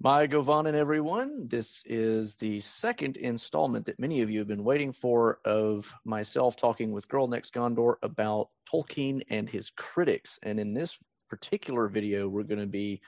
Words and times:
Mae 0.00 0.28
govannen 0.28 0.74
everyone. 0.74 1.48
This 1.48 1.82
is 1.84 2.36
the 2.36 2.60
second 2.60 3.16
installment 3.16 3.84
that 3.86 3.98
many 3.98 4.22
of 4.22 4.30
you 4.30 4.38
have 4.38 4.46
been 4.46 4.62
waiting 4.62 4.92
for 4.92 5.40
of 5.44 5.92
myself 6.04 6.54
talking 6.54 6.92
with 6.92 7.08
Girl 7.08 7.26
Next 7.26 7.52
Gondor 7.52 7.96
about 8.04 8.50
Tolkien 8.72 9.22
and 9.28 9.50
his 9.50 9.70
critics. 9.70 10.38
And 10.44 10.60
in 10.60 10.72
this 10.72 10.96
particular 11.28 11.88
video, 11.88 12.28
we're 12.28 12.44
going 12.44 12.60
to 12.60 12.66
be 12.66 13.00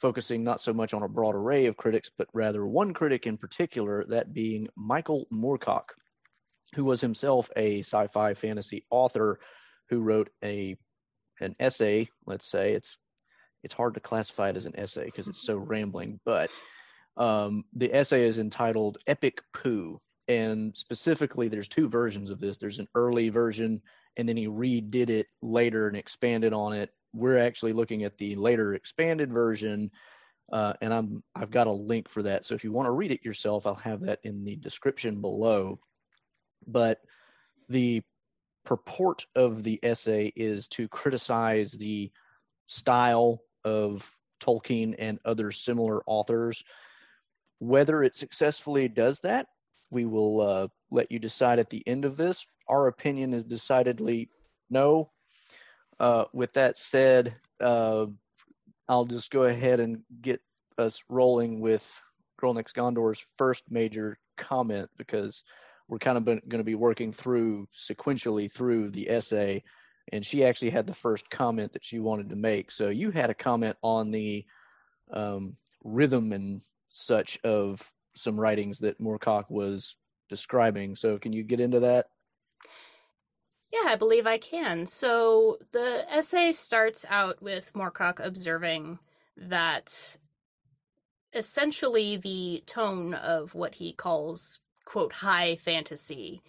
focusing 0.00 0.42
not 0.42 0.60
so 0.60 0.72
much 0.72 0.92
on 0.92 1.04
a 1.04 1.08
broad 1.08 1.36
array 1.36 1.66
of 1.66 1.76
critics, 1.76 2.10
but 2.18 2.26
rather 2.32 2.66
one 2.66 2.92
critic 2.92 3.28
in 3.28 3.38
particular, 3.38 4.04
that 4.08 4.34
being 4.34 4.66
Michael 4.74 5.28
Moorcock, 5.32 5.90
who 6.74 6.84
was 6.84 7.00
himself 7.00 7.48
a 7.54 7.78
sci 7.78 8.08
fi 8.08 8.34
fantasy 8.34 8.84
author 8.90 9.38
who 9.88 10.00
wrote 10.00 10.30
a 10.42 10.76
an 11.40 11.54
essay, 11.60 12.08
let's 12.26 12.46
say. 12.46 12.72
It's 12.72 12.98
it's 13.64 13.74
hard 13.74 13.94
to 13.94 14.00
classify 14.00 14.50
it 14.50 14.56
as 14.56 14.66
an 14.66 14.78
essay 14.78 15.06
because 15.06 15.26
it's 15.26 15.44
so 15.44 15.56
rambling, 15.72 16.20
but 16.24 16.50
um, 17.16 17.64
the 17.74 17.92
essay 17.92 18.26
is 18.26 18.38
entitled 18.38 18.98
Epic 19.06 19.40
Pooh. 19.52 20.00
And 20.28 20.74
specifically, 20.76 21.48
there's 21.48 21.68
two 21.68 21.88
versions 21.88 22.30
of 22.30 22.40
this. 22.40 22.58
There's 22.58 22.78
an 22.78 22.88
early 22.94 23.28
version, 23.28 23.82
and 24.16 24.28
then 24.28 24.36
he 24.36 24.46
redid 24.46 25.10
it 25.10 25.26
later 25.42 25.86
and 25.88 25.96
expanded 25.96 26.52
on 26.52 26.72
it. 26.72 26.90
We're 27.12 27.38
actually 27.38 27.74
looking 27.74 28.04
at 28.04 28.16
the 28.16 28.34
later 28.36 28.74
expanded 28.74 29.32
version, 29.32 29.90
uh, 30.52 30.72
and 30.80 30.94
I'm 30.94 31.22
I've 31.34 31.50
got 31.50 31.66
a 31.66 31.72
link 31.72 32.08
for 32.08 32.22
that. 32.22 32.46
So 32.46 32.54
if 32.54 32.64
you 32.64 32.72
want 32.72 32.86
to 32.86 32.92
read 32.92 33.12
it 33.12 33.24
yourself, 33.24 33.66
I'll 33.66 33.74
have 33.76 34.00
that 34.00 34.20
in 34.24 34.44
the 34.44 34.56
description 34.56 35.20
below. 35.20 35.78
But 36.66 37.00
the 37.68 38.02
purport 38.64 39.26
of 39.36 39.62
the 39.62 39.78
essay 39.82 40.32
is 40.34 40.68
to 40.68 40.88
criticize 40.88 41.72
the 41.72 42.10
style 42.66 43.42
of 43.64 44.14
Tolkien 44.40 44.94
and 44.98 45.18
other 45.24 45.52
similar 45.52 46.02
authors. 46.06 46.62
Whether 47.58 48.02
it 48.02 48.16
successfully 48.16 48.88
does 48.88 49.20
that, 49.20 49.46
we 49.90 50.04
will 50.04 50.40
uh, 50.40 50.68
let 50.90 51.10
you 51.10 51.18
decide 51.18 51.58
at 51.58 51.70
the 51.70 51.82
end 51.86 52.04
of 52.04 52.16
this. 52.16 52.44
Our 52.68 52.88
opinion 52.88 53.32
is 53.32 53.44
decidedly 53.44 54.28
no. 54.70 55.10
Uh, 56.00 56.24
with 56.32 56.52
that 56.54 56.76
said, 56.76 57.36
uh, 57.60 58.06
I'll 58.88 59.04
just 59.04 59.30
go 59.30 59.44
ahead 59.44 59.80
and 59.80 60.02
get 60.20 60.40
us 60.76 61.00
rolling 61.08 61.60
with 61.60 61.88
Girl 62.38 62.52
Next 62.52 62.74
Gondor's 62.74 63.24
first 63.38 63.64
major 63.70 64.18
comment 64.36 64.90
because 64.98 65.42
we're 65.88 65.98
kind 65.98 66.18
of 66.18 66.24
going 66.24 66.40
to 66.58 66.64
be 66.64 66.74
working 66.74 67.12
through 67.12 67.68
sequentially 67.74 68.50
through 68.50 68.90
the 68.90 69.08
essay 69.08 69.62
and 70.12 70.24
she 70.24 70.44
actually 70.44 70.70
had 70.70 70.86
the 70.86 70.94
first 70.94 71.30
comment 71.30 71.72
that 71.72 71.84
she 71.84 71.98
wanted 71.98 72.28
to 72.30 72.36
make. 72.36 72.70
So 72.70 72.88
you 72.88 73.10
had 73.10 73.30
a 73.30 73.34
comment 73.34 73.76
on 73.82 74.10
the 74.10 74.44
um, 75.12 75.56
rhythm 75.82 76.32
and 76.32 76.60
such 76.92 77.38
of 77.44 77.82
some 78.14 78.38
writings 78.38 78.78
that 78.80 79.00
Moorcock 79.00 79.50
was 79.50 79.96
describing. 80.28 80.94
So 80.94 81.18
can 81.18 81.32
you 81.32 81.42
get 81.42 81.60
into 81.60 81.80
that? 81.80 82.06
Yeah, 83.72 83.88
I 83.90 83.96
believe 83.96 84.26
I 84.26 84.38
can. 84.38 84.86
So 84.86 85.58
the 85.72 86.04
essay 86.08 86.52
starts 86.52 87.04
out 87.08 87.42
with 87.42 87.72
Moorcock 87.74 88.24
observing 88.24 89.00
that 89.36 90.16
essentially 91.34 92.16
the 92.16 92.62
tone 92.66 93.14
of 93.14 93.54
what 93.54 93.74
he 93.76 93.92
calls 93.92 94.60
quote 94.84 95.12
high 95.12 95.56
fantasy 95.56 96.40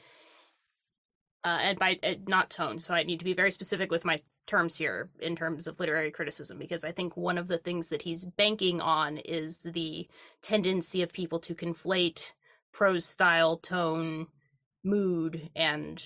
uh, 1.45 1.59
and 1.61 1.79
by 1.79 1.97
uh, 2.03 2.15
not 2.27 2.49
tone. 2.49 2.81
So 2.81 2.93
I 2.93 3.03
need 3.03 3.19
to 3.19 3.25
be 3.25 3.33
very 3.33 3.51
specific 3.51 3.91
with 3.91 4.03
my 4.03 4.21
terms 4.47 4.75
here 4.75 5.09
in 5.19 5.35
terms 5.35 5.67
of 5.67 5.79
literary 5.79 6.11
criticism 6.11 6.57
because 6.57 6.83
I 6.83 6.91
think 6.91 7.15
one 7.15 7.37
of 7.37 7.47
the 7.47 7.57
things 7.57 7.89
that 7.89 8.01
he's 8.01 8.25
banking 8.25 8.81
on 8.81 9.17
is 9.17 9.59
the 9.59 10.07
tendency 10.41 11.01
of 11.01 11.13
people 11.13 11.39
to 11.39 11.55
conflate 11.55 12.33
prose 12.73 13.05
style, 13.05 13.57
tone, 13.57 14.27
mood, 14.83 15.49
and 15.55 16.03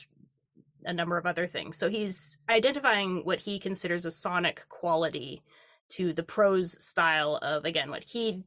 a 0.85 0.93
number 0.93 1.17
of 1.17 1.25
other 1.25 1.47
things. 1.47 1.77
So 1.77 1.89
he's 1.89 2.37
identifying 2.49 3.25
what 3.25 3.39
he 3.39 3.59
considers 3.59 4.05
a 4.05 4.11
sonic 4.11 4.67
quality 4.69 5.41
to 5.89 6.13
the 6.13 6.23
prose 6.23 6.81
style 6.83 7.37
of 7.41 7.65
again 7.65 7.89
what 7.89 8.03
he 8.03 8.43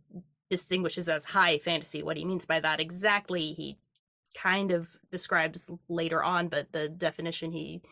distinguishes 0.51 1.09
as 1.09 1.25
high 1.25 1.59
fantasy. 1.59 2.03
What 2.03 2.19
he 2.19 2.25
means 2.27 2.45
by 2.45 2.61
that 2.61 2.81
exactly 2.81 3.55
he 3.55 3.79
kind 4.35 4.71
of 4.71 4.89
describes 5.11 5.71
later 5.89 6.23
on, 6.23 6.49
but 6.49 6.73
the 6.73 6.89
definition 6.89 7.53
he 7.53 7.83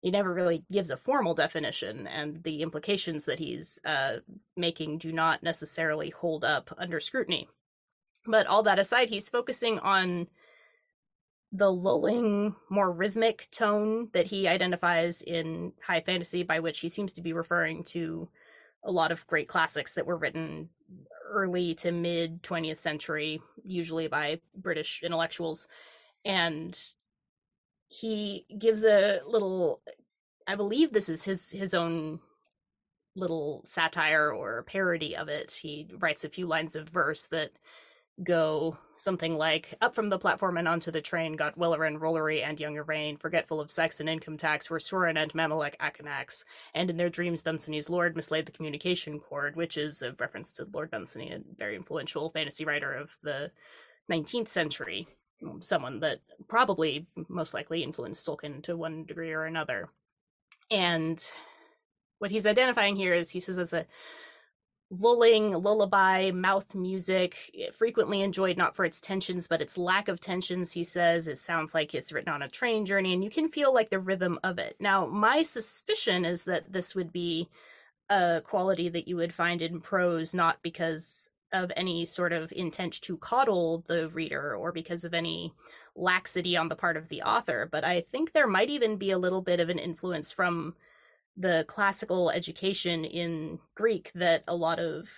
he 0.00 0.10
never 0.10 0.34
really 0.34 0.64
gives 0.70 0.90
a 0.90 0.96
formal 0.96 1.32
definition, 1.32 2.08
and 2.08 2.42
the 2.42 2.60
implications 2.60 3.24
that 3.26 3.38
he's 3.38 3.78
uh, 3.84 4.16
making 4.56 4.98
do 4.98 5.12
not 5.12 5.44
necessarily 5.44 6.10
hold 6.10 6.44
up 6.44 6.74
under 6.76 6.98
scrutiny. 6.98 7.48
But 8.26 8.48
all 8.48 8.64
that 8.64 8.80
aside, 8.80 9.10
he's 9.10 9.28
focusing 9.28 9.78
on 9.78 10.26
the 11.52 11.70
lulling, 11.70 12.56
more 12.68 12.90
rhythmic 12.90 13.46
tone 13.52 14.08
that 14.12 14.26
he 14.26 14.48
identifies 14.48 15.22
in 15.22 15.72
high 15.86 16.00
fantasy, 16.00 16.42
by 16.42 16.58
which 16.58 16.80
he 16.80 16.88
seems 16.88 17.12
to 17.12 17.22
be 17.22 17.32
referring 17.32 17.84
to 17.84 18.28
a 18.82 18.90
lot 18.90 19.12
of 19.12 19.26
great 19.28 19.46
classics 19.46 19.94
that 19.94 20.06
were 20.06 20.16
written 20.16 20.68
early 21.28 21.74
to 21.76 21.92
mid 21.92 22.42
20th 22.42 22.78
century, 22.78 23.40
usually 23.64 24.08
by 24.08 24.40
British 24.54 25.02
intellectuals. 25.02 25.68
And 26.24 26.78
he 27.88 28.46
gives 28.58 28.84
a 28.84 29.20
little 29.26 29.82
I 30.46 30.56
believe 30.56 30.92
this 30.92 31.08
is 31.08 31.24
his 31.24 31.50
his 31.50 31.74
own 31.74 32.20
little 33.14 33.62
satire 33.66 34.32
or 34.32 34.62
parody 34.62 35.16
of 35.16 35.28
it. 35.28 35.52
He 35.62 35.88
writes 35.98 36.24
a 36.24 36.30
few 36.30 36.46
lines 36.46 36.74
of 36.76 36.88
verse 36.88 37.26
that 37.26 37.52
go 38.22 38.76
something 38.96 39.36
like 39.36 39.74
up 39.80 39.94
from 39.94 40.08
the 40.08 40.18
platform 40.18 40.56
and 40.56 40.68
onto 40.68 40.90
the 40.90 41.00
train 41.00 41.34
got 41.34 41.58
Welleran, 41.58 41.98
Rollory, 41.98 42.46
and 42.46 42.60
Young 42.60 42.76
Rain, 42.76 43.16
forgetful 43.16 43.60
of 43.60 43.70
sex 43.70 44.00
and 44.00 44.08
income 44.08 44.36
tax, 44.36 44.70
were 44.70 44.78
Sorin 44.78 45.16
and 45.16 45.32
Mommolek 45.32 45.76
Akanax, 45.78 46.44
and 46.74 46.90
in 46.90 46.96
their 46.96 47.10
dreams 47.10 47.42
Dunsany's 47.42 47.90
lord 47.90 48.14
mislaid 48.14 48.46
the 48.46 48.52
communication 48.52 49.18
cord, 49.18 49.56
which 49.56 49.76
is 49.76 50.02
a 50.02 50.12
reference 50.12 50.52
to 50.52 50.68
Lord 50.72 50.90
Dunsany, 50.90 51.32
a 51.32 51.40
very 51.56 51.74
influential 51.74 52.30
fantasy 52.30 52.64
writer 52.64 52.92
of 52.92 53.16
the 53.22 53.50
19th 54.10 54.48
century, 54.48 55.08
um, 55.42 55.62
someone 55.62 56.00
that 56.00 56.18
probably 56.48 57.06
most 57.28 57.54
likely 57.54 57.82
influenced 57.82 58.26
Tolkien 58.26 58.62
to 58.64 58.76
one 58.76 59.04
degree 59.04 59.32
or 59.32 59.44
another. 59.44 59.88
And 60.70 61.22
what 62.18 62.30
he's 62.30 62.46
identifying 62.46 62.96
here 62.96 63.14
is 63.14 63.30
he 63.30 63.40
says 63.40 63.56
it's 63.58 63.72
a 63.72 63.86
lulling 65.00 65.52
lullaby 65.52 66.30
mouth 66.30 66.74
music 66.74 67.50
eh, 67.58 67.70
frequently 67.72 68.20
enjoyed 68.20 68.58
not 68.58 68.76
for 68.76 68.84
its 68.84 69.00
tensions 69.00 69.48
but 69.48 69.62
its 69.62 69.78
lack 69.78 70.08
of 70.08 70.20
tensions 70.20 70.72
he 70.72 70.84
says. 70.84 71.28
It 71.28 71.38
sounds 71.38 71.74
like 71.74 71.94
it's 71.94 72.12
written 72.12 72.32
on 72.32 72.42
a 72.42 72.48
train 72.48 72.84
journey 72.84 73.14
and 73.14 73.24
you 73.24 73.30
can 73.30 73.48
feel 73.48 73.72
like 73.72 73.90
the 73.90 73.98
rhythm 73.98 74.38
of 74.44 74.58
it. 74.58 74.76
Now 74.78 75.06
my 75.06 75.42
suspicion 75.42 76.24
is 76.24 76.44
that 76.44 76.72
this 76.72 76.94
would 76.94 77.12
be 77.12 77.48
a 78.10 78.42
quality 78.44 78.88
that 78.90 79.08
you 79.08 79.16
would 79.16 79.32
find 79.32 79.62
in 79.62 79.80
prose 79.80 80.34
not 80.34 80.58
because 80.62 81.30
of 81.52 81.72
any 81.76 82.04
sort 82.04 82.32
of 82.32 82.52
intent 82.52 83.00
to 83.02 83.16
coddle 83.18 83.84
the 83.86 84.08
reader 84.10 84.54
or 84.54 84.72
because 84.72 85.04
of 85.04 85.14
any 85.14 85.54
laxity 85.94 86.56
on 86.56 86.68
the 86.68 86.76
part 86.76 86.96
of 86.96 87.08
the 87.10 87.20
author 87.22 87.68
but 87.70 87.84
i 87.84 88.00
think 88.00 88.32
there 88.32 88.46
might 88.46 88.70
even 88.70 88.96
be 88.96 89.10
a 89.10 89.18
little 89.18 89.42
bit 89.42 89.60
of 89.60 89.68
an 89.68 89.78
influence 89.78 90.32
from 90.32 90.74
the 91.36 91.64
classical 91.68 92.30
education 92.30 93.04
in 93.04 93.58
Greek 93.74 94.10
that 94.14 94.44
a 94.46 94.54
lot 94.54 94.78
of, 94.78 95.08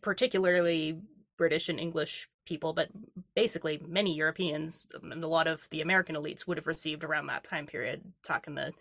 particularly 0.00 1.00
British 1.36 1.68
and 1.68 1.78
English 1.78 2.28
people, 2.46 2.72
but 2.72 2.88
basically 3.34 3.80
many 3.86 4.14
Europeans 4.14 4.86
um, 5.02 5.12
and 5.12 5.24
a 5.24 5.28
lot 5.28 5.46
of 5.46 5.68
the 5.70 5.80
American 5.80 6.16
elites 6.16 6.46
would 6.46 6.56
have 6.56 6.66
received 6.66 7.04
around 7.04 7.26
that 7.26 7.44
time 7.44 7.66
period, 7.66 8.02
talking 8.22 8.54
the 8.54 8.72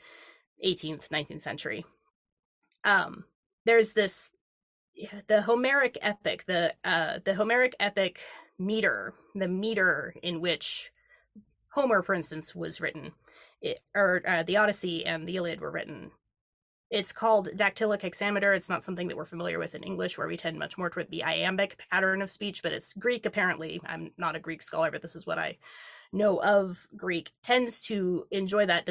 18th, 0.65 1.09
19th 1.09 1.41
century. 1.41 1.85
Um, 2.83 3.25
there's 3.65 3.93
this 3.93 4.29
the 5.27 5.41
Homeric 5.41 5.97
epic, 6.01 6.45
the 6.45 6.73
uh, 6.83 7.19
the 7.23 7.33
Homeric 7.33 7.75
epic 7.79 8.19
meter, 8.59 9.13
the 9.33 9.47
meter 9.47 10.13
in 10.21 10.39
which 10.39 10.91
Homer, 11.69 12.03
for 12.03 12.13
instance, 12.13 12.53
was 12.53 12.79
written 12.79 13.13
it, 13.63 13.79
or 13.95 14.21
uh, 14.27 14.43
the 14.43 14.57
Odyssey 14.57 15.05
and 15.05 15.27
the 15.27 15.37
Iliad 15.37 15.61
were 15.61 15.71
written. 15.71 16.11
It's 16.91 17.11
called 17.11 17.49
dactylic 17.55 18.01
hexameter. 18.01 18.53
It's 18.53 18.69
not 18.69 18.83
something 18.83 19.07
that 19.07 19.17
we're 19.17 19.25
familiar 19.25 19.57
with 19.57 19.73
in 19.73 19.81
English, 19.81 20.15
where 20.15 20.27
we 20.27 20.37
tend 20.37 20.59
much 20.59 20.77
more 20.77 20.91
toward 20.91 21.09
the 21.09 21.23
iambic 21.23 21.81
pattern 21.89 22.21
of 22.21 22.29
speech, 22.29 22.61
but 22.61 22.71
it's 22.71 22.93
Greek 22.93 23.25
apparently. 23.25 23.81
I'm 23.83 24.11
not 24.17 24.35
a 24.35 24.39
Greek 24.39 24.61
scholar, 24.61 24.91
but 24.91 25.01
this 25.01 25.15
is 25.15 25.25
what 25.25 25.39
I 25.39 25.57
know 26.11 26.39
of 26.43 26.87
Greek. 26.95 27.31
Tends 27.41 27.81
to 27.87 28.27
enjoy 28.29 28.67
that 28.67 28.85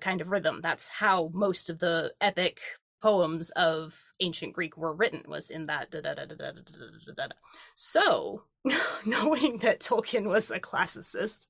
kind 0.00 0.20
of 0.20 0.30
rhythm. 0.30 0.60
That's 0.62 0.88
how 0.88 1.30
most 1.32 1.70
of 1.70 1.78
the 1.78 2.12
epic 2.20 2.60
poems 3.00 3.50
of 3.50 4.12
ancient 4.20 4.52
Greek 4.52 4.76
were 4.76 4.92
written 4.92 5.22
was 5.28 5.50
in 5.50 5.66
that. 5.66 5.88
So, 7.74 8.42
knowing 9.04 9.58
that 9.58 9.80
Tolkien 9.80 10.26
was 10.26 10.50
a 10.50 10.58
classicist 10.58 11.46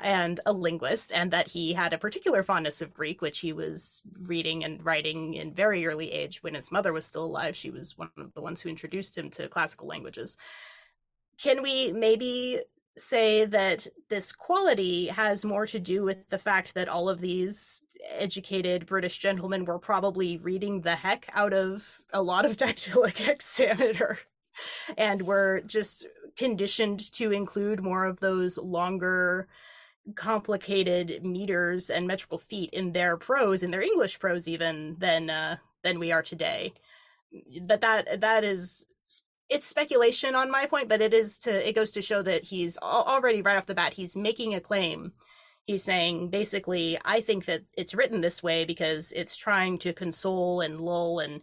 and 0.00 0.40
a 0.46 0.52
linguist, 0.52 1.12
and 1.12 1.30
that 1.32 1.48
he 1.48 1.74
had 1.74 1.92
a 1.92 1.98
particular 1.98 2.42
fondness 2.42 2.80
of 2.82 2.94
Greek, 2.94 3.20
which 3.20 3.40
he 3.40 3.52
was 3.52 4.02
reading 4.18 4.64
and 4.64 4.84
writing 4.84 5.34
in 5.34 5.54
very 5.54 5.86
early 5.86 6.12
age 6.12 6.42
when 6.42 6.54
his 6.54 6.72
mother 6.72 6.92
was 6.92 7.06
still 7.06 7.24
alive, 7.24 7.54
she 7.54 7.70
was 7.70 7.98
one 7.98 8.10
of 8.16 8.34
the 8.34 8.40
ones 8.40 8.62
who 8.62 8.68
introduced 8.68 9.16
him 9.16 9.30
to 9.30 9.48
classical 9.48 9.86
languages. 9.86 10.36
Can 11.38 11.62
we 11.62 11.92
maybe 11.92 12.60
say 12.96 13.44
that 13.44 13.86
this 14.08 14.32
quality 14.32 15.08
has 15.08 15.44
more 15.44 15.66
to 15.66 15.78
do 15.78 16.02
with 16.02 16.28
the 16.30 16.38
fact 16.38 16.74
that 16.74 16.88
all 16.88 17.08
of 17.08 17.20
these 17.20 17.82
educated 18.10 18.86
British 18.86 19.18
gentlemen 19.18 19.64
were 19.64 19.78
probably 19.78 20.36
reading 20.36 20.82
the 20.82 20.96
heck 20.96 21.28
out 21.32 21.52
of 21.52 22.00
a 22.12 22.22
lot 22.22 22.44
of 22.44 22.56
dactylic 22.56 23.16
hexameter 23.16 24.18
and 24.96 25.22
were 25.22 25.60
just 25.66 26.06
conditioned 26.36 27.12
to 27.12 27.32
include 27.32 27.82
more 27.82 28.04
of 28.04 28.20
those 28.20 28.58
longer 28.58 29.48
complicated 30.14 31.24
meters 31.24 31.90
and 31.90 32.06
metrical 32.06 32.38
feet 32.38 32.70
in 32.70 32.92
their 32.92 33.16
prose 33.16 33.64
in 33.64 33.72
their 33.72 33.82
english 33.82 34.20
prose 34.20 34.46
even 34.46 34.94
than 35.00 35.28
uh 35.28 35.56
than 35.82 35.98
we 35.98 36.12
are 36.12 36.22
today 36.22 36.72
that 37.60 37.80
that 37.80 38.20
that 38.20 38.44
is 38.44 38.86
it's 39.48 39.66
speculation 39.66 40.34
on 40.34 40.50
my 40.50 40.66
point, 40.66 40.88
but 40.88 41.00
it 41.00 41.14
is 41.14 41.38
to 41.38 41.68
it 41.68 41.74
goes 41.74 41.92
to 41.92 42.02
show 42.02 42.22
that 42.22 42.44
he's 42.44 42.76
already 42.78 43.42
right 43.42 43.56
off 43.56 43.66
the 43.66 43.74
bat 43.74 43.94
he's 43.94 44.16
making 44.16 44.54
a 44.54 44.60
claim. 44.60 45.12
He's 45.66 45.82
saying 45.82 46.30
basically, 46.30 46.98
I 47.04 47.20
think 47.20 47.46
that 47.46 47.62
it's 47.76 47.94
written 47.94 48.20
this 48.20 48.42
way 48.42 48.64
because 48.64 49.12
it's 49.12 49.36
trying 49.36 49.78
to 49.78 49.92
console 49.92 50.60
and 50.60 50.80
lull 50.80 51.18
and 51.18 51.42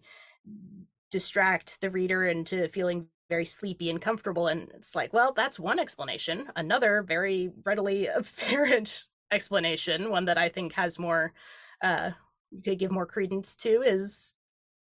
distract 1.12 1.81
the 1.81 1.90
reader 1.90 2.25
into 2.25 2.68
feeling 2.70 3.08
very 3.30 3.46
sleepy 3.46 3.90
and 3.90 4.02
comfortable. 4.02 4.48
And 4.48 4.72
it's 4.74 4.96
like, 4.96 5.14
well, 5.14 5.34
that's 5.34 5.60
one 5.60 5.80
explanation. 5.80 6.48
Another 6.56 7.04
very 7.04 7.52
readily 7.66 8.08
apparent 8.16 9.06
explanation, 9.31 10.10
one 10.10 10.25
that 10.25 10.38
I 10.38 10.50
think 10.50 10.74
has 10.74 10.98
more 11.00 11.34
uh 11.81 12.12
you 12.52 12.62
could 12.62 12.80
give 12.80 12.92
more 12.92 13.08
credence 13.08 13.56
to 13.58 13.81
is 13.81 14.36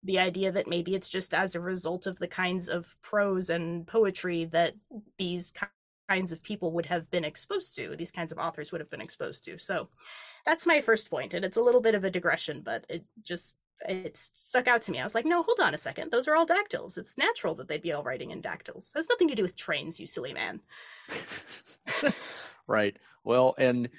the 0.04 0.18
idea 0.18 0.52
that 0.52 0.68
maybe 0.68 0.96
it's 0.96 1.10
just 1.10 1.34
as 1.34 1.56
a 1.56 1.60
result 1.60 2.08
of 2.08 2.20
the 2.20 2.28
kinds 2.28 2.70
of 2.70 2.96
prose 3.02 3.50
and 3.50 3.86
poetry 3.86 4.46
that 4.46 4.74
these 5.18 5.54
kinds 6.10 6.32
of 6.32 6.44
people 6.44 6.72
would 6.72 6.88
have 6.88 7.10
been 7.12 7.24
exposed 7.24 7.76
to 7.76 7.96
these 7.96 8.12
kinds 8.12 8.32
of 8.32 8.38
authors 8.38 8.72
would 8.72 8.82
have 8.82 8.90
been 8.90 9.02
exposed 9.02 9.44
to. 9.46 9.60
So 9.60 9.90
that's 10.46 10.66
my 10.66 10.82
first 10.82 11.10
point 11.10 11.34
and 11.34 11.46
it's 11.46 11.58
a 11.58 11.62
little 11.62 11.82
bit 11.82 11.96
of 11.96 12.04
a 12.04 12.10
digression 12.10 12.62
but 12.62 12.86
it 12.90 13.04
just 13.24 13.58
it 13.88 14.18
stuck 14.18 14.68
out 14.68 14.82
to 14.84 14.92
me. 14.92 15.00
I 15.00 15.04
was 15.04 15.16
like 15.16 15.26
no 15.26 15.44
hold 15.44 15.60
on 15.60 15.74
a 15.74 15.78
second. 15.78 16.12
Those 16.12 16.28
are 16.28 16.36
all 16.36 16.46
dactyls. 16.46 16.98
It's 16.98 17.18
natural 17.18 17.56
that 17.56 17.68
they'd 17.68 17.82
be 17.82 17.94
all 17.94 18.04
writing 18.04 18.32
in 18.32 18.42
dactyls. 18.42 18.92
It 18.94 19.00
has 19.00 19.10
nothing 19.10 19.30
to 19.30 19.36
do 19.36 19.44
with 19.44 19.56
trains 19.56 20.00
you 20.00 20.08
silly 20.08 20.34
man. 20.34 20.62
Right. 22.68 22.98
Well 23.24 23.56
and 23.58 23.90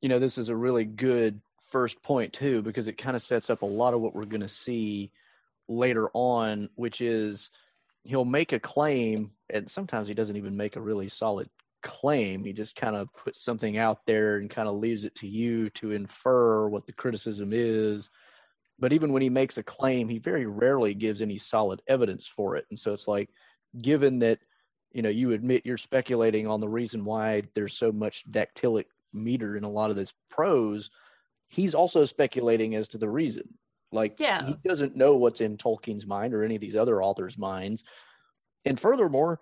you 0.00 0.08
know 0.08 0.18
this 0.18 0.36
is 0.36 0.48
a 0.48 0.56
really 0.56 0.84
good 0.84 1.40
first 1.70 2.02
point 2.02 2.32
too 2.32 2.60
because 2.62 2.88
it 2.88 2.98
kind 2.98 3.14
of 3.14 3.22
sets 3.22 3.50
up 3.50 3.62
a 3.62 3.66
lot 3.66 3.94
of 3.94 4.00
what 4.00 4.14
we're 4.14 4.24
going 4.24 4.40
to 4.40 4.48
see 4.48 5.12
later 5.68 6.10
on, 6.12 6.68
which 6.74 7.00
is 7.00 7.50
he'll 8.04 8.24
make 8.24 8.52
a 8.52 8.60
claim, 8.60 9.32
and 9.48 9.70
sometimes 9.70 10.08
he 10.08 10.14
doesn't 10.14 10.36
even 10.36 10.56
make 10.56 10.76
a 10.76 10.80
really 10.80 11.08
solid 11.08 11.48
claim. 11.82 12.44
He 12.44 12.52
just 12.52 12.76
kind 12.76 12.96
of 12.96 13.12
puts 13.14 13.42
something 13.42 13.78
out 13.78 14.04
there 14.06 14.36
and 14.36 14.50
kind 14.50 14.68
of 14.68 14.76
leaves 14.76 15.04
it 15.04 15.14
to 15.16 15.26
you 15.26 15.70
to 15.70 15.92
infer 15.92 16.68
what 16.68 16.86
the 16.86 16.92
criticism 16.92 17.50
is. 17.52 18.10
But 18.78 18.92
even 18.92 19.12
when 19.12 19.22
he 19.22 19.28
makes 19.28 19.58
a 19.58 19.62
claim, 19.62 20.08
he 20.08 20.18
very 20.18 20.46
rarely 20.46 20.94
gives 20.94 21.20
any 21.20 21.38
solid 21.38 21.82
evidence 21.86 22.26
for 22.26 22.56
it. 22.56 22.66
And 22.70 22.78
so 22.78 22.92
it's 22.92 23.08
like, 23.08 23.30
given 23.80 24.18
that 24.20 24.38
you 24.92 25.02
know 25.02 25.08
you 25.08 25.32
admit 25.32 25.64
you're 25.64 25.78
speculating 25.78 26.48
on 26.48 26.60
the 26.60 26.68
reason 26.68 27.04
why 27.04 27.42
there's 27.54 27.76
so 27.76 27.92
much 27.92 28.24
dactylic 28.30 28.86
meter 29.12 29.56
in 29.56 29.64
a 29.64 29.70
lot 29.70 29.90
of 29.90 29.96
this 29.96 30.12
prose, 30.30 30.90
he's 31.48 31.74
also 31.74 32.04
speculating 32.04 32.74
as 32.74 32.88
to 32.88 32.98
the 32.98 33.08
reason. 33.08 33.54
Like, 33.92 34.20
yeah. 34.20 34.46
he 34.46 34.56
doesn't 34.64 34.96
know 34.96 35.16
what's 35.16 35.40
in 35.40 35.56
Tolkien's 35.56 36.06
mind 36.06 36.34
or 36.34 36.44
any 36.44 36.54
of 36.54 36.60
these 36.60 36.76
other 36.76 37.02
authors' 37.02 37.36
minds. 37.36 37.82
And 38.64 38.78
furthermore, 38.78 39.40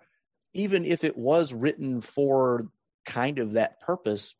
even 0.53 0.85
if 0.85 1.03
it 1.03 1.17
was 1.17 1.53
written 1.53 2.01
for 2.01 2.67
kind 3.05 3.39
of 3.39 3.53
that 3.53 3.81
purpose, 3.81 4.33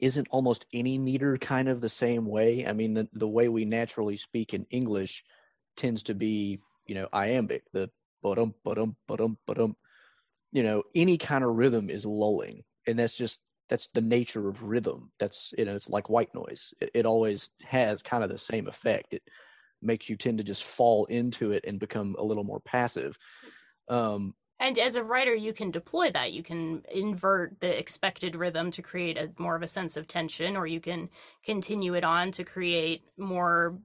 isn't 0.00 0.28
almost 0.30 0.64
any 0.72 0.96
meter 0.98 1.36
kind 1.38 1.68
of 1.68 1.80
the 1.80 1.88
same 1.88 2.24
way? 2.24 2.66
I 2.66 2.72
mean, 2.72 2.94
the, 2.94 3.08
the 3.12 3.28
way 3.28 3.48
we 3.48 3.64
naturally 3.64 4.16
speak 4.16 4.54
in 4.54 4.66
English 4.70 5.24
tends 5.76 6.04
to 6.04 6.14
be, 6.14 6.60
you 6.86 6.94
know, 6.94 7.08
iambic, 7.12 7.64
the 7.72 7.90
ba-dum, 8.22 8.54
ba-dum, 8.64 8.96
ba-dum, 9.06 9.38
ba-dum. 9.46 9.76
You 10.52 10.62
know, 10.62 10.82
any 10.94 11.18
kind 11.18 11.44
of 11.44 11.56
rhythm 11.56 11.90
is 11.90 12.06
lulling. 12.06 12.64
And 12.86 12.98
that's 12.98 13.14
just 13.14 13.38
that's 13.68 13.88
the 13.94 14.00
nature 14.00 14.48
of 14.48 14.62
rhythm. 14.62 15.10
That's 15.18 15.52
you 15.56 15.64
know, 15.64 15.76
it's 15.76 15.88
like 15.88 16.08
white 16.08 16.34
noise. 16.34 16.72
It, 16.80 16.90
it 16.94 17.06
always 17.06 17.50
has 17.62 18.02
kind 18.02 18.24
of 18.24 18.30
the 18.30 18.38
same 18.38 18.66
effect. 18.68 19.12
It 19.12 19.22
makes 19.82 20.08
you 20.08 20.16
tend 20.16 20.38
to 20.38 20.44
just 20.44 20.64
fall 20.64 21.04
into 21.06 21.52
it 21.52 21.64
and 21.66 21.78
become 21.78 22.16
a 22.18 22.24
little 22.24 22.44
more 22.44 22.60
passive. 22.60 23.16
Um, 23.88 24.34
and 24.60 24.76
as 24.78 24.96
a 24.96 25.04
writer, 25.04 25.34
you 25.34 25.52
can 25.52 25.70
deploy 25.70 26.10
that. 26.10 26.32
You 26.32 26.42
can 26.42 26.82
invert 26.92 27.60
the 27.60 27.78
expected 27.78 28.34
rhythm 28.34 28.72
to 28.72 28.82
create 28.82 29.16
a 29.16 29.30
more 29.38 29.54
of 29.54 29.62
a 29.62 29.68
sense 29.68 29.96
of 29.96 30.08
tension, 30.08 30.56
or 30.56 30.66
you 30.66 30.80
can 30.80 31.10
continue 31.44 31.94
it 31.94 32.02
on 32.02 32.32
to 32.32 32.44
create 32.44 33.02
more 33.16 33.78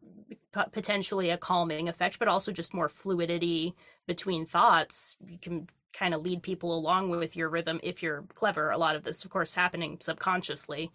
potentially 0.72 1.30
a 1.30 1.38
calming 1.38 1.90
effect, 1.90 2.18
but 2.18 2.28
also 2.28 2.52
just 2.52 2.74
more 2.74 2.90
fluidity 2.90 3.76
between 4.08 4.46
thoughts. 4.46 5.16
You 5.28 5.38
can 5.40 5.68
kind 5.94 6.14
of 6.14 6.22
lead 6.22 6.42
people 6.42 6.76
along 6.76 7.10
with 7.10 7.36
your 7.36 7.50
rhythm 7.50 7.80
if 7.84 8.04
you're 8.04 8.24
clever. 8.36 8.72
A 8.72 8.78
lot 8.78 8.96
of 8.96 9.04
this 9.04 9.24
of 9.24 9.32
course 9.32 9.56
happening 9.56 9.98
subconsciously. 10.00 10.92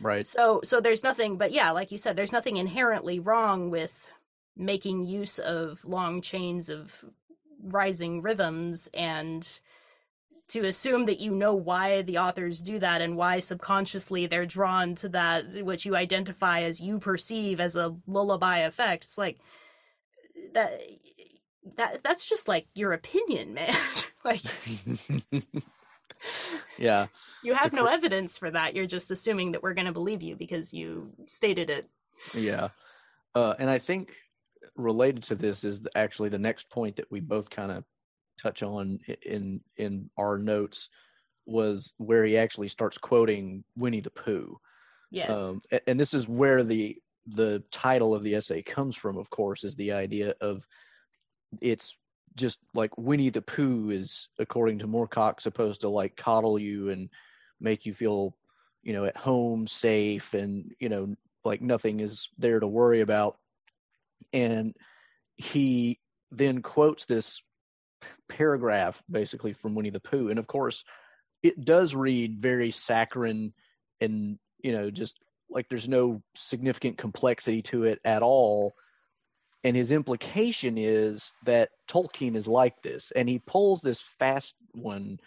Right. 0.00 0.26
So 0.26 0.60
so 0.64 0.80
there's 0.80 1.02
nothing 1.02 1.36
but 1.36 1.52
yeah 1.52 1.70
like 1.70 1.90
you 1.90 1.98
said 1.98 2.16
there's 2.16 2.32
nothing 2.32 2.56
inherently 2.56 3.18
wrong 3.18 3.70
with 3.70 4.08
making 4.56 5.04
use 5.04 5.38
of 5.38 5.84
long 5.84 6.20
chains 6.22 6.68
of 6.68 7.04
rising 7.62 8.22
rhythms 8.22 8.88
and 8.94 9.60
to 10.48 10.64
assume 10.64 11.06
that 11.06 11.18
you 11.20 11.32
know 11.32 11.54
why 11.54 12.02
the 12.02 12.18
authors 12.18 12.62
do 12.62 12.78
that 12.78 13.00
and 13.00 13.16
why 13.16 13.40
subconsciously 13.40 14.26
they're 14.26 14.46
drawn 14.46 14.94
to 14.94 15.08
that 15.08 15.64
which 15.64 15.84
you 15.84 15.96
identify 15.96 16.62
as 16.62 16.80
you 16.80 16.98
perceive 17.00 17.60
as 17.60 17.74
a 17.74 17.96
lullaby 18.06 18.58
effect. 18.58 19.04
It's 19.04 19.18
like 19.18 19.38
that 20.54 20.80
that 21.76 22.02
that's 22.02 22.26
just 22.26 22.48
like 22.48 22.66
your 22.74 22.92
opinion 22.92 23.54
man. 23.54 23.74
Like 24.24 24.42
yeah. 26.78 27.06
you 27.44 27.54
have 27.54 27.72
no 27.72 27.86
evidence 27.86 28.38
for 28.38 28.50
that. 28.50 28.74
You're 28.74 28.86
just 28.86 29.12
assuming 29.12 29.52
that 29.52 29.62
we're 29.62 29.74
going 29.74 29.86
to 29.86 29.92
believe 29.92 30.20
you 30.20 30.34
because 30.34 30.74
you 30.74 31.12
stated 31.26 31.70
it. 31.70 31.88
Yeah. 32.34 32.70
Uh, 33.36 33.54
and 33.60 33.70
i 33.70 33.78
think 33.78 34.16
related 34.74 35.22
to 35.24 35.36
this 35.36 35.62
is 35.62 35.80
actually 35.94 36.28
the 36.28 36.38
next 36.38 36.68
point 36.70 36.96
that 36.96 37.10
we 37.10 37.20
both 37.20 37.50
kind 37.50 37.70
of 37.70 37.84
touch 38.42 38.62
on 38.62 38.98
in 39.22 39.60
in 39.76 40.10
our 40.18 40.38
notes 40.38 40.88
was 41.46 41.92
where 41.98 42.24
he 42.24 42.36
actually 42.36 42.68
starts 42.68 42.98
quoting 42.98 43.64
winnie 43.76 44.00
the 44.00 44.10
pooh. 44.10 44.58
Yes. 45.10 45.36
Um, 45.36 45.62
and 45.86 45.98
this 45.98 46.12
is 46.12 46.28
where 46.28 46.64
the 46.64 46.96
the 47.26 47.62
title 47.70 48.14
of 48.14 48.22
the 48.22 48.34
essay 48.34 48.62
comes 48.62 48.94
from 48.94 49.16
of 49.16 49.30
course 49.30 49.64
is 49.64 49.74
the 49.76 49.92
idea 49.92 50.34
of 50.40 50.66
it's 51.60 51.96
just 52.34 52.58
like 52.74 52.96
Winnie 52.98 53.30
the 53.30 53.42
Pooh 53.42 53.90
is, 53.90 54.28
according 54.38 54.80
to 54.80 54.86
Moorcock, 54.86 55.40
supposed 55.40 55.80
to 55.82 55.88
like 55.88 56.16
coddle 56.16 56.58
you 56.58 56.90
and 56.90 57.08
make 57.60 57.86
you 57.86 57.94
feel, 57.94 58.36
you 58.82 58.92
know, 58.92 59.04
at 59.04 59.16
home, 59.16 59.66
safe, 59.66 60.34
and 60.34 60.72
you 60.78 60.88
know, 60.88 61.14
like 61.44 61.60
nothing 61.60 62.00
is 62.00 62.28
there 62.38 62.60
to 62.60 62.66
worry 62.66 63.00
about. 63.00 63.38
And 64.32 64.74
he 65.36 66.00
then 66.30 66.62
quotes 66.62 67.06
this 67.06 67.40
paragraph 68.28 69.02
basically 69.10 69.52
from 69.54 69.74
Winnie 69.74 69.90
the 69.90 70.00
Pooh, 70.00 70.28
and 70.28 70.38
of 70.38 70.46
course, 70.46 70.84
it 71.42 71.64
does 71.64 71.94
read 71.94 72.40
very 72.40 72.70
saccharine 72.70 73.52
and 74.00 74.38
you 74.62 74.72
know 74.72 74.90
just 74.90 75.18
like 75.48 75.68
there's 75.68 75.88
no 75.88 76.22
significant 76.34 76.98
complexity 76.98 77.62
to 77.62 77.84
it 77.84 78.00
at 78.04 78.22
all 78.22 78.74
and 79.64 79.76
his 79.76 79.90
implication 79.90 80.78
is 80.78 81.32
that 81.44 81.70
Tolkien 81.88 82.36
is 82.36 82.46
like 82.46 82.82
this. 82.82 83.12
And 83.16 83.28
he 83.28 83.38
pulls 83.38 83.80
this 83.80 84.00
fast 84.00 84.54
one 84.72 85.18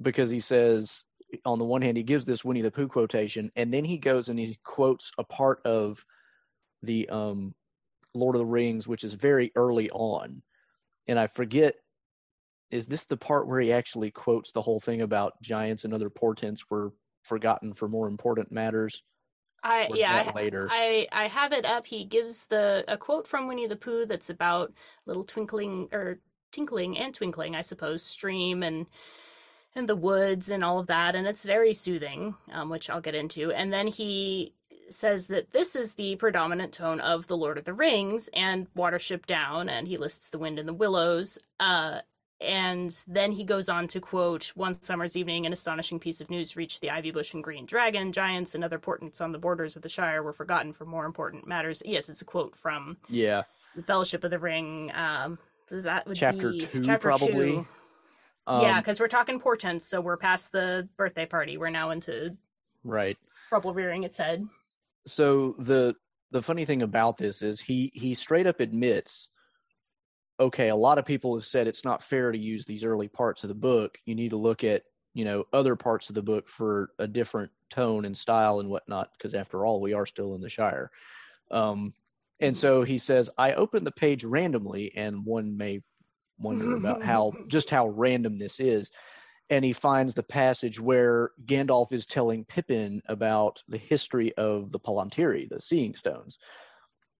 because 0.00 0.30
he 0.30 0.40
says, 0.40 1.04
on 1.44 1.58
the 1.58 1.64
one 1.64 1.82
hand, 1.82 1.96
he 1.96 2.02
gives 2.02 2.24
this 2.24 2.44
Winnie 2.44 2.62
the 2.62 2.70
Pooh 2.70 2.88
quotation, 2.88 3.52
and 3.56 3.72
then 3.72 3.84
he 3.84 3.98
goes 3.98 4.28
and 4.28 4.38
he 4.38 4.58
quotes 4.64 5.12
a 5.18 5.24
part 5.24 5.60
of 5.64 6.04
the 6.82 7.08
um, 7.08 7.54
Lord 8.14 8.34
of 8.34 8.40
the 8.40 8.46
Rings, 8.46 8.88
which 8.88 9.04
is 9.04 9.14
very 9.14 9.52
early 9.54 9.90
on. 9.90 10.42
And 11.06 11.18
I 11.18 11.26
forget, 11.28 11.74
is 12.70 12.86
this 12.86 13.04
the 13.04 13.16
part 13.16 13.46
where 13.46 13.60
he 13.60 13.72
actually 13.72 14.10
quotes 14.10 14.52
the 14.52 14.62
whole 14.62 14.80
thing 14.80 15.02
about 15.02 15.40
giants 15.42 15.84
and 15.84 15.94
other 15.94 16.10
portents 16.10 16.68
were 16.70 16.92
forgotten 17.22 17.74
for 17.74 17.88
more 17.88 18.08
important 18.08 18.50
matters? 18.50 19.02
I 19.62 19.88
yeah, 19.92 20.24
I, 20.26 20.32
later? 20.34 20.68
I 20.70 21.06
I 21.12 21.28
have 21.28 21.52
it 21.52 21.64
up. 21.64 21.86
He 21.86 22.04
gives 22.04 22.46
the 22.46 22.84
a 22.88 22.96
quote 22.96 23.26
from 23.26 23.46
Winnie 23.46 23.66
the 23.66 23.76
Pooh 23.76 24.06
that's 24.06 24.30
about 24.30 24.72
little 25.06 25.24
twinkling 25.24 25.88
or 25.92 26.18
tinkling 26.52 26.98
and 26.98 27.14
twinkling, 27.14 27.54
I 27.54 27.60
suppose, 27.60 28.02
stream 28.02 28.62
and 28.62 28.86
and 29.74 29.88
the 29.88 29.96
woods 29.96 30.50
and 30.50 30.64
all 30.64 30.80
of 30.80 30.88
that, 30.88 31.14
and 31.14 31.26
it's 31.26 31.44
very 31.44 31.72
soothing, 31.72 32.34
um, 32.52 32.70
which 32.70 32.90
I'll 32.90 33.00
get 33.00 33.14
into. 33.14 33.52
And 33.52 33.72
then 33.72 33.86
he 33.86 34.54
says 34.88 35.28
that 35.28 35.52
this 35.52 35.76
is 35.76 35.94
the 35.94 36.16
predominant 36.16 36.72
tone 36.72 37.00
of 37.00 37.28
The 37.28 37.36
Lord 37.36 37.56
of 37.56 37.64
the 37.64 37.72
Rings 37.72 38.28
and 38.32 38.66
Watership 38.74 39.26
Down, 39.26 39.68
and 39.68 39.86
he 39.86 39.96
lists 39.96 40.30
the 40.30 40.38
wind 40.38 40.58
and 40.58 40.68
the 40.68 40.74
willows. 40.74 41.38
Uh, 41.60 42.00
and 42.40 42.96
then 43.06 43.32
he 43.32 43.44
goes 43.44 43.68
on 43.68 43.86
to 43.88 44.00
quote, 44.00 44.52
One 44.54 44.80
summer's 44.80 45.16
evening, 45.16 45.46
an 45.46 45.52
astonishing 45.52 45.98
piece 45.98 46.20
of 46.20 46.30
news 46.30 46.56
reached 46.56 46.80
the 46.80 46.90
ivy 46.90 47.10
bush 47.10 47.34
and 47.34 47.44
green 47.44 47.66
dragon. 47.66 48.12
Giants 48.12 48.54
and 48.54 48.64
other 48.64 48.78
portents 48.78 49.20
on 49.20 49.32
the 49.32 49.38
borders 49.38 49.76
of 49.76 49.82
the 49.82 49.88
Shire 49.88 50.22
were 50.22 50.32
forgotten 50.32 50.72
for 50.72 50.86
more 50.86 51.04
important 51.04 51.46
matters. 51.46 51.82
Yes, 51.84 52.08
it's 52.08 52.22
a 52.22 52.24
quote 52.24 52.56
from 52.56 52.96
Yeah, 53.08 53.42
the 53.76 53.82
Fellowship 53.82 54.24
of 54.24 54.30
the 54.30 54.38
Ring. 54.38 54.90
Um, 54.94 55.38
that 55.70 56.06
would 56.06 56.16
chapter 56.16 56.50
be 56.50 56.60
two, 56.60 56.82
chapter 56.82 57.08
probably. 57.08 57.52
two. 57.52 57.66
Um, 58.46 58.62
yeah, 58.62 58.80
because 58.80 58.98
we're 58.98 59.08
talking 59.08 59.38
portents, 59.38 59.86
so 59.86 60.00
we're 60.00 60.16
past 60.16 60.50
the 60.50 60.88
birthday 60.96 61.26
party. 61.26 61.58
We're 61.58 61.70
now 61.70 61.90
into 61.90 62.36
right. 62.84 63.18
trouble 63.48 63.74
rearing 63.74 64.04
its 64.04 64.16
head. 64.16 64.48
So 65.06 65.54
the 65.58 65.94
the 66.30 66.42
funny 66.42 66.64
thing 66.64 66.82
about 66.82 67.18
this 67.18 67.42
is 67.42 67.60
he 67.60 67.92
he 67.94 68.14
straight 68.14 68.46
up 68.46 68.60
admits, 68.60 69.28
okay, 70.40 70.70
a 70.70 70.76
lot 70.76 70.98
of 70.98 71.04
people 71.04 71.34
have 71.34 71.44
said 71.44 71.68
it's 71.68 71.84
not 71.84 72.02
fair 72.02 72.32
to 72.32 72.38
use 72.38 72.64
these 72.64 72.82
early 72.82 73.08
parts 73.08 73.44
of 73.44 73.48
the 73.48 73.54
book. 73.54 73.98
You 74.06 74.14
need 74.14 74.30
to 74.30 74.36
look 74.36 74.64
at 74.64 74.82
you 75.14 75.24
know 75.24 75.44
other 75.52 75.76
parts 75.76 76.08
of 76.08 76.14
the 76.14 76.22
book 76.22 76.48
for 76.48 76.90
a 76.98 77.06
different 77.06 77.52
tone 77.68 78.06
and 78.06 78.16
style 78.16 78.60
and 78.60 78.70
whatnot, 78.70 79.10
because 79.16 79.34
after 79.34 79.64
all, 79.64 79.80
we 79.80 79.92
are 79.92 80.06
still 80.06 80.34
in 80.34 80.40
the 80.40 80.48
Shire. 80.48 80.90
Um, 81.50 81.92
and 82.40 82.56
so 82.56 82.82
he 82.82 82.96
says, 82.96 83.28
I 83.36 83.52
opened 83.52 83.86
the 83.86 83.92
page 83.92 84.24
randomly, 84.24 84.92
and 84.96 85.24
one 85.26 85.56
may 85.56 85.82
wonder 86.38 86.74
about 86.74 87.02
how 87.02 87.32
just 87.48 87.70
how 87.70 87.88
random 87.88 88.38
this 88.38 88.58
is. 88.60 88.90
And 89.50 89.64
he 89.64 89.72
finds 89.72 90.14
the 90.14 90.22
passage 90.22 90.78
where 90.78 91.32
Gandalf 91.44 91.92
is 91.92 92.06
telling 92.06 92.44
Pippin 92.44 93.02
about 93.06 93.62
the 93.68 93.78
history 93.78 94.32
of 94.34 94.70
the 94.70 94.78
Palantiri, 94.78 95.48
the 95.48 95.60
Seeing 95.60 95.96
Stones. 95.96 96.38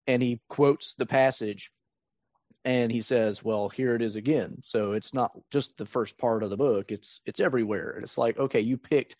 And 0.07 0.23
he 0.23 0.41
quotes 0.49 0.95
the 0.95 1.07
passage 1.07 1.73
and 2.65 2.93
he 2.93 3.01
says, 3.01 3.43
Well, 3.43 3.69
here 3.69 3.95
it 3.95 4.03
is 4.03 4.17
again. 4.17 4.59
So 4.63 4.93
it's 4.93 5.15
not 5.15 5.33
just 5.51 5.77
the 5.77 5.87
first 5.87 6.19
part 6.19 6.43
of 6.43 6.51
the 6.51 6.57
book, 6.57 6.93
it's 6.93 7.21
it's 7.25 7.41
everywhere. 7.41 7.93
And 7.93 8.05
it's 8.05 8.19
like, 8.19 8.39
okay, 8.39 8.61
you 8.61 8.77
picked 8.77 9.17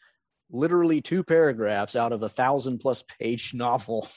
literally 0.51 1.01
two 1.01 1.23
paragraphs 1.23 1.95
out 1.95 2.13
of 2.13 2.23
a 2.23 2.29
thousand 2.29 2.79
plus 2.79 3.03
page 3.21 3.55
novel. 3.55 4.09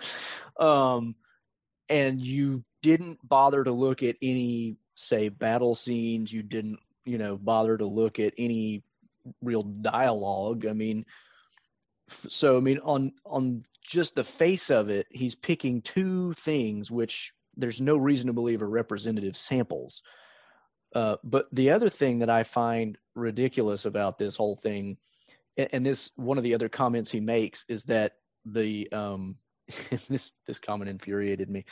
um 0.60 1.14
and 1.88 2.20
you 2.20 2.64
didn't 2.82 3.18
bother 3.26 3.62
to 3.62 3.72
look 3.72 4.02
at 4.02 4.16
any 4.22 4.76
say 4.94 5.28
battle 5.28 5.74
scenes 5.74 6.32
you 6.32 6.42
didn't 6.42 6.78
you 7.04 7.18
know 7.18 7.36
bother 7.36 7.76
to 7.76 7.86
look 7.86 8.18
at 8.18 8.34
any 8.38 8.82
real 9.40 9.62
dialogue 9.62 10.66
i 10.66 10.72
mean 10.72 11.04
so 12.28 12.56
i 12.56 12.60
mean 12.60 12.78
on 12.84 13.12
on 13.24 13.62
just 13.86 14.14
the 14.14 14.24
face 14.24 14.70
of 14.70 14.90
it 14.90 15.06
he's 15.10 15.34
picking 15.34 15.80
two 15.82 16.32
things 16.34 16.90
which 16.90 17.32
there's 17.56 17.80
no 17.80 17.96
reason 17.96 18.28
to 18.28 18.32
believe 18.32 18.62
are 18.62 18.68
representative 18.68 19.36
samples. 19.36 20.02
Uh, 20.94 21.16
but 21.24 21.46
the 21.52 21.70
other 21.70 21.88
thing 21.88 22.18
that 22.18 22.28
i 22.28 22.42
find 22.42 22.98
ridiculous 23.14 23.86
about 23.86 24.18
this 24.18 24.36
whole 24.36 24.56
thing 24.56 24.98
and, 25.56 25.84
this 25.84 26.10
one 26.16 26.38
of 26.38 26.44
the 26.44 26.54
other 26.54 26.68
comments 26.68 27.10
he 27.10 27.20
makes 27.20 27.64
is 27.68 27.84
that 27.84 28.12
the 28.44 28.90
um 28.92 29.36
this 30.08 30.32
this 30.46 30.58
comment 30.58 30.90
infuriated 30.90 31.48
me. 31.48 31.64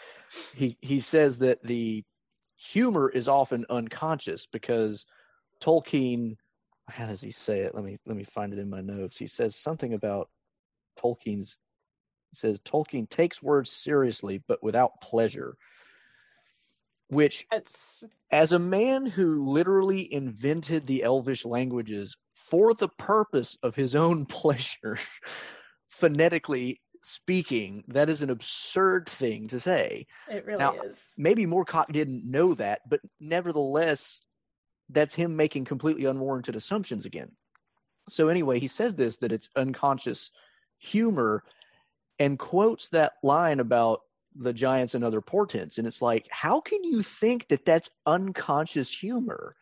He 0.54 0.76
he 0.80 1.00
says 1.00 1.38
that 1.38 1.62
the 1.62 2.04
humor 2.56 3.08
is 3.08 3.28
often 3.28 3.64
unconscious 3.70 4.46
because 4.46 5.06
Tolkien 5.62 6.36
how 6.88 7.06
does 7.06 7.20
he 7.20 7.30
say 7.30 7.60
it? 7.60 7.74
Let 7.74 7.84
me 7.84 7.98
let 8.06 8.16
me 8.16 8.24
find 8.24 8.52
it 8.52 8.58
in 8.58 8.70
my 8.70 8.80
notes. 8.80 9.16
He 9.16 9.26
says 9.26 9.56
something 9.56 9.94
about 9.94 10.28
Tolkien's 10.98 11.56
he 12.30 12.36
says 12.36 12.60
Tolkien 12.60 13.08
takes 13.08 13.42
words 13.42 13.70
seriously 13.70 14.42
but 14.46 14.62
without 14.62 15.00
pleasure 15.00 15.56
which 17.10 17.46
It's 17.52 18.04
as 18.30 18.52
a 18.52 18.58
man 18.58 19.06
who 19.06 19.44
literally 19.44 20.12
invented 20.12 20.86
the 20.86 21.02
elvish 21.02 21.44
languages 21.44 22.16
for 22.34 22.74
the 22.74 22.88
purpose 22.88 23.56
of 23.62 23.74
his 23.76 23.94
own 23.94 24.26
pleasure 24.26 24.98
phonetically 25.88 26.80
speaking 27.02 27.82
that 27.88 28.10
is 28.10 28.20
an 28.22 28.30
absurd 28.30 29.08
thing 29.08 29.48
to 29.48 29.58
say 29.58 30.06
it 30.30 30.44
really 30.44 30.58
Now, 30.58 30.74
is. 30.82 31.14
maybe 31.16 31.46
Moorcock 31.46 31.90
didn't 31.92 32.30
know 32.30 32.54
that, 32.54 32.80
but 32.88 33.00
nevertheless, 33.18 34.20
that's 34.90 35.14
him 35.14 35.34
making 35.36 35.64
completely 35.64 36.04
unwarranted 36.04 36.56
assumptions 36.56 37.06
again. 37.06 37.32
So 38.08 38.28
anyway, 38.28 38.58
he 38.60 38.66
says 38.66 38.94
this 38.96 39.16
that 39.18 39.32
it's 39.32 39.48
unconscious 39.56 40.30
humor 40.78 41.42
and 42.18 42.38
quotes 42.38 42.90
that 42.90 43.12
line 43.22 43.60
about 43.60 44.00
the 44.40 44.52
giants 44.52 44.94
and 44.94 45.04
other 45.04 45.20
portents. 45.20 45.78
And 45.78 45.86
it's 45.86 46.02
like 46.02 46.26
how 46.30 46.60
can 46.60 46.82
you 46.82 47.02
think 47.02 47.48
that 47.48 47.64
that's 47.64 47.90
unconscious 48.06 48.90
humor? 48.90 49.56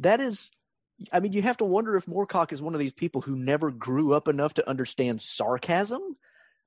That 0.00 0.20
is 0.20 0.50
i 1.12 1.18
mean 1.20 1.32
you 1.32 1.42
have 1.42 1.56
to 1.56 1.64
wonder 1.64 1.96
if 1.96 2.06
moorcock 2.06 2.52
is 2.52 2.62
one 2.62 2.72
of 2.72 2.78
these 2.78 2.92
people 2.92 3.20
who 3.20 3.34
never 3.34 3.70
grew 3.70 4.14
up 4.14 4.28
enough 4.28 4.54
to 4.54 4.68
understand 4.68 5.20
sarcasm. 5.20 6.02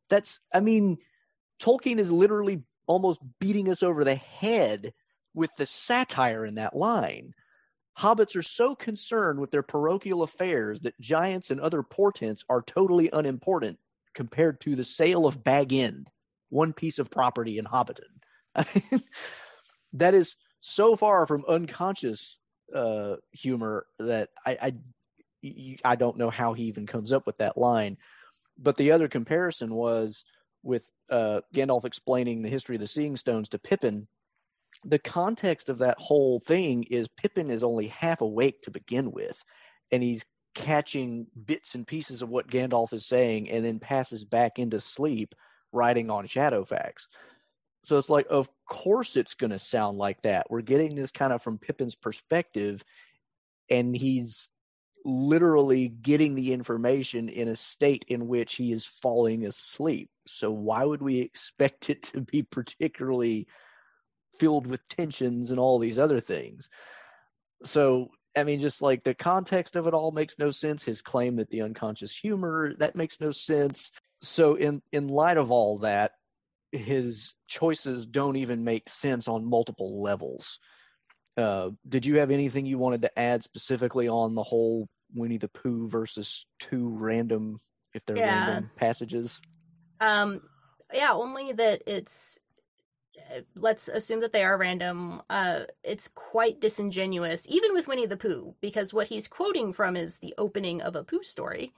That's 0.09 0.39
i 0.53 0.59
mean 0.59 0.97
tolkien 1.61 1.97
is 1.99 2.11
literally 2.11 2.63
almost 2.87 3.19
beating 3.39 3.69
us 3.69 3.83
over 3.83 4.03
the 4.03 4.15
head 4.15 4.93
with 5.33 5.51
the 5.57 5.65
satire 5.65 6.45
in 6.45 6.55
that 6.55 6.75
line. 6.75 7.33
Hobbits 7.99 8.35
are 8.35 8.43
so 8.43 8.75
concerned 8.75 9.39
with 9.39 9.51
their 9.51 9.63
parochial 9.63 10.23
affairs 10.23 10.81
that 10.81 10.99
giants 10.99 11.51
and 11.51 11.59
other 11.59 11.83
portents 11.83 12.43
are 12.47 12.61
totally 12.61 13.09
unimportant 13.11 13.79
compared 14.13 14.61
to 14.61 14.75
the 14.75 14.83
sale 14.83 15.25
of 15.25 15.43
Bag 15.43 15.73
End, 15.73 16.09
one 16.49 16.73
piece 16.73 16.99
of 16.99 17.09
property 17.09 17.57
in 17.57 17.65
Hobbiton. 17.65 18.21
I 18.55 18.65
mean, 18.73 19.03
that 19.93 20.13
is 20.13 20.35
so 20.61 20.95
far 20.95 21.27
from 21.27 21.45
unconscious 21.47 22.39
uh, 22.73 23.15
humor 23.31 23.85
that 23.99 24.29
I, 24.45 24.73
I 25.83 25.95
don't 25.95 26.17
know 26.17 26.29
how 26.29 26.53
he 26.53 26.63
even 26.63 26.87
comes 26.87 27.11
up 27.11 27.25
with 27.25 27.37
that 27.37 27.57
line. 27.57 27.97
But 28.57 28.77
the 28.77 28.91
other 28.91 29.07
comparison 29.07 29.73
was 29.73 30.23
with 30.63 30.83
uh, 31.09 31.41
Gandalf 31.55 31.85
explaining 31.85 32.41
the 32.41 32.49
history 32.49 32.75
of 32.75 32.81
the 32.81 32.87
Seeing 32.87 33.15
Stones 33.15 33.49
to 33.49 33.59
Pippin, 33.59 34.07
the 34.83 34.99
context 34.99 35.69
of 35.69 35.79
that 35.79 35.97
whole 35.97 36.39
thing 36.39 36.83
is 36.83 37.07
Pippin 37.07 37.49
is 37.49 37.63
only 37.63 37.87
half 37.87 38.21
awake 38.21 38.61
to 38.63 38.71
begin 38.71 39.11
with, 39.11 39.37
and 39.91 40.03
he's 40.03 40.23
catching 40.53 41.27
bits 41.45 41.75
and 41.75 41.85
pieces 41.85 42.21
of 42.21 42.29
what 42.29 42.49
Gandalf 42.49 42.93
is 42.93 43.05
saying 43.05 43.49
and 43.49 43.63
then 43.63 43.79
passes 43.79 44.23
back 44.23 44.57
into 44.57 44.81
sleep 44.81 45.35
writing 45.77 46.09
on 46.09 46.27
Shadowfax. 46.27 47.07
So 47.83 47.97
it's 47.97 48.09
like, 48.09 48.27
of 48.29 48.49
course 48.67 49.15
it's 49.15 49.35
going 49.35 49.51
to 49.51 49.59
sound 49.59 49.97
like 49.97 50.21
that. 50.23 50.49
We're 50.49 50.61
getting 50.61 50.95
this 50.95 51.11
kind 51.11 51.31
of 51.31 51.41
from 51.41 51.57
Pippin's 51.57 51.95
perspective, 51.95 52.83
and 53.69 53.95
he's 53.95 54.49
literally 55.05 55.87
getting 55.87 56.35
the 56.35 56.51
information 56.51 57.29
in 57.29 57.47
a 57.47 57.55
state 57.55 58.03
in 58.09 58.27
which 58.27 58.55
he 58.55 58.73
is 58.73 58.85
falling 58.85 59.45
asleep. 59.45 60.09
So 60.25 60.51
why 60.51 60.83
would 60.83 61.01
we 61.01 61.21
expect 61.21 61.89
it 61.89 62.03
to 62.03 62.19
be 62.19 62.43
particularly 62.43 63.47
filled 64.37 64.67
with 64.67 64.85
tensions 64.89 65.49
and 65.49 65.59
all 65.59 65.79
these 65.79 65.97
other 65.97 66.19
things? 66.19 66.69
So 67.63 68.09
I 68.35 68.43
mean, 68.43 68.59
just 68.59 68.83
like 68.83 69.03
the 69.03 69.15
context 69.15 69.75
of 69.75 69.87
it 69.87 69.95
all 69.95 70.11
makes 70.11 70.37
no 70.37 70.51
sense. 70.51 70.83
His 70.83 71.01
claim 71.01 71.37
that 71.37 71.49
the 71.49 71.61
unconscious 71.61 72.15
humor 72.15 72.73
that 72.77 72.95
makes 72.95 73.19
no 73.19 73.31
sense. 73.31 73.91
So 74.21 74.55
in 74.55 74.81
in 74.91 75.07
light 75.07 75.37
of 75.37 75.51
all 75.51 75.79
that, 75.79 76.13
his 76.71 77.33
choices 77.47 78.05
don't 78.05 78.35
even 78.35 78.63
make 78.63 78.89
sense 78.89 79.27
on 79.27 79.49
multiple 79.49 80.01
levels. 80.01 80.59
Uh, 81.37 81.69
did 81.87 82.05
you 82.05 82.17
have 82.19 82.31
anything 82.31 82.65
you 82.65 82.77
wanted 82.77 83.01
to 83.03 83.19
add 83.19 83.43
specifically 83.43 84.07
on 84.07 84.35
the 84.35 84.43
whole 84.43 84.89
Winnie 85.13 85.37
the 85.37 85.47
Pooh 85.47 85.87
versus 85.87 86.45
two 86.59 86.89
random, 86.89 87.59
if 87.93 88.03
they're 88.05 88.17
Yeah. 88.17 88.45
random 88.47 88.71
passages? 88.75 89.39
Um, 89.99 90.41
yeah, 90.93 91.13
only 91.13 91.53
that 91.53 91.83
it's. 91.87 92.39
uh, 93.17 93.41
Let's 93.55 93.87
assume 93.87 94.19
that 94.21 94.33
they 94.33 94.43
are 94.43 94.57
random. 94.57 95.21
Uh, 95.29 95.61
it's 95.83 96.07
quite 96.07 96.59
disingenuous, 96.59 97.45
even 97.49 97.73
with 97.73 97.87
Winnie 97.87 98.05
the 98.07 98.17
Pooh, 98.17 98.55
because 98.61 98.93
what 98.93 99.07
he's 99.07 99.27
quoting 99.27 99.73
from 99.73 99.95
is 99.95 100.17
the 100.17 100.33
opening 100.37 100.81
of 100.81 100.95
a 100.95 101.03
Pooh 101.03 101.23
story, 101.23 101.73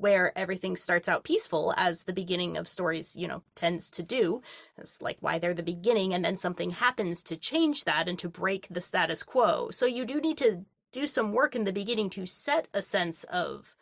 where 0.00 0.36
everything 0.36 0.76
starts 0.76 1.08
out 1.08 1.24
peaceful, 1.24 1.74
as 1.76 2.04
the 2.04 2.12
beginning 2.12 2.56
of 2.56 2.66
stories, 2.66 3.14
you 3.16 3.28
know, 3.28 3.42
tends 3.54 3.90
to 3.90 4.02
do. 4.02 4.40
It's 4.78 5.02
like 5.02 5.18
why 5.20 5.38
they're 5.38 5.54
the 5.54 5.62
beginning, 5.62 6.14
and 6.14 6.24
then 6.24 6.36
something 6.36 6.70
happens 6.70 7.22
to 7.24 7.36
change 7.36 7.84
that 7.84 8.08
and 8.08 8.18
to 8.18 8.28
break 8.28 8.66
the 8.70 8.80
status 8.80 9.22
quo. 9.22 9.70
So 9.70 9.86
you 9.86 10.04
do 10.04 10.20
need 10.20 10.38
to 10.38 10.64
do 10.92 11.06
some 11.06 11.32
work 11.32 11.54
in 11.54 11.64
the 11.64 11.72
beginning 11.72 12.10
to 12.10 12.26
set 12.26 12.68
a 12.72 12.82
sense 12.82 13.24
of 13.24 13.74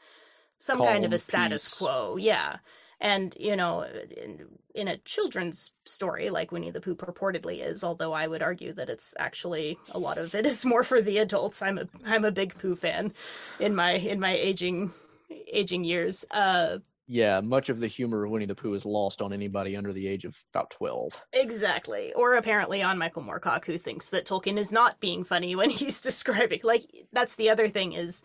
some 0.59 0.79
kind 0.79 1.05
of 1.05 1.13
a 1.13 1.19
status 1.19 1.69
peace. 1.69 1.79
quo. 1.79 2.17
Yeah. 2.17 2.57
And, 3.01 3.33
you 3.39 3.55
know, 3.55 3.83
in, 3.83 4.47
in 4.75 4.89
a 4.89 4.97
children's 4.99 5.71
story 5.85 6.31
like 6.31 6.51
Winnie 6.51 6.73
the 6.73 6.81
Pooh 6.81 6.97
purportedly 6.97 7.65
is, 7.65 7.85
although 7.85 8.13
I 8.13 8.27
would 8.27 8.43
argue 8.43 8.73
that 8.73 8.91
it's 8.91 9.15
actually 9.21 9.79
a 9.93 9.99
lot 9.99 10.19
of 10.19 10.35
it 10.35 10.45
is 10.45 10.67
more 10.67 10.83
for 10.83 11.01
the 11.01 11.19
adults. 11.19 11.63
I'm 11.63 11.79
a 11.79 11.89
I'm 12.05 12.25
a 12.25 12.33
big 12.33 12.59
Pooh 12.59 12.75
fan 12.75 13.13
in 13.61 13.75
my 13.75 13.93
in 13.93 14.19
my 14.19 14.35
aging 14.35 14.91
aging 15.31 15.85
years. 15.85 16.25
Uh 16.31 16.79
yeah, 17.11 17.41
much 17.41 17.71
of 17.71 17.81
the 17.81 17.87
humor 17.87 18.25
of 18.25 18.31
Winnie 18.31 18.45
the 18.45 18.55
Pooh 18.55 18.75
is 18.75 18.85
lost 18.85 19.23
on 19.23 19.33
anybody 19.33 19.77
under 19.77 19.95
the 19.95 20.07
age 20.07 20.27
of 20.27 20.37
about 20.53 20.69
12. 20.69 21.19
Exactly. 21.33 22.13
Or 22.13 22.35
apparently 22.35 22.83
on 22.83 22.99
Michael 22.99 23.23
Moorcock, 23.23 23.65
who 23.65 23.79
thinks 23.79 24.11
that 24.11 24.27
Tolkien 24.27 24.59
is 24.59 24.71
not 24.71 25.01
being 25.01 25.25
funny 25.25 25.57
when 25.57 25.71
he's 25.71 26.03
describing. 26.03 26.61
Like, 26.63 26.85
that's 27.11 27.35
the 27.35 27.49
other 27.49 27.71
thing 27.71 27.95
is 27.95 28.23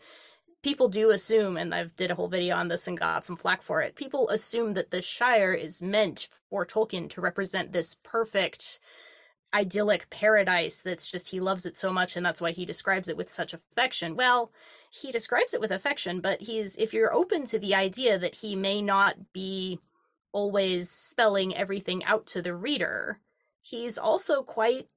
people 0.63 0.89
do 0.89 1.11
assume, 1.11 1.55
and 1.55 1.73
I've 1.73 1.95
did 1.95 2.11
a 2.11 2.15
whole 2.15 2.27
video 2.27 2.57
on 2.57 2.67
this 2.67 2.85
and 2.85 2.99
got 2.99 3.25
some 3.25 3.37
flack 3.37 3.61
for 3.61 3.81
it. 3.81 3.95
People 3.95 4.27
assume 4.29 4.73
that 4.73 4.91
the 4.91 5.01
Shire 5.01 5.53
is 5.53 5.81
meant 5.81 6.27
for 6.49 6.65
Tolkien 6.65 7.09
to 7.11 7.21
represent 7.21 7.71
this 7.71 7.95
perfect, 8.03 8.79
idyllic 9.53 10.09
paradise 10.09 10.79
that's 10.79 11.09
just 11.09 11.29
he 11.29 11.39
loves 11.39 11.65
it 11.65 11.75
so 11.75 11.91
much, 11.91 12.15
and 12.15 12.25
that's 12.25 12.41
why 12.41 12.51
he 12.51 12.65
describes 12.65 13.07
it 13.07 13.17
with 13.17 13.29
such 13.29 13.53
affection. 13.53 14.15
Well, 14.15 14.51
he 14.89 15.11
describes 15.11 15.53
it 15.53 15.61
with 15.61 15.71
affection, 15.71 16.21
but 16.21 16.41
he's 16.41 16.75
if 16.75 16.93
you're 16.93 17.13
open 17.13 17.45
to 17.45 17.59
the 17.59 17.75
idea 17.75 18.17
that 18.17 18.35
he 18.35 18.55
may 18.55 18.81
not 18.81 19.33
be 19.33 19.79
always 20.31 20.89
spelling 20.89 21.55
everything 21.55 22.03
out 22.05 22.25
to 22.27 22.41
the 22.41 22.55
reader, 22.55 23.19
he's 23.61 23.97
also 23.97 24.43
quite 24.43 24.87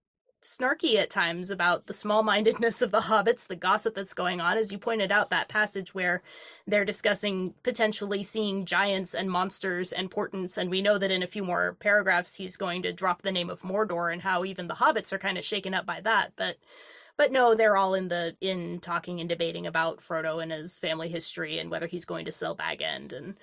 snarky 0.47 0.97
at 0.97 1.11
times 1.11 1.51
about 1.51 1.87
the 1.87 1.93
small 1.93 2.23
mindedness 2.23 2.81
of 2.81 2.93
the 2.93 3.01
hobbits, 3.01 3.47
the 3.47 3.57
gossip 3.57 3.95
that's 3.95 4.15
going 4.15 4.41
on. 4.41 4.57
As 4.57 4.71
you 4.71 4.79
pointed 4.79 5.11
out, 5.11 5.31
that 5.31 5.49
passage 5.49 5.95
where 5.95 6.23
they're 6.67 6.85
discussing 6.85 7.55
potentially 7.63 8.23
seeing 8.23 8.65
giants 8.65 9.15
and 9.15 9.31
monsters 9.31 9.93
and 9.93 10.11
portents. 10.11 10.57
And 10.57 10.71
we 10.71 10.83
know 10.83 10.99
that 10.99 11.11
in 11.11 11.23
a 11.23 11.27
few 11.27 11.45
more 11.45 11.77
paragraphs, 11.81 12.37
he's 12.37 12.57
going 12.57 12.83
to 12.83 12.93
drop 12.93 13.23
the 13.23 13.33
name 13.33 13.51
of 13.51 13.63
Mordor 13.63 14.13
and 14.13 14.23
how 14.23 14.45
even 14.45 14.69
the 14.69 14.75
hobbits 14.75 15.13
are 15.13 15.19
kind 15.19 15.37
of 15.37 15.45
shaken 15.45 15.75
up 15.75 15.85
by 15.85 16.01
that. 16.03 16.33
But 16.37 16.57
but 17.17 17.33
no, 17.33 17.55
they're 17.55 17.77
all 17.77 17.95
in 17.95 18.09
the 18.09 18.37
in 18.41 18.81
talking 18.81 19.21
and 19.21 19.29
debating 19.29 19.67
about 19.67 20.01
Frodo 20.01 20.43
and 20.43 20.53
his 20.53 20.79
family 20.79 21.09
history 21.09 21.59
and 21.59 21.71
whether 21.71 21.87
he's 21.87 22.05
going 22.05 22.27
to 22.27 22.33
sell 22.33 22.55
Bag 22.55 22.83
End 22.83 23.13
and 23.13 23.37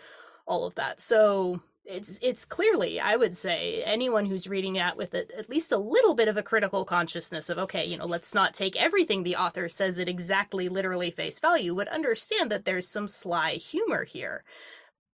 all 0.46 0.66
of 0.66 0.76
that. 0.76 1.02
So 1.02 1.62
it's 1.86 2.20
it's 2.22 2.46
clearly, 2.46 3.00
I 3.00 3.16
would 3.16 3.38
say, 3.38 3.84
anyone 3.84 4.26
who's 4.26 4.48
reading 4.48 4.74
that 4.74 4.98
with 4.98 5.14
a, 5.14 5.38
at 5.38 5.50
least 5.50 5.72
a 5.72 5.78
little 5.78 6.16
bit 6.16 6.28
of 6.28 6.38
a 6.38 6.44
critical 6.44 6.86
consciousness 6.86 7.50
of 7.50 7.58
okay, 7.58 7.86
you 7.86 7.98
know, 7.98 8.06
let's 8.06 8.34
not 8.34 8.54
take 8.54 8.76
everything 8.82 9.24
the 9.24 9.36
author 9.36 9.68
says 9.70 10.00
at 10.00 10.10
exactly 10.10 10.70
literally 10.70 11.12
face 11.12 11.40
value, 11.40 11.76
would 11.76 11.90
understand 11.90 12.52
that 12.52 12.66
there's 12.66 12.88
some 12.88 13.08
sly 13.08 13.54
humor 13.54 14.06
here 14.06 14.44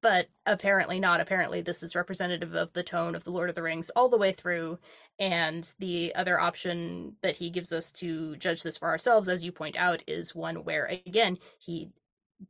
but 0.05 0.27
apparently 0.45 0.99
not. 0.99 1.19
Apparently, 1.19 1.61
this 1.61 1.81
is 1.81 1.95
representative 1.95 2.53
of 2.53 2.71
the 2.73 2.83
tone 2.83 3.15
of 3.15 3.23
The 3.23 3.31
Lord 3.31 3.49
of 3.49 3.55
the 3.55 3.63
Rings 3.63 3.89
all 3.95 4.07
the 4.07 4.19
way 4.19 4.31
through. 4.31 4.77
And 5.17 5.67
the 5.79 6.13
other 6.13 6.39
option 6.39 7.15
that 7.23 7.37
he 7.37 7.49
gives 7.49 7.73
us 7.73 7.91
to 7.93 8.35
judge 8.35 8.61
this 8.61 8.77
for 8.77 8.87
ourselves, 8.87 9.27
as 9.27 9.43
you 9.43 9.51
point 9.51 9.75
out, 9.75 10.03
is 10.05 10.35
one 10.35 10.57
where, 10.57 10.85
again, 10.85 11.39
he 11.57 11.89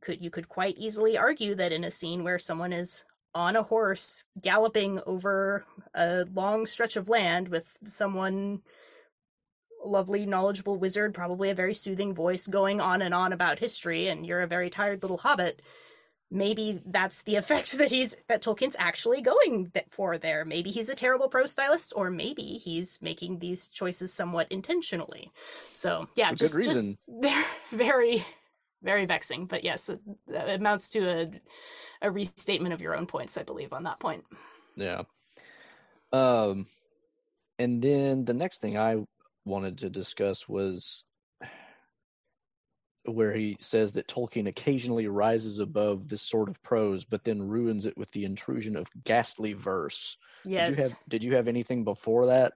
could 0.02 0.22
you 0.22 0.28
could 0.30 0.50
quite 0.50 0.76
easily 0.76 1.16
argue 1.16 1.54
that 1.54 1.72
in 1.72 1.82
a 1.82 1.90
scene 1.90 2.24
where 2.24 2.38
someone 2.38 2.74
is 2.74 3.04
on 3.36 3.54
a 3.54 3.62
horse 3.62 4.24
galloping 4.40 4.98
over 5.04 5.66
a 5.94 6.24
long 6.32 6.64
stretch 6.64 6.96
of 6.96 7.10
land 7.10 7.48
with 7.48 7.76
someone 7.84 8.62
lovely 9.84 10.24
knowledgeable 10.24 10.78
wizard 10.78 11.12
probably 11.12 11.50
a 11.50 11.54
very 11.54 11.74
soothing 11.74 12.14
voice 12.14 12.46
going 12.46 12.80
on 12.80 13.02
and 13.02 13.12
on 13.12 13.34
about 13.34 13.58
history 13.58 14.08
and 14.08 14.26
you're 14.26 14.40
a 14.40 14.46
very 14.46 14.70
tired 14.70 15.02
little 15.02 15.18
hobbit 15.18 15.60
maybe 16.30 16.80
that's 16.86 17.22
the 17.22 17.36
effect 17.42 17.76
that 17.76 17.90
he's 17.90 18.16
that 18.26 18.42
Tolkien's 18.42 18.74
actually 18.78 19.20
going 19.20 19.70
for 19.90 20.18
there. 20.18 20.44
Maybe 20.44 20.70
he's 20.70 20.88
a 20.88 20.94
terrible 20.94 21.28
prose 21.28 21.52
stylist, 21.52 21.92
or 21.94 22.10
maybe 22.10 22.42
he's 22.42 23.00
making 23.00 23.38
these 23.38 23.68
choices 23.68 24.12
somewhat 24.12 24.50
intentionally. 24.50 25.30
So 25.72 26.08
yeah, 26.16 26.30
For 26.30 26.36
just 26.36 26.62
just 26.64 26.84
very 27.70 28.26
very 28.82 29.06
vexing. 29.06 29.46
But 29.46 29.62
yes, 29.62 29.88
it, 29.88 30.00
it 30.26 30.60
amounts 30.60 30.88
to 30.90 31.08
a 31.08 31.26
a 32.02 32.10
restatement 32.10 32.74
of 32.74 32.80
your 32.80 32.96
own 32.96 33.06
points, 33.06 33.36
I 33.36 33.42
believe, 33.42 33.72
on 33.72 33.84
that 33.84 34.00
point. 34.00 34.24
Yeah. 34.76 35.02
Um, 36.12 36.66
and 37.58 37.82
then 37.82 38.24
the 38.24 38.34
next 38.34 38.60
thing 38.60 38.78
I 38.78 39.04
wanted 39.44 39.78
to 39.78 39.90
discuss 39.90 40.48
was 40.48 41.04
where 43.04 43.32
he 43.32 43.56
says 43.60 43.92
that 43.92 44.08
Tolkien 44.08 44.48
occasionally 44.48 45.06
rises 45.06 45.58
above 45.58 46.08
this 46.08 46.22
sort 46.22 46.48
of 46.48 46.60
prose, 46.62 47.04
but 47.04 47.24
then 47.24 47.46
ruins 47.46 47.86
it 47.86 47.96
with 47.96 48.10
the 48.10 48.24
intrusion 48.24 48.76
of 48.76 48.88
ghastly 49.04 49.52
verse. 49.52 50.16
Yes. 50.44 50.70
Did 50.70 50.76
you 50.76 50.82
have, 50.82 50.98
did 51.08 51.24
you 51.24 51.34
have 51.36 51.48
anything 51.48 51.84
before 51.84 52.26
that? 52.26 52.54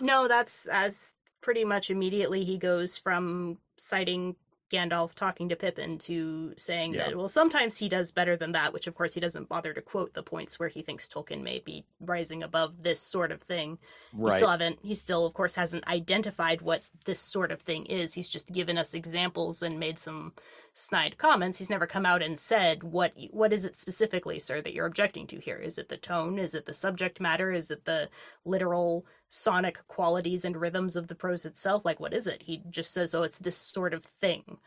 No, 0.00 0.28
that's 0.28 0.62
that's 0.62 1.12
pretty 1.40 1.64
much 1.64 1.90
immediately 1.90 2.44
he 2.44 2.56
goes 2.56 2.96
from 2.96 3.58
citing 3.76 4.36
Gandalf 4.70 5.14
talking 5.14 5.48
to 5.48 5.56
Pippin 5.56 5.98
to 5.98 6.52
saying 6.56 6.94
yeah. 6.94 7.06
that, 7.06 7.16
well, 7.16 7.28
sometimes 7.28 7.78
he 7.78 7.88
does 7.88 8.12
better 8.12 8.36
than 8.36 8.52
that, 8.52 8.72
which 8.72 8.86
of 8.86 8.94
course 8.94 9.14
he 9.14 9.20
doesn't 9.20 9.48
bother 9.48 9.72
to 9.72 9.80
quote 9.80 10.14
the 10.14 10.22
points 10.22 10.58
where 10.58 10.68
he 10.68 10.82
thinks 10.82 11.08
Tolkien 11.08 11.42
may 11.42 11.58
be 11.58 11.84
rising 12.00 12.42
above 12.42 12.82
this 12.82 13.00
sort 13.00 13.32
of 13.32 13.42
thing. 13.42 13.78
Right. 14.12 14.32
He 14.32 14.38
still 14.38 14.50
haven't, 14.50 14.78
he 14.82 14.94
still, 14.94 15.26
of 15.26 15.34
course, 15.34 15.56
hasn't 15.56 15.88
identified 15.88 16.60
what 16.60 16.82
this 17.04 17.20
sort 17.20 17.50
of 17.50 17.62
thing 17.62 17.86
is. 17.86 18.14
He's 18.14 18.28
just 18.28 18.52
given 18.52 18.76
us 18.76 18.94
examples 18.94 19.62
and 19.62 19.80
made 19.80 19.98
some 19.98 20.32
snide 20.74 21.18
comments. 21.18 21.58
He's 21.58 21.70
never 21.70 21.86
come 21.86 22.06
out 22.06 22.22
and 22.22 22.38
said, 22.38 22.82
what, 22.82 23.12
what 23.30 23.52
is 23.52 23.64
it 23.64 23.76
specifically, 23.76 24.38
sir, 24.38 24.60
that 24.60 24.74
you're 24.74 24.86
objecting 24.86 25.26
to 25.28 25.40
here? 25.40 25.56
Is 25.56 25.78
it 25.78 25.88
the 25.88 25.96
tone? 25.96 26.38
Is 26.38 26.54
it 26.54 26.66
the 26.66 26.74
subject 26.74 27.20
matter? 27.20 27.52
Is 27.52 27.70
it 27.70 27.84
the 27.84 28.08
literal 28.44 29.04
sonic 29.28 29.86
qualities 29.88 30.44
and 30.44 30.56
rhythms 30.56 30.96
of 30.96 31.08
the 31.08 31.14
prose 31.14 31.44
itself 31.44 31.84
like 31.84 32.00
what 32.00 32.14
is 32.14 32.26
it? 32.26 32.42
He 32.44 32.62
just 32.70 32.92
says 32.92 33.14
oh 33.14 33.22
it's 33.22 33.38
this 33.38 33.56
sort 33.56 33.94
of 33.94 34.04
thing. 34.04 34.58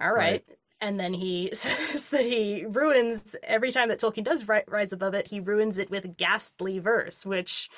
All 0.00 0.12
right, 0.12 0.44
right. 0.48 0.58
and 0.80 1.00
then 1.00 1.14
he 1.14 1.50
says 1.54 2.08
that 2.10 2.24
he 2.24 2.64
ruins 2.66 3.36
every 3.42 3.72
time 3.72 3.88
that 3.88 4.00
tolkien 4.00 4.24
does 4.24 4.48
ri- 4.48 4.64
rise 4.68 4.92
above 4.92 5.14
it 5.14 5.28
he 5.28 5.40
ruins 5.40 5.78
it 5.78 5.90
with 5.90 6.16
ghastly 6.16 6.78
verse 6.78 7.24
which 7.26 7.68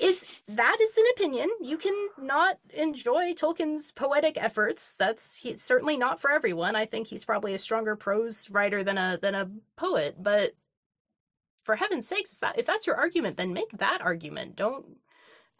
is 0.00 0.42
that 0.48 0.78
is 0.80 0.96
an 0.96 1.04
opinion. 1.14 1.48
You 1.60 1.76
can 1.76 1.94
not 2.18 2.58
enjoy 2.74 3.34
tolkien's 3.34 3.92
poetic 3.92 4.36
efforts. 4.42 4.94
That's 4.98 5.36
he, 5.36 5.56
certainly 5.56 5.96
not 5.96 6.20
for 6.20 6.30
everyone. 6.30 6.76
I 6.76 6.86
think 6.86 7.06
he's 7.06 7.24
probably 7.24 7.54
a 7.54 7.58
stronger 7.58 7.96
prose 7.96 8.50
writer 8.50 8.82
than 8.84 8.98
a 8.98 9.18
than 9.20 9.34
a 9.34 9.50
poet 9.76 10.16
but 10.22 10.54
for 11.64 11.76
heaven's 11.76 12.08
sakes 12.08 12.36
that 12.38 12.58
if 12.58 12.66
that's 12.66 12.86
your 12.86 12.96
argument 12.96 13.36
then 13.36 13.52
make 13.52 13.70
that 13.78 14.00
argument. 14.00 14.56
Don't 14.56 14.96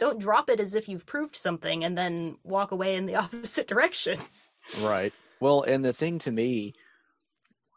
don't 0.03 0.19
drop 0.19 0.51
it 0.51 0.59
as 0.59 0.75
if 0.75 0.89
you've 0.89 1.07
proved 1.07 1.37
something 1.37 1.85
and 1.85 1.97
then 1.97 2.37
walk 2.43 2.73
away 2.73 2.97
in 2.97 3.07
the 3.07 3.15
opposite 3.25 3.69
direction. 3.69 4.19
Right. 4.81 5.13
Well, 5.39 5.63
and 5.63 5.85
the 5.85 5.93
thing 5.93 6.19
to 6.21 6.31
me, 6.31 6.75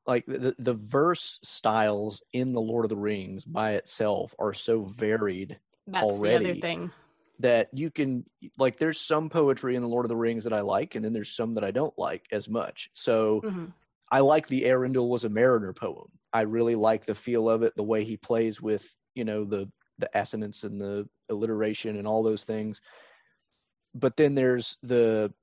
like 0.08 0.26
the 0.26 0.56
the 0.58 0.74
verse 0.74 1.40
styles 1.44 2.22
in 2.34 2.54
the 2.54 2.62
Lord 2.62 2.86
of 2.86 2.90
the 2.90 2.96
Rings 2.96 3.44
by 3.44 3.74
itself 3.74 4.34
are 4.40 4.54
so 4.54 4.84
varied 4.84 5.60
That's 5.88 6.04
already. 6.04 6.46
the 6.46 6.52
other 6.52 6.60
thing. 6.62 6.92
That 7.40 7.70
you 7.74 7.92
can 7.92 8.26
like 8.58 8.80
there's 8.80 9.00
some 9.00 9.30
poetry 9.30 9.76
in 9.76 9.82
the 9.82 9.88
Lord 9.88 10.06
of 10.06 10.10
the 10.10 10.16
Rings 10.16 10.46
that 10.46 10.54
I 10.54 10.62
like, 10.62 10.96
and 10.96 11.04
then 11.06 11.14
there's 11.14 11.36
some 11.36 11.54
that 11.54 11.64
I 11.64 11.72
don't 11.72 11.98
like 11.98 12.26
as 12.32 12.50
much. 12.50 12.90
So 12.94 13.42
mm-hmm. 13.44 13.66
I 14.12 14.22
like 14.22 14.48
the 14.48 14.64
Eärendil 14.64 15.10
was 15.10 15.26
a 15.26 15.30
mariner 15.30 15.74
poem. 15.74 16.08
I 16.34 16.42
really 16.42 16.76
like 16.76 17.06
the 17.06 17.16
feel 17.16 17.50
of 17.50 17.62
it, 17.64 17.76
the 17.76 17.84
way 17.84 18.04
he 18.04 18.18
plays 18.18 18.62
with, 18.62 18.88
you 19.16 19.26
know, 19.26 19.44
the 19.44 19.70
the 20.00 20.10
assonance 20.14 20.64
and 20.64 20.80
the 20.80 21.08
alliteration 21.30 21.98
and 21.98 22.08
all 22.08 22.24
those 22.24 22.44
things. 22.44 22.82
But 23.94 24.18
then 24.18 24.36
there's 24.36 24.78
the 24.84 25.34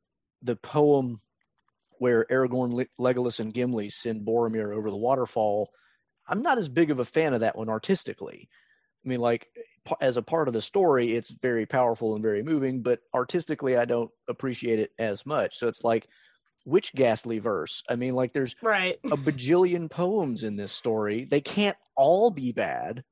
the 0.43 0.57
poem 0.57 1.21
where 1.99 2.27
Aragorn, 2.31 2.87
Legolas, 3.01 3.39
and 3.39 3.55
Gimli 3.55 3.89
send 3.89 4.27
Boromir 4.27 4.75
over 4.75 4.91
the 4.91 4.97
waterfall. 4.97 5.71
I'm 6.27 6.43
not 6.43 6.59
as 6.59 6.69
big 6.69 6.91
of 6.91 6.99
a 6.99 7.05
fan 7.05 7.33
of 7.33 7.41
that 7.41 7.57
one 7.57 7.69
artistically. 7.69 8.49
I 9.05 9.09
mean, 9.09 9.21
like 9.21 9.49
as 10.01 10.17
a 10.17 10.23
part 10.23 10.49
of 10.49 10.55
the 10.55 10.63
story, 10.63 11.15
it's 11.15 11.31
very 11.31 11.67
powerful 11.67 12.15
and 12.15 12.23
very 12.23 12.43
moving, 12.43 12.83
but 12.83 13.01
artistically, 13.15 13.77
I 13.77 13.85
don't 13.85 14.11
appreciate 14.29 14.79
it 14.79 14.91
as 14.99 15.25
much. 15.27 15.59
So 15.59 15.69
it's 15.69 15.85
like, 15.85 16.07
which 16.65 16.93
ghastly 16.95 17.41
verse? 17.41 17.83
I 17.89 17.97
mean, 17.97 18.15
like 18.15 18.33
there's 18.33 18.55
right 18.63 18.99
a 19.05 19.17
bajillion 19.17 19.91
poems 19.91 20.45
in 20.45 20.57
this 20.57 20.73
story. 20.73 21.27
They 21.29 21.41
can't 21.41 21.77
all 21.97 22.31
be 22.31 22.53
bad. 22.53 23.03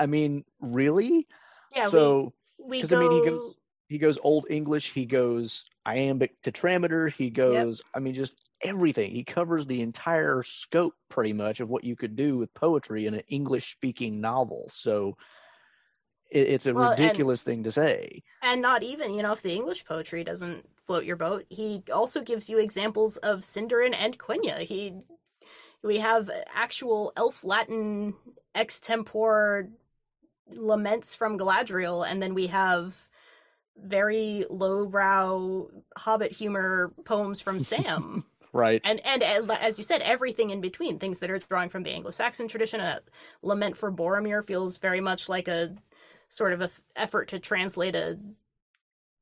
I 0.00 0.06
mean, 0.06 0.44
really? 0.60 1.28
Yeah. 1.74 1.88
So 1.88 2.32
go... 2.58 2.66
I 2.66 2.68
mean, 2.68 3.12
he 3.12 3.30
goes 3.30 3.54
he 3.88 3.98
goes 3.98 4.18
old 4.22 4.46
English. 4.48 4.92
He 4.92 5.04
goes 5.04 5.64
iambic 5.84 6.40
tetrameter. 6.42 7.12
He 7.12 7.28
goes. 7.28 7.78
Yep. 7.78 7.86
I 7.94 7.98
mean, 7.98 8.14
just 8.14 8.34
everything. 8.62 9.10
He 9.10 9.24
covers 9.24 9.66
the 9.66 9.82
entire 9.82 10.42
scope 10.42 10.94
pretty 11.08 11.32
much 11.32 11.60
of 11.60 11.68
what 11.68 11.84
you 11.84 11.96
could 11.96 12.16
do 12.16 12.38
with 12.38 12.54
poetry 12.54 13.06
in 13.06 13.14
an 13.14 13.22
English 13.28 13.72
speaking 13.72 14.20
novel. 14.20 14.70
So 14.72 15.16
it, 16.30 16.48
it's 16.48 16.66
a 16.66 16.74
well, 16.74 16.90
ridiculous 16.92 17.40
and, 17.40 17.46
thing 17.46 17.64
to 17.64 17.72
say. 17.72 18.22
And 18.42 18.62
not 18.62 18.82
even, 18.82 19.12
you 19.12 19.22
know, 19.22 19.32
if 19.32 19.42
the 19.42 19.54
English 19.54 19.84
poetry 19.84 20.24
doesn't 20.24 20.68
float 20.86 21.04
your 21.04 21.16
boat, 21.16 21.46
he 21.48 21.82
also 21.92 22.22
gives 22.22 22.48
you 22.48 22.58
examples 22.58 23.16
of 23.18 23.40
Sindarin 23.40 23.94
and 23.94 24.18
Quenya. 24.18 24.58
He 24.58 24.94
we 25.82 25.98
have 25.98 26.30
actual 26.54 27.12
elf 27.16 27.42
Latin 27.42 28.14
extempore 28.54 29.68
laments 30.54 31.14
from 31.14 31.38
Galadriel, 31.38 32.08
and 32.08 32.22
then 32.22 32.34
we 32.34 32.48
have 32.48 33.08
very 33.76 34.44
lowbrow 34.50 35.68
hobbit 35.96 36.32
humor 36.32 36.92
poems 37.04 37.40
from 37.40 37.60
Sam. 37.60 38.24
right. 38.52 38.80
And 38.84 39.00
and 39.04 39.22
uh, 39.22 39.56
as 39.60 39.78
you 39.78 39.84
said, 39.84 40.02
everything 40.02 40.50
in 40.50 40.60
between, 40.60 40.98
things 40.98 41.18
that 41.20 41.30
are 41.30 41.38
drawing 41.38 41.68
from 41.68 41.82
the 41.82 41.90
Anglo-Saxon 41.90 42.48
tradition. 42.48 42.80
A 42.80 43.00
lament 43.42 43.76
for 43.76 43.92
Boromir 43.92 44.44
feels 44.44 44.76
very 44.78 45.00
much 45.00 45.28
like 45.28 45.48
a 45.48 45.74
sort 46.28 46.52
of 46.52 46.60
a 46.60 46.64
f- 46.64 46.80
effort 46.96 47.28
to 47.28 47.38
translate 47.38 47.94
a 47.94 48.18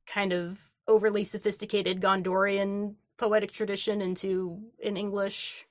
kind 0.07 0.33
of 0.33 0.59
overly 0.87 1.25
sophisticated 1.25 2.01
Gondorian 2.01 2.95
poetic 3.17 3.53
tradition 3.53 4.01
into 4.01 4.61
an 4.83 4.97
English 4.97 5.67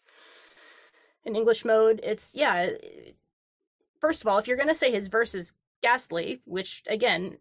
in 1.25 1.35
English 1.35 1.65
mode. 1.65 1.99
It's 2.03 2.35
yeah. 2.35 2.69
First 3.99 4.21
of 4.21 4.27
all, 4.27 4.37
if 4.37 4.47
you're 4.47 4.57
going 4.57 4.69
to 4.69 4.75
say 4.75 4.91
his 4.91 5.07
verse 5.07 5.35
is 5.35 5.53
ghastly, 5.81 6.41
which 6.45 6.83
again 6.87 7.37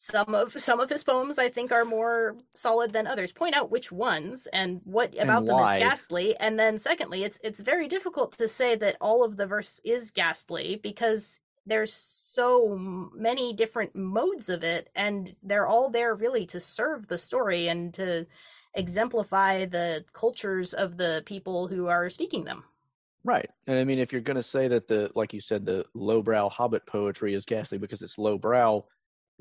some 0.00 0.34
of 0.34 0.58
some 0.58 0.80
of 0.80 0.88
his 0.88 1.04
poems 1.04 1.38
I 1.38 1.50
think 1.50 1.70
are 1.72 1.84
more 1.84 2.36
solid 2.54 2.92
than 2.92 3.06
others. 3.06 3.32
Point 3.32 3.54
out 3.54 3.70
which 3.70 3.92
ones 3.92 4.46
and 4.50 4.80
what 4.84 5.12
about 5.14 5.40
And 5.40 5.48
them 5.48 5.58
is 5.58 5.74
ghastly. 5.74 6.36
And 6.38 6.58
then 6.58 6.78
secondly, 6.78 7.22
it's 7.22 7.38
it's 7.42 7.60
very 7.60 7.86
difficult 7.86 8.36
to 8.38 8.48
say 8.48 8.74
that 8.76 8.96
all 9.00 9.22
of 9.22 9.36
the 9.36 9.46
verse 9.46 9.78
is 9.84 10.10
ghastly 10.10 10.80
because 10.82 11.40
there's 11.66 11.92
so 11.92 12.76
many 13.14 13.52
different 13.52 13.94
modes 13.94 14.48
of 14.48 14.64
it 14.64 14.88
and 14.94 15.36
they're 15.42 15.66
all 15.66 15.90
there 15.90 16.14
really 16.14 16.46
to 16.46 16.60
serve 16.60 17.08
the 17.08 17.18
story 17.18 17.68
and 17.68 17.92
to 17.94 18.26
exemplify 18.74 19.66
the 19.66 20.04
cultures 20.14 20.72
of 20.72 20.96
the 20.96 21.22
people 21.26 21.68
who 21.68 21.88
are 21.88 22.08
speaking 22.08 22.44
them. 22.44 22.64
Right. 23.24 23.48
And 23.66 23.78
I 23.78 23.84
mean, 23.84 23.98
if 23.98 24.12
you're 24.12 24.20
going 24.22 24.36
to 24.36 24.42
say 24.42 24.68
that 24.68 24.88
the, 24.88 25.10
like 25.14 25.32
you 25.34 25.40
said, 25.40 25.66
the 25.66 25.84
lowbrow 25.94 26.48
hobbit 26.48 26.86
poetry 26.86 27.34
is 27.34 27.44
ghastly 27.44 27.78
because 27.78 28.00
it's 28.02 28.16
lowbrow, 28.18 28.84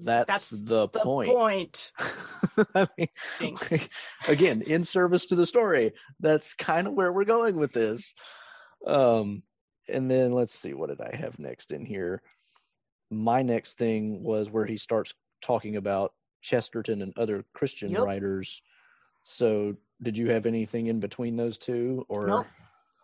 that's, 0.02 0.28
That's 0.28 0.50
the, 0.50 0.88
The 0.88 1.00
point. 1.00 1.30
point. 1.30 1.92
I 2.76 2.88
mean, 2.98 3.08
Thanks. 3.38 3.72
like, 3.72 3.90
again, 4.28 4.62
in 4.62 4.84
service 4.84 5.26
to 5.28 5.36
the 5.36 5.46
story, 5.46 5.94
that's 6.20 6.54
kind 6.54 6.88
of 6.88 6.94
where 6.94 7.12
we're 7.12 7.26
going 7.26 7.56
with 7.58 7.74
this. 7.74 8.14
Um, 8.88 9.44
and 9.90 10.10
then 10.10 10.32
let's 10.32 10.54
see, 10.58 10.74
what 10.74 10.90
did 10.90 11.02
I 11.02 11.16
have 11.16 11.38
next 11.40 11.72
in 11.72 11.86
here? 11.86 12.22
My 13.12 13.42
next 13.42 13.78
thing 13.78 14.24
was 14.24 14.50
where 14.50 14.66
he 14.66 14.78
starts 14.78 15.14
talking 15.42 15.76
about 15.76 16.14
Chesterton 16.42 17.02
and 17.02 17.14
other 17.18 17.44
Christian 17.54 17.92
Yep. 17.92 18.04
writers. 18.04 18.62
So, 19.24 19.76
did 20.02 20.18
you 20.18 20.30
have 20.32 20.46
anything 20.46 20.88
in 20.88 21.00
between 21.02 21.36
those 21.36 21.58
two, 21.58 22.06
or 22.08 22.26
Nope. 22.28 22.48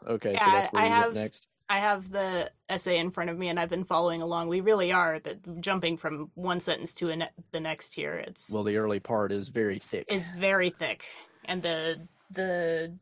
Okay? 0.08 0.36
so 0.38 0.46
Yeah, 0.46 0.52
that's 0.62 0.74
where 0.74 0.84
I 0.84 0.88
have- 0.88 1.14
next. 1.14 1.48
I 1.68 1.80
have 1.80 2.12
the 2.12 2.52
essay 2.70 3.00
in 3.00 3.10
front 3.10 3.32
of 3.32 3.40
me 3.40 3.48
and 3.50 3.60
I've 3.60 3.70
been 3.72 3.86
following 3.86 4.22
along. 4.22 4.50
We 4.50 4.62
really 4.62 4.92
are 4.92 5.20
that 5.22 5.62
jumping 5.62 5.98
from 5.98 6.30
one 6.36 6.60
sentence 6.60 6.94
to 6.96 7.10
a 7.10 7.16
ne- 7.16 7.32
the 7.52 7.60
next 7.60 7.96
here. 7.96 8.14
It's 8.14 8.52
Well, 8.52 8.64
the 8.64 8.78
early 8.78 9.00
part 9.00 9.32
is 9.32 9.50
very 9.50 9.80
thick. 9.80 10.06
is 10.08 10.30
very 10.30 10.70
thick 10.70 11.06
and 11.46 11.64
the 11.64 12.08
the 12.30 12.96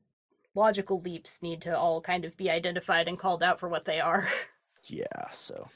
logical 0.55 1.01
leaps 1.01 1.41
need 1.41 1.61
to 1.63 1.77
all 1.77 1.99
kind 1.99 2.23
of 2.23 2.37
be 2.37 2.49
identified 2.49 3.07
and 3.09 3.19
called 3.19 3.43
out 3.43 3.59
for 3.59 3.67
what 3.67 3.83
they 3.85 3.99
are. 3.99 4.27
yeah 4.87 5.29
so 5.31 5.67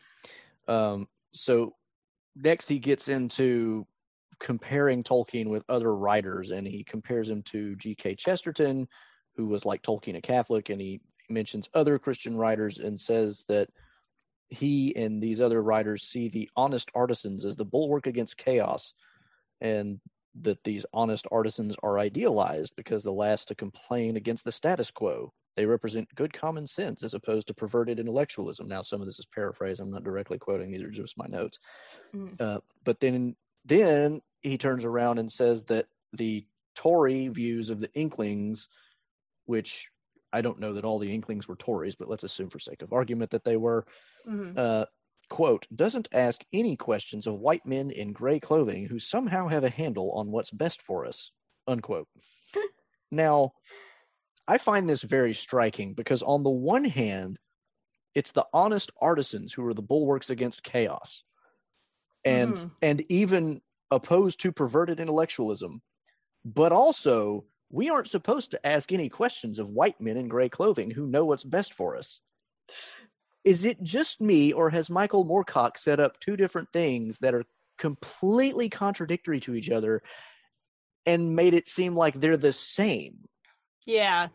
um 0.67 1.07
so 1.33 1.73
next 2.35 2.67
he 2.69 2.77
gets 2.79 3.07
into 3.09 3.85
comparing 4.39 5.03
tolkien 5.03 5.47
with 5.49 5.63
other 5.69 5.95
writers 5.95 6.51
and 6.51 6.67
he 6.67 6.83
compares 6.83 7.29
him 7.29 7.41
to 7.43 7.75
gk 7.77 8.17
chesterton 8.17 8.87
who 9.35 9.45
was 9.47 9.65
like 9.65 9.81
tolkien 9.81 10.17
a 10.17 10.21
catholic 10.21 10.69
and 10.69 10.79
he 10.81 10.99
mentions 11.29 11.69
other 11.73 11.99
christian 11.99 12.35
writers 12.35 12.77
and 12.77 12.99
says 12.99 13.43
that 13.47 13.69
he 14.49 14.95
and 14.95 15.21
these 15.21 15.41
other 15.41 15.61
writers 15.61 16.03
see 16.03 16.29
the 16.29 16.49
honest 16.55 16.89
artisans 16.95 17.45
as 17.45 17.55
the 17.55 17.65
bulwark 17.65 18.07
against 18.07 18.37
chaos 18.37 18.93
and 19.59 19.99
that 20.41 20.63
these 20.63 20.85
honest 20.93 21.25
artisans 21.31 21.75
are 21.83 21.99
idealized 21.99 22.73
because 22.75 23.03
the 23.03 23.11
last 23.11 23.47
to 23.47 23.55
complain 23.55 24.15
against 24.15 24.45
the 24.45 24.51
status 24.51 24.91
quo 24.91 25.33
they 25.57 25.65
represent 25.65 26.13
good 26.13 26.31
common 26.31 26.67
sense 26.67 27.03
as 27.03 27.15
opposed 27.15 27.47
to 27.47 27.53
perverted 27.53 27.99
intellectualism. 27.99 28.67
Now, 28.67 28.83
some 28.83 29.01
of 29.01 29.07
this 29.07 29.17
is 29.17 29.25
paraphrased. 29.25 29.81
I'm 29.81 29.91
not 29.91 30.03
directly 30.03 30.37
quoting; 30.37 30.71
these 30.71 30.83
are 30.83 30.91
just 30.91 31.17
my 31.17 31.25
notes. 31.25 31.59
Mm. 32.15 32.39
Uh, 32.39 32.59
but 32.85 32.99
then, 32.99 33.35
then 33.65 34.21
he 34.43 34.59
turns 34.59 34.85
around 34.85 35.17
and 35.17 35.31
says 35.31 35.63
that 35.63 35.87
the 36.13 36.45
Tory 36.75 37.27
views 37.29 37.71
of 37.71 37.79
the 37.79 37.91
Inklings, 37.95 38.69
which 39.47 39.89
I 40.33 40.41
don't 40.41 40.59
know 40.59 40.73
that 40.73 40.85
all 40.85 40.99
the 40.99 41.13
Inklings 41.13 41.47
were 41.47 41.55
Tories, 41.55 41.95
but 41.95 42.09
let's 42.09 42.23
assume 42.23 42.49
for 42.49 42.59
sake 42.59 42.81
of 42.81 42.93
argument 42.93 43.31
that 43.31 43.43
they 43.43 43.57
were. 43.57 43.85
Mhm. 44.27 44.57
Uh, 44.57 44.85
quote 45.29 45.67
doesn't 45.75 46.07
ask 46.13 46.41
any 46.53 46.77
questions 46.77 47.27
of 47.27 47.39
white 47.39 47.65
men 47.65 47.91
in 47.91 48.13
gray 48.13 48.39
clothing 48.39 48.85
who 48.85 48.97
somehow 48.97 49.47
have 49.47 49.65
a 49.65 49.69
handle 49.69 50.11
on 50.13 50.31
what's 50.31 50.51
best 50.51 50.81
for 50.81 51.05
us 51.05 51.31
unquote 51.67 52.07
now 53.11 53.51
i 54.47 54.57
find 54.57 54.87
this 54.87 55.01
very 55.01 55.33
striking 55.33 55.93
because 55.93 56.23
on 56.23 56.43
the 56.43 56.49
one 56.49 56.85
hand 56.85 57.37
it's 58.15 58.31
the 58.31 58.45
honest 58.53 58.89
artisans 59.01 59.51
who 59.51 59.65
are 59.65 59.73
the 59.73 59.81
bulwarks 59.81 60.29
against 60.29 60.63
chaos 60.63 61.23
and 62.23 62.53
Mhm. 62.53 62.71
and 62.81 63.01
even 63.09 63.61
opposed 63.91 64.39
to 64.41 64.53
perverted 64.53 64.99
intellectualism 65.01 65.81
but 66.45 66.71
also 66.71 67.45
we 67.69 67.89
aren't 67.89 68.07
supposed 68.07 68.51
to 68.51 68.65
ask 68.67 68.91
any 68.91 69.09
questions 69.09 69.59
of 69.59 69.67
white 69.69 69.99
men 69.99 70.17
in 70.17 70.27
gray 70.27 70.49
clothing 70.49 70.89
who 70.91 71.05
know 71.07 71.25
what's 71.25 71.43
best 71.43 71.73
for 71.73 71.95
us 71.97 72.21
is 73.43 73.65
it 73.65 73.81
just 73.83 74.21
me 74.21 74.51
or 74.53 74.69
has 74.69 74.89
michael 74.89 75.25
moorcock 75.25 75.77
set 75.77 75.99
up 75.99 76.19
two 76.19 76.35
different 76.37 76.69
things 76.71 77.19
that 77.19 77.33
are 77.33 77.43
completely 77.77 78.69
contradictory 78.69 79.39
to 79.39 79.53
each 79.55 79.69
other 79.69 80.01
and 81.05 81.35
made 81.35 81.53
it 81.53 81.67
seem 81.69 81.95
like 81.95 82.19
they're 82.19 82.37
the 82.37 82.51
same 82.51 83.13
Yeah. 83.85 84.27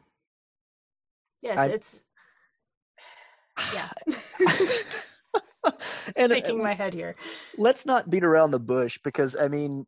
Yes, 1.42 1.58
I- 1.58 1.66
it's 1.66 2.02
yeah. 3.74 3.90
and 6.16 6.32
uh, 6.32 6.34
Shaking 6.36 6.62
my 6.62 6.72
head 6.74 6.94
here. 6.94 7.16
let's 7.58 7.84
not 7.84 8.08
beat 8.10 8.24
around 8.24 8.50
the 8.52 8.58
bush 8.60 8.98
because 9.04 9.36
I 9.36 9.48
mean, 9.48 9.84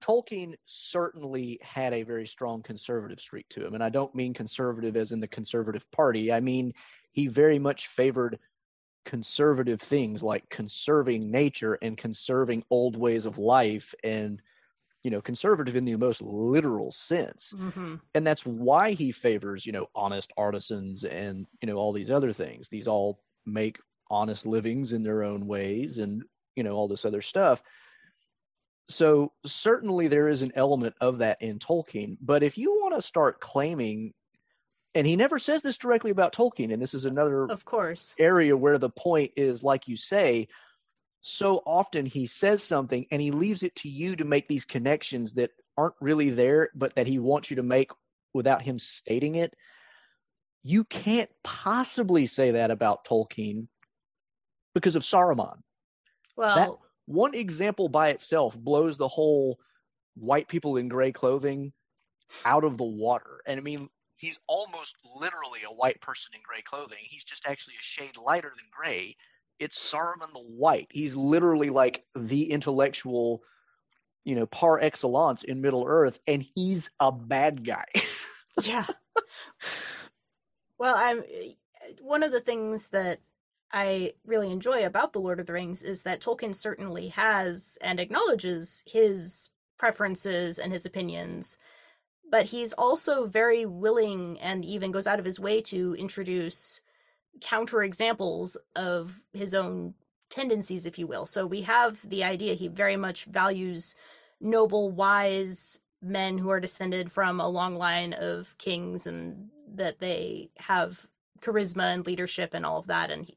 Tolkien 0.00 0.54
certainly 0.66 1.58
had 1.62 1.92
a 1.92 2.02
very 2.02 2.26
strong 2.26 2.62
conservative 2.62 3.20
streak 3.20 3.48
to 3.50 3.66
him. 3.66 3.74
And 3.74 3.82
I 3.82 3.88
don't 3.88 4.14
mean 4.14 4.34
conservative 4.34 4.96
as 4.96 5.12
in 5.12 5.20
the 5.20 5.28
conservative 5.28 5.90
party. 5.90 6.32
I 6.32 6.40
mean, 6.40 6.72
he 7.12 7.26
very 7.26 7.58
much 7.58 7.88
favored 7.88 8.38
conservative 9.04 9.80
things 9.80 10.22
like 10.22 10.48
conserving 10.50 11.30
nature 11.30 11.74
and 11.82 11.96
conserving 11.96 12.64
old 12.70 12.96
ways 12.96 13.26
of 13.26 13.38
life 13.38 13.94
and, 14.04 14.42
you 15.04 15.10
know, 15.10 15.22
conservative 15.22 15.76
in 15.76 15.84
the 15.84 15.96
most 15.96 16.22
literal 16.22 16.92
sense. 16.92 17.54
hmm 17.54 18.00
And 18.14 18.26
that's 18.26 18.46
why 18.46 18.92
he 18.92 19.12
favors, 19.12 19.66
you 19.66 19.72
know, 19.72 19.88
honest 19.94 20.32
artisans 20.36 21.04
and, 21.04 21.46
you 21.62 21.66
know, 21.66 21.76
all 21.76 21.92
these 21.92 22.10
other 22.10 22.32
things. 22.32 22.68
These 22.68 22.88
all 22.88 23.22
make 23.46 23.80
honest 24.10 24.46
livings 24.46 24.92
in 24.92 25.02
their 25.02 25.22
own 25.22 25.46
ways 25.46 25.98
and, 25.98 26.24
you 26.56 26.62
know, 26.64 26.72
all 26.72 26.88
this 26.88 27.04
other 27.04 27.22
stuff 27.22 27.62
so 28.88 29.32
certainly 29.44 30.08
there 30.08 30.28
is 30.28 30.42
an 30.42 30.52
element 30.56 30.94
of 31.00 31.18
that 31.18 31.42
in 31.42 31.58
Tolkien. 31.58 32.16
But 32.20 32.42
if 32.42 32.56
you 32.56 32.72
want 32.72 32.94
to 32.94 33.02
start 33.02 33.40
claiming, 33.40 34.14
and 34.94 35.06
he 35.06 35.16
never 35.16 35.38
says 35.38 35.62
this 35.62 35.78
directly 35.78 36.10
about 36.10 36.32
Tolkien, 36.32 36.72
and 36.72 36.80
this 36.80 36.94
is 36.94 37.04
another 37.04 37.44
Of 37.44 37.64
course. 37.64 38.14
area 38.18 38.56
where 38.56 38.78
the 38.78 38.90
point 38.90 39.32
is, 39.36 39.62
like 39.62 39.88
you 39.88 39.96
say, 39.96 40.48
so 41.20 41.62
often 41.66 42.06
he 42.06 42.26
says 42.26 42.62
something 42.62 43.06
and 43.10 43.20
he 43.20 43.30
leaves 43.30 43.62
it 43.62 43.74
to 43.76 43.88
you 43.88 44.16
to 44.16 44.24
make 44.24 44.48
these 44.48 44.64
connections 44.64 45.34
that 45.34 45.50
aren't 45.76 45.94
really 46.00 46.30
there, 46.30 46.70
but 46.74 46.94
that 46.94 47.06
he 47.06 47.18
wants 47.18 47.50
you 47.50 47.56
to 47.56 47.62
make 47.62 47.90
without 48.32 48.62
him 48.62 48.78
stating 48.78 49.34
it. 49.34 49.54
You 50.62 50.84
can't 50.84 51.30
possibly 51.44 52.26
say 52.26 52.52
that 52.52 52.70
about 52.70 53.04
Tolkien 53.04 53.68
because 54.74 54.96
of 54.96 55.02
Saruman 55.02 55.58
Well, 56.36 56.80
one 57.08 57.34
example 57.34 57.88
by 57.88 58.10
itself 58.10 58.56
blows 58.56 58.98
the 58.98 59.08
whole 59.08 59.58
white 60.14 60.46
people 60.46 60.76
in 60.76 60.88
gray 60.88 61.10
clothing 61.10 61.72
out 62.44 62.64
of 62.64 62.76
the 62.76 62.84
water. 62.84 63.40
And 63.46 63.58
I 63.58 63.62
mean, 63.62 63.88
he's 64.16 64.38
almost 64.46 64.94
literally 65.18 65.60
a 65.66 65.72
white 65.72 66.02
person 66.02 66.32
in 66.34 66.40
gray 66.46 66.60
clothing. 66.60 66.98
He's 67.02 67.24
just 67.24 67.46
actually 67.46 67.74
a 67.80 67.82
shade 67.82 68.18
lighter 68.22 68.52
than 68.54 68.66
gray. 68.70 69.16
It's 69.58 69.78
Saruman 69.78 70.34
the 70.34 70.40
White. 70.40 70.88
He's 70.90 71.16
literally 71.16 71.70
like 71.70 72.04
the 72.14 72.50
intellectual, 72.50 73.42
you 74.24 74.34
know, 74.34 74.44
par 74.44 74.78
excellence 74.78 75.42
in 75.42 75.62
Middle 75.62 75.86
Earth, 75.88 76.20
and 76.26 76.44
he's 76.54 76.90
a 77.00 77.10
bad 77.10 77.64
guy. 77.64 77.86
yeah. 78.62 78.84
Well, 80.78 80.94
I'm 80.94 81.24
one 82.02 82.22
of 82.22 82.32
the 82.32 82.40
things 82.40 82.88
that 82.88 83.20
I 83.72 84.12
really 84.24 84.50
enjoy 84.50 84.84
about 84.84 85.12
the 85.12 85.20
Lord 85.20 85.40
of 85.40 85.46
the 85.46 85.52
Rings 85.52 85.82
is 85.82 86.02
that 86.02 86.20
Tolkien 86.20 86.54
certainly 86.54 87.08
has 87.08 87.76
and 87.82 88.00
acknowledges 88.00 88.82
his 88.86 89.50
preferences 89.78 90.58
and 90.58 90.72
his 90.72 90.86
opinions, 90.86 91.58
but 92.30 92.46
he's 92.46 92.72
also 92.72 93.26
very 93.26 93.66
willing 93.66 94.38
and 94.40 94.64
even 94.64 94.90
goes 94.90 95.06
out 95.06 95.18
of 95.18 95.24
his 95.24 95.38
way 95.38 95.60
to 95.62 95.94
introduce 95.96 96.80
counterexamples 97.40 98.56
of 98.74 99.20
his 99.32 99.54
own 99.54 99.94
tendencies, 100.30 100.86
if 100.86 100.98
you 100.98 101.06
will. 101.06 101.26
So 101.26 101.46
we 101.46 101.62
have 101.62 102.08
the 102.08 102.24
idea 102.24 102.54
he 102.54 102.68
very 102.68 102.96
much 102.96 103.24
values 103.26 103.94
noble, 104.40 104.90
wise 104.90 105.80
men 106.00 106.38
who 106.38 106.50
are 106.50 106.60
descended 106.60 107.10
from 107.10 107.40
a 107.40 107.48
long 107.48 107.76
line 107.76 108.12
of 108.12 108.56
kings 108.58 109.06
and 109.06 109.48
that 109.74 109.98
they 109.98 110.50
have 110.58 111.06
charisma 111.40 111.94
and 111.94 112.06
leadership 112.06 112.54
and 112.54 112.64
all 112.64 112.78
of 112.78 112.86
that. 112.86 113.10
And 113.10 113.30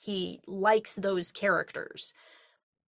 he 0.00 0.40
likes 0.46 0.96
those 0.96 1.32
characters. 1.32 2.14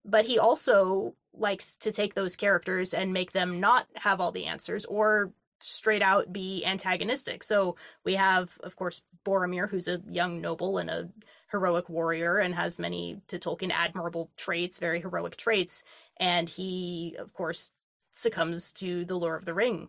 But 0.05 0.25
he 0.27 0.39
also 0.39 1.15
likes 1.35 1.77
to 1.77 1.93
take 1.93 2.15
those 2.15 2.37
characters 2.37 2.95
and 2.95 3.13
make 3.13 3.33
them 3.33 3.61
not 3.61 3.87
have 3.97 4.21
all 4.21 4.33
the 4.33 4.47
answers 4.47 4.85
or 4.85 5.33
straight 5.61 6.03
out 6.03 6.33
be 6.33 6.65
antagonistic. 6.65 7.43
So 7.43 7.77
we 8.05 8.15
have, 8.15 8.59
of 8.63 8.77
course, 8.77 9.03
Boromir, 9.25 9.69
who's 9.69 9.89
a 9.89 10.03
young 10.09 10.41
noble 10.41 10.79
and 10.79 10.91
a 10.91 11.09
heroic 11.51 11.89
warrior 11.89 12.39
and 12.39 12.55
has 12.55 12.79
many, 12.79 13.21
to 13.29 13.39
Tolkien, 13.39 13.73
admirable 13.73 14.31
traits, 14.37 14.79
very 14.79 15.01
heroic 15.01 15.37
traits. 15.37 15.83
And 16.19 16.49
he, 16.49 17.17
of 17.19 17.33
course, 17.33 17.73
succumbs 18.13 18.73
to 18.73 19.05
the 19.05 19.17
lure 19.17 19.37
of 19.37 19.45
the 19.45 19.55
ring. 19.55 19.89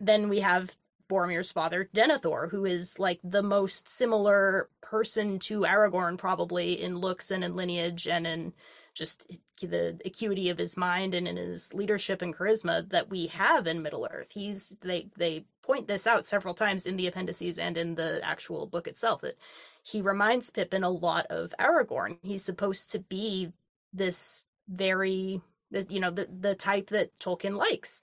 Then 0.00 0.28
we 0.28 0.40
have 0.40 0.76
Boromir's 1.08 1.52
father, 1.52 1.88
Denethor, 1.94 2.50
who 2.50 2.64
is 2.64 2.98
like 2.98 3.20
the 3.22 3.42
most 3.42 3.88
similar 3.88 4.68
person 4.80 5.38
to 5.40 5.60
Aragorn, 5.60 6.18
probably 6.18 6.80
in 6.80 6.98
looks 6.98 7.30
and 7.30 7.44
in 7.44 7.54
lineage 7.54 8.06
and 8.08 8.26
in 8.26 8.52
just 8.94 9.30
the 9.60 10.00
acuity 10.04 10.48
of 10.48 10.58
his 10.58 10.76
mind 10.76 11.14
and 11.14 11.28
in 11.28 11.36
his 11.36 11.72
leadership 11.74 12.22
and 12.22 12.34
charisma 12.34 12.88
that 12.88 13.10
we 13.10 13.26
have 13.26 13.66
in 13.66 13.82
Middle 13.82 14.08
Earth. 14.10 14.28
He's 14.32 14.76
they 14.80 15.08
they 15.16 15.44
point 15.62 15.86
this 15.86 16.06
out 16.06 16.26
several 16.26 16.54
times 16.54 16.86
in 16.86 16.96
the 16.96 17.06
appendices 17.06 17.58
and 17.58 17.76
in 17.76 17.94
the 17.94 18.20
actual 18.24 18.66
book 18.66 18.88
itself 18.88 19.20
that 19.20 19.36
he 19.82 20.00
reminds 20.00 20.50
Pippin 20.50 20.82
a 20.82 20.90
lot 20.90 21.26
of 21.26 21.54
Aragorn. 21.60 22.18
He's 22.22 22.44
supposed 22.44 22.90
to 22.92 22.98
be 22.98 23.52
this 23.92 24.46
very 24.68 25.42
you 25.88 26.00
know 26.00 26.10
the 26.10 26.28
the 26.40 26.54
type 26.54 26.88
that 26.88 27.16
Tolkien 27.18 27.56
likes. 27.56 28.00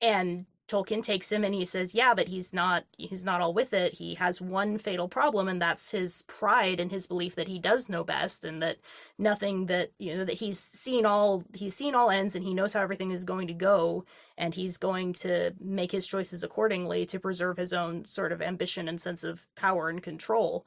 And 0.00 0.46
Tolkien 0.70 1.02
takes 1.02 1.32
him 1.32 1.42
and 1.42 1.54
he 1.54 1.64
says, 1.64 1.94
"Yeah, 1.94 2.14
but 2.14 2.28
he's 2.28 2.52
not 2.52 2.84
he's 2.96 3.24
not 3.24 3.40
all 3.40 3.52
with 3.52 3.72
it. 3.72 3.94
He 3.94 4.14
has 4.14 4.40
one 4.40 4.78
fatal 4.78 5.08
problem 5.08 5.48
and 5.48 5.60
that's 5.60 5.90
his 5.90 6.22
pride 6.22 6.78
and 6.78 6.90
his 6.90 7.06
belief 7.06 7.34
that 7.34 7.48
he 7.48 7.58
does 7.58 7.88
know 7.88 8.04
best 8.04 8.44
and 8.44 8.62
that 8.62 8.78
nothing 9.18 9.66
that 9.66 9.90
you 9.98 10.16
know 10.16 10.24
that 10.24 10.36
he's 10.36 10.60
seen 10.60 11.04
all 11.04 11.44
he's 11.54 11.74
seen 11.74 11.94
all 11.94 12.10
ends 12.10 12.36
and 12.36 12.44
he 12.44 12.54
knows 12.54 12.74
how 12.74 12.82
everything 12.82 13.10
is 13.10 13.24
going 13.24 13.48
to 13.48 13.54
go 13.54 14.04
and 14.38 14.54
he's 14.54 14.76
going 14.76 15.12
to 15.14 15.52
make 15.60 15.92
his 15.92 16.06
choices 16.06 16.44
accordingly 16.44 17.04
to 17.06 17.18
preserve 17.18 17.56
his 17.56 17.72
own 17.72 18.04
sort 18.06 18.30
of 18.32 18.40
ambition 18.40 18.88
and 18.88 19.00
sense 19.00 19.24
of 19.24 19.46
power 19.56 19.88
and 19.88 20.02
control." 20.02 20.64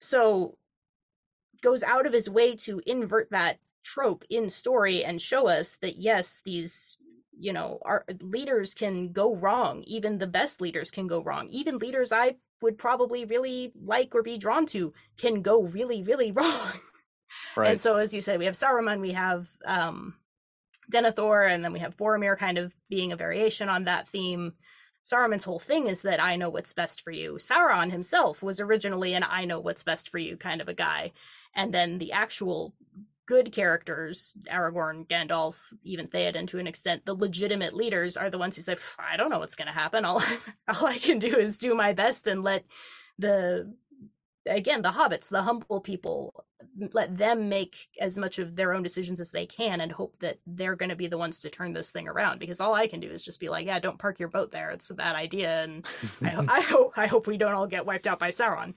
So 0.00 0.56
goes 1.62 1.82
out 1.82 2.06
of 2.06 2.12
his 2.12 2.28
way 2.28 2.54
to 2.56 2.80
invert 2.86 3.30
that 3.30 3.58
trope 3.82 4.24
in 4.30 4.48
story 4.50 5.04
and 5.04 5.20
show 5.20 5.48
us 5.48 5.76
that 5.76 5.96
yes, 5.96 6.40
these 6.44 6.98
you 7.40 7.52
know 7.52 7.78
our 7.82 8.04
leaders 8.20 8.74
can 8.74 9.12
go 9.12 9.34
wrong 9.34 9.82
even 9.86 10.18
the 10.18 10.26
best 10.26 10.60
leaders 10.60 10.90
can 10.90 11.06
go 11.06 11.22
wrong. 11.22 11.48
Even 11.48 11.78
leaders 11.78 12.12
i 12.12 12.36
would 12.62 12.76
probably 12.76 13.24
really 13.24 13.72
like 13.82 14.14
or 14.14 14.22
be 14.22 14.36
drawn 14.36 14.66
to 14.66 14.92
can 15.16 15.42
go 15.42 15.62
really 15.62 16.02
really 16.02 16.30
wrong. 16.38 16.72
Right. 17.56 17.70
and 17.70 17.80
so 17.80 17.96
as 17.96 18.12
you 18.12 18.20
said 18.20 18.38
we 18.38 18.44
have 18.44 18.54
saruman 18.54 19.00
we 19.00 19.12
have 19.12 19.48
um 19.64 20.14
denethor 20.92 21.48
and 21.48 21.64
then 21.64 21.72
we 21.72 21.78
have 21.78 21.96
boromir 21.96 22.36
kind 22.36 22.58
of 22.58 22.74
being 22.88 23.12
a 23.12 23.16
variation 23.16 23.68
on 23.68 23.84
that 23.84 24.08
theme. 24.08 24.54
Saruman's 25.04 25.44
whole 25.44 25.58
thing 25.58 25.86
is 25.86 26.02
that 26.02 26.22
i 26.22 26.36
know 26.36 26.50
what's 26.50 26.74
best 26.74 27.00
for 27.00 27.10
you. 27.10 27.34
Sauron 27.34 27.90
himself 27.90 28.42
was 28.42 28.60
originally 28.60 29.14
an 29.14 29.24
i 29.24 29.44
know 29.46 29.60
what's 29.60 29.82
best 29.82 30.10
for 30.10 30.18
you 30.18 30.36
kind 30.36 30.60
of 30.60 30.68
a 30.68 30.74
guy. 30.74 31.12
And 31.54 31.72
then 31.72 31.98
the 31.98 32.12
actual 32.12 32.74
good 33.30 33.52
characters, 33.52 34.34
Aragorn, 34.50 35.06
Gandalf, 35.06 35.56
even 35.84 36.08
Theoden 36.08 36.48
to 36.48 36.58
an 36.58 36.66
extent, 36.66 37.06
the 37.06 37.14
legitimate 37.14 37.74
leaders 37.74 38.16
are 38.16 38.28
the 38.28 38.38
ones 38.38 38.56
who 38.56 38.62
say, 38.62 38.74
I 38.98 39.16
don't 39.16 39.30
know 39.30 39.38
what's 39.38 39.54
going 39.54 39.68
to 39.68 39.72
happen. 39.72 40.04
All, 40.04 40.20
all 40.66 40.86
I 40.86 40.98
can 40.98 41.20
do 41.20 41.38
is 41.38 41.56
do 41.56 41.72
my 41.76 41.92
best 41.92 42.26
and 42.26 42.42
let 42.42 42.64
the, 43.20 43.72
again, 44.46 44.82
the 44.82 44.88
hobbits, 44.88 45.28
the 45.28 45.42
humble 45.42 45.80
people, 45.80 46.44
let 46.92 47.16
them 47.16 47.48
make 47.48 47.76
as 48.00 48.18
much 48.18 48.40
of 48.40 48.56
their 48.56 48.74
own 48.74 48.82
decisions 48.82 49.20
as 49.20 49.30
they 49.30 49.46
can 49.46 49.80
and 49.80 49.92
hope 49.92 50.16
that 50.18 50.38
they're 50.44 50.74
going 50.74 50.88
to 50.88 50.96
be 50.96 51.06
the 51.06 51.18
ones 51.18 51.38
to 51.38 51.50
turn 51.50 51.72
this 51.72 51.92
thing 51.92 52.08
around. 52.08 52.40
Because 52.40 52.60
all 52.60 52.74
I 52.74 52.88
can 52.88 52.98
do 52.98 53.12
is 53.12 53.22
just 53.22 53.38
be 53.38 53.48
like, 53.48 53.64
yeah, 53.64 53.78
don't 53.78 53.98
park 53.98 54.18
your 54.18 54.28
boat 54.28 54.50
there. 54.50 54.70
It's 54.70 54.90
a 54.90 54.94
bad 54.94 55.14
idea. 55.14 55.62
And 55.62 55.86
I, 56.20 56.46
I 56.58 56.60
hope, 56.62 56.94
I 56.96 57.06
hope 57.06 57.28
we 57.28 57.36
don't 57.36 57.54
all 57.54 57.68
get 57.68 57.86
wiped 57.86 58.08
out 58.08 58.18
by 58.18 58.30
Sauron. 58.30 58.74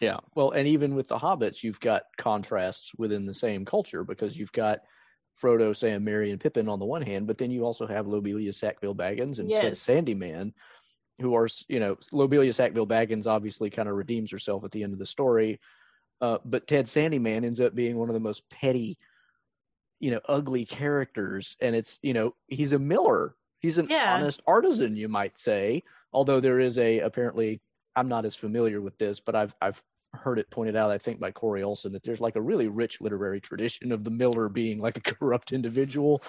Yeah. 0.00 0.18
Well, 0.34 0.50
and 0.50 0.68
even 0.68 0.94
with 0.94 1.08
the 1.08 1.18
hobbits, 1.18 1.62
you've 1.62 1.80
got 1.80 2.02
contrasts 2.18 2.92
within 2.96 3.26
the 3.26 3.34
same 3.34 3.64
culture 3.64 4.04
because 4.04 4.36
you've 4.36 4.52
got 4.52 4.80
Frodo, 5.42 5.76
Sam, 5.76 6.04
Merry, 6.04 6.30
and 6.30 6.40
Pippin 6.40 6.68
on 6.68 6.78
the 6.78 6.84
one 6.84 7.02
hand, 7.02 7.26
but 7.26 7.38
then 7.38 7.50
you 7.50 7.64
also 7.64 7.86
have 7.86 8.06
Lobelia 8.06 8.52
Sackville 8.52 8.94
Baggins 8.94 9.38
and 9.38 9.50
yes. 9.50 9.84
Ted 9.84 10.06
Sandyman, 10.06 10.52
who 11.20 11.34
are, 11.34 11.48
you 11.68 11.80
know, 11.80 11.96
Lobelia 12.12 12.52
Sackville 12.52 12.86
Baggins 12.86 13.26
obviously 13.26 13.70
kind 13.70 13.88
of 13.88 13.94
redeems 13.94 14.30
herself 14.30 14.64
at 14.64 14.70
the 14.70 14.82
end 14.82 14.92
of 14.92 14.98
the 14.98 15.06
story. 15.06 15.60
Uh, 16.20 16.38
but 16.44 16.66
Ted 16.66 16.86
Sandyman 16.86 17.44
ends 17.44 17.60
up 17.60 17.74
being 17.74 17.96
one 17.96 18.08
of 18.08 18.14
the 18.14 18.20
most 18.20 18.48
petty, 18.48 18.96
you 20.00 20.10
know, 20.10 20.20
ugly 20.26 20.64
characters. 20.64 21.56
And 21.60 21.76
it's, 21.76 21.98
you 22.02 22.14
know, 22.14 22.34
he's 22.46 22.72
a 22.72 22.78
miller. 22.78 23.34
He's 23.60 23.78
an 23.78 23.88
yeah. 23.90 24.14
honest 24.14 24.40
artisan, 24.46 24.96
you 24.96 25.08
might 25.08 25.38
say. 25.38 25.82
Although 26.12 26.40
there 26.40 26.60
is 26.60 26.78
a 26.78 27.00
apparently 27.00 27.60
I'm 27.96 28.08
not 28.08 28.26
as 28.26 28.36
familiar 28.36 28.80
with 28.80 28.98
this, 28.98 29.20
but 29.20 29.34
I've 29.34 29.54
I've 29.60 29.82
heard 30.14 30.38
it 30.38 30.50
pointed 30.50 30.76
out, 30.76 30.90
I 30.90 30.98
think, 30.98 31.20
by 31.20 31.30
Corey 31.30 31.62
Olsen, 31.62 31.92
that 31.92 32.02
there's 32.04 32.20
like 32.20 32.36
a 32.36 32.40
really 32.40 32.68
rich 32.68 33.00
literary 33.00 33.40
tradition 33.40 33.92
of 33.92 34.04
the 34.04 34.10
miller 34.10 34.48
being 34.48 34.80
like 34.80 34.96
a 34.96 35.00
corrupt 35.14 35.52
individual. 35.52 36.22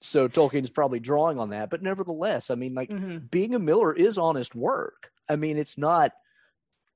So 0.00 0.28
Tolkien's 0.28 0.70
probably 0.70 1.00
drawing 1.00 1.38
on 1.38 1.50
that, 1.50 1.70
but 1.70 1.82
nevertheless, 1.82 2.50
I 2.50 2.56
mean, 2.56 2.74
like 2.74 2.90
mm-hmm. 2.90 3.18
being 3.30 3.54
a 3.54 3.58
miller 3.58 3.94
is 3.94 4.18
honest 4.18 4.54
work. 4.54 5.10
I 5.28 5.36
mean, 5.36 5.56
it's 5.56 5.78
not 5.78 6.12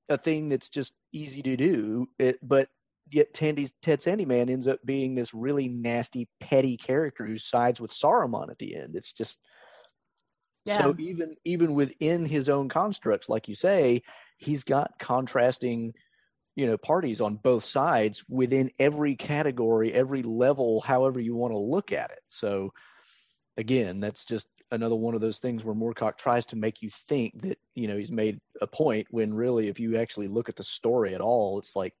a 0.09 0.17
thing 0.17 0.49
that's 0.49 0.69
just 0.69 0.93
easy 1.11 1.41
to 1.41 1.57
do. 1.57 2.07
It, 2.19 2.37
but 2.47 2.69
yet 3.11 3.33
Tandy's 3.33 3.73
Ted 3.81 3.99
Sandyman 3.99 4.49
ends 4.49 4.67
up 4.67 4.79
being 4.85 5.15
this 5.15 5.33
really 5.33 5.67
nasty, 5.67 6.27
petty 6.39 6.77
character 6.77 7.25
who 7.25 7.37
sides 7.37 7.79
with 7.79 7.91
Saruman 7.91 8.51
at 8.51 8.59
the 8.59 8.75
end. 8.75 8.95
It's 8.95 9.13
just 9.13 9.39
yeah. 10.65 10.81
So 10.81 10.95
even 10.99 11.35
even 11.45 11.73
within 11.73 12.25
his 12.25 12.49
own 12.49 12.69
constructs, 12.69 13.29
like 13.29 13.47
you 13.47 13.55
say, 13.55 14.03
he's 14.37 14.63
got 14.63 14.91
contrasting, 14.99 15.93
you 16.55 16.67
know, 16.67 16.77
parties 16.77 17.21
on 17.21 17.35
both 17.37 17.65
sides 17.65 18.23
within 18.29 18.71
every 18.79 19.15
category, 19.15 19.93
every 19.93 20.23
level, 20.23 20.81
however 20.81 21.19
you 21.19 21.35
want 21.35 21.53
to 21.53 21.57
look 21.57 21.91
at 21.91 22.11
it. 22.11 22.21
So 22.27 22.73
again, 23.57 23.99
that's 23.99 24.25
just 24.25 24.47
another 24.71 24.95
one 24.95 25.15
of 25.15 25.21
those 25.21 25.39
things 25.39 25.63
where 25.63 25.75
Moorcock 25.75 26.17
tries 26.17 26.45
to 26.47 26.55
make 26.55 26.81
you 26.81 26.89
think 27.07 27.41
that, 27.41 27.57
you 27.75 27.87
know, 27.87 27.97
he's 27.97 28.11
made 28.11 28.39
a 28.61 28.67
point 28.67 29.07
when 29.09 29.33
really 29.33 29.67
if 29.67 29.79
you 29.79 29.97
actually 29.97 30.27
look 30.27 30.49
at 30.49 30.55
the 30.55 30.63
story 30.63 31.15
at 31.15 31.21
all, 31.21 31.59
it's 31.59 31.75
like, 31.75 31.93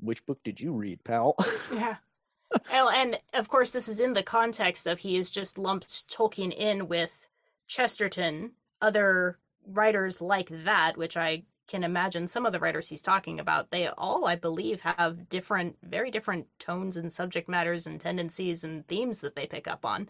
which 0.00 0.24
book 0.24 0.38
did 0.44 0.60
you 0.60 0.72
read, 0.72 1.02
pal? 1.04 1.36
Yeah. 1.72 1.96
well, 2.70 2.88
and 2.88 3.18
of 3.34 3.48
course, 3.48 3.70
this 3.70 3.88
is 3.88 4.00
in 4.00 4.14
the 4.14 4.22
context 4.22 4.86
of 4.86 5.00
he 5.00 5.16
is 5.16 5.30
just 5.30 5.58
lumped 5.58 6.08
Tolkien 6.08 6.52
in 6.56 6.88
with 6.88 7.28
Chesterton, 7.70 8.50
other 8.82 9.38
writers 9.64 10.20
like 10.20 10.48
that, 10.64 10.96
which 10.96 11.16
I 11.16 11.44
can 11.68 11.84
imagine 11.84 12.26
some 12.26 12.44
of 12.44 12.52
the 12.52 12.58
writers 12.58 12.88
he's 12.88 13.00
talking 13.00 13.38
about, 13.38 13.70
they 13.70 13.86
all, 13.86 14.26
I 14.26 14.34
believe, 14.34 14.80
have 14.80 15.28
different, 15.28 15.76
very 15.80 16.10
different 16.10 16.48
tones 16.58 16.96
and 16.96 17.12
subject 17.12 17.48
matters 17.48 17.86
and 17.86 18.00
tendencies 18.00 18.64
and 18.64 18.84
themes 18.88 19.20
that 19.20 19.36
they 19.36 19.46
pick 19.46 19.68
up 19.68 19.86
on. 19.86 20.08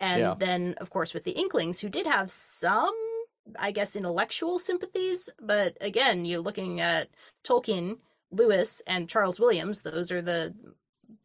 And 0.00 0.22
yeah. 0.22 0.34
then, 0.38 0.76
of 0.78 0.88
course, 0.88 1.12
with 1.12 1.24
the 1.24 1.32
Inklings, 1.32 1.80
who 1.80 1.90
did 1.90 2.06
have 2.06 2.32
some, 2.32 2.94
I 3.58 3.70
guess, 3.70 3.96
intellectual 3.96 4.58
sympathies. 4.58 5.28
But 5.38 5.76
again, 5.82 6.24
you're 6.24 6.40
looking 6.40 6.80
at 6.80 7.10
Tolkien, 7.46 7.98
Lewis, 8.30 8.80
and 8.86 9.10
Charles 9.10 9.38
Williams, 9.38 9.82
those 9.82 10.10
are 10.10 10.22
the 10.22 10.54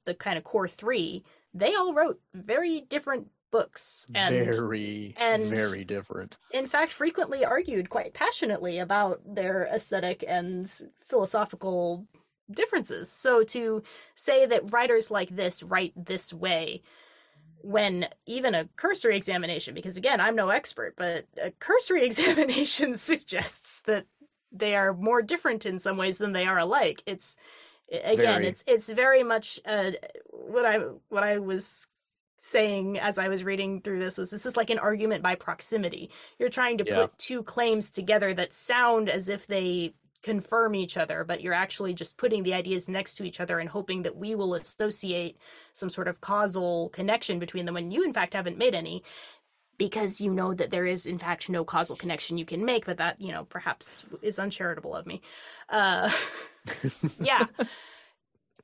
the 0.04 0.13
kind 0.13 0.38
of 0.38 0.44
core 0.44 0.68
three. 0.68 1.24
They 1.54 1.74
all 1.74 1.94
wrote 1.94 2.20
very 2.34 2.82
different 2.82 3.28
books 3.52 4.08
and 4.14 4.34
very 4.46 5.16
and 5.18 5.44
very 5.44 5.84
different. 5.84 6.38
in 6.52 6.68
fact 6.68 6.92
frequently 6.92 7.44
argued 7.44 7.90
quite 7.90 8.14
passionately 8.14 8.80
about 8.80 9.22
their 9.26 9.68
aesthetic 9.74 10.24
and 10.28 10.72
philosophical 11.06 12.06
differences. 12.52 13.12
So 13.12 13.44
to 13.44 13.84
say 14.16 14.46
that 14.46 14.72
writers 14.72 15.12
like 15.12 15.36
this 15.36 15.64
write 15.64 15.94
this 15.96 16.34
way 16.34 16.82
when 17.62 18.08
even 18.26 18.56
a 18.56 18.70
cursory 18.78 19.18
examination 19.18 19.74
because 19.74 19.98
again 19.98 20.22
i'm 20.22 20.34
no 20.34 20.48
expert 20.48 20.94
but 20.96 21.26
a 21.44 21.52
cursory 21.60 22.06
examination 22.06 22.96
suggests 22.96 23.82
that 23.82 24.06
they 24.52 24.76
are 24.76 24.94
more 24.94 25.22
different 25.22 25.66
in 25.66 25.80
some 25.80 25.98
ways 25.98 26.18
than 26.18 26.32
they 26.32 26.46
are 26.46 26.58
alike. 26.58 27.04
It's 27.06 27.38
again 27.92 28.18
very. 28.18 28.48
it's 28.48 28.64
it's 28.68 28.90
very 28.90 29.24
much 29.24 29.60
uh, 29.66 29.92
what 30.30 30.66
i 30.66 30.78
what 31.10 31.24
i 31.24 31.40
was 31.40 31.88
saying 32.41 32.97
as 32.97 33.17
I 33.17 33.28
was 33.28 33.43
reading 33.43 33.82
through 33.82 33.99
this 33.99 34.17
was 34.17 34.32
this 34.32 34.45
is 34.45 34.56
like 34.56 34.69
an 34.69 34.80
argument 34.80 35.21
by 35.21 35.36
proximity. 35.36 36.10
You're 36.39 36.49
trying 36.49 36.78
to 36.78 36.86
Yeah. 36.88 36.95
put 37.02 37.17
two 37.17 37.43
claims 37.43 37.89
together 37.91 38.34
that 38.34 38.54
sound 38.54 39.10
as 39.10 39.28
if 39.28 39.45
they 39.45 39.93
confirm 40.23 40.73
each 40.75 40.97
other, 40.97 41.23
but 41.25 41.41
you're 41.41 41.54
actually 41.54 41.93
just 41.93 42.17
putting 42.17 42.43
the 42.43 42.54
ideas 42.54 42.88
next 42.89 43.15
to 43.15 43.23
each 43.25 43.39
other 43.39 43.60
and 43.60 43.69
hoping 43.69 44.04
that 44.04 44.15
we 44.15 44.36
will 44.36 44.54
associate 44.54 45.38
some 45.73 45.89
sort 45.89 46.08
of 46.08 46.21
causal 46.21 46.89
connection 46.89 47.39
between 47.39 47.65
them 47.65 47.73
when 47.75 47.91
you 47.91 48.04
in 48.04 48.13
fact 48.13 48.34
haven't 48.34 48.58
made 48.58 48.75
any 48.75 49.04
because 49.78 50.19
you 50.19 50.34
know 50.34 50.54
that 50.54 50.71
there 50.71 50.86
is 50.86 51.06
in 51.06 51.17
fact 51.17 51.49
no 51.49 51.63
causal 51.63 51.95
connection 51.95 52.38
you 52.38 52.45
can 52.45 52.65
make 52.65 52.86
but 52.86 52.97
that 52.97 53.19
you 53.21 53.32
know 53.32 53.45
perhaps 53.45 54.04
is 54.21 54.38
uncharitable 54.39 54.93
of 54.93 55.06
me 55.06 55.21
uh 55.69 56.12
yeah 57.21 57.45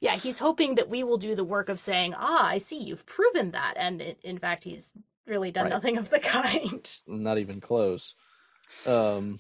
yeah 0.02 0.16
he's 0.16 0.40
hoping 0.40 0.76
that 0.76 0.90
we 0.90 1.04
will 1.04 1.18
do 1.18 1.36
the 1.36 1.44
work 1.44 1.70
of 1.70 1.80
saying 1.80 2.14
ah 2.18 2.46
i 2.48 2.58
see 2.58 2.78
you've 2.78 3.06
proven 3.06 3.52
that 3.52 3.74
and 3.78 4.02
it, 4.02 4.20
in 4.24 4.38
fact 4.38 4.64
he's 4.64 4.94
really 5.28 5.52
done 5.52 5.66
Right. 5.66 5.72
nothing 5.74 5.98
of 5.98 6.10
the 6.10 6.20
kind 6.36 6.90
Not 7.08 7.38
even 7.40 7.60
close. 7.60 8.14
Um, 8.86 9.40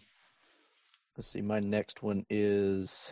let's 1.18 1.28
see. 1.32 1.42
My 1.42 1.60
next 1.60 2.02
one 2.04 2.26
is 2.30 3.12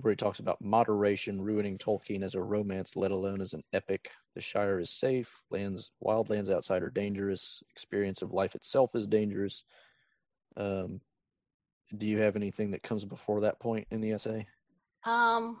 where 0.00 0.12
he 0.12 0.16
talks 0.16 0.40
about 0.40 0.60
moderation 0.60 1.40
ruining 1.40 1.78
Tolkien 1.78 2.22
as 2.24 2.34
a 2.34 2.42
romance, 2.42 2.96
let 2.96 3.10
alone 3.10 3.40
as 3.40 3.52
an 3.52 3.62
epic. 3.72 4.10
The 4.34 4.40
Shire 4.40 4.80
is 4.80 4.90
safe. 4.90 5.42
Lands, 5.50 5.90
wild 6.00 6.30
lands 6.30 6.50
outside 6.50 6.82
are 6.82 6.90
dangerous. 6.90 7.62
Experience 7.70 8.20
of 8.22 8.32
life 8.32 8.54
itself 8.54 8.90
is 8.94 9.06
dangerous. 9.06 9.62
Um, 10.56 11.00
do 11.96 12.06
you 12.06 12.18
have 12.18 12.34
anything 12.34 12.70
that 12.72 12.82
comes 12.82 13.04
before 13.04 13.42
that 13.42 13.60
point 13.60 13.86
in 13.90 14.00
the 14.00 14.12
essay? 14.12 14.46
Um, 15.04 15.60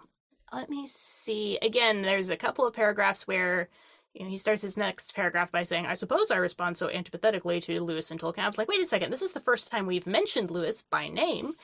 let 0.52 0.70
me 0.70 0.86
see. 0.86 1.58
Again, 1.60 2.02
there's 2.02 2.30
a 2.30 2.36
couple 2.36 2.66
of 2.66 2.74
paragraphs 2.74 3.26
where 3.26 3.68
you 4.14 4.22
know, 4.24 4.30
he 4.30 4.38
starts 4.38 4.62
his 4.62 4.76
next 4.76 5.14
paragraph 5.14 5.50
by 5.50 5.64
saying, 5.64 5.86
I 5.86 5.94
suppose 5.94 6.30
I 6.30 6.36
respond 6.36 6.76
so 6.76 6.88
antipathetically 6.88 7.60
to 7.62 7.80
Lewis 7.80 8.10
and 8.10 8.20
Tolkien. 8.20 8.44
I 8.44 8.46
was 8.46 8.58
like, 8.58 8.68
wait 8.68 8.80
a 8.80 8.86
second, 8.86 9.10
this 9.10 9.22
is 9.22 9.32
the 9.32 9.40
first 9.40 9.70
time 9.70 9.86
we've 9.86 10.06
mentioned 10.06 10.50
Lewis 10.50 10.82
by 10.82 11.08
name, 11.08 11.54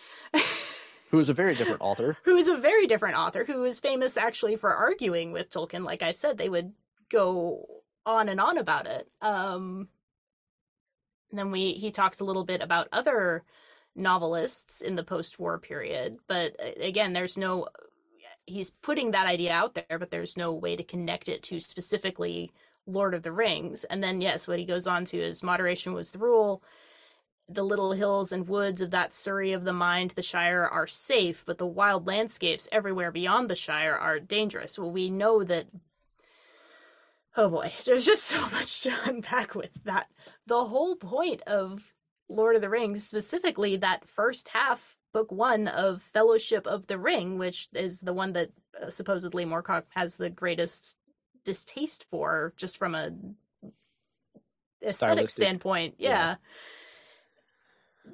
Who 1.10 1.18
is 1.18 1.28
a 1.28 1.34
very 1.34 1.54
different 1.54 1.80
author. 1.80 2.16
who 2.24 2.36
is 2.36 2.48
a 2.48 2.56
very 2.56 2.86
different 2.86 3.16
author, 3.16 3.44
who 3.44 3.64
is 3.64 3.80
famous 3.80 4.16
actually 4.16 4.56
for 4.56 4.72
arguing 4.72 5.32
with 5.32 5.50
Tolkien. 5.50 5.84
Like 5.84 6.02
I 6.02 6.12
said, 6.12 6.38
they 6.38 6.48
would 6.48 6.72
go 7.10 7.66
on 8.06 8.28
and 8.28 8.40
on 8.40 8.58
about 8.58 8.86
it. 8.86 9.08
Um, 9.20 9.88
and 11.30 11.38
then 11.38 11.50
we 11.50 11.72
he 11.72 11.90
talks 11.90 12.20
a 12.20 12.24
little 12.24 12.44
bit 12.44 12.62
about 12.62 12.88
other 12.92 13.44
novelists 13.96 14.81
in 14.81 14.96
the 14.96 15.05
post-war 15.05 15.59
period, 15.59 16.18
but 16.29 16.57
uh, 16.61 16.81
again, 16.81 17.12
there's 17.12 17.37
no 17.37 17.66
he's 18.46 18.70
putting 18.70 19.12
that 19.12 19.26
idea 19.26 19.53
out 19.53 19.74
there, 19.74 19.98
but 19.98 20.11
there's 20.11 20.37
no 20.37 20.53
way 20.53 20.76
to 20.76 20.83
connect 20.83 21.29
it 21.29 21.42
to 21.44 21.61
specifically 21.61 22.53
Lord 22.87 23.14
of 23.14 23.22
the 23.22 23.33
Rings. 23.33 23.85
And 23.85 24.03
then 24.03 24.20
yes, 24.20 24.46
what 24.48 24.59
he 24.59 24.64
goes 24.64 24.87
on 24.87 25.05
to 25.07 25.18
is 25.18 25.42
moderation 25.42 25.92
was 25.92 26.11
the 26.11 26.18
rule. 26.18 26.62
The 27.48 27.64
little 27.64 27.92
hills 27.92 28.33
and 28.33 28.48
woods 28.48 28.81
of 28.81 28.90
that 28.92 29.12
Surrey 29.12 29.53
of 29.53 29.64
the 29.64 29.72
mind, 29.72 30.12
the 30.12 30.22
Shire, 30.22 30.64
are 30.64 30.87
safe, 30.87 31.44
but 31.44 31.59
the 31.59 31.66
wild 31.66 32.07
landscapes 32.07 32.68
everywhere 32.70 33.11
beyond 33.11 33.48
the 33.48 33.57
Shire 33.57 33.94
are 33.94 34.20
dangerous. 34.20 34.79
Well, 34.79 34.90
we 34.90 35.11
know 35.11 35.42
that. 35.44 35.66
Oh 37.37 37.48
boy, 37.48 37.72
there's 37.87 38.07
just 38.07 38.24
so 38.24 38.48
much 38.50 38.83
to 38.83 38.92
unpack 39.05 39.55
with 39.55 39.70
that. 39.85 40.09
The 40.46 40.66
whole 40.66 40.96
point 40.96 41.42
of 41.42 41.92
Lord 42.30 42.56
of 42.56 42.62
the 42.62 42.70
Rings, 42.70 43.06
specifically 43.06 43.76
that 43.76 44.06
first 44.06 44.48
half, 44.48 44.96
book 45.12 45.32
one 45.32 45.66
of 45.66 46.02
Fellowship 46.02 46.66
of 46.66 46.86
the 46.86 46.98
Ring, 46.98 47.38
which 47.38 47.68
is 47.74 48.00
the 48.00 48.12
one 48.12 48.32
that 48.34 48.50
uh, 48.80 48.88
supposedly 48.88 49.44
Moorcock 49.44 49.84
has 49.90 50.16
the 50.16 50.30
greatest 50.30 50.96
distaste 51.44 52.06
for, 52.08 52.54
just 52.56 52.76
from 52.78 52.94
a 52.94 53.10
aesthetic 54.82 54.94
Stylistic, 54.94 55.30
standpoint. 55.30 55.94
yeah. 55.98 56.08
yeah 56.08 56.34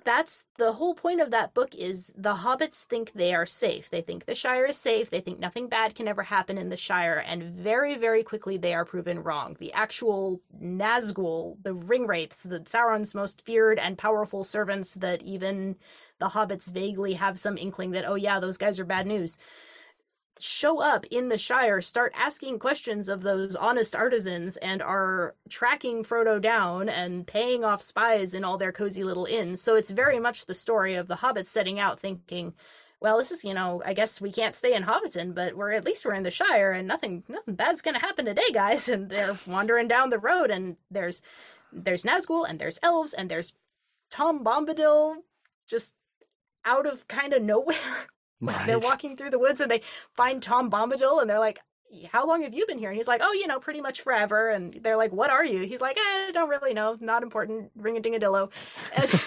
that's 0.05 0.45
the 0.59 0.73
whole 0.73 0.95
point 0.95 1.21
of 1.21 1.31
that 1.31 1.55
book 1.55 1.75
is 1.75 2.13
the 2.17 2.35
hobbits 2.35 2.85
think 2.85 3.13
they 3.13 3.35
are 3.35 3.47
safe. 3.47 3.91
They 3.91 4.01
think 4.01 4.25
the 4.25 4.35
shire 4.35 4.67
is 4.67 4.77
safe. 4.77 5.11
They 5.11 5.21
think 5.21 5.39
nothing 5.39 5.69
bad 5.69 5.95
can 5.95 6.09
ever 6.09 6.23
happen 6.23 6.59
in 6.59 6.69
the 6.69 6.77
shire 6.77 7.23
and 7.27 7.43
very 7.43 7.97
very 7.97 8.23
quickly 8.23 8.57
they 8.57 8.75
are 8.75 8.85
proven 8.85 9.23
wrong. 9.23 9.57
The 9.59 9.73
actual 9.73 10.41
nazgul 10.63 11.63
the 11.63 11.75
ring 11.75 12.07
wraiths 12.07 12.43
the 12.43 12.61
sauron's 12.61 13.15
most 13.15 13.45
feared 13.45 13.79
and 13.79 13.99
powerful 13.99 14.45
servants 14.45 14.95
that 14.95 15.23
even 15.23 15.77
the 16.19 16.29
hobbits 16.29 16.71
vaguely 16.71 17.15
have 17.15 17.39
some 17.39 17.59
inkling 17.59 17.91
that 17.93 18.07
oh 18.07 18.15
yeah 18.15 18.41
those 18.41 18.57
guys 18.57 18.81
are 18.81 18.85
bad 18.85 19.07
news 19.07 19.39
show 20.41 20.81
up 20.81 21.07
in 21.07 21.29
the 21.29 21.39
Shire, 21.39 21.81
start 21.81 22.13
asking 22.15 22.59
questions 22.59 23.09
of 23.09 23.23
those 23.23 23.57
honest 23.57 23.95
artisans, 23.97 24.57
and 24.59 24.83
are 24.83 25.35
tracking 25.49 26.05
Frodo 26.05 26.41
down 26.41 26.89
and 26.89 27.27
paying 27.27 27.65
off 27.65 27.83
spies 27.83 28.35
in 28.35 28.45
all 28.45 28.59
their 28.59 28.73
cozy 28.73 29.05
little 29.05 29.25
inns. 29.27 29.61
So 29.61 29.75
it's 29.77 29.91
very 29.91 30.19
much 30.19 30.47
the 30.47 30.55
story 30.55 30.95
of 30.95 31.09
the 31.09 31.17
hobbits 31.17 31.47
setting 31.49 31.79
out 31.79 32.01
thinking, 32.01 32.55
well, 33.01 33.19
this 33.19 33.31
is, 33.31 33.45
you 33.45 33.55
know, 33.55 33.83
I 33.85 33.93
guess 33.93 34.21
we 34.21 34.33
can't 34.33 34.57
stay 34.57 34.75
in 34.75 34.85
Hobbiton, 34.85 35.35
but 35.35 35.55
we're 35.55 35.73
at 35.73 35.85
least 35.85 36.05
we're 36.05 36.15
in 36.15 36.23
the 36.23 36.31
Shire 36.31 36.73
and 36.73 36.89
nothing 36.89 37.25
nothing 37.29 37.55
bad's 37.55 37.83
gonna 37.83 38.01
happen 38.01 38.25
today, 38.25 38.51
guys. 38.53 38.89
And 38.97 39.11
they're 39.11 39.37
wandering 39.47 39.89
down 39.89 40.11
the 40.11 40.19
road 40.19 40.51
and 40.51 40.77
there's 40.91 41.23
there's 41.73 42.05
Nazgul 42.05 42.49
and 42.49 42.59
there's 42.59 42.79
elves 42.83 43.13
and 43.13 43.31
there's 43.31 43.53
Tom 44.11 44.43
Bombadil 44.45 45.17
just 45.67 45.95
out 46.65 46.87
of 46.87 47.07
kind 47.09 47.33
of 47.33 47.43
nowhere. 47.43 47.77
Like, 48.41 48.67
They're 48.67 48.79
walking 48.79 49.17
through 49.17 49.31
the 49.31 49.39
woods 49.39 49.61
and 49.61 49.71
they 49.71 49.83
find 50.15 50.43
Tom 50.43 50.71
Bombadil 50.71 51.21
and 51.21 51.29
they're 51.29 51.39
like, 51.39 51.61
How 52.11 52.27
long 52.27 52.43
have 52.43 52.55
you 52.55 52.67
been 52.67 52.79
here? 52.79 52.91
And 52.91 52.97
he's 52.97 53.09
like, 53.09 53.21
Oh, 53.25 53.33
you 53.33 53.47
know, 53.47 53.61
pretty 53.61 53.81
much 53.81 54.01
forever. 54.01 54.51
And 54.51 54.79
they're 54.83 54.97
like, 54.97 55.13
What 55.13 55.31
are 55.31 55.45
you? 55.45 55.63
He's 55.67 55.81
like, 55.81 55.97
eh, 55.97 56.27
I 56.29 56.31
don't 56.33 56.49
really 56.49 56.75
know. 56.75 56.97
Not 57.01 57.23
important. 57.23 57.71
Ring 57.77 57.97
a 57.97 58.01
ding 58.01 58.15
a 58.15 58.19
dillo. 58.19 58.51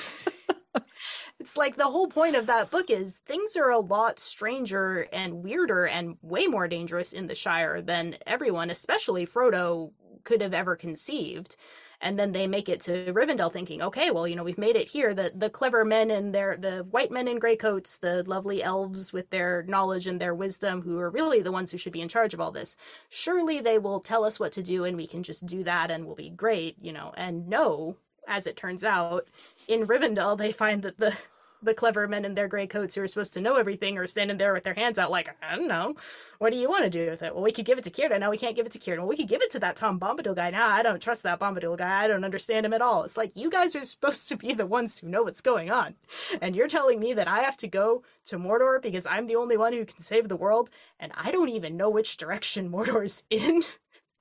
It's 1.39 1.55
like 1.55 1.77
the 1.77 1.85
whole 1.85 2.07
point 2.07 2.35
of 2.35 2.47
that 2.47 2.69
book 2.69 2.89
is 2.89 3.21
things 3.25 3.55
are 3.55 3.69
a 3.69 3.79
lot 3.79 4.19
stranger 4.19 5.07
and 5.13 5.41
weirder 5.41 5.87
and 5.87 6.17
way 6.21 6.47
more 6.47 6.67
dangerous 6.67 7.13
in 7.13 7.27
the 7.27 7.35
Shire 7.35 7.81
than 7.81 8.17
everyone, 8.27 8.69
especially 8.69 9.25
Frodo, 9.25 9.91
could 10.25 10.41
have 10.41 10.53
ever 10.53 10.75
conceived 10.75 11.55
and 12.01 12.17
then 12.17 12.31
they 12.31 12.47
make 12.47 12.69
it 12.69 12.81
to 12.81 13.11
Rivendell 13.13 13.51
thinking, 13.51 13.81
okay, 13.81 14.11
well, 14.11 14.27
you 14.27 14.35
know, 14.35 14.43
we've 14.43 14.57
made 14.57 14.75
it 14.75 14.87
here. 14.87 15.13
The 15.13 15.31
the 15.35 15.49
clever 15.49 15.83
men 15.83 16.11
and 16.11 16.33
their 16.33 16.57
the 16.57 16.85
white 16.89 17.11
men 17.11 17.27
in 17.27 17.39
gray 17.39 17.55
coats, 17.55 17.97
the 17.97 18.23
lovely 18.23 18.63
elves 18.63 19.11
with 19.11 19.29
their 19.29 19.63
knowledge 19.67 20.07
and 20.07 20.19
their 20.19 20.35
wisdom, 20.35 20.81
who 20.81 20.99
are 20.99 21.09
really 21.09 21.41
the 21.41 21.51
ones 21.51 21.71
who 21.71 21.77
should 21.77 21.93
be 21.93 22.01
in 22.01 22.09
charge 22.09 22.33
of 22.33 22.39
all 22.39 22.51
this. 22.51 22.75
Surely 23.09 23.59
they 23.59 23.77
will 23.77 23.99
tell 23.99 24.23
us 24.23 24.39
what 24.39 24.51
to 24.53 24.63
do, 24.63 24.83
and 24.83 24.95
we 24.97 25.07
can 25.07 25.23
just 25.23 25.45
do 25.45 25.63
that, 25.63 25.91
and 25.91 26.05
we'll 26.05 26.15
be 26.15 26.29
great, 26.29 26.77
you 26.81 26.93
know. 26.93 27.13
And 27.17 27.47
no, 27.47 27.97
as 28.27 28.47
it 28.47 28.55
turns 28.55 28.83
out, 28.83 29.27
in 29.67 29.87
Rivendell, 29.87 30.37
they 30.37 30.51
find 30.51 30.83
that 30.83 30.99
the 30.99 31.13
the 31.61 31.73
clever 31.73 32.07
men 32.07 32.25
in 32.25 32.35
their 32.35 32.47
gray 32.47 32.67
coats 32.67 32.95
who 32.95 33.01
are 33.01 33.07
supposed 33.07 33.33
to 33.33 33.41
know 33.41 33.55
everything 33.55 33.97
are 33.97 34.07
standing 34.07 34.37
there 34.37 34.53
with 34.53 34.63
their 34.63 34.73
hands 34.73 34.97
out 34.97 35.11
like, 35.11 35.35
I 35.41 35.55
don't 35.55 35.67
know. 35.67 35.95
What 36.37 36.51
do 36.51 36.57
you 36.57 36.69
want 36.69 36.85
to 36.85 36.89
do 36.89 37.09
with 37.09 37.21
it? 37.21 37.33
Well, 37.33 37.43
we 37.43 37.51
could 37.51 37.65
give 37.65 37.77
it 37.77 37.83
to 37.83 37.93
Cirdan. 37.93 38.21
No, 38.21 38.29
we 38.29 38.37
can't 38.37 38.55
give 38.55 38.65
it 38.65 38.71
to 38.71 38.81
Cirdan. 38.81 39.01
Well, 39.01 39.09
we 39.09 39.17
could 39.17 39.27
give 39.27 39.41
it 39.41 39.51
to 39.51 39.59
that 39.59 39.75
Tom 39.75 39.99
Bombadil 39.99 40.35
guy. 40.35 40.51
Nah, 40.51 40.67
I 40.67 40.83
don't 40.83 41.01
trust 41.01 41.23
that 41.23 41.39
Bombadil 41.39 41.77
guy. 41.77 42.03
I 42.03 42.07
don't 42.07 42.23
understand 42.23 42.65
him 42.65 42.73
at 42.73 42.81
all. 42.81 43.03
It's 43.03 43.17
like, 43.17 43.35
you 43.35 43.49
guys 43.49 43.75
are 43.75 43.83
supposed 43.83 44.29
to 44.29 44.37
be 44.37 44.53
the 44.53 44.65
ones 44.65 44.99
who 44.99 45.09
know 45.09 45.23
what's 45.23 45.41
going 45.41 45.69
on. 45.69 45.95
And 46.41 46.55
you're 46.55 46.67
telling 46.67 46.99
me 46.99 47.13
that 47.13 47.27
I 47.27 47.39
have 47.39 47.57
to 47.57 47.67
go 47.67 48.03
to 48.25 48.37
Mordor 48.37 48.81
because 48.81 49.05
I'm 49.05 49.27
the 49.27 49.35
only 49.35 49.57
one 49.57 49.73
who 49.73 49.85
can 49.85 50.01
save 50.01 50.29
the 50.29 50.35
world, 50.35 50.69
and 50.99 51.11
I 51.15 51.31
don't 51.31 51.49
even 51.49 51.75
know 51.75 51.89
which 51.89 52.17
direction 52.17 52.71
Mordor's 52.71 53.23
in? 53.29 53.63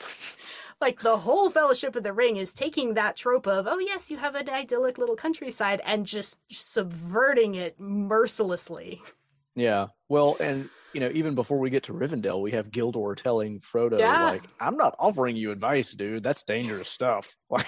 like 0.80 1.00
the 1.00 1.16
whole 1.18 1.50
fellowship 1.50 1.96
of 1.96 2.02
the 2.04 2.12
ring 2.12 2.36
is 2.36 2.54
taking 2.54 2.94
that 2.94 3.16
trope 3.16 3.46
of 3.46 3.66
oh 3.66 3.78
yes 3.78 4.10
you 4.10 4.16
have 4.16 4.34
an 4.34 4.48
idyllic 4.48 4.98
little 4.98 5.16
countryside 5.16 5.80
and 5.84 6.06
just 6.06 6.38
subverting 6.50 7.54
it 7.54 7.78
mercilessly 7.78 9.02
Yeah. 9.54 9.88
Well, 10.08 10.36
and 10.40 10.68
you 10.94 11.00
know, 11.00 11.10
even 11.12 11.34
before 11.34 11.58
we 11.58 11.68
get 11.68 11.82
to 11.84 11.92
Rivendell, 11.92 12.40
we 12.40 12.52
have 12.52 12.70
Gildor 12.70 13.14
telling 13.16 13.60
Frodo, 13.60 13.98
Yeah. 13.98 14.24
like, 14.24 14.44
"I'm 14.60 14.76
not 14.76 14.94
offering 14.98 15.36
you 15.36 15.50
advice, 15.50 15.92
dude. 15.92 16.22
That's 16.22 16.44
dangerous 16.44 16.88
stuff." 16.88 17.36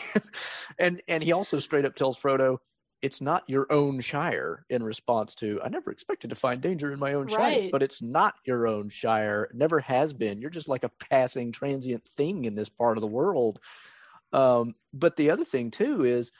And 0.79 1.03
and 1.09 1.23
he 1.23 1.33
also 1.33 1.59
straight 1.59 1.85
up 1.85 1.96
tells 1.96 2.16
Frodo, 2.18 2.59
"It's 3.02 3.20
not 3.20 3.48
your 3.48 3.70
own 3.72 4.00
Shire." 4.00 4.64
In 4.70 4.82
response 4.82 5.34
to, 5.36 5.60
"I 5.62 5.68
never 5.68 5.90
expected 5.90 6.30
to 6.30 6.36
find 6.36 6.60
danger 6.60 6.92
in 6.92 6.98
my 6.98 7.14
own 7.14 7.28
Shire, 7.28 7.38
Right. 7.38 7.72
but 7.72 7.82
it's 7.82 8.02
not 8.02 8.34
your 8.44 8.66
own 8.66 8.88
Shire. 8.90 9.44
It 9.44 9.56
never 9.56 9.80
has 9.80 10.12
been. 10.12 10.40
You're 10.40 10.50
just 10.50 10.68
like 10.68 10.84
a 10.84 10.88
passing, 10.90 11.52
transient 11.52 12.04
thing 12.04 12.44
in 12.44 12.54
this 12.54 12.68
part 12.68 12.96
of 12.96 13.02
the 13.02 13.06
world." 13.08 13.60
Um, 14.32 14.74
but 14.92 15.16
the 15.16 15.30
other 15.30 15.44
thing 15.44 15.70
too 15.70 16.04
is 16.04 16.30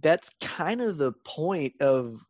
that's 0.00 0.30
kind 0.40 0.80
of 0.80 0.98
the 0.98 1.12
point 1.24 1.80
of 1.80 2.24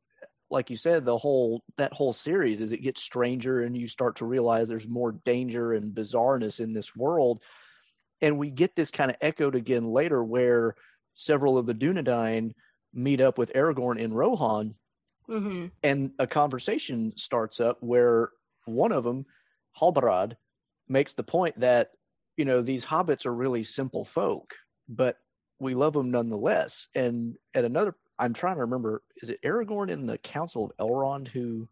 like 0.51 0.71
you 0.71 0.77
said, 0.77 1.05
the 1.05 1.19
whole 1.19 1.63
that 1.77 1.93
whole 1.93 2.13
series 2.13 2.61
is 2.63 2.73
it 2.73 2.79
gets 2.83 3.03
stranger 3.03 3.63
and 3.63 3.77
you 3.77 3.87
start 3.87 4.17
to 4.17 4.25
realize 4.25 4.67
there's 4.69 4.89
more 4.89 5.13
danger 5.13 5.75
and 5.75 5.95
bizarreness 5.95 6.59
in 6.61 6.73
this 6.73 6.97
world. 6.97 7.43
And 8.21 8.39
we 8.39 8.51
get 8.51 8.75
this 8.75 8.91
kind 8.91 9.11
of 9.11 9.17
echoed 9.21 9.55
again 9.55 9.83
later 9.85 10.25
where 10.25 10.75
several 11.15 11.59
of 11.59 11.67
the 11.67 11.75
Dunedain 11.75 12.55
meet 12.99 13.21
up 13.21 13.39
with 13.39 13.53
Aragorn 13.55 13.99
in 13.99 14.13
Rohan 14.13 14.75
mm-hmm. 15.29 15.67
and 15.83 16.11
a 16.19 16.27
conversation 16.27 17.13
starts 17.17 17.61
up 17.61 17.79
where 17.81 18.31
one 18.65 18.93
of 18.93 19.05
them, 19.05 19.25
Halbarad, 19.81 20.37
makes 20.89 21.15
the 21.15 21.23
point 21.23 21.61
that 21.61 21.91
you 22.39 22.45
know, 22.45 22.63
these 22.63 22.85
hobbits 22.85 23.27
are 23.27 23.35
really 23.35 23.65
simple 23.65 24.05
folk, 24.05 24.55
but 24.89 25.17
we 25.59 25.75
love 25.75 25.93
them 25.93 26.13
nonetheless. 26.13 26.87
And 26.95 27.37
at 27.53 27.65
another, 27.65 27.97
I'm 28.17 28.33
trying 28.33 28.55
to 28.55 28.61
remember, 28.63 29.03
is 29.21 29.29
it 29.29 29.43
Aragorn 29.43 29.91
in 29.91 30.07
the 30.07 30.19
Council 30.19 30.65
of 30.65 30.87
Elrond 30.87 31.27
who, 31.27 31.69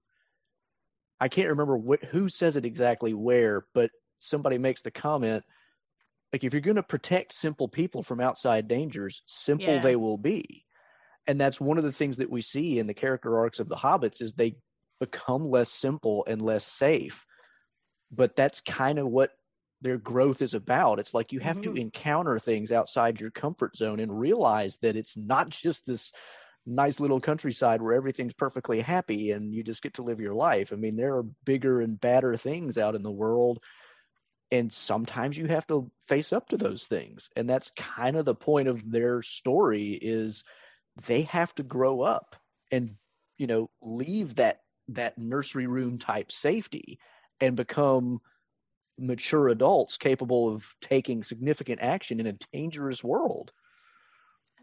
I 1.20 1.28
can't 1.28 1.50
remember 1.50 1.78
wh- 1.78 2.04
who 2.06 2.28
says 2.28 2.56
it 2.56 2.64
exactly 2.64 3.14
where, 3.14 3.64
but 3.74 3.92
somebody 4.18 4.58
makes 4.58 4.82
the 4.82 4.90
comment 4.90 5.44
like 6.32 6.42
if 6.42 6.52
you're 6.52 6.60
going 6.60 6.76
to 6.76 6.82
protect 6.82 7.32
simple 7.32 7.68
people 7.68 8.02
from 8.02 8.20
outside 8.20 8.66
dangers, 8.66 9.22
simple 9.26 9.74
Yeah. 9.74 9.80
they 9.80 9.94
will 9.94 10.18
be. 10.18 10.64
And 11.26 11.40
that's 11.40 11.60
one 11.60 11.78
of 11.78 11.84
the 11.84 11.92
things 11.92 12.18
that 12.18 12.30
we 12.30 12.42
see 12.42 12.78
in 12.78 12.86
the 12.86 12.94
character 12.94 13.38
arcs 13.38 13.58
of 13.60 13.68
the 13.68 13.76
hobbits 13.76 14.20
is 14.22 14.34
they 14.34 14.56
become 15.00 15.44
less 15.50 15.70
simple 15.70 16.24
and 16.28 16.40
less 16.42 16.64
safe. 16.66 17.26
But 18.10 18.36
that's 18.36 18.60
kind 18.60 18.98
of 18.98 19.08
what 19.08 19.32
their 19.80 19.98
growth 19.98 20.42
is 20.42 20.54
about. 20.54 20.98
It's 20.98 21.14
like 21.14 21.32
you 21.32 21.40
have 21.40 21.60
to 21.62 21.72
Mhm. 21.72 21.76
encounter 21.76 22.38
things 22.38 22.72
outside 22.72 23.20
your 23.20 23.30
comfort 23.30 23.76
zone 23.76 24.00
and 24.00 24.18
realize 24.18 24.78
that 24.78 24.96
it's 24.96 25.16
not 25.16 25.50
just 25.50 25.86
this 25.86 26.12
nice 26.66 27.00
little 27.00 27.20
countryside 27.20 27.82
where 27.82 27.94
everything's 27.94 28.34
perfectly 28.34 28.80
happy 28.80 29.32
and 29.32 29.54
you 29.54 29.64
just 29.64 29.82
get 29.82 29.94
to 29.94 30.02
live 30.02 30.20
your 30.20 30.34
life. 30.34 30.72
I 30.72 30.76
mean, 30.76 30.96
there 30.96 31.16
are 31.16 31.24
bigger 31.24 31.80
and 31.80 32.00
badder 32.00 32.36
things 32.36 32.78
out 32.78 32.94
in 32.94 33.02
the 33.02 33.10
world 33.12 33.62
and 34.50 34.72
sometimes 34.72 35.36
you 35.36 35.46
have 35.46 35.66
to 35.66 35.90
face 36.08 36.32
up 36.32 36.48
to 36.48 36.56
those 36.56 36.86
things 36.86 37.28
and 37.36 37.48
that's 37.50 37.70
kind 37.76 38.16
of 38.16 38.24
the 38.24 38.34
point 38.34 38.68
of 38.68 38.90
their 38.90 39.22
story 39.22 39.98
is 40.00 40.44
they 41.04 41.22
have 41.22 41.54
to 41.54 41.62
grow 41.62 42.00
up 42.00 42.36
and 42.70 42.96
you 43.38 43.46
know 43.46 43.70
leave 43.82 44.36
that 44.36 44.62
that 44.88 45.18
nursery 45.18 45.66
room 45.66 45.98
type 45.98 46.30
safety 46.30 46.98
and 47.40 47.56
become 47.56 48.20
mature 48.98 49.48
adults 49.48 49.96
capable 49.96 50.52
of 50.52 50.74
taking 50.80 51.22
significant 51.22 51.80
action 51.80 52.20
in 52.20 52.26
a 52.26 52.36
dangerous 52.52 53.04
world. 53.04 53.52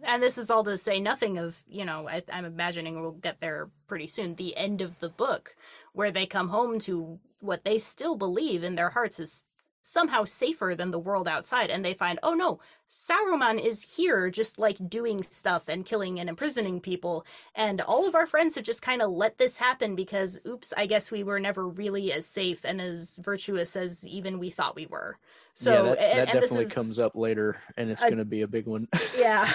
And 0.01 0.21
this 0.21 0.37
is 0.37 0.49
all 0.49 0.63
to 0.63 0.77
say 0.77 0.99
nothing 0.99 1.37
of, 1.37 1.61
you 1.67 1.85
know, 1.85 2.09
I, 2.09 2.23
I'm 2.31 2.45
imagining 2.45 3.01
we'll 3.01 3.11
get 3.11 3.39
there 3.39 3.69
pretty 3.87 4.07
soon, 4.07 4.35
the 4.35 4.57
end 4.57 4.81
of 4.81 4.99
the 4.99 5.09
book, 5.09 5.55
where 5.93 6.11
they 6.11 6.25
come 6.25 6.49
home 6.49 6.79
to 6.81 7.19
what 7.39 7.63
they 7.63 7.77
still 7.77 8.15
believe 8.15 8.63
in 8.63 8.75
their 8.75 8.89
hearts 8.89 9.19
is 9.19 9.45
somehow 9.83 10.23
safer 10.23 10.73
than 10.75 10.91
the 10.91 10.97
world 10.97 11.27
outside. 11.27 11.69
And 11.69 11.83
they 11.83 11.93
find, 11.93 12.17
oh 12.23 12.33
no, 12.33 12.59
Saruman 12.89 13.63
is 13.63 13.95
here 13.95 14.29
just 14.29 14.57
like 14.57 14.89
doing 14.89 15.21
stuff 15.23 15.63
and 15.67 15.85
killing 15.85 16.19
and 16.19 16.29
imprisoning 16.29 16.79
people. 16.79 17.25
And 17.53 17.81
all 17.81 18.07
of 18.07 18.15
our 18.15 18.25
friends 18.25 18.55
have 18.55 18.63
just 18.63 18.81
kind 18.81 19.01
of 19.01 19.11
let 19.11 19.37
this 19.37 19.57
happen 19.57 19.93
because, 19.93 20.39
oops, 20.47 20.73
I 20.77 20.85
guess 20.85 21.11
we 21.11 21.21
were 21.21 21.39
never 21.39 21.67
really 21.67 22.13
as 22.13 22.25
safe 22.25 22.63
and 22.63 22.79
as 22.79 23.17
virtuous 23.17 23.75
as 23.75 24.07
even 24.07 24.39
we 24.39 24.49
thought 24.49 24.75
we 24.75 24.85
were. 24.85 25.17
So, 25.53 25.71
yeah 25.71 25.89
that, 25.89 25.97
that 25.97 26.29
and 26.29 26.41
this 26.41 26.49
definitely 26.49 26.73
comes 26.73 26.97
up 26.97 27.15
later 27.15 27.57
and 27.77 27.91
it's 27.91 28.01
going 28.01 28.17
to 28.17 28.25
be 28.25 28.41
a 28.41 28.47
big 28.47 28.65
one 28.65 28.87
yeah 29.15 29.47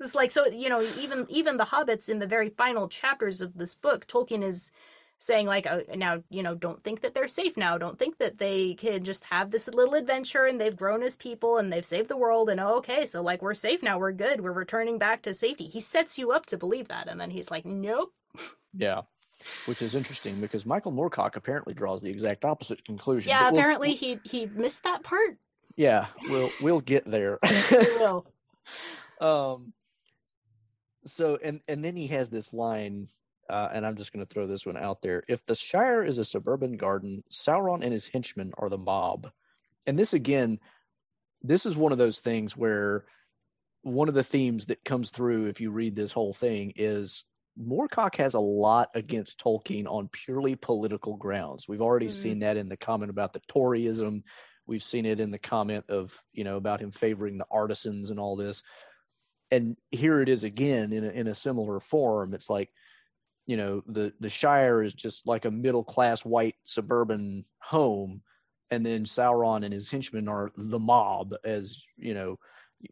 it's 0.00 0.16
like 0.16 0.32
so 0.32 0.44
you 0.48 0.68
know 0.68 0.82
even 0.98 1.24
even 1.28 1.56
the 1.56 1.66
hobbits 1.66 2.08
in 2.08 2.18
the 2.18 2.26
very 2.26 2.48
final 2.48 2.88
chapters 2.88 3.40
of 3.40 3.56
this 3.56 3.76
book 3.76 4.08
tolkien 4.08 4.42
is 4.42 4.72
saying 5.20 5.46
like 5.46 5.66
oh, 5.70 5.82
now 5.94 6.22
you 6.30 6.42
know 6.42 6.54
don't 6.54 6.82
think 6.82 7.02
that 7.02 7.14
they're 7.14 7.28
safe 7.28 7.56
now. 7.56 7.78
Don't 7.78 7.98
think 7.98 8.18
that 8.18 8.38
they 8.38 8.74
can 8.74 9.04
just 9.04 9.24
have 9.24 9.50
this 9.50 9.68
little 9.68 9.94
adventure 9.94 10.46
and 10.46 10.60
they've 10.60 10.74
grown 10.76 11.02
as 11.02 11.16
people 11.16 11.58
and 11.58 11.72
they've 11.72 11.84
saved 11.84 12.08
the 12.08 12.16
world 12.16 12.50
and 12.50 12.58
oh, 12.58 12.76
okay 12.78 13.06
so 13.06 13.22
like 13.22 13.42
we're 13.42 13.54
safe 13.54 13.82
now. 13.82 13.98
We're 13.98 14.12
good. 14.12 14.40
We're 14.40 14.52
returning 14.52 14.98
back 14.98 15.22
to 15.22 15.34
safety. 15.34 15.64
He 15.66 15.78
sets 15.80 16.18
you 16.18 16.32
up 16.32 16.46
to 16.46 16.56
believe 16.58 16.88
that 16.88 17.06
and 17.06 17.20
then 17.20 17.30
he's 17.30 17.50
like 17.50 17.64
nope. 17.64 18.12
Yeah 18.74 19.02
which 19.64 19.80
is 19.80 19.94
interesting 19.94 20.38
because 20.38 20.66
michael 20.66 20.92
moorcock 20.92 21.34
apparently 21.34 21.72
draws 21.72 22.02
the 22.02 22.10
exact 22.10 22.44
opposite 22.44 22.84
conclusion 22.84 23.30
yeah 23.30 23.44
we'll- 23.44 23.58
apparently 23.58 23.94
he 23.94 24.18
he 24.24 24.44
missed 24.46 24.82
that 24.82 25.02
part. 25.02 25.38
Yeah 25.76 26.06
we'll 26.28 26.50
we'll 26.60 26.80
get 26.80 27.10
there. 27.10 27.38
He 27.68 27.76
will. 27.98 28.26
Um 29.20 29.72
so 31.06 31.38
and 31.42 31.60
and 31.68 31.84
then 31.84 31.96
he 31.96 32.06
has 32.08 32.28
this 32.30 32.52
line 32.52 33.08
uh, 33.50 33.68
and 33.72 33.84
i'm 33.84 33.96
just 33.96 34.12
going 34.12 34.24
to 34.24 34.32
throw 34.32 34.46
this 34.46 34.64
one 34.66 34.76
out 34.76 35.02
there 35.02 35.24
if 35.28 35.44
the 35.46 35.54
shire 35.54 36.04
is 36.04 36.18
a 36.18 36.24
suburban 36.24 36.76
garden 36.76 37.22
sauron 37.30 37.82
and 37.82 37.92
his 37.92 38.06
henchmen 38.06 38.52
are 38.58 38.68
the 38.68 38.78
mob 38.78 39.30
and 39.86 39.98
this 39.98 40.12
again 40.12 40.58
this 41.42 41.66
is 41.66 41.76
one 41.76 41.92
of 41.92 41.98
those 41.98 42.20
things 42.20 42.56
where 42.56 43.04
one 43.82 44.08
of 44.08 44.14
the 44.14 44.22
themes 44.22 44.66
that 44.66 44.84
comes 44.84 45.10
through 45.10 45.46
if 45.46 45.60
you 45.60 45.70
read 45.70 45.96
this 45.96 46.12
whole 46.12 46.34
thing 46.34 46.72
is 46.76 47.24
Moorcock 47.58 48.16
has 48.16 48.34
a 48.34 48.40
lot 48.40 48.90
against 48.94 49.40
Tolkien 49.40 49.86
on 49.86 50.08
purely 50.08 50.54
political 50.54 51.16
grounds. 51.16 51.68
We've 51.68 51.82
already 51.82 52.06
Mhm. 52.06 52.12
seen 52.12 52.38
that 52.40 52.56
in 52.56 52.68
the 52.68 52.76
comment 52.76 53.10
about 53.10 53.32
the 53.32 53.40
Toryism. 53.40 54.22
We've 54.66 54.82
seen 54.82 55.04
it 55.04 55.20
in 55.20 55.30
the 55.30 55.38
comment 55.38 55.84
of, 55.88 56.16
you 56.32 56.44
know, 56.44 56.56
about 56.56 56.80
him 56.80 56.90
favoring 56.90 57.38
the 57.38 57.46
artisans 57.50 58.10
and 58.10 58.20
all 58.20 58.36
this. 58.36 58.62
And 59.50 59.76
here 59.90 60.20
it 60.20 60.28
is 60.28 60.44
again 60.44 60.92
in 60.92 61.04
a, 61.04 61.08
in 61.08 61.26
a 61.26 61.34
similar 61.34 61.80
form. 61.80 62.34
It's 62.34 62.48
like, 62.48 62.72
you 63.50 63.56
know, 63.56 63.82
the 63.88 64.12
the 64.20 64.28
Shire 64.28 64.80
is 64.80 64.94
just 64.94 65.26
like 65.26 65.44
a 65.44 65.50
middle 65.50 65.82
class 65.82 66.24
white 66.24 66.54
suburban 66.62 67.44
home, 67.58 68.22
and 68.70 68.86
then 68.86 69.04
Sauron 69.04 69.64
and 69.64 69.74
his 69.74 69.90
henchmen 69.90 70.28
are 70.28 70.52
the 70.56 70.78
mob. 70.78 71.34
As 71.44 71.82
you 71.96 72.14
know, 72.14 72.38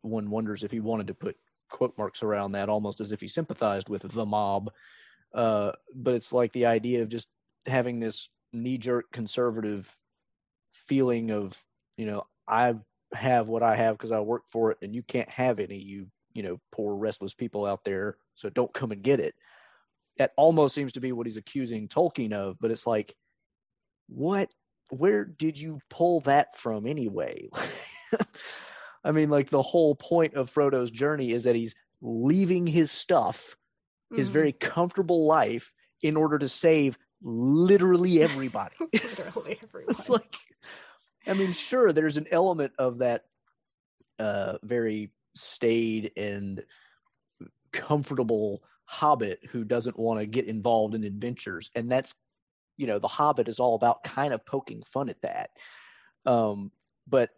one 0.02 0.30
wonders 0.30 0.64
if 0.64 0.72
he 0.72 0.80
wanted 0.80 1.06
to 1.06 1.14
put 1.14 1.36
quote 1.70 1.96
marks 1.96 2.24
around 2.24 2.52
that, 2.52 2.68
almost 2.68 3.00
as 3.00 3.12
if 3.12 3.20
he 3.20 3.28
sympathized 3.28 3.88
with 3.88 4.02
the 4.02 4.26
mob. 4.26 4.72
Uh, 5.32 5.70
but 5.94 6.14
it's 6.14 6.32
like 6.32 6.52
the 6.52 6.66
idea 6.66 7.02
of 7.02 7.08
just 7.08 7.28
having 7.66 8.00
this 8.00 8.28
knee 8.52 8.78
jerk 8.78 9.12
conservative 9.12 9.96
feeling 10.72 11.30
of, 11.30 11.56
you 11.96 12.06
know, 12.06 12.26
I 12.48 12.74
have 13.12 13.46
what 13.46 13.62
I 13.62 13.76
have 13.76 13.96
because 13.96 14.10
I 14.10 14.18
work 14.18 14.42
for 14.50 14.72
it, 14.72 14.78
and 14.82 14.92
you 14.92 15.04
can't 15.04 15.30
have 15.30 15.60
any, 15.60 15.78
you 15.78 16.08
you 16.34 16.42
know, 16.42 16.58
poor 16.72 16.96
restless 16.96 17.32
people 17.32 17.64
out 17.64 17.84
there. 17.84 18.16
So 18.34 18.50
don't 18.50 18.74
come 18.74 18.90
and 18.90 19.04
get 19.04 19.20
it. 19.20 19.36
That 20.18 20.32
almost 20.36 20.74
seems 20.74 20.92
to 20.92 21.00
be 21.00 21.12
what 21.12 21.26
he's 21.26 21.36
accusing 21.36 21.88
Tolkien 21.88 22.32
of, 22.32 22.58
but 22.60 22.70
it's 22.70 22.86
like, 22.86 23.14
what? 24.08 24.52
Where 24.90 25.24
did 25.24 25.58
you 25.58 25.80
pull 25.90 26.20
that 26.22 26.56
from 26.56 26.86
anyway? 26.86 27.48
I 29.04 29.12
mean, 29.12 29.30
like 29.30 29.50
the 29.50 29.62
whole 29.62 29.94
point 29.94 30.34
of 30.34 30.50
Frodo's 30.50 30.90
journey 30.90 31.32
is 31.32 31.44
that 31.44 31.54
he's 31.54 31.74
leaving 32.00 32.66
his 32.66 32.90
stuff, 32.90 33.56
his 34.14 34.28
Mhm. 34.28 34.32
very 34.32 34.52
comfortable 34.52 35.26
life, 35.26 35.72
in 36.02 36.16
order 36.16 36.38
to 36.38 36.48
save 36.48 36.98
literally 37.22 38.22
everybody. 38.22 38.76
literally 38.92 39.58
everyone 39.62 39.90
it's 39.90 40.08
like, 40.08 40.36
I 41.26 41.34
mean, 41.34 41.52
sure, 41.52 41.92
there's 41.92 42.16
an 42.16 42.26
element 42.30 42.72
of 42.78 42.98
that 42.98 43.24
uh, 44.18 44.58
very 44.62 45.10
staid 45.36 46.12
and 46.16 46.64
comfortable 47.72 48.62
hobbit 48.88 49.40
who 49.50 49.64
doesn't 49.64 49.98
want 49.98 50.18
to 50.20 50.26
get 50.26 50.46
involved 50.46 50.94
in 50.94 51.04
adventures, 51.04 51.70
and 51.74 51.90
that's, 51.92 52.14
you 52.78 52.86
know, 52.86 52.98
the 52.98 53.08
Hobbit 53.08 53.48
is 53.48 53.60
all 53.60 53.74
about 53.74 54.02
kind 54.04 54.32
of 54.32 54.46
poking 54.46 54.82
fun 54.82 55.10
at 55.10 55.20
that. 55.22 55.50
Um, 56.26 56.72
but 57.06 57.30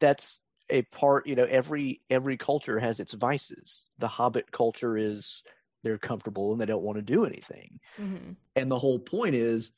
that's 0.00 0.40
a 0.70 0.82
part 0.82 1.26
you 1.26 1.34
know 1.34 1.44
every 1.44 2.02
every 2.10 2.36
culture 2.36 2.78
has 2.78 3.00
its 3.00 3.14
vices 3.14 3.86
the 3.98 4.08
hobbit 4.08 4.52
culture 4.52 4.96
is 4.98 5.42
they're 5.82 5.98
comfortable 5.98 6.52
and 6.52 6.60
they 6.60 6.66
don't 6.66 6.82
want 6.82 6.96
to 6.96 7.02
do 7.02 7.24
anything 7.24 7.80
Mhm. 7.98 8.36
and 8.56 8.70
the 8.70 8.78
whole 8.78 8.98
point 8.98 9.34
is 9.34 9.72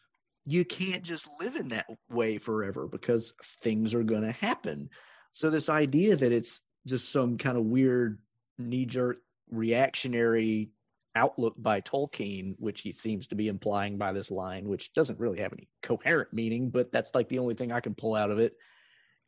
you 0.46 0.64
can't 0.64 1.04
just 1.04 1.28
live 1.40 1.56
in 1.56 1.68
that 1.68 1.86
way 2.08 2.38
forever 2.38 2.88
because 2.88 3.32
things 3.62 3.94
are 3.94 4.02
going 4.02 4.22
to 4.22 4.32
happen 4.32 4.90
so 5.32 5.48
this 5.50 5.68
idea 5.68 6.16
that 6.16 6.32
it's 6.32 6.60
just 6.86 7.10
some 7.10 7.38
kind 7.38 7.56
of 7.56 7.64
weird 7.64 8.20
knee-jerk 8.58 9.18
reactionary 9.50 10.72
outlook 11.16 11.54
by 11.58 11.80
tolkien 11.80 12.54
which 12.58 12.82
he 12.82 12.92
seems 12.92 13.26
to 13.26 13.34
be 13.34 13.48
implying 13.48 13.98
by 13.98 14.12
this 14.12 14.30
line 14.30 14.68
which 14.68 14.92
doesn't 14.92 15.18
really 15.18 15.40
have 15.40 15.52
any 15.52 15.68
coherent 15.82 16.32
meaning 16.32 16.70
but 16.70 16.92
that's 16.92 17.14
like 17.14 17.28
the 17.28 17.38
only 17.38 17.54
thing 17.54 17.72
i 17.72 17.80
can 17.80 17.94
pull 17.94 18.14
out 18.14 18.30
of 18.30 18.38
it 18.38 18.52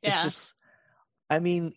it's 0.03 0.15
Yeah. 0.15 0.23
just 0.25 0.55
i 1.29 1.39
mean 1.39 1.73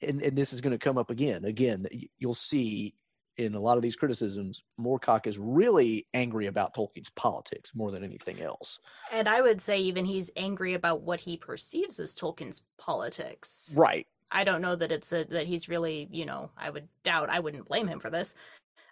and, 0.00 0.22
and 0.22 0.36
this 0.36 0.52
is 0.52 0.60
going 0.60 0.72
to 0.72 0.78
come 0.78 0.96
up 0.98 1.10
again 1.10 1.44
again 1.44 1.86
you'll 2.18 2.34
see 2.34 2.94
in 3.38 3.54
a 3.54 3.60
lot 3.60 3.76
of 3.76 3.82
these 3.82 3.96
criticisms 3.96 4.62
moorcock 4.78 5.26
is 5.26 5.38
really 5.38 6.06
angry 6.14 6.46
about 6.46 6.74
tolkien's 6.74 7.10
politics 7.16 7.72
more 7.74 7.90
than 7.90 8.04
anything 8.04 8.40
else 8.42 8.78
And 9.10 9.28
I 9.28 9.40
would 9.40 9.60
say 9.60 9.78
even 9.80 10.04
he's 10.04 10.30
angry 10.36 10.74
about 10.74 11.00
what 11.02 11.20
he 11.20 11.36
perceives 11.36 11.98
as 11.98 12.14
Tolkien's 12.14 12.62
politics. 12.78 13.72
right 13.74 14.06
I 14.30 14.44
don't 14.44 14.62
know 14.62 14.76
that 14.76 14.90
it's 14.90 15.12
a, 15.12 15.24
that 15.24 15.46
he's 15.46 15.68
really, 15.68 16.08
you 16.10 16.24
know, 16.24 16.50
I 16.56 16.70
would 16.70 16.88
doubt, 17.04 17.28
I 17.28 17.38
wouldn't 17.40 17.66
blame 17.68 17.86
him 17.86 18.00
for 18.00 18.08
this. 18.08 18.34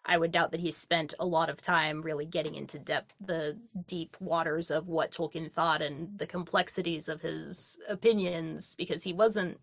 I 0.05 0.17
would 0.19 0.33
doubt 0.33 0.51
that 0.53 0.61
he 0.61 0.71
spent 0.73 1.15
a 1.19 1.27
lot 1.27 1.51
of 1.51 1.61
time 1.61 2.03
really 2.03 2.25
getting 2.27 2.55
into 2.55 2.79
depth 2.79 3.15
the 3.21 3.59
deep 3.87 4.17
waters 4.19 4.71
of 4.71 4.89
what 4.89 5.13
Tolkien 5.13 5.53
thought 5.53 5.83
and 5.83 6.19
the 6.19 6.27
complexities 6.27 7.09
of 7.09 7.21
his 7.23 7.79
opinions 7.89 8.75
because 8.75 9.03
he 9.03 9.13
wasn't 9.13 9.61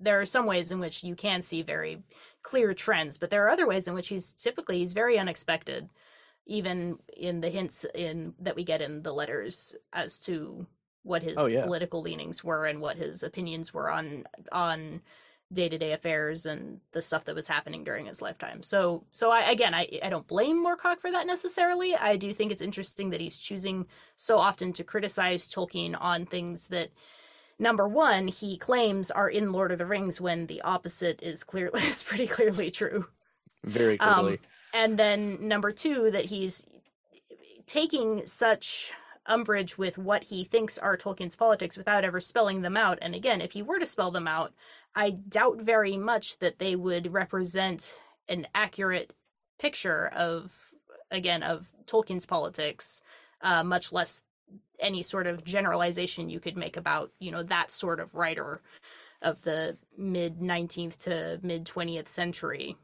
there 0.00 0.18
are 0.20 0.26
some 0.26 0.46
ways 0.46 0.70
in 0.72 0.80
which 0.80 1.04
you 1.04 1.14
can 1.14 1.42
see 1.42 1.60
very 1.62 2.02
clear 2.42 2.72
trends, 2.74 3.18
but 3.18 3.28
there 3.30 3.44
are 3.44 3.50
other 3.50 3.66
ways 3.66 3.86
in 3.86 3.94
which 3.94 4.08
he's 4.08 4.32
typically 4.32 4.78
he's 4.78 4.94
very 4.94 5.18
unexpected 5.18 5.88
even 6.46 6.98
in 7.16 7.40
the 7.40 7.50
hints 7.50 7.86
in 7.94 8.34
that 8.40 8.56
we 8.56 8.64
get 8.64 8.82
in 8.82 9.02
the 9.02 9.12
letters 9.12 9.76
as 9.92 10.18
to 10.18 10.66
what 11.04 11.22
his 11.22 11.34
Oh, 11.38 11.46
yeah. 11.46 11.64
political 11.64 12.02
leanings 12.02 12.42
were 12.42 12.66
and 12.66 12.80
what 12.80 12.96
his 12.96 13.22
opinions 13.22 13.72
were 13.72 13.90
on 13.90 14.24
on 14.50 15.02
day-to-day 15.52 15.92
affairs 15.92 16.46
and 16.46 16.80
the 16.92 17.02
stuff 17.02 17.24
that 17.24 17.34
was 17.34 17.48
happening 17.48 17.84
during 17.84 18.06
his 18.06 18.22
lifetime. 18.22 18.62
So 18.62 19.04
so 19.12 19.30
I 19.30 19.50
again 19.50 19.74
I 19.74 19.86
I 20.02 20.08
don't 20.08 20.26
blame 20.26 20.64
Moorcock 20.64 21.00
for 21.00 21.10
that 21.10 21.26
necessarily. 21.26 21.94
I 21.94 22.16
do 22.16 22.32
think 22.32 22.52
it's 22.52 22.62
interesting 22.62 23.10
that 23.10 23.20
he's 23.20 23.38
choosing 23.38 23.86
so 24.16 24.38
often 24.38 24.72
to 24.74 24.84
criticize 24.84 25.48
Tolkien 25.48 25.96
on 26.00 26.26
things 26.26 26.68
that 26.68 26.90
number 27.58 27.86
one 27.86 28.28
he 28.28 28.56
claims 28.56 29.10
are 29.10 29.28
in 29.28 29.52
Lord 29.52 29.72
of 29.72 29.78
the 29.78 29.86
Rings 29.86 30.20
when 30.20 30.46
the 30.46 30.62
opposite 30.62 31.22
is 31.22 31.44
clearly 31.44 31.82
is 31.86 32.02
pretty 32.02 32.26
clearly 32.26 32.70
true. 32.70 33.06
Very 33.64 33.98
Um, 34.00 34.14
clearly. 34.20 34.40
And 34.74 34.98
then 34.98 35.46
number 35.46 35.70
two, 35.70 36.10
that 36.10 36.26
he's 36.26 36.66
taking 37.66 38.26
such 38.26 38.92
umbrage 39.26 39.78
with 39.78 39.98
what 39.98 40.24
he 40.24 40.44
thinks 40.44 40.78
are 40.78 40.96
Tolkien's 40.96 41.36
politics 41.36 41.76
without 41.76 42.04
ever 42.04 42.20
spelling 42.20 42.62
them 42.62 42.76
out. 42.76 42.98
And 43.00 43.14
again, 43.14 43.40
if 43.40 43.52
he 43.52 43.62
were 43.62 43.78
to 43.78 43.86
spell 43.86 44.10
them 44.10 44.26
out, 44.26 44.52
I 44.94 45.10
doubt 45.10 45.60
very 45.60 45.96
much 45.96 46.38
that 46.38 46.58
they 46.58 46.76
would 46.76 47.12
represent 47.12 48.00
an 48.28 48.46
accurate 48.54 49.12
picture 49.58 50.08
of, 50.08 50.52
again, 51.10 51.42
of 51.42 51.72
Tolkien's 51.86 52.26
politics, 52.26 53.02
uh, 53.40 53.62
much 53.62 53.92
less 53.92 54.22
any 54.80 55.02
sort 55.02 55.26
of 55.26 55.44
generalization 55.44 56.28
you 56.28 56.40
could 56.40 56.56
make 56.56 56.76
about, 56.76 57.12
you 57.18 57.30
know, 57.30 57.42
that 57.42 57.70
sort 57.70 58.00
of 58.00 58.14
writer 58.14 58.60
of 59.22 59.42
the 59.42 59.78
mid 59.96 60.40
19th 60.40 60.98
to 60.98 61.38
mid 61.42 61.64
20th 61.64 62.08
century 62.08 62.76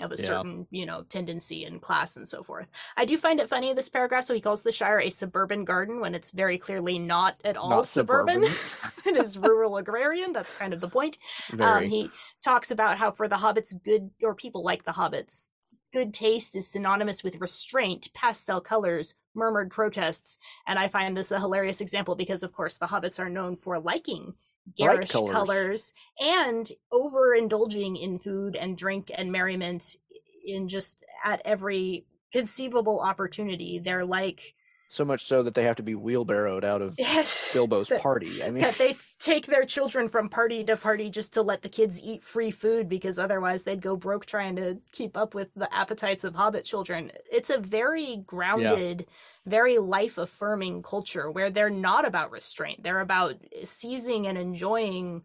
of 0.00 0.10
a 0.10 0.16
Yeah. 0.16 0.26
certain, 0.26 0.66
you 0.70 0.86
know, 0.86 1.02
tendency 1.04 1.64
and 1.64 1.80
class 1.80 2.16
and 2.16 2.26
so 2.26 2.42
forth. 2.42 2.66
I 2.96 3.04
do 3.04 3.16
find 3.16 3.38
it 3.38 3.48
funny 3.48 3.72
this 3.72 3.88
paragraph. 3.88 4.24
So 4.24 4.34
he 4.34 4.40
calls 4.40 4.62
the 4.62 4.72
Shire 4.72 5.00
a 5.00 5.10
suburban 5.10 5.64
garden 5.64 6.00
when 6.00 6.14
it's 6.14 6.32
very 6.32 6.58
clearly 6.58 6.98
not 6.98 7.36
at 7.44 7.56
all 7.56 7.70
Not 7.70 7.86
suburban. 7.86 8.42
suburban. 8.42 8.58
it 9.06 9.16
is 9.16 9.38
rural 9.38 9.76
agrarian. 9.76 10.32
That's 10.32 10.54
kind 10.54 10.74
of 10.74 10.80
the 10.80 10.88
point. 10.88 11.18
Um, 11.60 11.84
he 11.84 12.10
talks 12.42 12.70
about 12.70 12.98
how 12.98 13.10
for 13.12 13.28
the 13.28 13.36
hobbits, 13.36 13.72
good 13.84 14.10
or 14.22 14.34
people 14.34 14.64
like 14.64 14.84
the 14.84 14.92
hobbits, 14.92 15.48
good 15.92 16.12
taste 16.12 16.56
is 16.56 16.66
synonymous 16.66 17.22
with 17.22 17.40
restraint, 17.40 18.12
pastel 18.14 18.60
colors, 18.60 19.14
murmured 19.32 19.70
protests. 19.70 20.38
And 20.66 20.78
I 20.78 20.88
find 20.88 21.16
this 21.16 21.30
a 21.30 21.38
hilarious 21.38 21.80
example 21.80 22.16
because, 22.16 22.42
of 22.42 22.52
course, 22.52 22.76
the 22.76 22.86
hobbits 22.86 23.20
are 23.20 23.30
known 23.30 23.54
for 23.56 23.78
liking 23.78 24.34
garish 24.76 25.10
colors. 25.10 25.32
colors. 25.32 25.92
and 26.20 26.70
overindulging 26.92 28.00
in 28.00 28.18
food 28.18 28.56
and 28.56 28.76
drink 28.76 29.10
and 29.14 29.30
merriment 29.30 29.96
in 30.44 30.68
just 30.68 31.04
at 31.24 31.40
every 31.44 32.06
conceivable 32.32 33.00
opportunity. 33.00 33.78
They're 33.78 34.04
like, 34.04 34.54
so 34.94 35.04
much 35.04 35.24
so 35.24 35.42
that 35.42 35.54
they 35.54 35.64
have 35.64 35.76
to 35.76 35.82
be 35.82 35.94
wheelbarrowed 35.94 36.64
out 36.64 36.80
of 36.80 36.94
yes. 36.98 37.52
Bilbo's 37.52 37.88
that- 37.88 38.00
party. 38.00 38.42
I 38.42 38.50
mean, 38.50 38.62
that 38.62 38.76
they 38.76 38.96
take 39.18 39.46
their 39.46 39.64
children 39.64 40.08
from 40.08 40.28
party 40.28 40.64
to 40.64 40.76
party 40.76 41.10
just 41.10 41.34
to 41.34 41.42
let 41.42 41.62
the 41.62 41.68
kids 41.68 42.00
eat 42.02 42.22
free 42.22 42.50
food 42.50 42.88
because 42.88 43.18
otherwise 43.18 43.64
they'd 43.64 43.82
go 43.82 43.96
broke 43.96 44.26
trying 44.26 44.56
to 44.56 44.78
keep 44.92 45.16
up 45.16 45.34
with 45.34 45.48
the 45.54 45.72
appetites 45.74 46.24
of 46.24 46.34
hobbit 46.34 46.64
children. 46.64 47.10
It's 47.30 47.50
a 47.50 47.58
very 47.58 48.22
grounded, 48.26 49.06
very 49.46 49.78
life 49.78 50.18
affirming 50.18 50.82
culture 50.82 51.30
where 51.30 51.50
they're 51.50 51.70
not 51.70 52.06
about 52.06 52.30
restraint. 52.30 52.82
They're 52.82 53.00
about 53.00 53.36
seizing 53.64 54.26
and 54.26 54.38
enjoying 54.38 55.24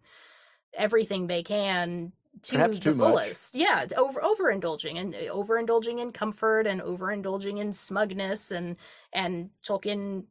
everything 0.73 1.27
they 1.27 1.43
can 1.43 2.13
to 2.43 2.51
Perhaps 2.55 2.79
the 2.79 2.81
too 2.81 2.95
much. 2.95 3.07
fullest. 3.13 3.55
Yeah, 3.55 3.85
over 3.97 4.21
overindulging 4.21 4.97
and 4.99 5.15
uh, 5.15 5.33
overindulging 5.33 5.99
in 5.99 6.11
comfort 6.11 6.67
and 6.67 6.81
overindulging 6.81 7.59
in 7.59 7.73
smugness 7.73 8.51
and 8.51 8.77
and 9.13 9.49
Tolkien 9.63 10.25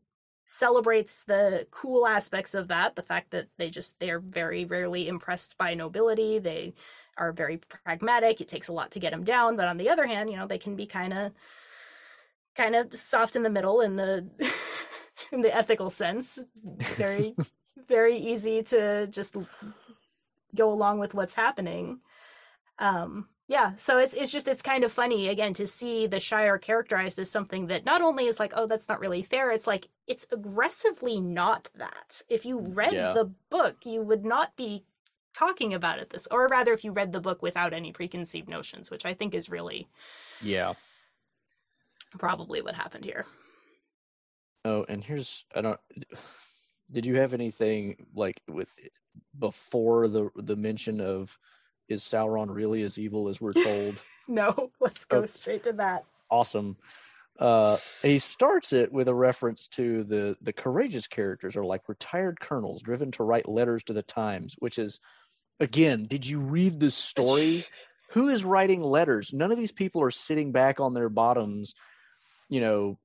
celebrates 0.51 1.25
the 1.25 1.67
cool 1.71 2.07
aspects 2.07 2.55
of 2.55 2.69
that 2.69 2.97
the 2.97 3.03
fact 3.03 3.31
that 3.33 3.49
they 3.59 3.69
just 3.69 4.01
they're 4.01 4.19
very 4.19 4.65
rarely 4.65 5.07
impressed 5.07 5.59
by 5.59 5.75
nobility 5.75 6.39
they 6.39 6.73
are 7.19 7.33
very 7.33 7.59
pragmatic 7.59 8.41
it 8.41 8.49
takes 8.49 8.69
a 8.69 8.73
lot 8.73 8.91
to 8.91 8.99
get 8.99 9.13
them 9.13 9.25
down 9.25 9.57
but 9.57 9.69
on 9.69 9.77
the 9.77 9.91
other 9.91 10.07
hand 10.07 10.31
you 10.31 10.37
know 10.39 10.47
they 10.47 10.57
can 10.57 10.75
be 10.75 10.87
kind 10.87 11.13
of 11.13 11.33
kind 12.57 12.75
of 12.75 12.95
soft 12.95 13.37
in 13.37 13.43
the 13.43 13.51
middle 13.51 13.83
in 13.83 13.97
the 13.97 14.27
in 15.33 15.43
the 15.43 15.55
ethical 15.55 15.91
sense 15.91 16.39
very 16.97 17.35
very 17.87 18.17
easy 18.17 18.63
to 18.63 19.07
just 19.09 19.37
go 20.55 20.71
along 20.73 20.99
with 20.99 21.15
what's 21.15 21.35
happening 21.35 22.01
um 22.79 23.29
yeah 23.49 23.73
so 23.77 23.99
it's 23.99 24.15
it's 24.15 24.31
just 24.33 24.49
it's 24.49 24.63
kind 24.63 24.85
of 24.85 24.93
funny 24.93 25.29
again 25.29 25.55
to 25.55 25.67
see 25.67 26.07
the 26.07 26.21
shire 26.21 26.59
characterized 26.59 27.19
as 27.19 27.31
something 27.31 27.67
that 27.67 27.85
not 27.85 28.03
only 28.03 28.27
is 28.27 28.39
like 28.39 28.53
oh 28.57 28.67
that's 28.67 28.89
not 28.89 29.01
really 29.01 29.23
fair 29.23 29.51
it's 29.51 29.67
like 29.67 29.89
it's 30.07 30.27
aggressively 30.33 31.21
not 31.21 31.69
that 31.75 32.23
if 32.29 32.45
you 32.45 32.59
read 32.61 32.93
Yeah. 32.95 33.13
the 33.15 33.31
book 33.51 33.85
you 33.85 34.03
would 34.03 34.25
not 34.25 34.57
be 34.57 34.85
talking 35.35 35.73
about 35.75 35.99
it 35.99 36.11
this 36.11 36.27
or 36.31 36.49
rather 36.49 36.73
if 36.73 36.85
you 36.85 36.91
read 36.93 37.13
the 37.13 37.21
book 37.21 37.43
without 37.43 37.73
any 37.73 37.93
preconceived 37.93 38.49
notions 38.49 38.91
which 38.91 39.05
i 39.07 39.15
think 39.15 39.35
is 39.35 39.49
really 39.51 39.89
yeah. 40.43 40.73
probably 42.19 42.63
what 42.63 42.75
happened 42.75 43.05
here 43.05 43.27
Oh, 44.65 44.85
and 44.89 45.03
here's 45.03 45.45
I 45.55 45.61
don't. 45.63 45.81
Did 46.93 47.07
you 47.07 47.17
have 47.17 47.33
anything 47.33 48.07
like 48.15 48.41
with 48.49 48.69
before 49.39 50.09
the 50.09 50.31
the 50.37 50.57
mention 50.57 51.01
of 51.01 51.37
is 51.89 52.03
Sauron 52.03 52.49
really 52.55 52.83
as 52.83 52.99
evil 52.99 53.29
as 53.29 53.41
we're 53.41 53.53
told? 53.53 53.97
no 54.29 54.71
let's 54.81 55.05
go 55.05 55.23
Oh. 55.23 55.27
straight 55.27 55.63
to 55.65 55.73
that 55.75 56.05
awesome. 56.31 56.77
Uh, 57.39 57.77
he 58.03 58.19
starts 58.19 58.73
it 58.73 58.91
with 58.93 59.07
a 59.07 59.15
reference 59.15 59.69
to 59.69 60.03
the 60.05 60.37
the 60.43 60.53
courageous 60.53 61.07
characters 61.07 61.57
are 61.57 61.65
like 61.65 61.89
retired 61.89 62.41
colonels 62.41 62.83
driven 62.83 63.13
to 63.13 63.23
write 63.23 63.49
letters 63.49 63.85
to 63.85 63.93
the 63.93 64.03
Times, 64.03 64.57
which 64.59 64.79
is 64.79 64.99
again, 65.61 66.07
did 66.07 66.27
you 66.27 66.41
read 66.41 66.81
this 66.81 66.95
story? 66.97 67.65
Who 68.13 68.29
is 68.29 68.43
writing 68.43 68.83
letters? 68.83 69.33
None 69.33 69.53
of 69.53 69.59
these 69.59 69.71
people 69.73 70.03
are 70.03 70.11
sitting 70.11 70.51
back 70.51 70.81
on 70.81 70.95
their 70.95 71.11
bottoms, 71.11 71.75
you 72.49 72.61
know, 72.61 72.99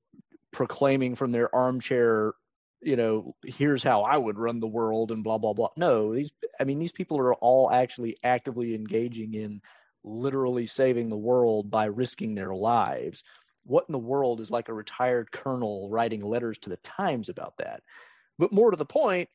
proclaiming 0.50 1.14
from 1.14 1.30
their 1.30 1.54
armchair, 1.54 2.32
you 2.84 2.96
know, 2.96 3.34
here's 3.44 3.82
how 3.82 4.02
I 4.02 4.16
would 4.16 4.38
run 4.38 4.60
the 4.60 4.66
world 4.66 5.10
and 5.10 5.24
blah 5.24 5.38
blah 5.38 5.52
blah. 5.52 5.70
No, 5.76 6.14
these 6.14 6.30
I 6.60 6.64
mean 6.64 6.78
these 6.78 6.92
people 6.92 7.18
are 7.18 7.34
all 7.34 7.70
actually 7.70 8.18
actively 8.22 8.74
engaging 8.74 9.34
in 9.34 9.62
literally 10.04 10.66
saving 10.66 11.08
the 11.08 11.16
world 11.16 11.70
by 11.70 11.86
risking 11.86 12.34
their 12.34 12.54
lives. 12.54 13.24
What 13.64 13.86
in 13.88 13.92
the 13.92 13.98
world 13.98 14.40
is 14.40 14.50
like 14.50 14.68
a 14.68 14.74
retired 14.74 15.32
colonel 15.32 15.88
writing 15.88 16.20
letters 16.22 16.58
to 16.60 16.70
the 16.70 16.76
Times 16.78 17.28
about 17.28 17.54
that? 17.58 17.82
But 18.38 18.52
more 18.52 18.70
to 18.70 18.76
the 18.76 18.84
point, 18.84 19.30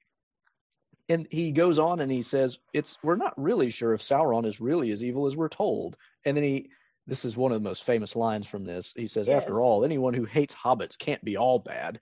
and 1.07 1.27
he 1.31 1.51
goes 1.51 1.79
on 1.79 1.99
and 1.99 2.11
he 2.11 2.21
says, 2.21 2.59
"It's 2.73 2.97
we're 3.03 3.15
not 3.15 3.41
really 3.41 3.71
sure 3.71 3.93
if 3.93 4.01
Sauron 4.01 4.45
is 4.45 4.61
really 4.61 4.91
as 4.91 5.03
evil 5.03 5.25
as 5.25 5.35
we're 5.35 5.49
told." 5.49 5.97
And 6.25 6.37
then 6.37 6.43
he, 6.43 6.69
this 7.07 7.25
is 7.25 7.35
one 7.35 7.51
of 7.51 7.61
the 7.61 7.67
most 7.67 7.83
famous 7.83 8.15
lines 8.15 8.47
from 8.47 8.63
this. 8.63 8.93
He 8.95 9.07
says, 9.07 9.27
Yes. 9.27 9.41
"After 9.41 9.59
all, 9.59 9.83
anyone 9.83 10.13
who 10.13 10.25
hates 10.25 10.53
hobbits 10.53 10.97
can't 10.97 11.23
be 11.25 11.35
all 11.35 11.57
bad." 11.57 11.99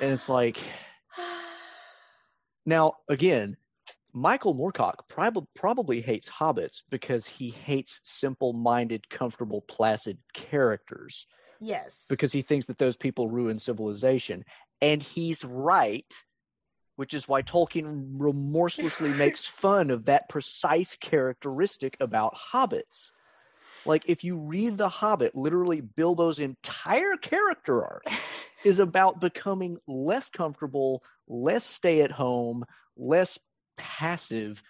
And 0.00 0.12
it's 0.12 0.28
like, 0.28 0.58
now 2.66 2.94
again, 3.08 3.56
Michael 4.12 4.54
Moorcock 4.54 5.08
prob- 5.08 5.46
probably 5.54 6.00
hates 6.00 6.28
hobbits 6.28 6.82
because 6.90 7.26
he 7.26 7.50
hates 7.50 8.00
simple-minded, 8.04 9.08
comfortable, 9.08 9.60
placid 9.62 10.18
characters 10.32 11.26
yes 11.60 12.06
because 12.08 12.32
he 12.32 12.40
thinks 12.40 12.66
that 12.66 12.78
those 12.78 12.96
people 12.96 13.28
ruin 13.28 13.58
civilization. 13.58 14.44
And 14.80 15.02
he's 15.02 15.44
right, 15.44 16.12
which 16.96 17.14
is 17.14 17.28
why 17.28 17.42
Tolkien 17.42 18.14
remorselessly 18.16 19.10
makes 19.14 19.44
fun 19.44 19.90
of 19.90 20.06
that 20.06 20.28
precise 20.28 20.96
characteristic 21.00 21.96
about 22.00 22.34
hobbits. 22.52 23.10
Like, 23.86 24.04
if 24.06 24.24
you 24.24 24.36
read 24.36 24.76
The 24.76 24.90
Hobbit, 24.90 25.34
literally 25.34 25.80
Bilbo's 25.80 26.38
entire 26.38 27.16
character 27.16 27.82
arc 27.82 28.04
is 28.64 28.78
about 28.78 29.20
becoming 29.20 29.78
less 29.86 30.28
comfortable, 30.28 31.02
less 31.28 31.64
stay 31.64 32.02
at 32.02 32.10
home, 32.12 32.64
less 32.96 33.38
passive, 33.76 34.62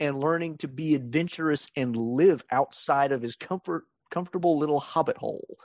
and 0.00 0.20
learning 0.20 0.58
to 0.58 0.68
be 0.68 0.94
adventurous 0.94 1.68
and 1.76 1.96
live 1.96 2.42
outside 2.50 3.12
of 3.12 3.22
his 3.22 3.36
comfort 3.36 3.84
comfortable 4.10 4.58
little 4.58 4.80
hobbit 4.80 5.16
hole 5.16 5.56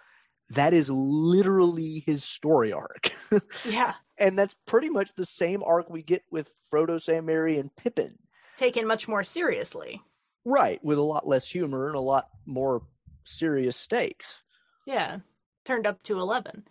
that 0.50 0.74
is 0.74 0.90
literally 0.90 2.02
his 2.06 2.24
story 2.24 2.72
arc. 2.72 3.12
yeah 3.66 3.94
and 4.18 4.38
that's 4.38 4.56
pretty 4.66 4.90
much 4.90 5.14
the 5.16 5.26
same 5.26 5.62
arc 5.64 5.90
we 5.90 6.02
get 6.02 6.24
with 6.32 6.50
Frodo, 6.72 7.02
Sam, 7.02 7.26
Merry, 7.26 7.58
and 7.58 7.76
Pippin. 7.76 8.18
taken 8.56 8.88
much 8.88 9.08
more 9.08 9.24
seriously 9.24 10.02
Right, 10.46 10.82
with 10.82 10.98
a 10.98 11.02
lot 11.04 11.28
less 11.28 11.46
humor 11.46 11.88
and 11.88 11.98
a 11.98 12.00
lot 12.00 12.30
more 12.46 12.84
serious 13.26 13.76
stakes. 13.76 14.44
Yeah, 14.86 15.18
turned 15.66 15.86
up 15.86 16.02
to 16.04 16.20
11. 16.20 16.64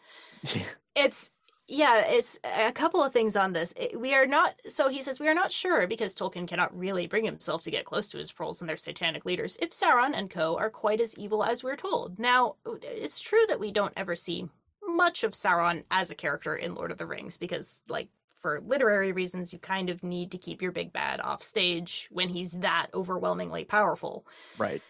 It's 0.97 1.31
yeah, 1.69 2.03
it's 2.07 2.39
a 2.45 2.71
couple 2.71 3.03
of 3.03 3.13
things 3.13 3.35
on 3.35 3.53
this. 3.53 3.75
We 3.97 4.15
are 4.15 4.27
not 4.27 4.55
so 4.67 4.89
he 4.89 5.03
says 5.03 5.19
we 5.19 5.29
are 5.29 5.35
not 5.35 5.51
sure 5.51 5.87
because 5.87 6.15
Tolkien 6.15 6.47
cannot 6.47 6.77
really 6.77 7.07
bring 7.07 7.25
himself 7.25 7.63
to 7.63 7.71
get 7.71 7.85
close 7.85 8.09
to 8.09 8.19
his 8.19 8.31
trolls 8.31 8.61
and 8.61 8.69
their 8.69 8.77
satanic 8.77 9.25
leaders 9.25 9.57
if 9.61 9.71
Sauron 9.71 10.13
and 10.15 10.31
co 10.31 10.57
are 10.57 10.71
quite 10.71 11.01
as 11.01 11.19
evil 11.19 11.43
as 11.43 11.65
we're 11.65 11.77
told. 11.77 12.19
Now, 12.19 12.55
it's 12.83 13.21
true 13.21 13.45
that 13.49 13.61
we 13.61 13.73
don't 13.73 13.93
ever 13.97 14.15
see 14.15 14.49
much 14.87 15.25
of 15.25 15.33
Sauron 15.33 15.83
as 15.91 16.11
a 16.11 16.15
character 16.15 16.55
in 16.55 16.75
Lord 16.75 16.93
of 16.93 16.99
the 16.99 17.07
Rings 17.07 17.37
because 17.37 17.83
like 17.89 18.09
for 18.39 18.61
literary 18.65 19.11
reasons, 19.11 19.53
you 19.53 19.59
kind 19.59 19.91
of 19.91 20.05
need 20.05 20.31
to 20.31 20.39
keep 20.39 20.63
your 20.63 20.71
big 20.71 20.93
bad 20.93 21.21
off 21.21 21.43
stage 21.43 22.09
when 22.13 22.29
he's 22.29 22.53
that 22.53 22.87
overwhelmingly 22.95 23.65
powerful. 23.65 24.25
Right. 24.57 24.83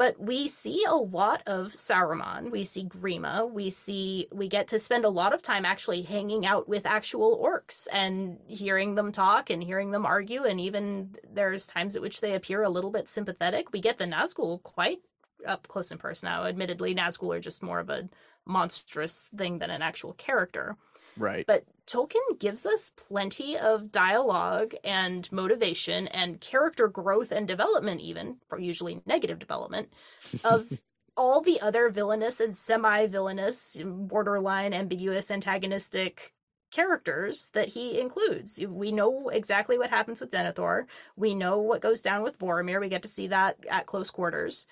But 0.00 0.18
we 0.18 0.48
see 0.48 0.82
a 0.88 0.94
lot 0.94 1.42
of 1.46 1.74
Saruman. 1.74 2.50
We 2.50 2.64
see 2.64 2.84
Grima. 2.84 3.52
We 3.52 3.68
see 3.68 4.28
we 4.32 4.48
get 4.48 4.66
to 4.68 4.78
spend 4.78 5.04
a 5.04 5.10
lot 5.10 5.34
of 5.34 5.42
time 5.42 5.66
actually 5.66 6.00
hanging 6.00 6.46
out 6.46 6.66
with 6.66 6.86
actual 6.86 7.38
orcs 7.38 7.86
and 7.92 8.38
hearing 8.46 8.94
them 8.94 9.12
talk 9.12 9.50
and 9.50 9.62
hearing 9.62 9.90
them 9.90 10.06
argue. 10.06 10.44
And 10.44 10.58
even 10.58 11.16
there's 11.30 11.66
times 11.66 11.96
at 11.96 12.00
which 12.00 12.22
they 12.22 12.32
appear 12.32 12.62
a 12.62 12.70
little 12.70 12.90
bit 12.90 13.10
sympathetic. 13.10 13.74
We 13.74 13.82
get 13.82 13.98
the 13.98 14.06
Nazgul 14.06 14.62
quite 14.62 15.00
up 15.46 15.68
close 15.68 15.90
and 15.90 16.00
personal. 16.00 16.44
Now, 16.44 16.46
admittedly, 16.46 16.94
Nazgul 16.94 17.36
are 17.36 17.40
just 17.40 17.62
more 17.62 17.78
of 17.78 17.90
a 17.90 18.08
monstrous 18.46 19.28
thing 19.36 19.58
than 19.58 19.68
an 19.68 19.82
actual 19.82 20.14
character. 20.14 20.78
Right. 21.20 21.46
But 21.46 21.64
Tolkien 21.86 22.38
gives 22.38 22.64
us 22.64 22.90
plenty 22.90 23.58
of 23.58 23.92
dialogue 23.92 24.74
and 24.82 25.30
motivation 25.30 26.08
and 26.08 26.40
character 26.40 26.88
growth 26.88 27.30
and 27.30 27.46
development, 27.46 28.00
even, 28.00 28.38
or 28.50 28.58
usually 28.58 29.02
negative 29.04 29.38
development, 29.38 29.92
of 30.44 30.80
all 31.16 31.42
the 31.42 31.60
other 31.60 31.90
villainous 31.90 32.40
and 32.40 32.56
semi 32.56 33.06
villainous, 33.06 33.76
borderline 33.84 34.72
ambiguous, 34.72 35.30
antagonistic 35.30 36.32
characters 36.70 37.50
that 37.52 37.68
he 37.68 38.00
includes. 38.00 38.58
We 38.66 38.90
know 38.90 39.28
exactly 39.28 39.76
what 39.76 39.90
happens 39.90 40.20
with 40.20 40.30
Denethor. 40.30 40.86
We 41.16 41.34
know 41.34 41.58
what 41.58 41.82
goes 41.82 42.00
down 42.00 42.22
with 42.22 42.38
Boromir. 42.38 42.80
We 42.80 42.88
get 42.88 43.02
to 43.02 43.08
see 43.08 43.26
that 43.26 43.58
at 43.70 43.86
close 43.86 44.08
quarters. 44.08 44.66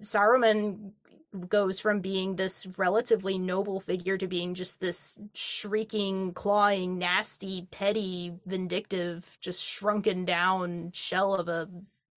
Saruman 0.00 0.92
goes 1.40 1.80
from 1.80 2.00
being 2.00 2.36
this 2.36 2.66
relatively 2.76 3.38
noble 3.38 3.80
figure 3.80 4.16
to 4.18 4.26
being 4.26 4.54
just 4.54 4.80
this 4.80 5.18
shrieking, 5.34 6.32
clawing, 6.34 6.98
nasty, 6.98 7.68
petty, 7.70 8.34
vindictive, 8.46 9.36
just 9.40 9.62
shrunken 9.62 10.24
down 10.24 10.90
shell 10.92 11.34
of 11.34 11.48
a 11.48 11.68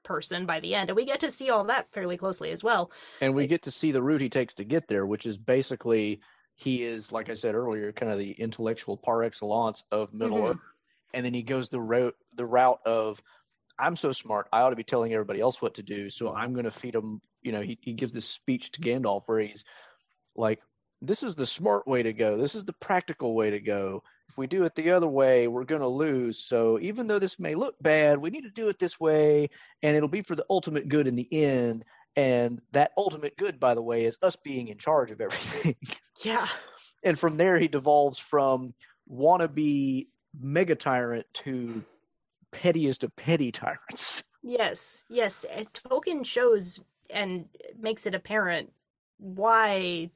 person 0.04 0.46
by 0.46 0.60
the 0.60 0.76
end. 0.76 0.90
And 0.90 0.98
we 0.98 1.06
get 1.06 1.20
to 1.22 1.32
see 1.32 1.50
all 1.50 1.64
that 1.66 1.88
fairly 1.92 2.18
closely 2.18 2.52
as 2.52 2.64
well. 2.64 2.92
And 3.22 3.36
we 3.36 3.48
get 3.48 3.64
to 3.64 3.72
see 3.72 3.92
the 3.92 4.02
route 4.02 4.22
he 4.22 4.30
takes 4.30 4.56
to 4.56 4.64
get 4.64 4.88
there, 4.88 5.06
which 5.06 5.26
is 5.26 5.38
basically 5.38 6.22
he 6.56 6.84
is, 6.84 7.12
like 7.12 7.30
I 7.30 7.36
said 7.36 7.56
earlier, 7.56 7.92
kind 7.92 8.12
of 8.12 8.18
the 8.18 8.32
intellectual 8.32 8.98
par 8.98 9.24
excellence 9.24 9.84
of 9.92 10.14
Middle 10.14 10.38
mm-hmm. 10.38 10.48
Earth. 10.52 10.58
And 11.14 11.26
then 11.26 11.34
he 11.34 11.44
goes 11.44 11.70
the 11.70 11.80
route 11.80 12.16
the 12.36 12.46
route 12.46 12.80
of 12.86 13.22
I'm 13.80 13.96
so 13.96 14.12
smart, 14.12 14.48
I 14.52 14.62
ought 14.62 14.72
to 14.72 14.76
be 14.76 14.84
telling 14.84 15.14
everybody 15.14 15.40
else 15.40 15.62
what 15.62 15.76
to 15.76 15.84
do. 15.84 16.10
So 16.10 16.34
I'm 16.34 16.54
going 16.54 16.66
to 16.66 16.72
feed 16.72 16.94
them 16.94 17.22
you 17.42 17.52
know, 17.52 17.62
he, 17.62 17.78
he 17.82 17.94
gives 17.94 18.14
this 18.14 18.28
speech 18.28 18.72
to 18.72 18.82
Gandalf 18.82 19.24
where 19.26 19.40
he's 19.40 19.64
like, 20.36 20.60
this 21.02 21.24
is 21.24 21.36
the 21.36 21.46
smart 21.46 21.88
way 21.88 22.04
to 22.04 22.14
go. 22.14 22.38
This 22.38 22.56
is 22.56 22.66
the 22.66 22.74
practical 22.74 23.34
way 23.34 23.52
to 23.52 23.60
go. 23.60 24.04
If 24.30 24.38
we 24.38 24.48
do 24.48 24.66
it 24.66 24.76
the 24.76 24.92
other 24.92 25.08
way, 25.08 25.48
we're 25.48 25.64
going 25.64 25.82
to 25.82 25.88
lose. 25.88 26.44
So 26.44 26.80
even 26.80 27.08
though 27.08 27.20
this 27.20 27.40
may 27.40 27.56
look 27.56 27.76
bad, 27.82 28.20
we 28.20 28.30
need 28.30 28.44
to 28.44 28.50
do 28.50 28.70
it 28.70 28.80
this 28.80 29.00
way, 29.00 29.50
and 29.82 29.96
it'll 29.96 30.10
be 30.10 30.22
for 30.22 30.36
the 30.36 30.46
ultimate 30.50 30.90
good 30.90 31.08
in 31.08 31.16
the 31.16 31.28
end. 31.32 31.86
And 32.16 32.62
that 32.74 32.92
ultimate 32.98 33.38
good, 33.38 33.60
by 33.60 33.76
the 33.76 33.82
way, 33.82 34.06
is 34.06 34.18
us 34.22 34.36
being 34.36 34.68
in 34.68 34.78
charge 34.78 35.12
of 35.12 35.22
everything. 35.22 35.76
Yeah. 36.24 36.48
and 37.04 37.18
from 37.18 37.38
there, 37.38 37.58
he 37.58 37.68
devolves 37.68 38.20
from 38.20 38.74
wannabe 39.10 40.08
mega 40.40 40.76
tyrant 40.76 41.26
to 41.34 41.84
pettiest 42.52 43.04
of 43.04 43.16
petty 43.16 43.52
tyrants. 43.52 44.24
Yes, 44.44 45.04
yes. 45.10 45.46
Tolkien 45.74 46.26
shows 46.26 46.80
and 47.10 47.46
makes 47.80 48.06
it 48.06 48.16
apparent 48.16 48.72
why 49.18 50.10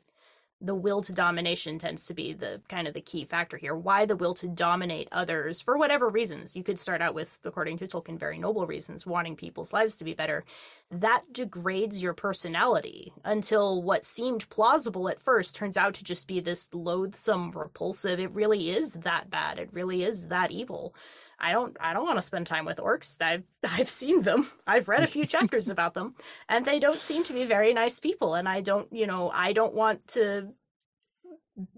the 0.63 0.73
will 0.73 1.01
to 1.01 1.11
domination 1.11 1.77
tends 1.77 2.05
to 2.05 2.13
be 2.13 2.31
the 2.31 2.61
kind 2.69 2.87
of 2.87 2.93
the 2.93 3.01
key 3.01 3.25
factor 3.25 3.57
here. 3.57 3.75
Why 3.75 4.05
the 4.05 4.15
will 4.15 4.33
to 4.35 4.47
dominate 4.47 5.09
others 5.11 5.59
for 5.59 5.77
whatever 5.77 6.07
reasons. 6.07 6.55
You 6.55 6.63
could 6.63 6.79
start 6.79 7.01
out 7.01 7.13
with, 7.13 7.37
according 7.43 7.79
to 7.79 7.87
Tolkien, 7.87 8.17
very 8.17 8.37
noble 8.37 8.65
reasons, 8.65 9.05
wanting 9.05 9.35
people's 9.35 9.73
lives 9.73 9.97
to 9.97 10.05
be 10.05 10.13
better. 10.13 10.45
That 10.89 11.23
degrades 11.33 12.01
your 12.01 12.13
personality 12.13 13.11
until 13.25 13.81
what 13.81 14.05
seemed 14.05 14.49
plausible 14.49 15.09
at 15.09 15.19
first 15.19 15.53
turns 15.53 15.75
out 15.75 15.95
to 15.95 16.03
just 16.03 16.29
be 16.29 16.39
this 16.39 16.69
loathsome, 16.73 17.51
repulsive. 17.51 18.21
It 18.21 18.33
really 18.33 18.69
is 18.69 18.93
that 18.93 19.29
bad. 19.29 19.59
It 19.59 19.69
really 19.73 20.03
is 20.03 20.27
that 20.27 20.51
evil. 20.51 20.95
I 21.43 21.51
don't 21.51 21.75
I 21.81 21.93
don't 21.93 22.05
want 22.05 22.17
to 22.17 22.21
spend 22.21 22.47
time 22.47 22.63
with 22.63 22.77
orcs. 22.77 23.21
I've 23.21 23.43
I've 23.69 23.89
seen 23.89 24.21
them. 24.21 24.49
I've 24.65 24.87
read 24.87 25.03
a 25.03 25.07
few 25.07 25.25
chapters 25.35 25.69
about 25.69 25.93
them 25.93 26.15
and 26.47 26.65
they 26.65 26.79
don't 26.79 27.01
seem 27.01 27.23
to 27.25 27.33
be 27.33 27.45
very 27.45 27.73
nice 27.73 27.99
people 27.99 28.33
and 28.35 28.47
I 28.47 28.61
don't, 28.61 28.91
you 28.91 29.05
know, 29.05 29.29
I 29.31 29.51
don't 29.51 29.73
want 29.73 30.07
to 30.09 30.53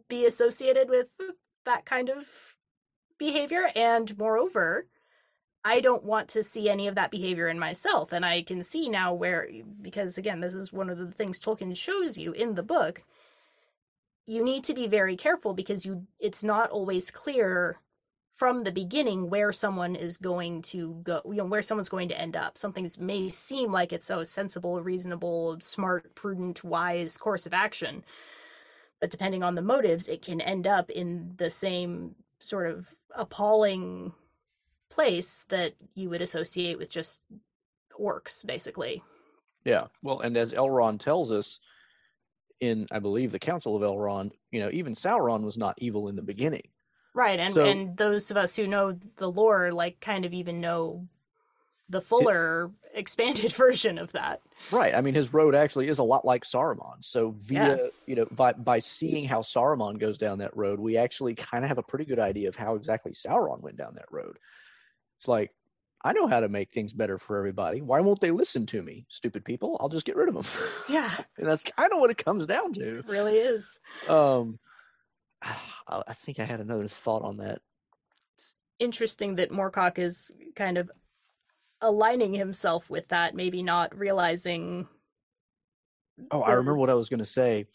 be 0.08 0.26
associated 0.26 0.90
with 0.90 1.08
that 1.66 1.84
kind 1.86 2.10
of 2.10 2.28
behavior 3.18 3.70
and 3.76 4.16
moreover, 4.18 4.86
I 5.64 5.80
don't 5.80 6.04
want 6.04 6.30
to 6.30 6.44
see 6.44 6.70
any 6.70 6.88
of 6.88 6.94
that 6.94 7.10
behavior 7.10 7.48
in 7.48 7.58
myself 7.58 8.14
and 8.14 8.24
I 8.24 8.44
can 8.44 8.62
see 8.62 8.88
now 8.88 9.16
where 9.16 9.50
because 9.82 10.20
again, 10.20 10.42
this 10.42 10.54
is 10.54 10.72
one 10.72 10.92
of 10.92 11.00
the 11.00 11.12
things 11.12 11.40
Tolkien 11.40 11.76
shows 11.76 12.20
you 12.20 12.34
in 12.34 12.54
the 12.54 12.64
book. 12.64 13.04
You 14.28 14.44
need 14.44 14.64
to 14.66 14.76
be 14.76 14.88
very 14.88 15.18
careful 15.18 15.56
because 15.56 15.86
you 15.86 16.06
it's 16.20 16.44
not 16.44 16.70
always 16.70 17.10
clear 17.10 17.80
from 18.36 18.64
the 18.64 18.72
beginning 18.72 19.30
where 19.30 19.54
someone 19.54 19.96
is 19.96 20.18
going 20.18 20.62
to 20.62 21.00
go, 21.04 21.22
you 21.26 21.36
know, 21.36 21.46
where 21.46 21.62
someone's 21.62 21.90
going 21.90 22.10
to 22.10 22.20
end 22.20 22.36
up. 22.36 22.58
Something 22.58 22.88
may 23.00 23.30
seem 23.30 23.72
like 23.72 23.94
it's 23.94 24.10
a 24.10 24.26
sensible, 24.26 24.82
reasonable, 24.82 25.58
smart, 25.62 26.14
prudent, 26.16 26.64
wise 26.64 27.18
course 27.18 27.46
of 27.46 27.54
action. 27.54 28.04
But 29.00 29.10
depending 29.10 29.42
on 29.42 29.56
the 29.56 29.62
motives, 29.62 30.10
it 30.10 30.22
can 30.22 30.42
end 30.42 30.68
up 30.68 30.90
in 30.90 31.36
the 31.38 31.50
same 31.50 32.16
sort 32.40 32.70
of 32.70 32.94
appalling 33.16 34.12
place 34.90 35.46
that 35.48 35.74
you 35.96 36.10
would 36.10 36.22
associate 36.22 36.78
with 36.78 36.90
just 36.90 37.22
orcs, 37.98 38.46
basically. 38.46 39.02
Yeah. 39.64 39.88
Well, 40.04 40.20
and 40.20 40.36
as 40.36 40.52
Elrond 40.52 41.00
tells 41.00 41.32
us 41.32 41.60
in, 42.60 42.86
I 42.92 43.00
believe, 43.00 43.32
the 43.32 43.40
Council 43.40 43.78
of 43.78 43.82
Elrond, 43.82 44.32
you 44.52 44.60
know, 44.60 44.70
even 44.74 44.94
Sauron 44.94 45.46
was 45.46 45.58
not 45.58 45.76
evil 45.78 46.10
in 46.10 46.16
the 46.18 46.22
beginning 46.22 46.64
Right, 47.16 47.40
and 47.40 47.56
so, 47.56 47.64
and 47.64 47.98
those 47.98 48.30
of 48.30 48.38
us 48.38 48.56
who 48.56 48.68
know 48.68 49.00
the 49.16 49.32
lore, 49.32 49.72
like, 49.72 50.02
kind 50.02 50.26
of 50.26 50.34
even 50.34 50.60
know 50.60 51.08
the 51.90 52.02
fuller, 52.02 52.66
it, 52.66 52.72
expanded 53.00 53.54
version 53.54 53.98
of 53.98 54.12
that. 54.12 54.42
Right. 54.72 54.94
I 54.94 55.02
mean, 55.02 55.16
his 55.16 55.34
road 55.34 55.56
actually 55.56 55.88
is 55.88 56.00
a 56.00 56.04
lot 56.04 56.26
like 56.26 56.44
Saruman. 56.44 57.02
So 57.02 57.36
via, 57.42 57.78
yeah. 57.78 57.88
you 58.06 58.16
know, 58.16 58.28
by 58.32 58.54
by 58.54 58.80
seeing 58.80 59.26
how 59.26 59.42
Saruman 59.42 60.00
goes 60.00 60.18
down 60.18 60.40
that 60.40 60.56
road, 60.56 60.80
we 60.80 60.98
actually 60.98 61.36
kind 61.36 61.64
of 61.64 61.70
have 61.70 61.78
a 61.78 61.84
pretty 61.84 62.06
good 62.06 62.20
idea 62.20 62.50
of 62.50 62.56
how 62.56 62.76
exactly 62.76 63.14
Sauron 63.14 63.62
went 63.62 63.78
down 63.78 63.96
that 63.96 64.12
road. 64.12 64.38
It's 65.20 65.28
like, 65.28 65.52
I 66.04 66.14
know 66.14 66.28
how 66.28 66.42
to 66.42 66.50
make 66.50 66.72
things 66.72 66.94
better 66.94 67.18
for 67.18 67.38
everybody. 67.38 67.82
Why 67.82 68.00
won't 68.02 68.20
they 68.20 68.32
listen 68.32 68.66
to 68.68 68.84
me? 68.84 69.06
Stupid 69.10 69.44
people. 69.44 69.78
I'll 69.80 69.90
just 69.90 70.06
get 70.06 70.16
rid 70.16 70.30
of 70.30 70.36
them. 70.36 70.46
Yeah. 70.88 71.10
and 71.38 71.48
that's 71.48 71.64
kind 71.64 71.92
of 71.92 72.00
what 72.00 72.12
it 72.12 72.24
comes 72.24 72.46
down 72.46 72.74
to. 72.74 73.00
It 73.00 73.08
really 73.08 73.38
is. 73.38 73.80
Um 74.08 74.60
I 75.88 76.14
think 76.14 76.40
I 76.40 76.46
had 76.46 76.60
another 76.60 76.88
thought 76.88 77.24
on 77.24 77.38
that. 77.38 77.60
It's 78.36 78.56
interesting 78.80 79.36
that 79.36 79.52
Moorcock 79.52 80.00
is 80.00 80.32
kind 80.56 80.78
of 80.78 80.90
aligning 81.82 82.34
himself 82.34 82.90
with 82.90 83.08
that, 83.10 83.36
maybe 83.36 83.62
not 83.64 83.98
realizing. 83.98 84.88
Oh, 86.32 86.42
I 86.42 86.54
remember 86.54 86.78
what 86.78 86.90
I 86.90 86.96
was 86.96 87.10
going 87.10 87.20
to 87.20 87.26
say. 87.26 87.68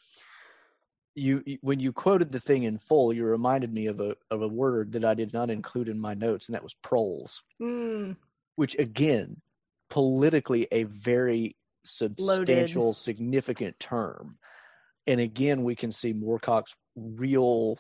You, 1.15 1.43
when 1.61 1.81
you 1.81 1.93
quoted 1.93 2.33
the 2.33 2.41
thing 2.41 2.63
in 2.63 2.79
full, 2.79 3.13
you 3.13 3.25
reminded 3.25 3.73
me 3.73 3.87
of 3.87 4.01
a 4.01 4.15
of 4.31 4.43
a 4.43 4.49
word 4.49 4.93
that 4.93 5.05
I 5.05 5.15
did 5.15 5.33
not 5.33 5.51
include 5.51 5.89
in 5.89 5.99
my 5.99 6.15
notes, 6.15 6.47
and 6.47 6.55
that 6.55 6.63
was 6.63 6.75
proles. 6.75 7.43
Mm. 7.61 8.17
Which 8.57 8.79
again, 8.79 9.41
politically, 9.91 10.69
a 10.71 10.85
very 10.85 11.57
substantial, 11.85 12.85
Loaded. 12.85 12.97
significant 12.97 13.79
term. 13.81 14.39
And 15.07 15.21
again, 15.21 15.65
we 15.65 15.75
can 15.75 15.91
see 15.93 16.15
Moorcock's 16.15 16.75
real 17.01 17.79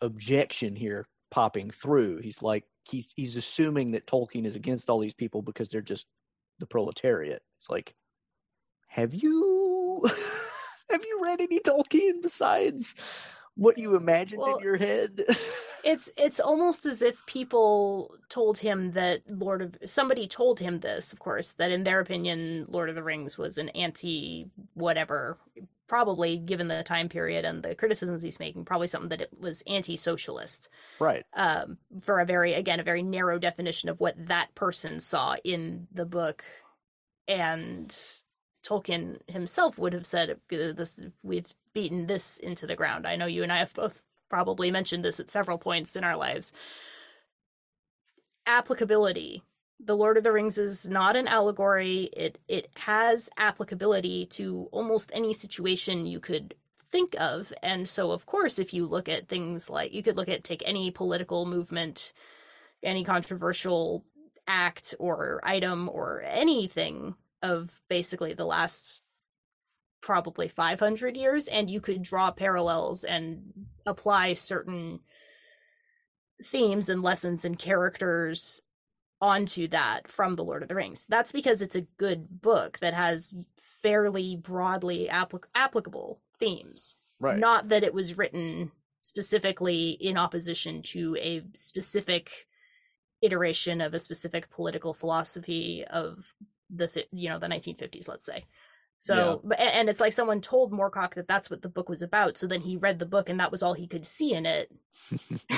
objection 0.00 0.76
here 0.76 1.06
popping 1.30 1.70
through. 1.70 2.18
He's 2.18 2.42
like 2.42 2.64
he's 2.84 3.08
he's 3.16 3.36
assuming 3.36 3.92
that 3.92 4.06
Tolkien 4.06 4.46
is 4.46 4.56
against 4.56 4.88
all 4.88 4.98
these 4.98 5.14
people 5.14 5.42
because 5.42 5.68
they're 5.68 5.80
just 5.80 6.06
the 6.58 6.66
proletariat. 6.66 7.42
It's 7.58 7.70
like, 7.70 7.94
have 8.88 9.14
you 9.14 10.02
have 10.90 11.04
you 11.04 11.20
read 11.22 11.40
any 11.40 11.60
Tolkien 11.60 12.22
besides 12.22 12.94
what 13.54 13.78
you 13.78 13.96
imagined 13.96 14.42
well, 14.42 14.56
in 14.56 14.64
your 14.64 14.76
head? 14.76 15.24
it's 15.84 16.12
it's 16.16 16.40
almost 16.40 16.86
as 16.86 17.02
if 17.02 17.24
people 17.26 18.14
told 18.28 18.58
him 18.58 18.92
that 18.92 19.22
Lord 19.28 19.62
of 19.62 19.76
somebody 19.84 20.26
told 20.26 20.60
him 20.60 20.80
this, 20.80 21.12
of 21.12 21.18
course, 21.18 21.52
that 21.52 21.72
in 21.72 21.84
their 21.84 22.00
opinion, 22.00 22.66
Lord 22.68 22.88
of 22.88 22.94
the 22.94 23.02
Rings 23.02 23.38
was 23.38 23.58
an 23.58 23.68
anti 23.70 24.46
whatever 24.74 25.38
probably 25.92 26.38
given 26.38 26.68
the 26.68 26.82
time 26.82 27.06
period 27.06 27.44
and 27.44 27.62
the 27.62 27.74
criticisms 27.74 28.22
he's 28.22 28.40
making 28.40 28.64
probably 28.64 28.88
something 28.88 29.10
that 29.10 29.20
it 29.20 29.28
was 29.38 29.62
anti-socialist 29.66 30.70
right 30.98 31.24
um, 31.34 31.76
for 32.00 32.20
a 32.20 32.24
very 32.24 32.54
again 32.54 32.80
a 32.80 32.84
very 32.84 33.02
narrow 33.02 33.38
definition 33.38 33.90
of 33.90 34.00
what 34.00 34.14
that 34.16 34.54
person 34.54 34.98
saw 35.00 35.36
in 35.44 35.86
the 35.92 36.06
book 36.06 36.44
and 37.28 37.94
tolkien 38.66 39.18
himself 39.28 39.78
would 39.78 39.92
have 39.92 40.06
said 40.06 40.38
this 40.48 40.98
we've 41.22 41.52
beaten 41.74 42.06
this 42.06 42.38
into 42.38 42.66
the 42.66 42.76
ground 42.76 43.06
i 43.06 43.14
know 43.14 43.26
you 43.26 43.42
and 43.42 43.52
i 43.52 43.58
have 43.58 43.74
both 43.74 44.02
probably 44.32 44.70
mentioned 44.70 45.04
this 45.04 45.20
at 45.20 45.30
several 45.30 45.58
points 45.58 45.94
in 45.94 46.02
our 46.02 46.16
lives. 46.16 46.54
Applicability. 48.46 49.42
The 49.84 49.96
Lord 49.96 50.16
of 50.16 50.22
the 50.22 50.32
Rings 50.32 50.58
is 50.58 50.88
not 50.88 51.16
an 51.16 51.26
allegory. 51.26 52.08
It 52.12 52.38
it 52.46 52.68
has 52.76 53.28
applicability 53.36 54.26
to 54.26 54.68
almost 54.70 55.10
any 55.12 55.32
situation 55.32 56.06
you 56.06 56.20
could 56.20 56.54
think 56.90 57.16
of. 57.18 57.52
And 57.62 57.88
so 57.88 58.12
of 58.12 58.26
course 58.26 58.58
if 58.58 58.72
you 58.72 58.86
look 58.86 59.08
at 59.08 59.28
things 59.28 59.68
like 59.68 59.92
you 59.92 60.02
could 60.02 60.16
look 60.16 60.28
at 60.28 60.44
take 60.44 60.62
any 60.64 60.90
political 60.90 61.46
movement, 61.46 62.12
any 62.82 63.02
controversial 63.02 64.04
act 64.46 64.94
or 64.98 65.40
item 65.42 65.88
or 65.88 66.22
anything 66.22 67.16
of 67.42 67.80
basically 67.88 68.34
the 68.34 68.44
last 68.44 69.02
probably 70.00 70.48
500 70.48 71.16
years 71.16 71.48
and 71.48 71.70
you 71.70 71.80
could 71.80 72.02
draw 72.02 72.30
parallels 72.30 73.04
and 73.04 73.66
apply 73.86 74.34
certain 74.34 75.00
themes 76.44 76.88
and 76.88 77.02
lessons 77.02 77.44
and 77.44 77.58
characters 77.58 78.62
onto 79.22 79.68
that 79.68 80.08
from 80.08 80.34
the 80.34 80.44
lord 80.44 80.62
of 80.62 80.68
the 80.68 80.74
rings. 80.74 81.06
That's 81.08 81.32
because 81.32 81.62
it's 81.62 81.76
a 81.76 81.86
good 81.96 82.42
book 82.42 82.78
that 82.80 82.92
has 82.92 83.34
fairly 83.56 84.36
broadly 84.36 85.08
applic- 85.10 85.44
applicable 85.54 86.20
themes. 86.38 86.96
Right. 87.20 87.38
not 87.38 87.68
that 87.68 87.84
it 87.84 87.94
was 87.94 88.18
written 88.18 88.72
specifically 88.98 89.90
in 89.90 90.18
opposition 90.18 90.82
to 90.82 91.16
a 91.20 91.44
specific 91.54 92.48
iteration 93.20 93.80
of 93.80 93.94
a 93.94 94.00
specific 94.00 94.50
political 94.50 94.92
philosophy 94.92 95.84
of 95.88 96.34
the 96.68 97.06
you 97.12 97.28
know 97.28 97.38
the 97.38 97.46
1950s 97.46 98.08
let's 98.08 98.26
say. 98.26 98.44
So 98.98 99.40
and 99.56 99.70
and 99.70 99.88
it's 99.88 100.00
like 100.00 100.12
someone 100.12 100.40
told 100.40 100.72
moorcock 100.72 101.14
that 101.14 101.28
that's 101.28 101.48
what 101.48 101.62
the 101.62 101.68
book 101.68 101.88
was 101.88 102.02
about 102.02 102.36
so 102.36 102.48
then 102.48 102.60
he 102.60 102.76
read 102.76 102.98
the 102.98 103.06
book 103.06 103.28
and 103.28 103.38
that 103.38 103.52
was 103.52 103.62
all 103.62 103.74
he 103.74 103.86
could 103.86 104.06
see 104.06 104.34
in 104.34 104.44
it 104.44 104.72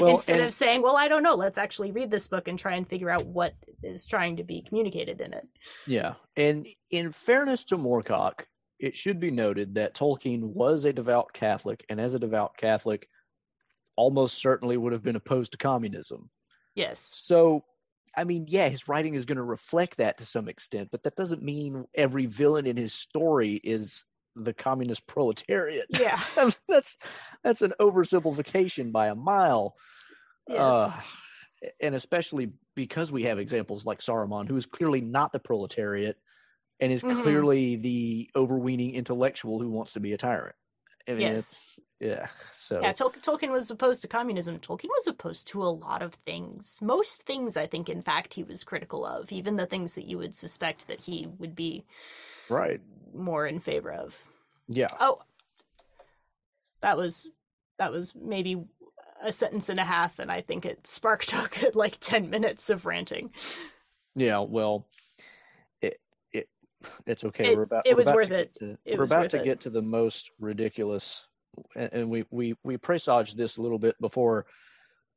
well, 0.00 0.12
instead 0.12 0.36
and- 0.36 0.46
of 0.46 0.54
saying 0.54 0.82
well 0.82 0.96
i 0.96 1.08
don't 1.08 1.22
know 1.22 1.34
let's 1.34 1.58
actually 1.58 1.90
read 1.92 2.10
this 2.10 2.28
book 2.28 2.48
and 2.48 2.58
try 2.58 2.74
and 2.74 2.88
figure 2.88 3.10
out 3.10 3.26
what 3.26 3.54
is 3.82 4.06
trying 4.06 4.36
to 4.36 4.44
be 4.44 4.62
communicated 4.62 5.20
in 5.20 5.32
it 5.32 5.46
Yeah. 5.86 6.14
And 6.36 6.66
in 6.90 7.12
fairness 7.12 7.64
to 7.66 7.76
Moorcock, 7.76 8.44
it 8.78 8.96
should 8.96 9.18
be 9.20 9.30
noted 9.30 9.74
that 9.74 9.94
Tolkien 9.94 10.42
was 10.42 10.84
a 10.84 10.92
devout 10.92 11.32
Catholic, 11.32 11.84
and 11.88 12.00
as 12.00 12.14
a 12.14 12.18
devout 12.18 12.56
Catholic, 12.56 13.08
almost 13.96 14.38
certainly 14.40 14.76
would 14.76 14.92
have 14.92 15.02
been 15.02 15.16
opposed 15.16 15.52
to 15.52 15.58
communism. 15.58 16.30
yes 16.74 17.22
So, 17.24 17.64
I 18.16 18.24
mean, 18.24 18.46
yeah, 18.48 18.68
his 18.68 18.88
writing 18.88 19.14
is 19.14 19.24
going 19.24 19.36
to 19.36 19.42
reflect 19.42 19.96
that 19.98 20.18
to 20.18 20.26
some 20.26 20.48
extent, 20.48 20.88
but 20.90 21.02
that 21.04 21.16
doesn't 21.16 21.42
mean 21.42 21.84
every 21.94 22.26
villain 22.26 22.66
in 22.66 22.76
his 22.76 22.94
story 22.94 23.60
is 23.62 24.04
the 24.44 24.52
communist 24.54 25.06
proletariat. 25.06 25.86
yeah 25.98 26.20
that's 26.68 26.96
that's 27.44 27.62
an 27.62 27.72
oversimplification 27.80 28.92
by 28.92 29.08
a 29.08 29.14
mile. 29.14 29.74
yes 30.48 30.58
Uh, 30.58 31.00
and 31.80 31.94
especially 31.94 32.52
because 32.76 33.10
we 33.10 33.24
have 33.24 33.38
examples 33.40 33.84
like 33.84 34.00
Saruman, 34.00 34.46
who 34.46 34.56
is 34.56 34.66
clearly 34.66 35.00
not 35.00 35.32
the 35.32 35.40
proletariat 35.40 36.16
and 36.80 36.92
is 36.92 37.02
Mhm. 37.02 37.22
clearly 37.22 37.76
the 37.76 38.30
overweening 38.36 38.94
intellectual 38.94 39.60
who 39.60 39.68
wants 39.68 39.94
to 39.94 40.00
be 40.00 40.12
a 40.12 40.16
tyrant. 40.18 40.54
I 41.08 41.12
mean, 41.12 41.20
Yes. 41.22 41.80
yeah. 42.00 42.26
So 42.54 42.82
Yeah, 42.82 42.92
Tol- 42.92 43.10
Tolkien 43.12 43.50
was 43.50 43.70
opposed 43.70 44.02
to 44.02 44.08
communism. 44.08 44.58
Tolkien 44.58 44.90
was 44.90 45.06
opposed 45.06 45.46
to 45.48 45.62
a 45.62 45.70
lot 45.70 46.02
of 46.02 46.14
things. 46.26 46.78
Most 46.82 47.22
things, 47.22 47.56
I 47.56 47.66
think, 47.66 47.88
in 47.88 48.02
fact, 48.02 48.34
he 48.34 48.42
was 48.44 48.62
critical 48.62 49.06
of, 49.06 49.32
even 49.32 49.56
the 49.56 49.64
things 49.66 49.94
that 49.94 50.06
you 50.06 50.18
would 50.18 50.36
suspect 50.36 50.86
that 50.86 51.00
he 51.00 51.28
would 51.38 51.56
be 51.56 51.84
right. 52.50 52.80
more 53.14 53.46
in 53.46 53.58
favor 53.58 53.90
of. 53.92 54.22
Yeah. 54.68 54.88
Oh, 55.00 55.22
that 56.82 56.96
was 56.96 57.28
that 57.78 57.90
was 57.92 58.14
maybe 58.14 58.64
a 59.22 59.32
sentence 59.32 59.68
and 59.68 59.80
a 59.80 59.84
half, 59.84 60.18
and 60.18 60.30
I 60.30 60.42
think 60.42 60.66
it 60.66 60.86
sparked 60.86 61.32
at 61.62 61.74
like 61.74 61.96
ten 62.00 62.28
minutes 62.28 62.68
of 62.70 62.84
ranting. 62.86 63.30
Yeah. 64.14 64.40
Well, 64.40 64.84
it's 67.06 67.24
okay. 67.24 67.52
It- 67.52 67.56
we're 67.56 67.62
about 67.64 67.86
it 67.86 67.96
was 67.96 68.06
worth 68.10 68.30
it. 68.30 68.54
to- 68.56 68.78
It 68.84 68.98
we're 68.98 69.04
about 69.04 69.30
to 69.30 69.38
it. 69.40 69.44
get 69.44 69.60
to 69.60 69.70
the 69.70 69.82
most 69.82 70.30
ridiculous, 70.38 71.26
and, 71.76 71.90
and 71.92 72.10
we 72.10 72.24
we 72.30 72.54
we 72.64 72.76
presaged 72.76 73.36
this 73.36 73.56
a 73.56 73.62
little 73.62 73.78
bit 73.78 73.96
before. 74.00 74.46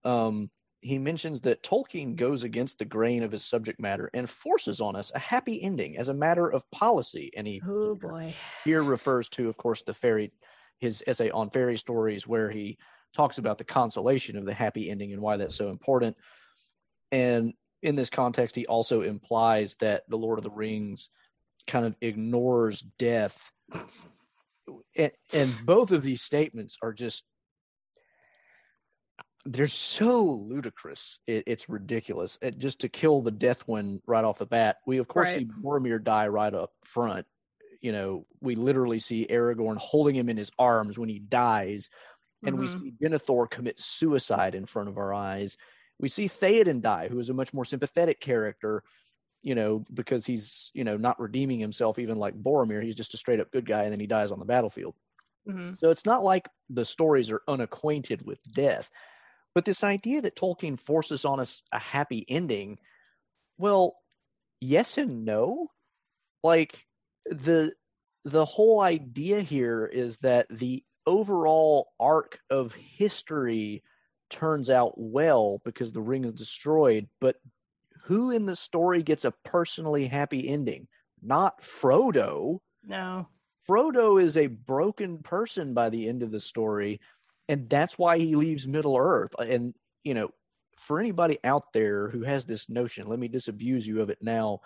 Um, 0.03 0.49
he 0.83 0.97
mentions 0.97 1.41
that 1.41 1.61
Tolkien 1.61 2.15
goes 2.15 2.41
against 2.41 2.79
the 2.79 2.85
grain 2.85 3.21
of 3.21 3.31
his 3.31 3.45
subject 3.45 3.79
matter 3.79 4.09
and 4.15 4.27
forces 4.27 4.81
on 4.81 4.95
us 4.95 5.11
a 5.13 5.19
happy 5.19 5.61
ending 5.61 5.95
as 5.97 6.07
a 6.07 6.13
matter 6.13 6.51
of 6.51 6.69
policy. 6.71 7.31
And 7.37 7.45
he 7.45 7.61
Oh 7.67 7.93
boy. 7.93 8.33
here 8.65 8.81
refers 8.81 9.29
to, 9.29 9.47
of 9.47 9.57
course, 9.57 9.83
the 9.83 9.93
fairy, 9.93 10.31
his 10.79 11.03
essay 11.05 11.29
on 11.29 11.51
fairy 11.51 11.77
stories, 11.77 12.25
where 12.27 12.49
he 12.49 12.79
talks 13.15 13.37
about 13.37 13.59
the 13.59 13.63
consolation 13.63 14.35
of 14.37 14.45
the 14.45 14.55
happy 14.55 14.89
ending 14.89 15.13
and 15.13 15.21
why 15.21 15.37
that's 15.37 15.53
so 15.55 15.69
important. 15.69 16.17
And 17.11 17.53
in 17.83 17.95
this 17.95 18.09
context, 18.09 18.55
he 18.55 18.65
also 18.65 19.01
implies 19.01 19.75
that 19.81 20.09
the 20.09 20.17
Lord 20.17 20.39
of 20.39 20.43
the 20.43 20.49
Rings 20.49 21.09
kind 21.67 21.85
of 21.85 21.95
ignores 22.01 22.81
death. 22.81 23.51
And, 24.95 25.11
and 25.33 25.65
both 25.65 25.91
of 25.91 26.03
these 26.03 26.21
statements 26.21 26.77
are 26.81 26.93
just 26.93 27.23
they're 29.45 29.67
so 29.67 30.23
ludicrous 30.23 31.19
it, 31.25 31.43
it's 31.47 31.67
ridiculous 31.67 32.37
it, 32.41 32.57
just 32.59 32.81
to 32.81 32.89
kill 32.89 33.21
the 33.21 33.31
death 33.31 33.67
one 33.67 33.99
right 34.05 34.23
off 34.23 34.37
the 34.37 34.45
bat 34.45 34.77
we 34.85 34.97
of 34.99 35.07
course 35.07 35.29
Right. 35.29 35.39
see 35.39 35.45
boromir 35.45 36.03
die 36.03 36.27
right 36.27 36.53
up 36.53 36.71
front 36.85 37.25
you 37.81 37.91
know 37.91 38.25
we 38.39 38.53
literally 38.55 38.99
see 38.99 39.25
aragorn 39.29 39.77
holding 39.77 40.15
him 40.15 40.29
in 40.29 40.37
his 40.37 40.51
arms 40.59 40.99
when 40.99 41.09
he 41.09 41.17
dies 41.17 41.89
and 42.45 42.57
we 42.57 42.67
Mhm. 42.67 42.79
see 42.79 42.93
denethor 43.01 43.49
commit 43.49 43.79
suicide 43.81 44.53
in 44.53 44.65
front 44.67 44.89
of 44.89 44.97
our 44.97 45.11
eyes 45.11 45.57
we 45.99 46.07
see 46.07 46.27
theoden 46.27 46.79
die 46.81 47.07
who 47.07 47.19
is 47.19 47.29
a 47.29 47.33
much 47.33 47.51
more 47.51 47.65
sympathetic 47.65 48.19
character 48.19 48.83
you 49.41 49.55
know 49.55 49.85
because 49.93 50.25
he's 50.25 50.71
you 50.73 50.83
know 50.83 50.97
not 50.97 51.19
redeeming 51.19 51.59
himself 51.59 51.99
even 51.99 52.17
like 52.17 52.35
boromir 52.41 52.83
he's 52.83 52.95
just 52.95 53.13
a 53.13 53.17
straight 53.17 53.39
up 53.39 53.51
good 53.51 53.65
guy 53.65 53.83
and 53.83 53.91
then 53.91 53.99
he 53.99 54.07
dies 54.07 54.31
on 54.31 54.39
the 54.39 54.45
battlefield 54.45 54.95
Mhm. 55.45 55.75
so 55.75 55.89
it's 55.89 56.05
not 56.05 56.23
like 56.23 56.49
the 56.69 56.85
stories 56.85 57.31
are 57.31 57.41
unacquainted 57.47 58.25
with 58.25 58.39
death. 58.51 58.89
But 59.55 59.65
this 59.65 59.83
idea 59.83 60.21
that 60.21 60.35
Tolkien 60.35 60.79
forces 60.79 61.25
on 61.25 61.39
us 61.39 61.63
a 61.71 61.79
happy 61.79 62.25
ending, 62.29 62.79
well, 63.57 63.97
yes 64.61 64.97
and 64.97 65.25
no. 65.25 65.69
Like 66.43 66.87
the 67.25 67.73
the 68.25 68.45
whole 68.45 68.81
idea 68.81 69.41
here 69.41 69.85
is 69.85 70.19
that 70.19 70.47
the 70.49 70.83
overall 71.07 71.93
arc 71.99 72.39
of 72.49 72.73
history 72.73 73.83
turns 74.29 74.69
out 74.69 74.93
well 74.97 75.61
because 75.65 75.91
the 75.91 76.01
ring 76.01 76.25
is 76.25 76.33
destroyed, 76.33 77.09
but 77.19 77.37
who 78.11 78.31
in 78.31 78.45
the 78.45 78.57
story 78.57 79.03
gets 79.03 79.23
a 79.23 79.33
personally 79.45 80.05
happy 80.05 80.49
ending? 80.49 80.85
Not 81.23 81.61
Frodo. 81.61 82.59
No. 82.85 83.29
Frodo 83.65 84.21
is 84.21 84.35
a 84.35 84.47
broken 84.47 85.19
person 85.19 85.73
by 85.73 85.89
the 85.89 86.09
end 86.09 86.21
of 86.21 86.29
the 86.29 86.41
story, 86.41 86.99
and 87.47 87.69
that's 87.69 87.97
why 87.97 88.17
he 88.17 88.35
leaves 88.35 88.67
Middle 88.67 88.97
Earth. 88.97 89.31
And, 89.39 89.73
you 90.03 90.13
know, 90.13 90.31
for 90.77 90.99
anybody 90.99 91.39
out 91.45 91.71
there 91.71 92.09
who 92.09 92.23
has 92.23 92.43
this 92.43 92.67
notion, 92.67 93.07
let 93.07 93.17
me 93.17 93.29
disabuse 93.29 93.87
you 93.87 94.01
of 94.01 94.09
it 94.09 94.17
now. 94.21 94.59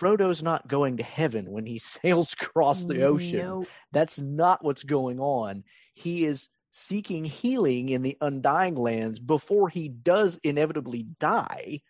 Frodo's 0.00 0.42
not 0.42 0.66
going 0.66 0.96
to 0.96 1.02
heaven 1.02 1.50
when 1.50 1.66
he 1.66 1.78
sails 2.02 2.32
across 2.40 2.86
the 2.86 3.02
ocean. 3.02 3.40
No. 3.40 3.66
That's 3.92 4.18
not 4.18 4.64
what's 4.64 4.82
going 4.82 5.20
on. 5.20 5.62
He 5.92 6.24
is 6.24 6.48
seeking 6.70 7.26
healing 7.26 7.90
in 7.90 8.00
the 8.00 8.16
Undying 8.22 8.76
Lands 8.76 9.18
before 9.18 9.68
he 9.68 9.90
does 9.90 10.40
inevitably 10.42 11.02
die 11.20 11.82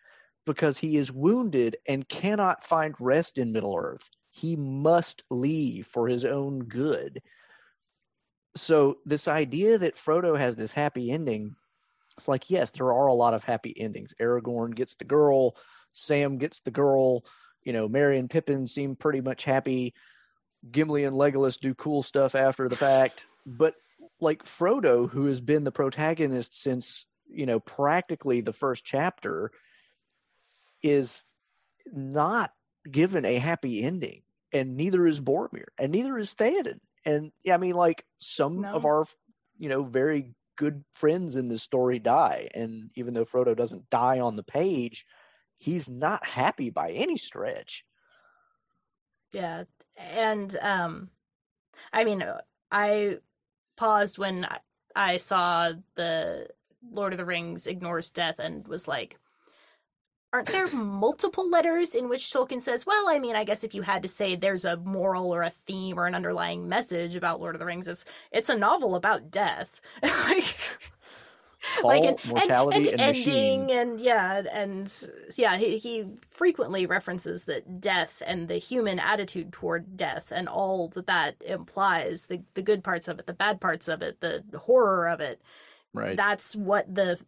because 0.49 0.79
he 0.79 0.97
is 0.97 1.11
wounded 1.11 1.77
and 1.87 2.09
cannot 2.09 2.63
find 2.63 2.95
rest 2.99 3.37
in 3.37 3.51
Middle 3.51 3.77
Earth. 3.77 4.09
He 4.31 4.55
must 4.55 5.23
leave 5.29 5.85
for 5.85 6.07
his 6.07 6.25
own 6.25 6.63
good. 6.63 7.21
So, 8.55 8.97
this 9.05 9.27
idea 9.27 9.77
that 9.77 9.95
Frodo 9.95 10.37
has 10.39 10.55
this 10.55 10.71
happy 10.71 11.11
ending, 11.11 11.55
it's 12.17 12.27
like, 12.27 12.49
yes, 12.49 12.71
there 12.71 12.87
are 12.87 13.05
a 13.05 13.13
lot 13.13 13.35
of 13.35 13.43
happy 13.43 13.79
endings. 13.79 14.15
Aragorn 14.19 14.73
gets 14.73 14.95
the 14.95 15.05
girl, 15.05 15.55
Sam 15.91 16.39
gets 16.39 16.61
the 16.61 16.71
girl, 16.71 17.25
you 17.63 17.71
know, 17.71 17.87
Merry 17.87 18.17
and 18.17 18.27
Pippin 18.27 18.65
seem 18.65 18.95
pretty 18.95 19.21
much 19.21 19.43
happy. 19.43 19.93
Gimli 20.71 21.03
and 21.03 21.15
Legolas 21.15 21.59
do 21.59 21.75
cool 21.75 22.01
stuff 22.01 22.33
after 22.33 22.67
the 22.67 22.75
fact. 22.75 23.23
But 23.45 23.75
like 24.19 24.43
Frodo, 24.45 25.07
who 25.07 25.25
has 25.27 25.41
been 25.41 25.63
the 25.63 25.71
protagonist 25.71 26.59
since, 26.59 27.05
you 27.29 27.45
know, 27.45 27.59
practically 27.59 28.41
the 28.41 28.51
first 28.51 28.83
chapter, 28.83 29.51
is 30.81 31.23
not 31.91 32.51
given 32.89 33.25
a 33.25 33.37
happy 33.37 33.83
ending. 33.83 34.21
And 34.51 34.77
neither 34.77 35.05
is 35.05 35.21
Boromir, 35.21 35.67
and 35.77 35.91
neither 35.91 36.17
is 36.17 36.33
Theoden. 36.33 36.79
And 37.05 37.31
yeah, 37.43 37.53
I 37.53 37.57
mean, 37.57 37.75
like 37.75 38.05
some 38.17 38.65
of 38.65 38.83
our, 38.83 39.05
you 39.57 39.69
know, 39.69 39.83
very 39.83 40.33
good 40.55 40.83
friends 40.93 41.35
in 41.35 41.47
this 41.49 41.63
story 41.63 41.99
die. 41.99 42.49
And 42.53 42.89
even 42.95 43.13
though 43.13 43.25
Frodo 43.25 43.55
doesn't 43.55 43.89
die 43.89 44.19
on 44.19 44.35
the 44.35 44.43
page, 44.43 45.05
he's 45.57 45.87
not 45.87 46.25
happy 46.25 46.69
by 46.69 46.91
any 46.91 47.15
stretch. 47.15 47.85
Yeah, 49.31 49.65
and 49.97 50.55
um, 50.61 51.09
I 51.93 52.03
mean, 52.03 52.23
I 52.71 53.19
paused 53.77 54.17
when 54.17 54.47
I 54.95 55.17
saw 55.17 55.71
the 55.95 56.47
Lord 56.91 57.13
of 57.13 57.17
the 57.17 57.25
Rings 57.25 57.67
ignores 57.67 58.09
death 58.09 58.39
and 58.39 58.67
was 58.67 58.87
like, 58.87 59.17
aren't 60.31 60.47
there 60.49 60.67
multiple 60.67 61.49
letters 61.49 61.95
in 61.95 62.09
which 62.09 62.31
Tolkien 62.31 62.61
says, 62.61 62.85
well, 62.85 63.09
I 63.09 63.19
mean, 63.19 63.35
I 63.35 63.43
guess 63.43 63.63
if 63.63 63.73
you 63.73 63.81
had 63.81 64.03
to 64.03 64.09
say 64.09 64.35
there's 64.35 64.65
a 64.65 64.77
moral 64.77 65.33
or 65.33 65.41
a 65.41 65.49
theme 65.49 65.99
or 65.99 66.05
an 66.05 66.15
underlying 66.15 66.69
message 66.69 67.15
about 67.15 67.39
Lord 67.41 67.55
of 67.55 67.59
the 67.59 67.65
Rings, 67.65 67.87
it's 67.87 68.05
it's 68.31 68.49
a 68.49 68.55
novel 68.57 68.95
about 68.95 69.31
death. 69.31 69.81
like 70.03 70.55
Fall, 71.61 71.89
like 71.89 72.03
and, 72.05 72.17
mortality, 72.25 72.77
and, 72.77 72.87
and, 72.87 73.01
and 73.01 73.01
ending 73.01 73.67
machine. 73.67 73.69
and 73.69 73.99
yeah 73.99 74.43
and 74.53 74.93
yeah 75.37 75.57
he, 75.57 75.77
he 75.77 76.05
frequently 76.29 76.85
references 76.85 77.43
that 77.45 77.81
death 77.81 78.21
and 78.25 78.47
the 78.47 78.57
human 78.57 78.97
attitude 78.97 79.51
toward 79.51 79.97
death 79.97 80.31
and 80.31 80.47
all 80.47 80.87
that 80.89 81.07
that 81.07 81.35
implies 81.45 82.27
the 82.27 82.41
the 82.53 82.61
good 82.61 82.81
parts 82.81 83.09
of 83.09 83.19
it 83.19 83.27
the 83.27 83.33
bad 83.33 83.59
parts 83.59 83.89
of 83.89 84.01
it 84.01 84.21
the 84.21 84.41
horror 84.57 85.07
of 85.09 85.19
it 85.19 85.41
Right. 85.93 86.15
that's 86.15 86.55
what 86.55 86.93
the 86.93 87.19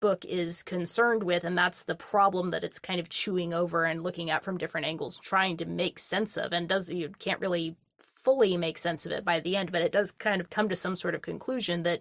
book 0.00 0.24
is 0.24 0.62
concerned 0.62 1.22
with 1.22 1.44
and 1.44 1.56
that's 1.56 1.82
the 1.82 1.94
problem 1.94 2.50
that 2.50 2.64
it's 2.64 2.78
kind 2.78 3.00
of 3.00 3.08
chewing 3.08 3.54
over 3.54 3.84
and 3.84 4.02
looking 4.02 4.30
at 4.30 4.44
from 4.44 4.58
different 4.58 4.86
angles 4.86 5.18
trying 5.18 5.56
to 5.56 5.64
make 5.64 5.98
sense 5.98 6.36
of 6.36 6.52
and 6.52 6.68
does 6.68 6.90
you 6.90 7.10
can't 7.18 7.40
really 7.40 7.76
fully 7.98 8.56
make 8.56 8.76
sense 8.76 9.06
of 9.06 9.12
it 9.12 9.24
by 9.24 9.40
the 9.40 9.56
end 9.56 9.72
but 9.72 9.82
it 9.82 9.92
does 9.92 10.12
kind 10.12 10.40
of 10.40 10.50
come 10.50 10.68
to 10.68 10.76
some 10.76 10.96
sort 10.96 11.14
of 11.14 11.22
conclusion 11.22 11.82
that 11.82 12.00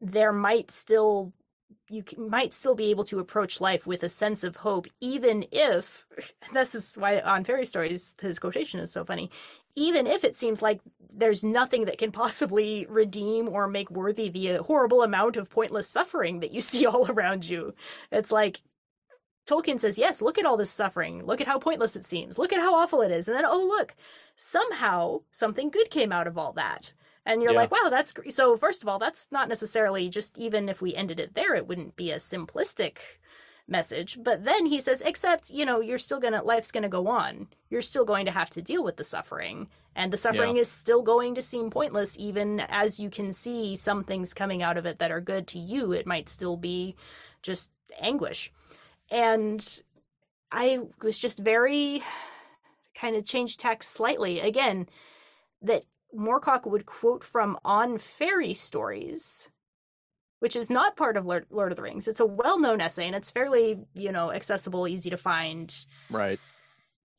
there 0.00 0.32
might 0.32 0.70
still 0.70 1.32
you 1.88 2.02
might 2.16 2.52
still 2.52 2.74
be 2.74 2.90
able 2.90 3.04
to 3.04 3.18
approach 3.18 3.60
life 3.60 3.86
with 3.86 4.02
a 4.02 4.08
sense 4.08 4.44
of 4.44 4.56
hope 4.56 4.86
even 5.00 5.46
if 5.52 6.06
this 6.52 6.74
is 6.74 6.94
why 6.96 7.20
on 7.20 7.44
fairy 7.44 7.66
stories 7.66 8.14
his 8.20 8.38
quotation 8.38 8.80
is 8.80 8.92
so 8.92 9.04
funny 9.04 9.30
even 9.74 10.06
if 10.06 10.24
it 10.24 10.36
seems 10.36 10.62
like 10.62 10.80
there's 11.12 11.44
nothing 11.44 11.84
that 11.84 11.98
can 11.98 12.12
possibly 12.12 12.86
redeem 12.88 13.48
or 13.48 13.68
make 13.68 13.90
worthy 13.90 14.28
the 14.28 14.52
uh, 14.52 14.62
horrible 14.62 15.02
amount 15.02 15.36
of 15.36 15.50
pointless 15.50 15.88
suffering 15.88 16.40
that 16.40 16.52
you 16.52 16.60
see 16.72 16.86
all 16.86 17.10
around 17.10 17.48
you 17.48 17.74
it's 18.10 18.32
like 18.32 18.62
Tolkien 19.48 19.78
says, 19.78 19.96
yes, 19.96 20.20
look 20.20 20.38
at 20.38 20.44
all 20.44 20.56
this 20.56 20.72
suffering. 20.72 21.24
Look 21.24 21.40
at 21.40 21.46
how 21.46 21.60
pointless 21.60 21.94
it 21.94 22.04
seems. 22.04 22.36
Look 22.36 22.52
at 22.52 22.58
how 22.58 22.74
awful 22.74 23.00
it 23.00 23.12
is. 23.12 23.28
And 23.28 23.36
then, 23.36 23.44
oh, 23.46 23.64
look, 23.64 23.94
somehow 24.34 25.20
something 25.30 25.70
good 25.70 25.88
came 25.88 26.10
out 26.10 26.26
of 26.26 26.36
all 26.36 26.52
that 26.54 26.92
and 27.26 27.42
you're 27.42 27.52
Yeah. 27.52 27.58
like 27.58 27.70
wow 27.70 27.90
that's 27.90 28.14
great 28.14 28.32
so 28.32 28.56
first 28.56 28.82
of 28.82 28.88
all 28.88 28.98
that's 28.98 29.28
not 29.30 29.48
necessarily 29.48 30.08
just 30.08 30.38
even 30.38 30.70
if 30.70 30.80
we 30.80 30.94
ended 30.94 31.20
it 31.20 31.34
there 31.34 31.54
it 31.54 31.66
wouldn't 31.68 31.96
be 31.96 32.10
a 32.10 32.16
simplistic 32.16 32.98
message. 33.68 34.18
But 34.22 34.44
then 34.44 34.66
he 34.66 34.80
says 34.80 35.02
except 35.04 35.50
you 35.50 35.64
know 35.64 35.80
you're 35.80 35.98
still 35.98 36.20
gonna 36.20 36.42
life's 36.42 36.72
gonna 36.72 36.88
go 36.88 37.08
on. 37.08 37.48
You're 37.68 37.82
still 37.82 38.04
going 38.04 38.26
to 38.26 38.32
have 38.32 38.50
to 38.50 38.62
deal 38.62 38.84
with 38.84 38.96
the 38.96 39.04
suffering. 39.04 39.68
And 39.94 40.12
the 40.12 40.18
suffering 40.18 40.56
is 40.58 40.70
still 40.70 41.02
going 41.02 41.34
to 41.36 41.42
seem 41.42 41.70
pointless 41.70 42.18
even 42.18 42.60
as 42.60 43.00
you 43.00 43.08
can 43.10 43.32
see 43.32 43.76
some 43.76 44.04
things 44.04 44.34
coming 44.34 44.62
out 44.62 44.76
of 44.76 44.84
it 44.86 44.98
that 44.98 45.10
are 45.10 45.20
good 45.22 45.46
to 45.48 45.58
you. 45.58 45.92
It 45.92 46.06
might 46.06 46.28
still 46.28 46.56
be 46.56 46.94
just 47.42 47.72
anguish. 47.98 48.52
And 49.10 49.80
i 50.52 50.78
was 51.02 51.18
just 51.18 51.40
very 51.40 52.04
kind 52.94 53.16
of 53.16 53.24
changed 53.24 53.58
tack 53.58 53.82
slightly. 53.82 54.38
Again 54.40 54.88
that 55.62 55.84
Moorcock 56.16 56.66
would 56.66 56.86
quote 56.86 57.22
from 57.22 57.58
On 57.64 57.98
Fairy 57.98 58.54
Stories, 58.54 59.50
which 60.40 60.56
is 60.56 60.70
not 60.70 60.96
part 60.96 61.16
of 61.16 61.26
Lord, 61.26 61.46
Lord 61.50 61.72
of 61.72 61.76
the 61.76 61.82
Rings. 61.82 62.08
It's 62.08 62.20
a 62.20 62.26
well 62.26 62.58
known 62.58 62.80
essay 62.80 63.06
and 63.06 63.14
it's 63.14 63.30
fairly, 63.30 63.78
you 63.94 64.12
know, 64.12 64.32
accessible, 64.32 64.88
easy 64.88 65.10
to 65.10 65.16
find. 65.16 65.74
Right. 66.10 66.40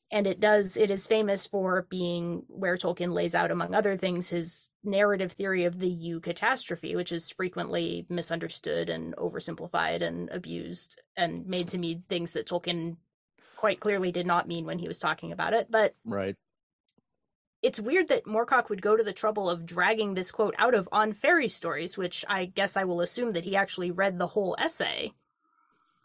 And 0.10 0.26
it 0.26 0.40
does, 0.40 0.78
it 0.78 0.90
is 0.90 1.06
famous 1.06 1.46
for 1.48 1.86
being 1.90 2.44
where 2.48 2.78
Tolkien 2.78 3.12
lays 3.12 3.36
out, 3.36 3.52
among 3.52 3.76
other 3.76 3.98
things, 3.98 4.30
his 4.30 4.70
narrative 4.82 5.34
theory 5.34 5.66
of 5.66 5.80
the 5.80 5.90
eucatastrophe, 5.90 6.96
which 6.96 7.12
is 7.12 7.30
frequently 7.30 8.06
misunderstood 8.10 8.90
and 8.90 9.14
oversimplified 9.18 10.02
and 10.02 10.30
abused 10.30 11.02
and 11.18 11.46
made 11.46 11.68
to 11.70 11.78
mean 11.78 12.04
things 12.08 12.32
that 12.32 12.48
Tolkien 12.48 12.96
quite 13.58 13.82
clearly 13.82 14.12
did 14.14 14.26
not 14.26 14.48
mean 14.48 14.66
when 14.66 14.80
he 14.80 14.88
was 14.88 15.00
talking 15.00 15.34
about 15.34 15.54
it. 15.54 15.68
But 15.70 15.94
Right. 16.06 16.38
It's 17.62 17.80
weird 17.80 18.08
that 18.10 18.26
Moorcock 18.26 18.70
would 18.70 18.82
go 18.82 18.96
to 18.96 19.04
the 19.04 19.14
trouble 19.14 19.50
of 19.50 19.66
dragging 19.66 20.14
this 20.14 20.32
quote 20.32 20.56
out 20.58 20.74
of 20.76 20.88
On 20.92 21.12
Fairy 21.14 21.48
Stories, 21.48 21.98
which 21.98 22.24
I 22.30 22.46
guess 22.46 22.78
I 22.78 22.84
will 22.84 23.02
assume 23.02 23.32
that 23.32 23.44
he 23.44 23.56
actually 23.56 23.92
read 23.92 24.18
the 24.18 24.28
whole 24.28 24.56
essay. 24.60 25.14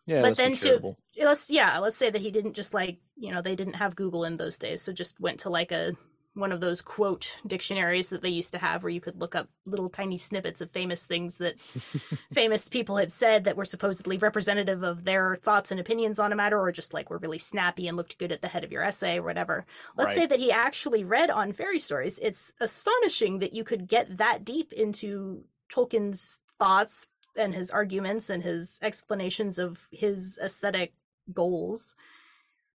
Yeah. 0.07 0.23
But 0.23 0.37
then 0.37 0.57
to- 0.57 0.97
Let's 1.19 1.51
yeah, 1.51 1.79
let's 1.79 1.97
say 1.97 2.09
that 2.11 2.23
he 2.23 2.31
didn't 2.31 2.55
just 2.55 2.73
like 2.73 2.99
you 3.17 3.31
know 3.33 3.43
they 3.43 3.55
didn't 3.55 3.75
have 3.75 3.97
Google 3.97 4.25
in 4.25 4.39
those 4.39 4.57
days, 4.59 4.81
so 4.83 4.93
just 4.93 5.21
went 5.21 5.41
to 5.41 5.51
like 5.51 5.71
a 5.71 5.93
one 6.35 6.53
of 6.53 6.61
those 6.61 6.80
quote 6.80 7.37
dictionaries 7.47 8.09
that 8.09 8.22
they 8.22 8.28
used 8.28 8.53
to 8.53 8.59
have 8.59 8.83
where 8.83 8.91
you 8.91 9.01
could 9.01 9.20
look 9.20 9.35
up 9.35 9.49
little 9.66 9.91
tiny 9.91 10.16
snippets 10.16 10.61
of 10.61 10.70
famous 10.70 11.05
things 11.05 11.39
that 11.39 11.61
famous 12.33 12.68
people 12.68 12.97
had 12.97 13.12
said 13.12 13.45
that 13.45 13.57
were 13.57 13.64
supposedly 13.64 14.16
representative 14.16 14.83
of 14.83 15.05
their 15.05 15.37
thoughts 15.37 15.70
and 15.70 15.78
opinions 15.78 16.18
on 16.18 16.33
a 16.33 16.37
matter 16.37 16.59
or 16.59 16.72
just 16.72 16.95
like 16.95 17.11
were 17.11 17.18
really 17.18 17.39
snappy 17.39 17.87
and 17.87 17.97
looked 17.97 18.18
good 18.18 18.33
at 18.33 18.41
the 18.41 18.49
head 18.49 18.64
of 18.64 18.72
your 18.72 18.83
essay 18.83 19.18
or 19.18 19.22
whatever. 19.22 19.66
Let's 19.97 20.14
say 20.14 20.26
that 20.26 20.39
he 20.39 20.51
actually 20.51 21.05
read 21.05 21.30
on 21.30 21.53
fairy 21.53 21.78
stories. 21.78 22.18
It's 22.22 22.53
astonishing 22.61 23.41
that 23.41 23.53
you 23.53 23.62
could 23.62 23.87
get 23.87 24.16
that 24.16 24.45
deep 24.45 24.72
into 24.72 25.45
Tolkien's 25.70 26.39
thoughts 26.59 27.09
and 27.37 27.55
his 27.55 27.70
arguments 27.70 28.30
and 28.30 28.43
his 28.43 28.78
explanations 28.83 29.59
of 29.59 29.87
his 29.91 30.39
aesthetic 30.43 30.95
goals 31.33 31.95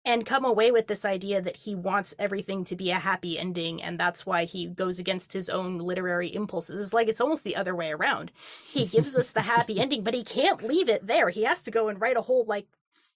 and 0.07 0.25
come 0.25 0.45
away 0.45 0.71
with 0.71 0.87
this 0.87 1.05
idea 1.05 1.41
that 1.41 1.57
he 1.57 1.75
wants 1.75 2.15
everything 2.17 2.63
to 2.63 2.75
be 2.75 2.89
a 2.89 2.99
happy 2.99 3.37
ending 3.37 3.83
and 3.83 3.99
that's 3.99 4.25
why 4.25 4.45
he 4.45 4.65
goes 4.65 4.97
against 4.99 5.33
his 5.33 5.49
own 5.49 5.77
literary 5.77 6.33
impulses 6.33 6.81
it's 6.81 6.93
like 6.93 7.07
it's 7.07 7.21
almost 7.21 7.43
the 7.43 7.55
other 7.55 7.75
way 7.75 7.91
around 7.91 8.31
he 8.65 8.85
gives 8.95 9.15
us 9.15 9.31
the 9.31 9.41
happy 9.41 9.79
ending 9.79 10.03
but 10.03 10.13
he 10.13 10.23
can't 10.23 10.63
leave 10.63 10.89
it 10.89 11.05
there 11.05 11.29
he 11.29 11.43
has 11.43 11.61
to 11.61 11.71
go 11.71 11.89
and 11.89 12.01
write 12.01 12.17
a 12.17 12.21
whole 12.21 12.45
like 12.45 12.67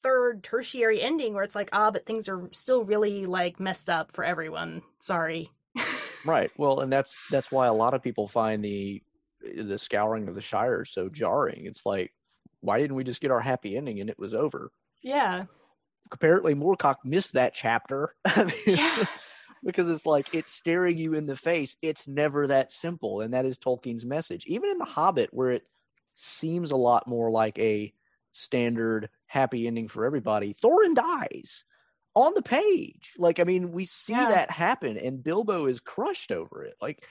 third 0.03 0.43
tertiary 0.43 1.01
ending 1.01 1.33
where 1.33 1.43
it's 1.43 1.55
like 1.55 1.69
ah 1.71 1.89
but 1.89 2.05
things 2.05 2.27
are 2.27 2.49
still 2.51 2.83
really 2.83 3.25
like 3.25 3.59
messed 3.59 3.89
up 3.89 4.11
for 4.11 4.23
everyone 4.23 4.81
sorry 4.99 5.49
Right. 6.23 6.51
Well, 6.55 6.81
and 6.81 6.91
that's 6.91 7.17
that's 7.31 7.51
why 7.51 7.67
a 7.67 7.73
lot 7.73 7.93
of 7.93 8.03
people 8.03 8.27
find 8.27 8.63
the 8.63 9.01
the 9.57 9.79
scouring 9.79 10.27
of 10.27 10.35
the 10.35 10.41
Shire 10.41 10.85
so 10.85 11.09
jarring. 11.09 11.65
It's 11.65 11.83
like, 11.83 12.13
why 12.59 12.79
didn't 12.79 12.95
we 12.95 13.03
just 13.03 13.21
get 13.21 13.31
our 13.31 13.39
happy 13.39 13.75
ending 13.75 13.99
and 13.99 14.09
it 14.09 14.19
was 14.19 14.33
over? 14.33 14.71
yeah 15.01 15.45
Apparently, 16.12 16.53
Moorcock 16.55 16.97
missed 17.03 17.34
that 17.34 17.53
chapter. 17.53 18.16
I 18.26 18.43
mean, 18.45 18.53
Yeah. 18.78 19.05
because 19.64 19.88
it's 19.89 20.05
like 20.05 20.34
it's 20.34 20.51
staring 20.51 20.97
you 20.97 21.14
in 21.14 21.26
the 21.26 21.36
face. 21.36 21.76
It's 21.82 22.07
never 22.07 22.47
that 22.47 22.72
simple, 22.72 23.22
and 23.22 23.34
that 23.34 23.45
is 23.45 23.57
Tolkien's 23.57 24.05
message. 24.05 24.45
Even 24.47 24.70
in 24.72 24.78
The 24.78 24.86
Hobbit, 24.86 25.30
where 25.34 25.51
it 25.51 25.64
seems 26.16 26.72
a 26.72 26.76
lot 26.76 27.07
more 27.07 27.32
like 27.32 27.57
a 27.59 27.93
standard 28.34 29.09
happy 29.28 29.68
ending 29.68 29.88
for 29.88 30.05
everybody, 30.05 30.53
Thorin 30.62 30.95
dies 30.95 31.64
on 32.16 32.34
the 32.34 32.41
page. 32.41 33.14
Like, 33.18 33.39
I 33.39 33.43
mean, 33.43 33.72
we 33.72 33.86
see 33.86 34.14
Yeah. 34.14 34.30
that 34.32 34.51
happen, 34.51 34.97
and 34.97 35.24
Bilbo 35.24 35.68
is 35.68 35.80
crushed 35.80 36.32
over 36.32 36.64
it. 36.64 36.76
Like, 36.82 37.03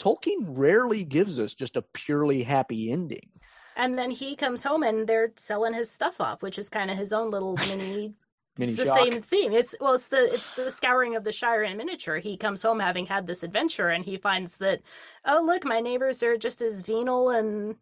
Tolkien 0.00 0.38
rarely 0.48 1.04
gives 1.04 1.38
us 1.38 1.54
just 1.54 1.76
a 1.76 1.82
purely 1.82 2.42
happy 2.42 2.90
ending. 2.90 3.30
and 3.76 3.96
then 3.98 4.10
he 4.10 4.34
comes 4.36 4.62
home 4.64 4.82
and 4.84 5.06
they're 5.08 5.32
selling 5.36 5.74
his 5.74 5.90
stuff 5.90 6.20
off 6.20 6.42
which 6.42 6.58
is 6.60 6.68
kind 6.70 6.90
of 6.92 6.96
his 6.96 7.12
own 7.12 7.28
little 7.30 7.56
mini 7.68 7.76
Mini 7.76 8.14
it's 8.56 8.76
the 8.76 8.86
same 8.86 9.20
thing. 9.20 9.52
It's 9.52 9.74
well, 9.80 9.94
it's 9.94 10.08
the 10.08 10.32
it's 10.32 10.50
the 10.50 10.70
scouring 10.70 11.16
of 11.16 11.24
the 11.24 11.32
Shire 11.32 11.64
in 11.64 11.76
miniature. 11.76 12.18
He 12.18 12.36
comes 12.36 12.62
home 12.62 12.78
having 12.80 13.06
had 13.06 13.26
this 13.26 13.42
adventure, 13.42 13.88
and 13.88 14.04
he 14.04 14.16
finds 14.16 14.56
that, 14.58 14.80
oh 15.24 15.42
look, 15.44 15.64
my 15.64 15.80
neighbors 15.80 16.22
are 16.22 16.36
just 16.36 16.62
as 16.62 16.82
venal 16.82 17.30
and 17.30 17.76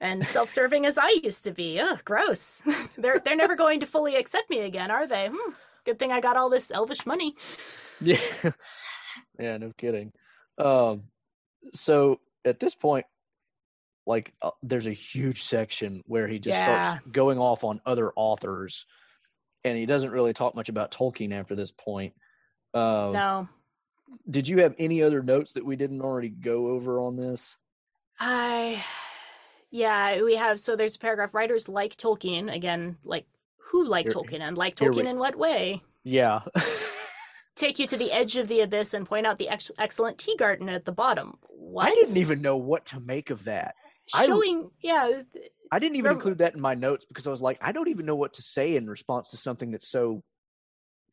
and 0.00 0.26
self-serving 0.28 0.84
as 0.86 0.98
I 0.98 1.20
used 1.22 1.44
to 1.44 1.50
be. 1.52 1.78
Ugh, 1.80 2.00
gross. 2.04 2.62
they're 2.98 3.18
they're 3.18 3.36
never 3.36 3.56
going 3.56 3.80
to 3.80 3.86
fully 3.86 4.16
accept 4.16 4.48
me 4.50 4.60
again, 4.60 4.90
are 4.90 5.06
they? 5.06 5.28
Hmm, 5.32 5.52
good 5.84 5.98
thing 5.98 6.12
I 6.12 6.20
got 6.20 6.36
all 6.36 6.50
this 6.50 6.70
elvish 6.70 7.06
money. 7.06 7.34
Yeah. 7.98 8.18
yeah, 9.40 9.56
no 9.56 9.72
kidding. 9.78 10.12
Um 10.58 11.04
so 11.72 12.20
at 12.44 12.60
this 12.60 12.74
point 12.74 13.06
like 14.06 14.34
uh, 14.42 14.50
there's 14.62 14.86
a 14.86 14.92
huge 14.92 15.44
section 15.44 16.02
where 16.06 16.28
he 16.28 16.38
just 16.38 16.58
Yeah. 16.58 16.82
starts 16.92 17.06
going 17.10 17.38
off 17.38 17.64
on 17.64 17.80
other 17.86 18.12
authors 18.14 18.84
and 19.64 19.76
he 19.76 19.86
doesn't 19.86 20.10
really 20.10 20.32
talk 20.32 20.54
much 20.54 20.68
about 20.68 20.90
Tolkien 20.92 21.32
after 21.32 21.54
this 21.54 21.70
point. 21.72 22.12
Um 22.74 23.12
No, 23.12 23.48
did 24.30 24.46
you 24.48 24.58
have 24.58 24.74
any 24.78 25.02
other 25.02 25.22
notes 25.22 25.52
that 25.52 25.64
we 25.64 25.76
didn't 25.76 26.00
already 26.02 26.28
go 26.30 26.68
over 26.68 27.00
on 27.00 27.16
this? 27.16 27.56
I 28.20 28.84
yeah, 29.70 30.22
we 30.22 30.36
have 30.36 30.60
so 30.60 30.76
there's 30.76 30.96
a 30.96 30.98
paragraph. 30.98 31.34
Writers 31.34 31.68
like 31.68 31.96
Tolkien 31.96 32.52
again, 32.54 32.96
like 33.04 33.26
who 33.56 33.84
like 33.84 34.06
Here- 34.06 34.12
Tolkien 34.12 34.40
and 34.40 34.56
like 34.56 34.78
here 34.78 34.92
we- 34.92 35.02
Tolkien 35.02 35.06
in 35.10 35.18
what 35.18 35.36
way? 35.36 35.82
Yeah. 36.04 36.42
take 37.56 37.78
you 37.78 37.86
to 37.86 37.96
the 37.96 38.12
edge 38.12 38.36
of 38.36 38.48
the 38.48 38.60
abyss 38.60 38.92
and 38.94 39.06
point 39.06 39.26
out 39.26 39.38
the 39.38 39.48
ex- 39.48 39.72
excellent 39.78 40.18
tea 40.18 40.36
garden 40.36 40.68
at 40.68 40.84
the 40.84 40.92
bottom. 40.92 41.38
What? 41.48 41.88
I 41.88 41.94
didn't 41.94 42.18
even 42.18 42.42
know 42.42 42.56
what 42.58 42.84
to 42.86 43.00
make 43.00 43.30
of 43.30 43.44
that. 43.44 43.74
I- 44.14 44.26
Showing, 44.26 44.70
yeah, 44.80 45.22
I 45.72 45.78
didn't 45.78 45.96
even 45.96 46.12
include 46.12 46.38
that 46.38 46.54
in 46.54 46.60
my 46.60 46.74
notes 46.74 47.04
because 47.06 47.26
I 47.26 47.30
was 47.30 47.40
like, 47.40 47.58
I 47.60 47.72
don't 47.72 47.88
even 47.88 48.06
know 48.06 48.14
what 48.14 48.34
to 48.34 48.42
say 48.42 48.76
in 48.76 48.88
response 48.88 49.28
to 49.28 49.36
something 49.36 49.70
that's 49.70 49.88
so. 49.88 50.22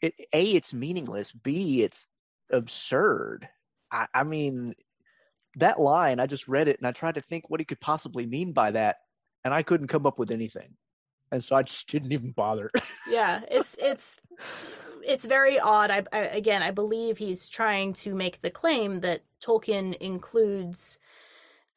It, 0.02 0.16
a, 0.34 0.44
it's 0.52 0.74
meaningless. 0.74 1.32
B, 1.32 1.82
it's 1.82 2.08
absurd. 2.52 3.48
I, 3.92 4.08
I 4.14 4.24
mean, 4.24 4.76
that 5.56 5.80
line, 5.80 6.20
I 6.20 6.26
just 6.26 6.48
read 6.48 6.68
it 6.68 6.78
and 6.80 6.88
I 6.88 6.92
tried 6.92 7.16
to 7.16 7.22
think 7.22 7.50
what 7.50 7.62
he 7.62 7.66
could 7.66 7.80
possibly 7.80 8.26
mean 8.26 8.52
by 8.52 8.72
that, 8.72 8.98
and 9.46 9.54
I 9.54 9.64
couldn't 9.64 9.88
come 9.88 10.06
up 10.06 10.20
with 10.20 10.32
anything. 10.32 10.76
And 11.32 11.44
so 11.44 11.56
I 11.56 11.64
just 11.64 11.90
didn't 11.90 12.12
even 12.12 12.32
bother. 12.32 12.70
yeah, 13.10 13.42
it's 13.50 13.76
it's 13.80 14.20
it's 15.06 15.26
very 15.26 15.60
odd. 15.60 15.90
I, 15.90 16.04
I 16.12 16.20
again, 16.20 16.62
I 16.62 16.72
believe 16.72 17.18
he's 17.18 17.48
trying 17.48 17.94
to 17.94 18.14
make 18.14 18.42
the 18.42 18.52
claim 18.52 19.00
that 19.02 19.22
Tolkien 19.44 19.96
includes 19.98 21.00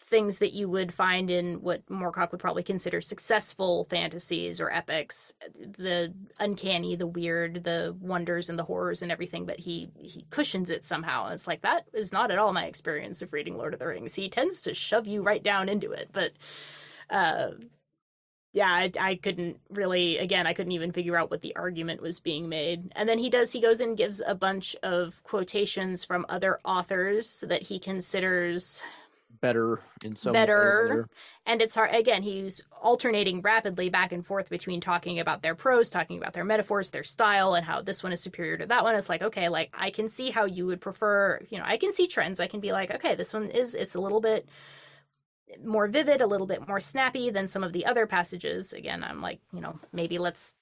things 0.07 0.39
that 0.39 0.53
you 0.53 0.69
would 0.69 0.95
find 0.95 1.31
in 1.31 1.61
what 1.63 1.85
Moorcock 1.87 2.31
would 2.31 2.41
probably 2.41 2.63
consider 2.63 3.01
successful 3.01 3.87
fantasies 3.91 4.61
or 4.61 4.73
epics, 4.73 5.35
the 5.59 6.15
uncanny, 6.39 6.95
the 6.95 7.09
weird, 7.09 7.65
the 7.65 7.97
wonders 8.01 8.49
and 8.49 8.59
the 8.59 8.65
horrors 8.65 9.03
and 9.03 9.11
everything, 9.11 9.47
but 9.47 9.61
he 9.61 9.91
he 9.99 10.25
cushions 10.31 10.71
it 10.71 10.85
somehow. 10.85 11.25
And 11.25 11.35
it's 11.35 11.49
like 11.49 11.63
that 11.63 11.87
is 11.93 12.13
not 12.13 12.31
at 12.31 12.39
all 12.39 12.53
my 12.53 12.67
experience 12.67 13.21
of 13.21 13.33
reading 13.33 13.57
Lord 13.57 13.75
of 13.75 13.81
the 13.81 13.87
Rings. 13.87 14.15
He 14.15 14.29
tends 14.29 14.61
to 14.63 14.75
shove 14.75 15.07
you 15.07 15.23
right 15.23 15.43
down 15.43 15.69
into 15.69 15.91
it, 15.93 16.11
but 16.13 16.33
uh 17.11 17.51
yeah, 18.53 18.71
I, 18.71 18.91
I 18.99 19.15
couldn't 19.17 19.59
really 19.69 20.19
again, 20.19 20.47
I 20.47 20.55
couldn't 20.55 20.73
even 20.73 20.93
figure 20.93 21.17
out 21.17 21.31
what 21.31 21.43
the 21.43 21.55
argument 21.57 22.01
was 22.01 22.21
being 22.21 22.49
made. 22.49 22.93
And 22.95 23.09
then 23.09 23.19
he 23.19 23.29
does 23.29 23.53
he 23.53 23.61
goes 23.61 23.81
and 23.81 23.97
gives 23.97 24.23
a 24.25 24.37
bunch 24.37 24.77
of 24.85 25.23
quotations 25.25 26.05
from 26.05 26.25
other 26.29 26.61
authors 26.65 27.43
that 27.49 27.63
he 27.63 27.79
considers 27.81 28.83
better 29.41 29.81
in 30.05 30.17
some 30.17 30.33
better. 30.33 31.09
and 31.45 31.61
it's 31.63 31.75
hard 31.75 31.95
again 31.95 32.23
he's 32.23 32.63
alternating 32.83 33.41
rapidly 33.41 33.89
back 33.89 34.13
and 34.13 34.27
forth 34.27 34.49
between 34.49 34.81
talking 34.81 35.19
about 35.19 35.43
their 35.43 35.55
prose 35.55 35.91
talking 35.91 36.19
about 36.19 36.33
their 36.33 36.45
metaphors 36.45 36.91
their 36.91 37.05
style 37.05 37.55
and 37.55 37.67
how 37.67 37.81
this 37.81 38.03
one 38.03 38.13
is 38.13 38.21
superior 38.21 38.57
to 38.57 38.67
that 38.67 38.85
one. 38.85 38.95
It's 38.95 39.09
like 39.09 39.23
okay 39.23 39.49
like 39.49 39.75
i 39.75 39.91
can 39.91 40.09
see 40.09 40.31
how 40.31 40.45
you 40.45 40.67
would 40.67 40.81
prefer 40.81 41.41
you 41.49 41.59
know 41.59 41.65
i 41.67 41.77
can 41.77 41.93
see 41.93 42.07
trends. 42.07 42.41
I 42.41 42.47
can 42.47 42.61
be 42.61 42.73
like 42.73 42.91
okay 42.91 43.15
this 43.15 43.33
one 43.33 43.51
is 43.51 43.75
it's 43.75 43.95
a 43.95 44.01
little 44.01 44.21
bit 44.21 44.49
more 45.65 45.87
vivid 45.87 46.21
a 46.21 46.27
little 46.27 46.47
bit 46.47 46.67
more 46.67 46.81
snappy 46.81 47.31
than 47.31 47.49
some 47.49 47.63
of 47.65 47.73
the 47.73 47.87
other 47.87 48.07
passages. 48.07 48.73
Again 48.73 49.05
i'm 49.05 49.21
like 49.21 49.41
you 49.53 49.61
know 49.61 49.79
maybe 49.93 50.19
let's 50.19 50.57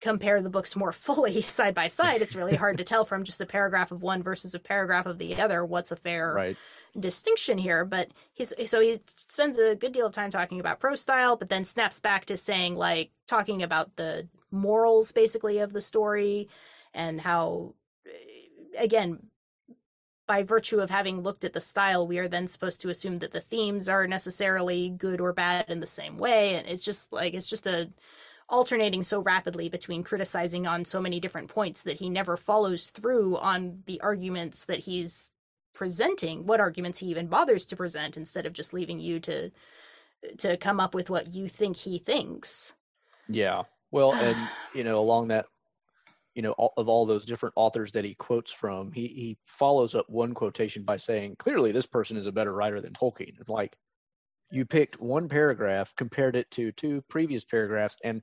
compare 0.00 0.40
the 0.40 0.50
books 0.50 0.74
more 0.74 0.92
fully 0.92 1.42
side 1.42 1.74
by 1.74 1.88
side 1.88 2.22
it's 2.22 2.36
really 2.36 2.56
hard 2.56 2.78
to 2.78 2.84
tell 2.84 3.04
from 3.04 3.24
just 3.24 3.40
a 3.40 3.46
paragraph 3.46 3.90
of 3.90 4.02
one 4.02 4.22
versus 4.22 4.54
a 4.54 4.58
paragraph 4.58 5.06
of 5.06 5.18
the 5.18 5.40
other 5.40 5.64
what's 5.64 5.92
a 5.92 5.96
fair 5.96 6.32
right. 6.32 6.56
distinction 6.98 7.58
here, 7.58 7.84
but 7.84 8.08
he's 8.32 8.52
so 8.66 8.80
he 8.80 9.00
spends 9.06 9.58
a 9.58 9.74
good 9.74 9.92
deal 9.92 10.06
of 10.06 10.12
time 10.12 10.30
talking 10.30 10.60
about 10.60 10.80
prose 10.80 11.00
style, 11.00 11.36
but 11.36 11.48
then 11.48 11.64
snaps 11.64 12.00
back 12.00 12.24
to 12.26 12.36
saying 12.36 12.74
like 12.76 13.10
talking 13.26 13.62
about 13.62 13.96
the 13.96 14.28
morals 14.50 15.12
basically 15.12 15.58
of 15.58 15.72
the 15.72 15.80
story 15.80 16.48
and 16.92 17.20
how 17.20 17.74
eh, 18.06 18.82
again 18.82 19.18
by 20.26 20.42
virtue 20.44 20.78
of 20.78 20.90
having 20.90 21.22
looked 21.22 21.44
at 21.44 21.52
the 21.52 21.60
style 21.60 22.06
we 22.06 22.18
are 22.18 22.28
then 22.28 22.46
supposed 22.46 22.80
to 22.80 22.88
assume 22.88 23.18
that 23.18 23.32
the 23.32 23.40
themes 23.40 23.88
are 23.88 24.06
necessarily 24.06 24.88
good 24.90 25.20
or 25.20 25.32
bad 25.32 25.64
in 25.68 25.80
the 25.80 25.86
same 25.86 26.18
way. 26.18 26.54
And 26.54 26.68
it's 26.68 26.84
just 26.84 27.12
like 27.12 27.34
it's 27.34 27.48
just 27.48 27.66
a 27.66 27.90
alternating 28.50 29.02
so 29.02 29.20
rapidly 29.20 29.68
between 29.68 30.02
criticizing 30.02 30.66
on 30.66 30.84
so 30.84 31.00
many 31.00 31.20
different 31.20 31.48
points 31.48 31.82
that 31.82 31.98
he 31.98 32.10
never 32.10 32.36
follows 32.36 32.90
through 32.90 33.36
on 33.38 33.82
the 33.86 34.00
arguments 34.00 34.64
that 34.64 34.80
he's 34.80 35.32
presenting 35.74 36.46
what 36.46 36.60
arguments 36.60 36.98
he 36.98 37.06
even 37.06 37.28
bothers 37.28 37.64
to 37.64 37.76
present 37.76 38.16
instead 38.16 38.44
of 38.44 38.52
just 38.52 38.74
leaving 38.74 39.00
you 39.00 39.20
to 39.20 39.50
to 40.36 40.56
come 40.58 40.80
up 40.80 40.94
with 40.94 41.08
what 41.08 41.28
you 41.28 41.48
think 41.48 41.76
he 41.76 41.98
thinks. 41.98 42.74
Yeah. 43.28 43.62
Well 43.90 44.12
and 44.14 44.36
you 44.74 44.84
know 44.84 44.98
along 44.98 45.28
that 45.28 45.46
you 46.34 46.42
know 46.42 46.52
all, 46.52 46.72
of 46.76 46.88
all 46.88 47.06
those 47.06 47.24
different 47.24 47.54
authors 47.56 47.92
that 47.92 48.04
he 48.04 48.14
quotes 48.14 48.52
from 48.52 48.92
he 48.92 49.06
he 49.06 49.38
follows 49.44 49.94
up 49.94 50.08
one 50.08 50.34
quotation 50.34 50.82
by 50.82 50.96
saying 50.96 51.36
clearly 51.38 51.72
this 51.72 51.86
person 51.86 52.16
is 52.16 52.26
a 52.26 52.32
better 52.32 52.52
writer 52.52 52.80
than 52.80 52.92
tolkien. 52.92 53.38
It's 53.38 53.48
like 53.48 53.76
you 54.50 54.64
picked 54.64 55.00
one 55.00 55.28
paragraph 55.28 55.94
compared 55.96 56.34
it 56.34 56.50
to 56.50 56.72
two 56.72 57.02
previous 57.08 57.44
paragraphs 57.44 57.96
and 58.02 58.20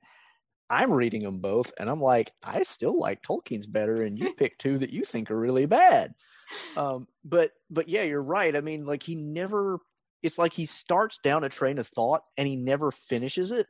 i'm 0.70 0.92
reading 0.92 1.22
them 1.22 1.38
both 1.38 1.72
and 1.78 1.88
i'm 1.88 2.00
like 2.00 2.32
i 2.42 2.62
still 2.62 2.98
like 2.98 3.22
tolkien's 3.22 3.66
better 3.66 4.02
and 4.02 4.18
you 4.18 4.32
picked 4.34 4.60
two 4.60 4.78
that 4.78 4.90
you 4.90 5.04
think 5.04 5.30
are 5.30 5.38
really 5.38 5.66
bad 5.66 6.14
um, 6.76 7.06
but 7.24 7.52
but 7.70 7.88
yeah, 7.88 8.02
you're 8.02 8.22
right. 8.22 8.54
I 8.54 8.60
mean, 8.60 8.86
like 8.86 9.02
he 9.02 9.14
never. 9.14 9.78
It's 10.22 10.38
like 10.38 10.52
he 10.52 10.66
starts 10.66 11.18
down 11.22 11.44
a 11.44 11.48
train 11.48 11.78
of 11.78 11.86
thought 11.86 12.22
and 12.36 12.48
he 12.48 12.56
never 12.56 12.90
finishes 12.90 13.52
it, 13.52 13.66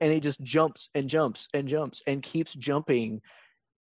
and 0.00 0.12
he 0.12 0.20
just 0.20 0.42
jumps 0.42 0.88
and 0.94 1.08
jumps 1.08 1.48
and 1.54 1.68
jumps 1.68 2.02
and 2.06 2.22
keeps 2.22 2.54
jumping 2.54 3.20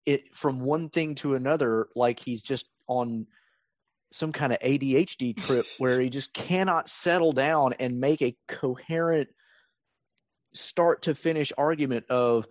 it 0.06 0.34
from 0.34 0.60
one 0.60 0.90
thing 0.90 1.14
to 1.16 1.34
another, 1.34 1.88
like 1.96 2.20
he's 2.20 2.42
just 2.42 2.66
on 2.86 3.26
some 4.12 4.32
kind 4.32 4.52
of 4.52 4.60
ADHD 4.60 5.36
trip 5.36 5.66
where 5.78 6.00
he 6.00 6.08
just 6.08 6.32
cannot 6.32 6.88
settle 6.88 7.32
down 7.32 7.72
and 7.80 7.98
make 7.98 8.22
a 8.22 8.36
coherent 8.46 9.28
start 10.54 11.02
to 11.02 11.14
finish 11.14 11.52
argument 11.56 12.06
of 12.10 12.46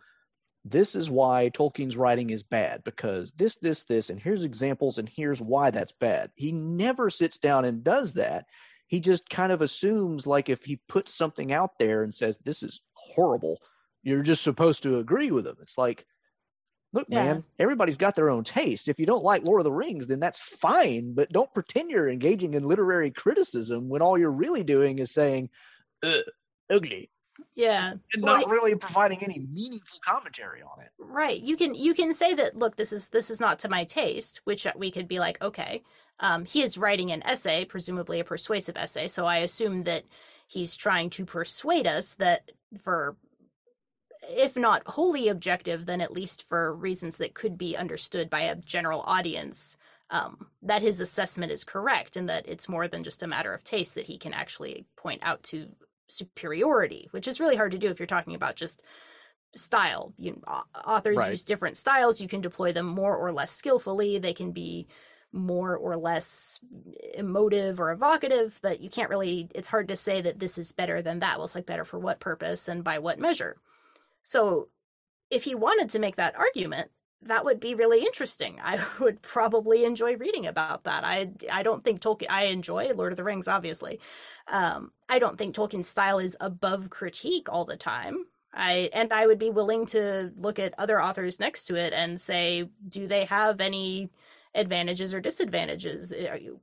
this 0.66 0.96
is 0.96 1.10
why 1.10 1.52
Tolkien's 1.54 1.98
writing 1.98 2.30
is 2.30 2.44
bad 2.44 2.84
because 2.84 3.32
this, 3.36 3.56
this, 3.58 3.84
this, 3.84 4.10
and 4.10 4.20
here's 4.20 4.44
examples, 4.44 4.98
and 4.98 5.10
here's 5.10 5.42
why 5.42 5.72
that's 5.72 5.92
bad. 5.92 6.32
He 6.36 6.52
never 6.52 7.10
sits 7.10 7.38
down 7.38 7.66
and 7.66 7.84
does 7.84 8.14
that. 8.14 8.46
He 8.88 9.00
just 9.00 9.30
kind 9.30 9.52
of 9.52 9.62
assumes, 9.62 10.26
like, 10.26 10.50
if 10.50 10.64
he 10.64 10.80
puts 10.88 11.14
something 11.14 11.52
out 11.52 11.72
there 11.80 12.04
and 12.04 12.14
says, 12.14 12.38
This 12.44 12.64
is 12.64 12.80
horrible, 12.94 13.60
you're 14.04 14.22
just 14.22 14.44
supposed 14.44 14.84
to 14.84 15.00
agree 15.00 15.32
with 15.32 15.48
him. 15.48 15.56
It's 15.62 15.78
like, 15.78 16.06
look, 16.94 17.08
yeah. 17.10 17.26
man, 17.26 17.44
everybody's 17.58 17.98
got 17.98 18.16
their 18.16 18.30
own 18.30 18.44
taste. 18.44 18.88
If 18.88 19.00
you 19.00 19.06
don't 19.06 19.24
like 19.24 19.44
Lord 19.44 19.62
of 19.62 19.66
the 19.66 19.72
Rings, 19.72 20.08
then 20.08 20.20
that's 20.20 20.40
fine, 20.40 21.14
but 21.14 21.32
don't 21.32 21.54
pretend 21.54 21.90
you're 21.90 22.10
engaging 22.10 22.54
in 22.54 22.68
literary 22.68 23.12
criticism 23.12 23.90
when 23.90 24.02
all 24.02 24.18
you're 24.18 24.32
really 24.32 24.64
doing 24.64 25.00
is 25.00 25.12
saying, 25.12 25.50
ugly, 26.70 27.10
yeah. 27.56 27.94
And 28.14 28.24
well, 28.24 28.42
not 28.42 28.50
really 28.50 28.76
providing 28.76 29.24
any 29.24 29.40
meaningful 29.52 30.00
commentary 30.04 30.62
on 30.62 30.82
it. 30.82 30.90
Right. 30.98 31.40
You 31.40 31.56
can 31.56 31.76
you 31.76 31.94
can 31.94 32.14
say 32.14 32.34
that 32.34 32.56
look 32.56 32.76
this 32.76 32.92
is 32.92 33.10
this 33.10 33.30
is 33.30 33.40
not 33.40 33.60
to 33.60 33.70
my 33.70 33.84
taste 33.84 34.42
which 34.46 34.66
we 34.76 34.92
could 34.92 35.08
be 35.08 35.20
like 35.20 35.42
okay 35.42 35.84
um, 36.20 36.46
he 36.46 36.62
is 36.62 36.78
writing 36.78 37.12
an 37.12 37.24
essay 37.24 37.66
presumably 37.66 38.20
a 38.20 38.24
persuasive 38.24 38.78
essay 38.78 39.08
so 39.08 39.26
i 39.26 39.38
assume 39.38 39.84
that 39.84 40.04
he's 40.48 40.76
trying 40.76 41.10
to 41.10 41.26
persuade 41.26 41.88
us 41.88 42.14
that 42.16 42.52
for 42.82 43.16
if 44.30 44.56
not 44.56 44.88
wholly 44.88 45.28
objective 45.28 45.86
then 45.86 46.02
at 46.02 46.14
least 46.14 46.48
for 46.48 46.74
reasons 46.74 47.18
that 47.18 47.34
could 47.34 47.58
be 47.58 47.76
understood 47.76 48.30
by 48.30 48.42
a 48.42 48.56
general 48.56 49.02
audience 49.02 49.78
um, 50.10 50.48
that 50.62 50.82
his 50.82 51.02
assessment 51.02 51.52
is 51.52 51.64
correct 51.64 52.16
and 52.16 52.30
that 52.30 52.48
it's 52.48 52.70
more 52.70 52.88
than 52.88 53.04
just 53.04 53.24
a 53.24 53.28
matter 53.28 53.54
of 53.54 53.64
taste 53.64 53.96
that 53.96 54.06
he 54.06 54.18
can 54.18 54.34
actually 54.34 54.86
point 54.96 55.22
out 55.24 55.42
to 55.44 55.70
superiority, 56.14 57.08
which 57.12 57.28
is 57.28 57.40
really 57.40 57.56
hard 57.56 57.72
to 57.72 57.78
do 57.78 57.90
if 57.90 58.00
you're 58.00 58.08
talking 58.08 58.36
about 58.36 58.56
just 58.56 58.84
style. 59.56 60.14
You 60.18 60.42
authors 60.86 61.18
right. 61.18 61.32
use 61.32 61.44
different 61.44 61.78
styles. 61.78 62.22
You 62.22 62.28
can 62.28 62.42
deploy 62.42 62.72
them 62.72 62.86
more 62.86 63.16
or 63.16 63.32
less 63.32 63.52
skillfully. 63.52 64.18
They 64.18 64.34
can 64.34 64.52
be 64.52 64.88
more 65.32 65.76
or 65.76 65.98
less 65.98 66.60
emotive 67.16 67.80
or 67.80 67.92
evocative, 67.92 68.60
but 68.62 68.80
you 68.82 68.90
can't 68.90 69.10
really. 69.10 69.50
It's 69.56 69.70
hard 69.70 69.88
to 69.88 69.96
say 69.96 70.22
that 70.22 70.40
this 70.40 70.58
is 70.58 70.72
better 70.72 71.02
than 71.02 71.20
that. 71.20 71.38
Well, 71.38 71.46
it's 71.46 71.56
like 71.56 71.66
better 71.66 71.86
for 71.86 72.00
what 72.00 72.20
purpose 72.20 72.68
and 72.68 72.84
by 72.84 73.00
what 73.00 73.20
measure. 73.20 73.58
So, 74.24 74.70
if 75.30 75.44
he 75.44 75.56
wanted 75.56 75.90
to 75.90 76.00
make 76.00 76.16
that 76.18 76.38
argument, 76.38 76.92
that 77.28 77.46
would 77.46 77.60
be 77.60 77.76
really 77.76 78.02
interesting. 78.02 78.60
I 78.64 78.84
would 79.00 79.22
probably 79.22 79.86
enjoy 79.86 80.16
reading 80.16 80.46
about 80.46 80.84
that. 80.84 81.04
I 81.04 81.32
I 81.52 81.64
don't 81.64 81.84
think 81.84 82.02
Tolkien. 82.02 82.30
I 82.30 82.46
enjoy 82.46 82.92
Lord 82.94 83.14
of 83.14 83.18
the 83.18 83.24
Rings, 83.24 83.48
obviously. 83.48 84.00
Um, 84.48 84.92
I 85.10 85.20
don't 85.20 85.38
think 85.38 85.56
Tolkien's 85.56 85.88
style 85.88 86.20
is 86.20 86.38
above 86.40 86.90
critique 86.90 87.48
all 87.50 87.66
the 87.66 87.78
time. 87.78 88.26
I 88.54 88.90
and 88.94 89.12
I 89.12 89.28
would 89.28 89.40
be 89.40 89.50
willing 89.50 89.86
to 89.88 90.32
look 90.38 90.60
at 90.60 90.76
other 90.78 91.02
authors 91.02 91.40
next 91.40 91.66
to 91.66 91.76
it 91.76 91.94
and 91.94 92.20
say, 92.22 92.70
do 92.88 93.08
they 93.08 93.26
have 93.26 93.60
any 93.60 94.10
advantages 94.56 95.14
or 95.14 95.20
disadvantages? 95.20 96.14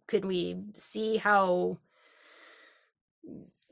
Could 0.07 0.25
we 0.25 0.57
see 0.75 1.17
how 1.17 1.79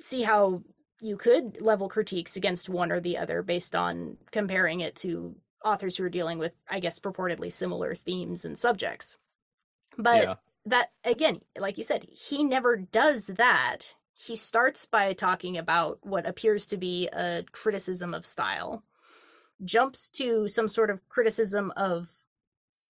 see 0.00 0.22
how 0.22 0.62
you 1.00 1.16
could 1.16 1.60
level 1.60 1.88
critiques 1.88 2.36
against 2.36 2.68
one 2.68 2.90
or 2.90 3.00
the 3.00 3.16
other 3.16 3.42
based 3.42 3.76
on 3.76 4.16
comparing 4.32 4.80
it 4.80 4.96
to 4.96 5.36
authors 5.64 5.96
who 5.96 6.04
are 6.04 6.10
dealing 6.10 6.38
with, 6.38 6.52
I 6.68 6.80
guess, 6.80 6.98
purportedly 6.98 7.52
similar 7.52 7.94
themes 7.94 8.44
and 8.44 8.58
subjects. 8.58 9.18
But 9.96 10.24
yeah. 10.24 10.34
that, 10.66 10.90
again, 11.04 11.40
like 11.58 11.78
you 11.78 11.84
said, 11.84 12.06
he 12.10 12.44
never 12.44 12.76
does 12.76 13.26
that. 13.26 13.94
He 14.14 14.36
starts 14.36 14.86
by 14.86 15.12
talking 15.12 15.56
about 15.56 15.98
what 16.02 16.26
appears 16.26 16.66
to 16.66 16.76
be 16.76 17.08
a 17.12 17.44
criticism 17.52 18.14
of 18.14 18.26
style, 18.26 18.84
jumps 19.64 20.08
to 20.10 20.48
some 20.48 20.68
sort 20.68 20.90
of 20.90 21.08
criticism 21.08 21.72
of 21.76 22.08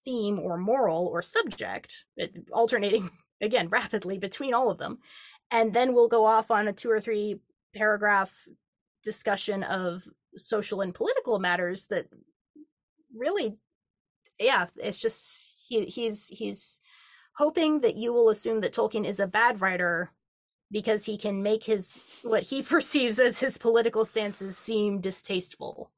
theme 0.04 0.38
or 0.38 0.56
moral 0.56 1.06
or 1.06 1.22
subject, 1.22 2.04
eh, 2.18 2.28
alternating 2.52 3.10
again 3.40 3.68
rapidly 3.68 4.18
between 4.18 4.54
all 4.54 4.70
of 4.70 4.78
them, 4.78 4.98
and 5.50 5.72
then 5.72 5.94
we'll 5.94 6.08
go 6.08 6.24
off 6.24 6.50
on 6.50 6.68
a 6.68 6.72
two 6.72 6.90
or 6.90 7.00
three 7.00 7.40
paragraph 7.74 8.48
discussion 9.04 9.62
of 9.62 10.08
social 10.36 10.80
and 10.80 10.94
political 10.94 11.38
matters 11.38 11.86
that 11.86 12.06
really 13.18 13.56
yeah 14.38 14.66
it's 14.76 15.00
just 15.00 15.50
he 15.68 15.84
he's 15.86 16.28
he's 16.28 16.80
hoping 17.34 17.80
that 17.80 17.96
you 17.96 18.12
will 18.12 18.28
assume 18.30 18.60
that 18.60 18.72
tolkien 18.74 19.06
is 19.06 19.20
a 19.20 19.26
bad 19.26 19.60
writer 19.60 20.10
because 20.70 21.04
he 21.06 21.16
can 21.18 21.42
make 21.42 21.64
his 21.64 22.04
what 22.22 22.42
he 22.42 22.62
perceives 22.74 23.18
as 23.18 23.40
his 23.40 23.58
political 23.58 24.04
stances 24.04 24.56
seem 24.56 25.00
distasteful 25.00 25.90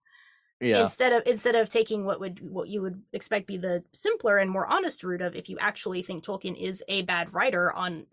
Yeah. 0.60 0.80
instead 0.82 1.12
of 1.12 1.22
instead 1.26 1.54
of 1.56 1.68
taking 1.68 2.04
what 2.04 2.20
would 2.20 2.38
what 2.50 2.68
you 2.68 2.82
would 2.82 3.02
expect 3.12 3.46
be 3.46 3.56
the 3.56 3.82
simpler 3.92 4.38
and 4.38 4.50
more 4.50 4.66
honest 4.66 5.02
route 5.04 5.22
of 5.22 5.34
if 5.34 5.48
you 5.48 5.58
actually 5.58 6.02
think 6.02 6.22
Tolkien 6.24 6.56
is 6.56 6.84
a 6.88 7.02
bad 7.02 7.32
writer 7.34 7.72
on 7.72 8.06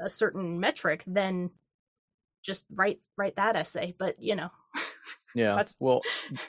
a 0.00 0.10
certain 0.10 0.58
metric, 0.60 1.02
then 1.06 1.50
just 2.42 2.66
write 2.70 3.00
write 3.16 3.36
that 3.36 3.56
essay. 3.56 3.94
But 3.98 4.20
you 4.22 4.36
know, 4.36 4.50
Yeah. 5.34 5.56
That's- 5.56 5.76
Well, 5.80 6.02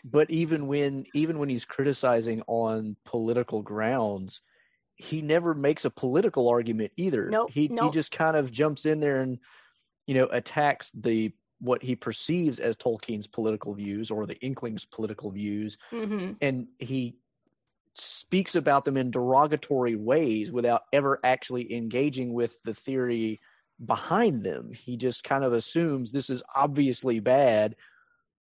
but 0.04 0.30
even 0.30 0.68
when 0.68 1.06
even 1.14 1.40
when 1.40 1.50
he's 1.50 1.66
criticizing 1.66 2.44
on 2.48 2.98
political 3.06 3.62
grounds, 3.62 4.42
he 4.96 5.22
never 5.22 5.54
makes 5.54 5.86
a 5.86 5.90
political 5.90 6.48
argument 6.48 6.92
either. 6.98 7.30
Nope, 7.30 7.52
He 7.52 7.68
he 7.68 7.90
just 7.90 8.12
kind 8.12 8.38
of 8.38 8.52
jumps 8.52 8.86
in 8.86 9.00
there 9.00 9.22
and 9.22 9.40
you 10.08 10.16
know 10.16 10.28
attacks 10.28 10.92
the 10.94 11.34
what 11.60 11.82
he 11.84 11.96
perceives 11.96 12.60
as 12.60 12.76
Tolkien's 12.78 13.28
political 13.28 13.74
views 13.74 14.12
or 14.12 14.26
the 14.26 14.36
Inkling's 14.36 14.86
political 14.86 15.32
views, 15.32 15.78
hmm 15.90 16.34
and 16.42 16.68
he 16.80 17.18
speaks 17.96 18.56
about 18.56 18.84
them 18.86 18.98
in 18.98 19.10
derogatory 19.12 19.96
ways 19.96 20.52
without 20.52 20.84
ever 20.92 21.20
actually 21.24 21.74
engaging 21.74 22.34
with 22.34 22.56
the 22.64 22.74
theory 22.74 23.40
behind 23.86 24.44
them. 24.44 24.74
He 24.74 24.98
just 24.98 25.24
kind 25.24 25.44
of 25.44 25.54
assumes 25.54 26.12
this 26.12 26.30
is 26.30 26.44
obviously 26.56 27.20
bad. 27.20 27.76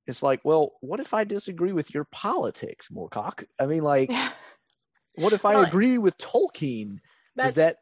It's 0.07 0.23
like, 0.23 0.41
well, 0.45 0.73
what 0.81 1.01
if 1.01 1.15
I 1.15 1.25
disagree 1.25 1.73
with 1.73 1.95
your 1.95 2.05
politics, 2.05 2.89
Moorcock? 2.93 3.45
I 3.59 3.67
mean, 3.67 3.83
like, 3.83 4.11
what 5.15 5.33
if 5.33 5.45
I 5.45 5.55
Well, 5.55 5.65
agree 5.65 5.99
with 5.99 6.19
Tolkien? 6.19 6.99
Does 7.37 7.55
that 7.55 7.77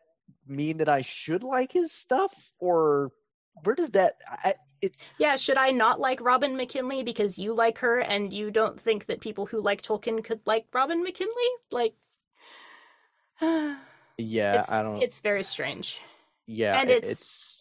mean 0.46 0.78
that 0.78 0.88
I 0.88 1.02
should 1.02 1.42
like 1.42 1.72
his 1.72 1.92
stuff, 1.92 2.32
or 2.58 3.10
where 3.64 3.74
does 3.74 3.90
that? 3.90 4.14
I, 4.28 4.54
it's 4.80 4.98
yeah. 5.18 5.36
Should 5.36 5.56
I 5.58 5.70
not 5.72 6.00
like 6.00 6.20
Robin 6.20 6.56
McKinley 6.56 7.02
because 7.02 7.38
you 7.38 7.54
like 7.54 7.78
her 7.78 7.98
and 7.98 8.32
you 8.32 8.50
don't 8.50 8.80
think 8.80 9.06
that 9.06 9.20
people 9.20 9.46
who 9.46 9.60
like 9.60 9.82
Tolkien 9.82 10.22
could 10.24 10.40
like 10.46 10.66
Robin 10.72 11.02
McKinley? 11.02 11.50
Like, 11.70 11.94
yeah, 14.18 14.62
I 14.68 14.82
don't. 14.82 15.02
it's 15.02 15.20
very 15.20 15.42
strange. 15.44 16.00
yeah, 16.46 16.78
and 16.80 16.90
it- 16.90 16.98
it's- 17.04 17.10
it's 17.12 17.51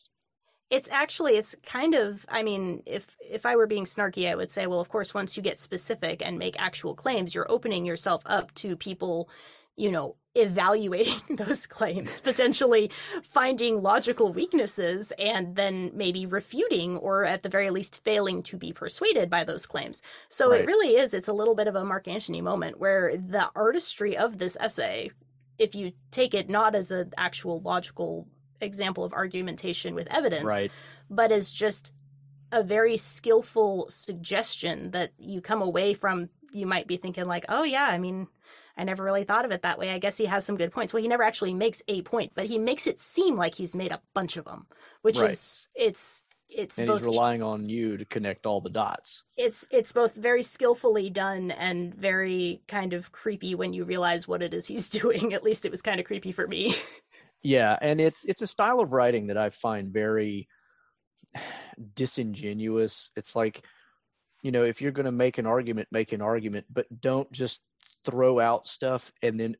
it's 0.72 0.90
actually 0.90 1.36
it's 1.36 1.56
kind 1.66 1.94
of 1.94 2.26
i 2.30 2.42
mean 2.42 2.82
if 2.88 3.16
if 3.20 3.46
i 3.46 3.56
were 3.56 3.68
being 3.68 3.86
snarky 3.86 4.28
i 4.32 4.36
would 4.36 4.50
say 4.50 4.66
well 4.66 4.80
of 4.80 4.90
course 4.90 5.14
once 5.14 5.38
you 5.38 5.44
get 5.44 5.60
specific 5.60 6.26
and 6.26 6.40
make 6.40 6.56
actual 6.60 6.96
claims 6.96 7.36
you're 7.36 7.52
opening 7.52 7.86
yourself 7.86 8.24
up 8.26 8.52
to 8.56 8.76
people 8.76 9.30
you 9.76 9.92
know 9.92 10.16
evaluating 10.36 11.36
those 11.36 11.66
claims 11.66 12.22
potentially 12.22 12.90
finding 13.22 13.82
logical 13.82 14.32
weaknesses 14.32 15.12
and 15.20 15.58
then 15.58 15.92
maybe 15.94 16.26
refuting 16.26 16.96
or 16.98 17.26
at 17.26 17.44
the 17.44 17.50
very 17.50 17.70
least 17.70 18.02
failing 18.06 18.42
to 18.42 18.56
be 18.56 18.72
persuaded 18.72 19.30
by 19.30 19.44
those 19.44 19.66
claims 19.66 20.02
so 20.30 20.52
Right. 20.52 20.62
it 20.62 20.68
really 20.68 20.96
is 20.96 21.14
it's 21.14 21.28
a 21.28 21.34
little 21.34 21.54
bit 21.54 21.68
of 21.68 21.76
a 21.76 21.84
mark 21.84 22.08
antony 22.08 22.40
moment 22.40 22.80
where 22.80 23.18
the 23.18 23.50
artistry 23.58 24.16
of 24.16 24.38
this 24.38 24.56
essay 24.62 25.12
if 25.58 25.76
you 25.76 25.92
take 26.12 26.34
it 26.34 26.50
not 26.50 26.76
as 26.76 26.92
an 26.92 27.12
actual 27.18 27.60
logical 27.60 28.26
example 28.62 29.04
of 29.04 29.14
argumentation 29.14 29.96
with 29.96 30.08
evidence 30.12 30.46
right. 30.46 30.72
but 31.10 31.32
as 31.32 31.52
just 31.52 31.94
a 32.52 32.64
very 32.64 32.98
skillful 32.98 33.88
suggestion 33.90 34.92
that 34.92 35.12
you 35.18 35.42
come 35.42 35.62
away 35.62 35.94
from 35.94 36.30
you 36.52 36.66
might 36.68 36.88
be 36.88 36.98
thinking 36.98 37.26
like 37.26 37.46
oh 37.50 37.64
yeah 37.64 37.86
i 37.86 37.98
mean 37.98 38.28
i 38.78 38.84
never 38.84 39.04
really 39.04 39.24
thought 39.24 39.46
of 39.46 39.52
it 39.52 39.62
that 39.62 39.80
way 39.80 39.90
i 39.90 39.98
guess 40.00 40.18
he 40.18 40.26
has 40.26 40.46
some 40.46 40.58
good 40.58 40.72
points 40.72 40.94
well 40.94 41.02
he 41.02 41.08
never 41.08 41.24
actually 41.24 41.54
makes 41.54 41.82
a 41.88 42.02
point 42.02 42.32
but 42.36 42.46
he 42.48 42.60
makes 42.60 42.88
it 42.88 43.00
seem 43.00 43.36
like 43.36 43.56
he's 43.56 43.76
made 43.76 43.92
a 43.92 44.02
bunch 44.14 44.38
of 44.38 44.46
them 44.46 44.68
which 45.02 45.18
Right. 45.20 45.32
is 45.32 45.70
it's 45.76 46.24
it's 46.50 46.78
And 46.78 46.88
both 46.88 47.00
he's 47.00 47.08
relying 47.08 47.42
on 47.42 47.70
you 47.70 47.96
to 47.96 48.04
connect 48.04 48.46
all 48.46 48.60
the 48.60 48.70
dots. 48.70 49.24
it's 49.38 49.66
it's 49.72 49.94
both 49.94 50.16
very 50.16 50.44
skillfully 50.44 51.10
done 51.10 51.50
and 51.52 51.96
very 51.96 52.62
kind 52.68 52.92
of 52.92 53.14
creepy 53.14 53.56
when 53.56 53.72
you 53.72 53.86
realize 53.86 54.28
what 54.28 54.44
it 54.44 54.54
is 54.54 54.68
he's 54.68 54.90
doing 55.02 55.34
at 55.34 55.44
least 55.44 55.66
it 55.66 55.72
was 55.72 55.82
kind 55.82 56.02
of 56.02 56.06
creepy 56.06 56.34
for 56.34 56.48
me 56.48 56.76
Yeah, 57.44 57.78
and 57.82 58.00
it's 58.00 58.24
it's 58.26 58.42
a 58.42 58.48
style 58.48 58.80
of 58.80 58.92
writing 58.92 59.28
that 59.28 59.38
I 59.38 59.50
find 59.50 59.92
very 59.92 60.48
disingenuous. 61.96 63.10
It's 63.16 63.36
like, 63.36 63.64
you 64.44 64.52
know, 64.52 64.64
if 64.64 64.82
you're 64.82 64.92
going 64.92 65.06
to 65.06 65.12
make 65.12 65.38
an 65.38 65.48
argument, 65.48 65.88
make 65.92 66.12
an 66.12 66.22
argument, 66.22 66.66
but 66.72 66.86
don't 67.02 67.32
just 67.32 67.62
throw 68.04 68.40
out 68.40 68.68
stuff 68.68 69.12
and 69.22 69.40
then 69.40 69.58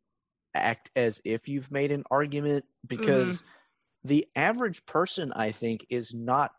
act 0.54 0.90
as 0.96 1.22
if 1.24 1.48
you've 1.48 1.72
made 1.72 1.92
an 1.92 2.04
argument 2.12 2.66
because 2.86 3.38
mm-hmm. 3.38 4.08
the 4.08 4.28
average 4.36 4.86
person 4.86 5.32
I 5.34 5.52
think 5.52 5.86
is 5.90 6.14
not 6.14 6.52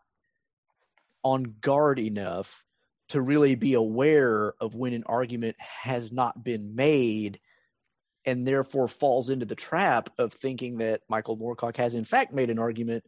on 1.23 1.55
guard 1.61 1.99
enough 1.99 2.63
to 3.09 3.21
really 3.21 3.55
be 3.55 3.75
aware 3.75 4.55
of 4.59 4.75
when 4.75 4.93
an 4.93 5.03
argument 5.05 5.55
has 5.59 6.11
not 6.11 6.43
been 6.43 6.75
made 6.75 7.39
and 8.25 8.47
therefore 8.47 8.87
falls 8.87 9.29
into 9.29 9.45
the 9.45 9.55
trap 9.55 10.09
of 10.17 10.33
thinking 10.33 10.77
that 10.77 11.01
Michael 11.09 11.37
Moorcock 11.37 11.77
has 11.77 11.93
in 11.93 12.05
fact 12.05 12.33
made 12.33 12.49
an 12.49 12.59
argument 12.59 13.03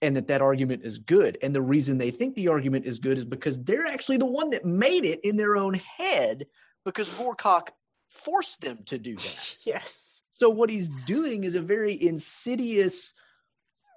and 0.00 0.16
that 0.16 0.28
that 0.28 0.40
argument 0.40 0.82
is 0.84 0.98
good. 0.98 1.38
And 1.42 1.54
the 1.54 1.62
reason 1.62 1.98
they 1.98 2.10
think 2.10 2.34
the 2.34 2.48
argument 2.48 2.86
is 2.86 2.98
good 2.98 3.18
is 3.18 3.24
because 3.24 3.62
they're 3.62 3.86
actually 3.86 4.18
the 4.18 4.26
one 4.26 4.50
that 4.50 4.64
made 4.64 5.04
it 5.04 5.20
in 5.24 5.36
their 5.36 5.56
own 5.56 5.74
head 5.74 6.46
because 6.84 7.08
Moorcock 7.18 7.68
forced 8.08 8.60
them 8.60 8.78
to 8.86 8.98
do 8.98 9.16
that. 9.16 9.56
yes 9.64 10.22
So 10.34 10.50
what 10.50 10.70
he's 10.70 10.88
doing 11.06 11.44
is 11.44 11.54
a 11.54 11.60
very 11.60 12.00
insidious 12.00 13.12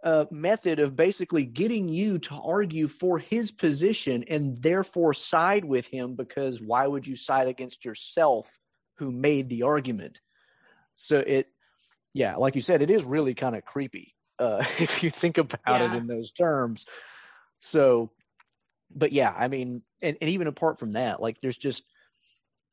uh, 0.04 0.26
method 0.32 0.80
of 0.80 0.96
basically 0.96 1.46
getting 1.46 1.88
you 1.88 2.18
to 2.18 2.34
argue 2.34 2.88
for 2.88 3.20
his 3.20 3.52
position 3.52 4.24
and 4.28 4.58
therefore 4.62 5.14
side 5.14 5.64
with 5.64 5.86
him 5.86 6.16
because 6.16 6.60
why 6.60 6.88
would 6.88 7.06
you 7.06 7.16
side 7.16 7.48
against 7.48 7.86
yourself 7.86 8.48
who 8.98 9.12
made 9.12 9.50
the 9.50 9.62
argument? 9.62 10.20
So 11.02 11.20
it, 11.20 11.48
yeah, 12.14 12.36
like 12.36 12.56
you 12.56 12.62
said, 12.62 12.82
it 12.82 12.92
is 12.92 13.04
really 13.04 13.34
kind 13.34 13.56
of 13.56 13.66
creepy 13.66 14.16
uh, 14.40 14.64
if 14.80 15.04
you 15.04 15.10
think 15.10 15.38
about 15.38 15.82
it 15.82 15.94
in 15.94 16.08
those 16.08 16.32
terms. 16.32 16.86
So, 17.60 18.12
but 18.94 19.12
yeah, 19.12 19.34
I 19.36 19.48
mean, 19.48 19.84
and, 20.02 20.18
and 20.22 20.30
even 20.30 20.48
apart 20.48 20.80
from 20.80 20.92
that, 20.92 21.22
like 21.22 21.42
there's 21.42 21.58
just 21.58 21.84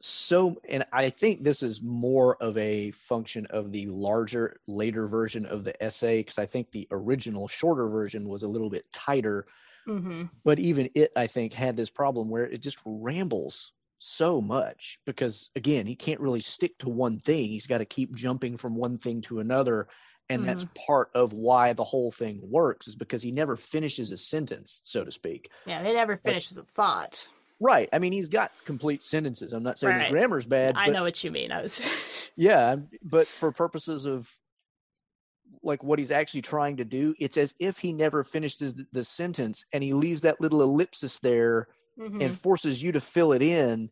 so 0.01 0.57
and 0.69 0.87
i 0.93 1.11
think 1.11 1.43
this 1.43 1.61
is 1.61 1.83
more 1.83 2.41
of 2.41 2.57
a 2.57 2.93
function 2.93 3.47
of 3.47 3.73
the 3.73 3.89
larger 3.89 4.61
later 4.69 5.09
version 5.09 5.45
of 5.45 5.65
the 5.65 5.83
essay 5.83 6.21
because 6.21 6.39
i 6.39 6.47
think 6.47 6.71
the 6.71 6.87
original 6.93 7.49
shorter 7.49 7.89
version 7.89 8.29
was 8.29 8.45
a 8.45 8.49
little 8.49 8.71
bit 8.71 8.85
tighter. 8.93 9.45
Hmm 9.87 10.27
but 10.45 10.59
even 10.59 10.89
it 10.95 11.11
i 11.17 11.27
think 11.27 11.53
had 11.53 11.77
this 11.77 11.91
problem 11.91 12.29
where 12.29 12.45
it 12.45 12.59
just 12.59 12.79
rambles 12.85 13.73
so 13.99 14.41
much 14.41 14.99
because 15.07 15.51
again 15.57 15.87
he 15.87 15.97
can't 15.97 16.21
really 16.21 16.41
stick 16.41 16.79
to 16.79 16.89
one 16.89 17.19
thing. 17.19 17.49
He's 17.49 17.67
got 17.67 17.79
to 17.79 17.85
keep 17.85 18.15
jumping 18.15 18.57
from 18.57 18.77
one 18.77 18.99
thing 18.99 19.23
to 19.23 19.41
another 19.41 19.89
and 20.31 20.47
that's 20.47 20.65
mm-hmm. 20.65 20.87
part 20.87 21.11
of 21.15 21.33
why 21.33 21.73
the 21.73 21.85
whole 21.85 22.13
thing 22.13 22.41
works 22.43 22.87
is 22.87 22.95
because 22.95 23.23
he 23.23 23.31
never 23.31 23.57
finishes 23.57 24.13
a 24.13 24.17
sentence 24.17 24.81
so 24.85 25.05
to 25.05 25.11
speak. 25.11 25.51
Yeah 25.67 25.81
it 25.81 25.95
never 25.95 26.17
finishes 26.17 26.59
a 26.59 26.63
thought. 26.63 27.27
Right 27.61 27.89
i 27.93 27.99
mean 27.99 28.13
he's 28.13 28.29
got 28.29 28.53
complete 28.65 29.03
sentences. 29.03 29.53
I'm 29.53 29.63
not 29.63 29.79
saying 29.79 29.97
Right. 29.97 30.05
his 30.05 30.13
grammar's 30.13 30.47
bad 30.47 30.77
i 30.77 30.87
but 30.87 30.93
know 30.93 31.03
what 31.03 31.23
you 31.25 31.31
mean. 31.31 31.53
I 31.53 31.63
was 31.63 31.91
Yeah, 32.37 32.77
but 33.03 33.27
for 33.27 33.51
purposes 33.51 34.07
of 34.07 34.29
like 35.63 35.83
what 35.83 35.99
he's 35.99 36.11
actually 36.11 36.43
trying 36.43 36.77
to 36.77 36.85
do, 36.85 37.15
it's 37.19 37.37
as 37.37 37.55
if 37.59 37.79
he 37.79 37.93
never 37.93 38.23
finishes 38.23 38.75
the, 38.75 38.87
the 38.93 39.03
sentence 39.03 39.65
and 39.73 39.83
he 39.83 39.93
leaves 39.93 40.21
that 40.21 40.41
little 40.41 40.63
ellipsis 40.63 41.19
there 41.19 41.69
Mhm. 41.99 42.21
and 42.21 42.39
forces 42.39 42.83
you 42.83 42.93
to 42.93 43.01
fill 43.01 43.33
it 43.33 43.43
in, 43.43 43.91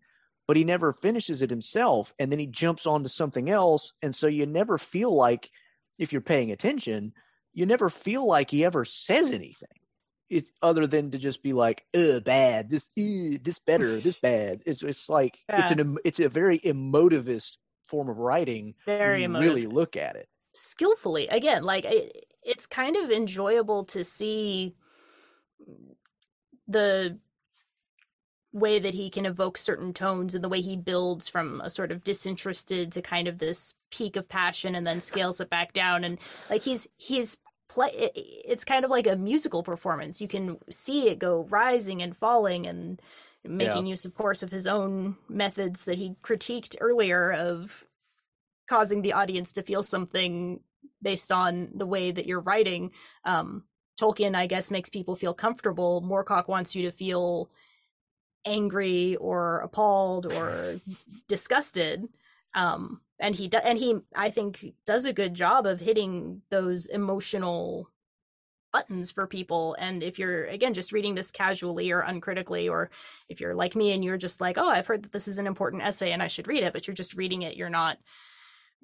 but 0.49 0.57
he 0.57 0.65
never 0.65 0.93
finishes 0.93 1.43
it 1.43 1.51
himself 1.51 2.15
and 2.19 2.31
then 2.33 2.39
he 2.39 2.47
jumps 2.47 2.87
on 2.87 3.03
to 3.03 3.09
something 3.09 3.51
else 3.51 3.93
and 4.03 4.15
so 4.15 4.27
you 4.27 4.47
never 4.47 4.79
feel 4.79 5.15
like 5.15 5.51
if 5.99 6.13
you're 6.13 6.21
paying 6.23 6.51
attention, 6.53 7.13
you 7.53 7.67
never 7.67 7.89
feel 7.91 8.27
like 8.27 8.51
he 8.51 8.65
ever 8.65 8.85
says 8.85 9.33
anything. 9.33 9.69
It's 10.29 10.51
other 10.61 10.87
than 10.87 11.13
to 11.13 11.19
just 11.19 11.43
be 11.43 11.53
like, 11.53 11.85
"Uh, 11.95 12.21
bad. 12.21 12.69
This, 12.69 12.83
uh, 12.99 13.39
this 13.43 13.61
better. 13.61 14.01
This 14.01 14.17
bad." 14.21 14.63
It's 14.67 14.83
it's 14.83 15.09
like 15.09 15.39
it's 15.57 15.71
an 15.71 15.99
it's 16.05 16.19
a 16.21 16.29
very 16.29 16.59
emotivist 16.61 17.59
form 17.87 18.09
of 18.11 18.19
writing. 18.19 18.75
very 18.87 19.25
emotive 19.25 19.61
really 19.61 19.67
look 19.67 19.97
at 19.97 20.17
it. 20.17 20.29
skillfully 20.55 21.29
again 21.29 21.63
like 21.65 21.85
it, 21.85 22.27
it's 22.43 22.67
kind 22.67 22.97
of 22.97 23.11
enjoyable 23.11 23.85
to 23.85 24.05
see 24.05 24.77
the 26.69 27.19
way 28.57 28.79
that 28.79 28.95
he 28.95 29.11
can 29.11 29.27
evoke 29.27 29.59
certain 29.59 29.93
tones 29.93 30.35
and 30.35 30.43
the 30.43 30.49
way 30.49 30.63
he 30.63 30.77
builds 30.77 31.29
from 31.29 31.61
a 31.61 31.69
sort 31.69 31.93
of 31.93 32.03
disinterested 32.03 32.91
to 32.91 33.03
kind 33.03 33.29
of 33.29 33.39
this 33.39 33.75
peak 33.91 34.17
of 34.17 34.31
passion 34.31 34.75
and 34.75 34.87
then 34.87 35.01
scales 35.01 35.41
it 35.41 35.51
back 35.51 35.75
down. 35.75 36.05
And 36.05 36.19
like 36.49 36.63
he's 36.63 36.89
he's 36.97 37.37
play 37.69 37.91
it's 38.15 38.65
kind 38.65 38.85
of 38.85 38.91
like 38.91 39.07
a 39.07 39.17
musical 39.17 39.63
performance. 39.63 40.23
You 40.23 40.29
can 40.29 40.57
see 40.71 41.09
it 41.09 41.19
go 41.19 41.45
rising 41.51 42.01
and 42.01 42.17
falling 42.17 42.67
and 42.67 43.01
making 43.45 43.87
use 43.87 44.07
of 44.07 44.15
course 44.15 44.43
of 44.43 44.51
his 44.51 44.67
own 44.67 45.17
methods 45.29 45.85
that 45.85 45.99
he 45.99 46.17
critiqued 46.23 46.77
earlier 46.81 47.31
of 47.33 47.85
causing 48.69 49.03
the 49.03 49.13
audience 49.13 49.53
to 49.53 49.63
feel 49.63 49.83
something 49.83 50.61
based 51.03 51.31
on 51.31 51.71
the 51.75 51.87
way 51.87 52.11
that 52.11 52.27
you're 52.27 52.41
writing. 52.41 52.91
Um 53.25 53.65
Tolkien, 54.01 54.35
I 54.35 54.47
guess, 54.47 54.71
makes 54.71 54.91
people 54.91 55.17
feel 55.17 55.33
comfortable. 55.33 56.03
Moorcock 56.03 56.49
wants 56.49 56.75
you 56.75 56.83
to 56.83 56.93
feel 56.93 57.51
angry 58.47 59.17
or 59.17 59.59
appalled 59.61 60.33
or 60.33 60.77
disgusted. 61.29 62.09
Um, 62.55 63.01
and 63.19 63.35
he 63.35 63.49
do- 63.49 63.59
and 63.59 63.79
he, 63.79 63.97
I 64.15 64.31
think, 64.31 64.75
does 64.87 65.05
a 65.05 65.13
good 65.13 65.35
job 65.35 65.67
of 65.67 65.81
hitting 65.81 66.43
those 66.51 66.87
emotional 66.87 67.91
buttons 68.73 69.11
for 69.11 69.27
people. 69.27 69.75
And 69.79 70.03
if 70.03 70.19
you're 70.19 70.45
again 70.47 70.75
just 70.75 70.93
reading 70.93 71.15
this 71.15 71.31
casually 71.31 71.91
or 71.91 72.01
uncritically, 72.01 72.69
or 72.69 72.91
if 73.29 73.41
you're 73.41 73.55
like 73.55 73.75
me 73.75 73.93
and 73.93 74.05
you're 74.05 74.19
just 74.19 74.41
like, 74.41 74.59
oh, 74.59 74.69
I've 74.69 74.87
heard 74.87 75.03
that 75.05 75.13
this 75.13 75.29
is 75.29 75.39
an 75.39 75.47
important 75.47 75.83
essay 75.83 76.13
and 76.13 76.23
I 76.23 76.27
should 76.27 76.47
read 76.49 76.63
it, 76.63 76.73
but 76.73 76.87
you're 76.87 76.95
just 76.95 77.15
reading 77.15 77.43
it, 77.43 77.57
you're 77.57 77.71
not 77.71 77.99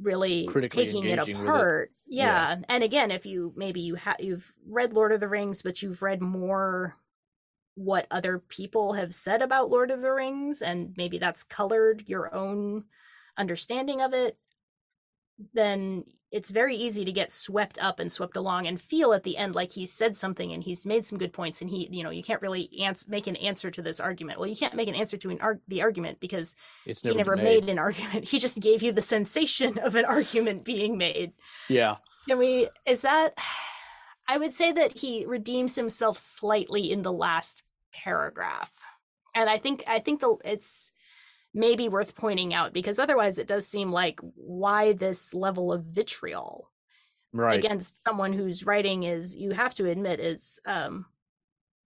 really 0.01 0.49
taking 0.71 1.05
it 1.05 1.19
with 1.21 1.29
it. 1.29 1.37
apart. 1.37 1.93
Yeah. 2.07 2.57
Yeah. 2.57 2.57
And 2.69 2.83
again, 2.83 3.11
if 3.11 3.27
you 3.27 3.53
maybe 3.57 3.81
you 3.81 3.97
have 3.97 4.17
you've 4.19 4.51
read 4.67 4.95
Lord 4.95 5.13
of 5.13 5.21
the 5.21 5.29
Rings, 5.29 5.63
but 5.63 5.83
you've 5.83 6.01
read 6.01 6.23
more 6.23 6.97
what 7.75 8.07
other 8.11 8.39
people 8.39 8.95
have 8.95 9.15
said 9.15 9.43
about 9.43 9.71
Lord 9.71 9.91
of 9.91 10.03
the 10.03 10.13
Rings, 10.13 10.61
and 10.63 10.93
maybe 10.97 11.19
that's 11.19 11.43
colored 11.43 12.05
your 12.07 12.35
own 12.35 12.85
understanding 13.37 14.01
of 14.01 14.13
it, 14.13 14.37
then 15.55 16.05
it's 16.31 16.51
very 16.51 16.77
easy 16.77 17.05
to 17.05 17.13
get 17.13 17.31
swept 17.31 17.83
up 17.83 17.99
and 18.01 18.11
swept 18.11 18.37
along 18.37 18.67
and 18.67 18.81
feel 18.81 19.13
at 19.13 19.23
the 19.23 19.37
end 19.37 19.55
like 19.55 19.71
he's 19.73 19.93
said 19.93 20.17
something 20.17 20.53
and 20.53 20.65
he's 20.65 20.87
made 20.87 21.05
some 21.05 21.19
good 21.19 21.33
points 21.33 21.61
and 21.61 21.69
he 21.71 21.89
you 21.91 22.03
know 22.03 22.11
you 22.11 22.23
can't 22.23 22.41
really 22.41 22.71
ans- 22.81 23.09
make 23.09 23.27
an 23.27 23.37
answer 23.37 23.71
to 23.71 23.83
this 23.83 24.01
argument. 24.01 24.39
Well 24.39 24.49
you 24.49 24.57
can't 24.57 24.75
make 24.75 24.89
an 24.89 24.95
answer 24.95 25.17
to 25.19 25.31
an 25.31 25.41
ar- 25.41 25.61
the 25.69 25.83
argument 25.83 26.21
because 26.21 26.55
It's 26.87 27.01
he 27.01 27.09
never, 27.09 27.19
never 27.19 27.37
been 27.37 27.45
made 27.45 27.69
an 27.69 27.79
argument. 27.87 28.29
He 28.29 28.39
just 28.39 28.61
gave 28.61 28.83
you 28.83 28.93
the 28.93 29.03
sensation 29.03 29.79
of 29.79 29.95
an 29.95 30.05
argument 30.05 30.65
being 30.65 30.97
made. 30.97 31.33
Yeah. 31.69 31.97
can 32.29 32.39
we 32.39 32.69
is 32.87 33.03
that 33.03 33.37
i 34.33 34.39
would 34.39 34.53
say 34.53 34.73
that 34.73 34.97
he 34.99 35.25
redeems 35.27 35.77
himself 35.77 36.17
slightly 36.17 36.91
in 36.91 37.03
the 37.03 37.13
last 37.13 37.63
paragraph 37.93 38.73
and 39.35 39.49
i 39.51 39.59
think 39.59 39.85
i 39.87 39.99
think 39.99 40.21
the 40.21 40.37
it's 40.45 40.93
maybe 41.55 41.89
worth 41.89 42.15
pointing 42.15 42.55
out 42.55 42.73
because 42.73 42.99
otherwise 42.99 43.39
it 43.39 43.47
does 43.47 43.67
seem 43.67 43.93
like 43.93 44.19
why 44.37 44.93
this 44.95 45.35
level 45.35 45.73
of 45.73 45.85
vitriol 45.85 46.69
Right. 47.35 47.59
against 47.59 47.99
someone 48.07 48.33
whose 48.35 48.67
writing 48.67 49.05
is 49.05 49.35
you 49.37 49.53
have 49.53 49.75
to 49.75 49.89
admit 49.89 50.21
is 50.21 50.61
um 50.67 51.07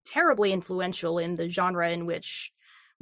terribly 0.04 0.52
influential 0.52 1.18
in 1.18 1.36
the 1.36 1.48
genre 1.48 1.90
in 1.90 2.06
which 2.06 2.52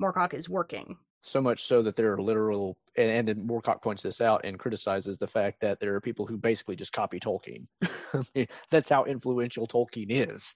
Moorcock 0.00 0.34
is 0.34 0.48
working. 0.48 0.98
So 1.30 1.40
much 1.40 1.64
so 1.64 1.82
that 1.82 1.96
there 1.96 2.12
are 2.12 2.20
literal 2.20 2.76
and, 2.96 3.10
and 3.10 3.28
then 3.28 3.46
Moorcock 3.46 3.82
points 3.82 4.02
this 4.02 4.20
out 4.20 4.42
and 4.44 4.58
criticizes 4.58 5.18
the 5.18 5.26
fact 5.26 5.60
that 5.60 5.80
there 5.80 5.94
are 5.94 6.00
people 6.00 6.26
who 6.26 6.36
basically 6.36 6.76
just 6.76 6.92
copy 6.92 7.18
Tolkien. 7.18 7.66
I 8.12 8.22
mean, 8.34 8.46
that's 8.70 8.88
how 8.90 9.04
influential 9.04 9.66
Tolkien 9.66 10.06
is. 10.10 10.54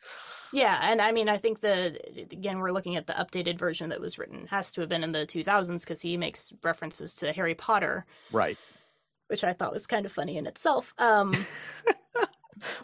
Yeah, 0.53 0.79
and 0.83 1.01
I 1.03 1.11
mean 1.13 1.29
I 1.29 1.37
think 1.39 1.61
the 1.61 1.99
again 2.31 2.59
we're 2.59 2.73
looking 2.73 2.97
at 2.97 3.07
the 3.07 3.13
updated 3.15 3.59
version 3.59 3.89
that 3.91 4.01
was 4.01 4.19
written 4.19 4.47
has 4.49 4.71
to 4.73 4.81
have 4.81 4.89
been 4.89 5.03
in 5.05 5.13
the 5.13 5.27
2000s 5.27 5.87
cuz 5.87 6.03
he 6.03 6.17
makes 6.17 6.53
references 6.63 7.15
to 7.15 7.33
Harry 7.33 7.55
Potter, 7.55 8.07
Right. 8.33 8.57
which 9.29 9.45
I 9.45 9.53
thought 9.53 9.73
was 9.73 9.87
kind 9.87 10.07
of 10.07 10.13
funny 10.13 10.37
in 10.37 10.47
itself. 10.47 10.95
Um 10.99 11.35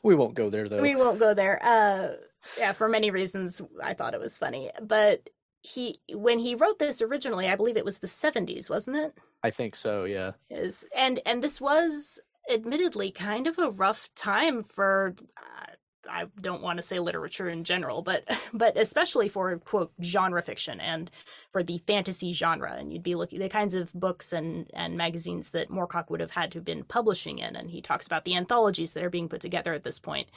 We 0.05 0.15
won't 0.15 0.35
go 0.35 0.51
there 0.51 0.69
though. 0.69 0.81
we 0.81 0.95
won't 0.95 1.19
go 1.19 1.35
there. 1.35 1.59
Uh 1.65 2.17
yeah, 2.59 2.73
for 2.73 2.89
many 2.89 3.11
reasons 3.11 3.61
I 3.83 3.95
thought 3.95 4.15
it 4.15 4.21
was 4.21 4.39
funny, 4.39 4.71
but 4.81 5.29
he 5.65 5.99
when 6.13 6.39
he 6.39 6.55
wrote 6.55 6.79
this 6.79 7.01
originally, 7.01 7.49
I 7.49 7.57
believe 7.57 7.77
it 7.77 7.87
was 7.87 7.99
the 7.99 8.07
70s, 8.07 8.69
wasn't 8.69 8.99
it? 8.99 9.15
I 9.43 9.51
think 9.51 9.75
so, 9.75 10.05
yeah. 10.05 10.33
is 10.51 10.87
and 10.95 11.21
and 11.25 11.43
this 11.43 11.61
was 11.61 12.21
admittedly 12.53 13.11
kind 13.11 13.47
of 13.47 13.59
a 13.59 13.71
rough 13.71 14.11
time 14.15 14.63
for 14.63 15.17
uh, 15.39 15.73
I 16.07 16.27
don't 16.39 16.61
want 16.61 16.77
to 16.77 16.83
say 16.83 16.99
literature 16.99 17.49
in 17.49 17.65
general, 17.65 18.03
but 18.03 18.29
but 18.53 18.77
especially 18.77 19.29
for 19.31 19.57
quote 19.57 19.93
genre 20.03 20.43
fiction 20.43 20.81
and 20.81 21.11
for 21.51 21.63
the 21.63 21.79
fantasy 21.87 22.35
genre. 22.35 22.75
And 22.75 22.93
you'd 22.93 23.03
be 23.03 23.15
looking 23.15 23.39
the 23.39 23.49
kinds 23.49 23.75
of 23.75 23.91
books 23.95 24.35
and 24.35 24.71
and 24.75 24.99
magazines 24.99 25.49
that 25.51 25.71
Moorcock 25.71 26.11
would 26.11 26.21
have 26.21 26.33
had 26.33 26.53
to 26.53 26.59
have 26.59 26.65
been 26.65 26.85
publishing 26.85 27.39
in. 27.39 27.57
And 27.57 27.71
he 27.71 27.81
talks 27.81 28.07
about 28.07 28.27
the 28.27 28.37
anthologies 28.37 28.93
that 28.93 29.03
are 29.03 29.11
being 29.11 29.31
put 29.31 29.41
together 29.41 29.73
at 29.73 29.85
this 29.85 29.99
point. 29.99 30.29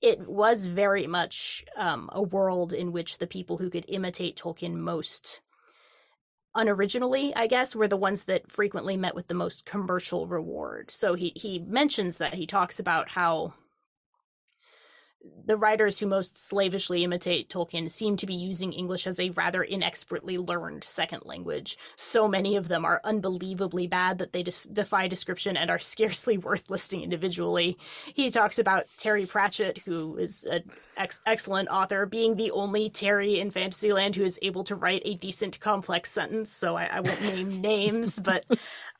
It 0.00 0.28
was 0.28 0.68
very 0.68 1.06
much 1.06 1.64
um, 1.76 2.08
a 2.12 2.22
world 2.22 2.72
in 2.72 2.92
which 2.92 3.18
the 3.18 3.26
people 3.26 3.58
who 3.58 3.70
could 3.70 3.84
imitate 3.88 4.36
Tolkien 4.36 4.76
most 4.76 5.40
unoriginally, 6.56 7.32
I 7.36 7.46
guess, 7.46 7.74
were 7.74 7.88
the 7.88 7.96
ones 7.96 8.24
that 8.24 8.50
frequently 8.50 8.96
met 8.96 9.14
with 9.14 9.28
the 9.28 9.34
most 9.34 9.64
commercial 9.64 10.26
reward. 10.26 10.90
So 10.90 11.14
he 11.14 11.32
he 11.36 11.58
mentions 11.58 12.18
that 12.18 12.34
he 12.34 12.46
talks 12.46 12.80
about 12.80 13.10
how 13.10 13.54
the 15.44 15.56
writers 15.56 15.98
who 15.98 16.06
most 16.06 16.36
slavishly 16.36 17.04
imitate 17.04 17.48
Tolkien 17.48 17.90
seem 17.90 18.16
to 18.18 18.26
be 18.26 18.34
using 18.34 18.72
English 18.72 19.06
as 19.06 19.18
a 19.18 19.30
rather 19.30 19.62
inexpertly 19.62 20.36
learned 20.36 20.84
second 20.84 21.24
language. 21.24 21.78
So 21.96 22.28
many 22.28 22.56
of 22.56 22.68
them 22.68 22.84
are 22.84 23.00
unbelievably 23.02 23.86
bad 23.86 24.18
that 24.18 24.32
they 24.32 24.42
defy 24.42 25.08
description 25.08 25.56
and 25.56 25.70
are 25.70 25.78
scarcely 25.78 26.36
worth 26.36 26.70
listing 26.70 27.02
individually. 27.02 27.78
He 28.12 28.30
talks 28.30 28.58
about 28.58 28.86
Terry 28.98 29.26
Pratchett, 29.26 29.78
who 29.78 30.16
is 30.18 30.44
an 30.44 30.70
ex- 30.96 31.20
excellent 31.24 31.68
author, 31.68 32.04
being 32.04 32.36
the 32.36 32.50
only 32.50 32.90
Terry 32.90 33.40
in 33.40 33.50
Fantasyland 33.50 34.16
who 34.16 34.24
is 34.24 34.38
able 34.42 34.64
to 34.64 34.76
write 34.76 35.02
a 35.04 35.14
decent 35.14 35.58
complex 35.60 36.10
sentence. 36.12 36.50
So 36.50 36.76
I, 36.76 36.84
I 36.84 37.00
won't 37.00 37.22
name 37.22 37.60
names, 37.60 38.18
but 38.20 38.44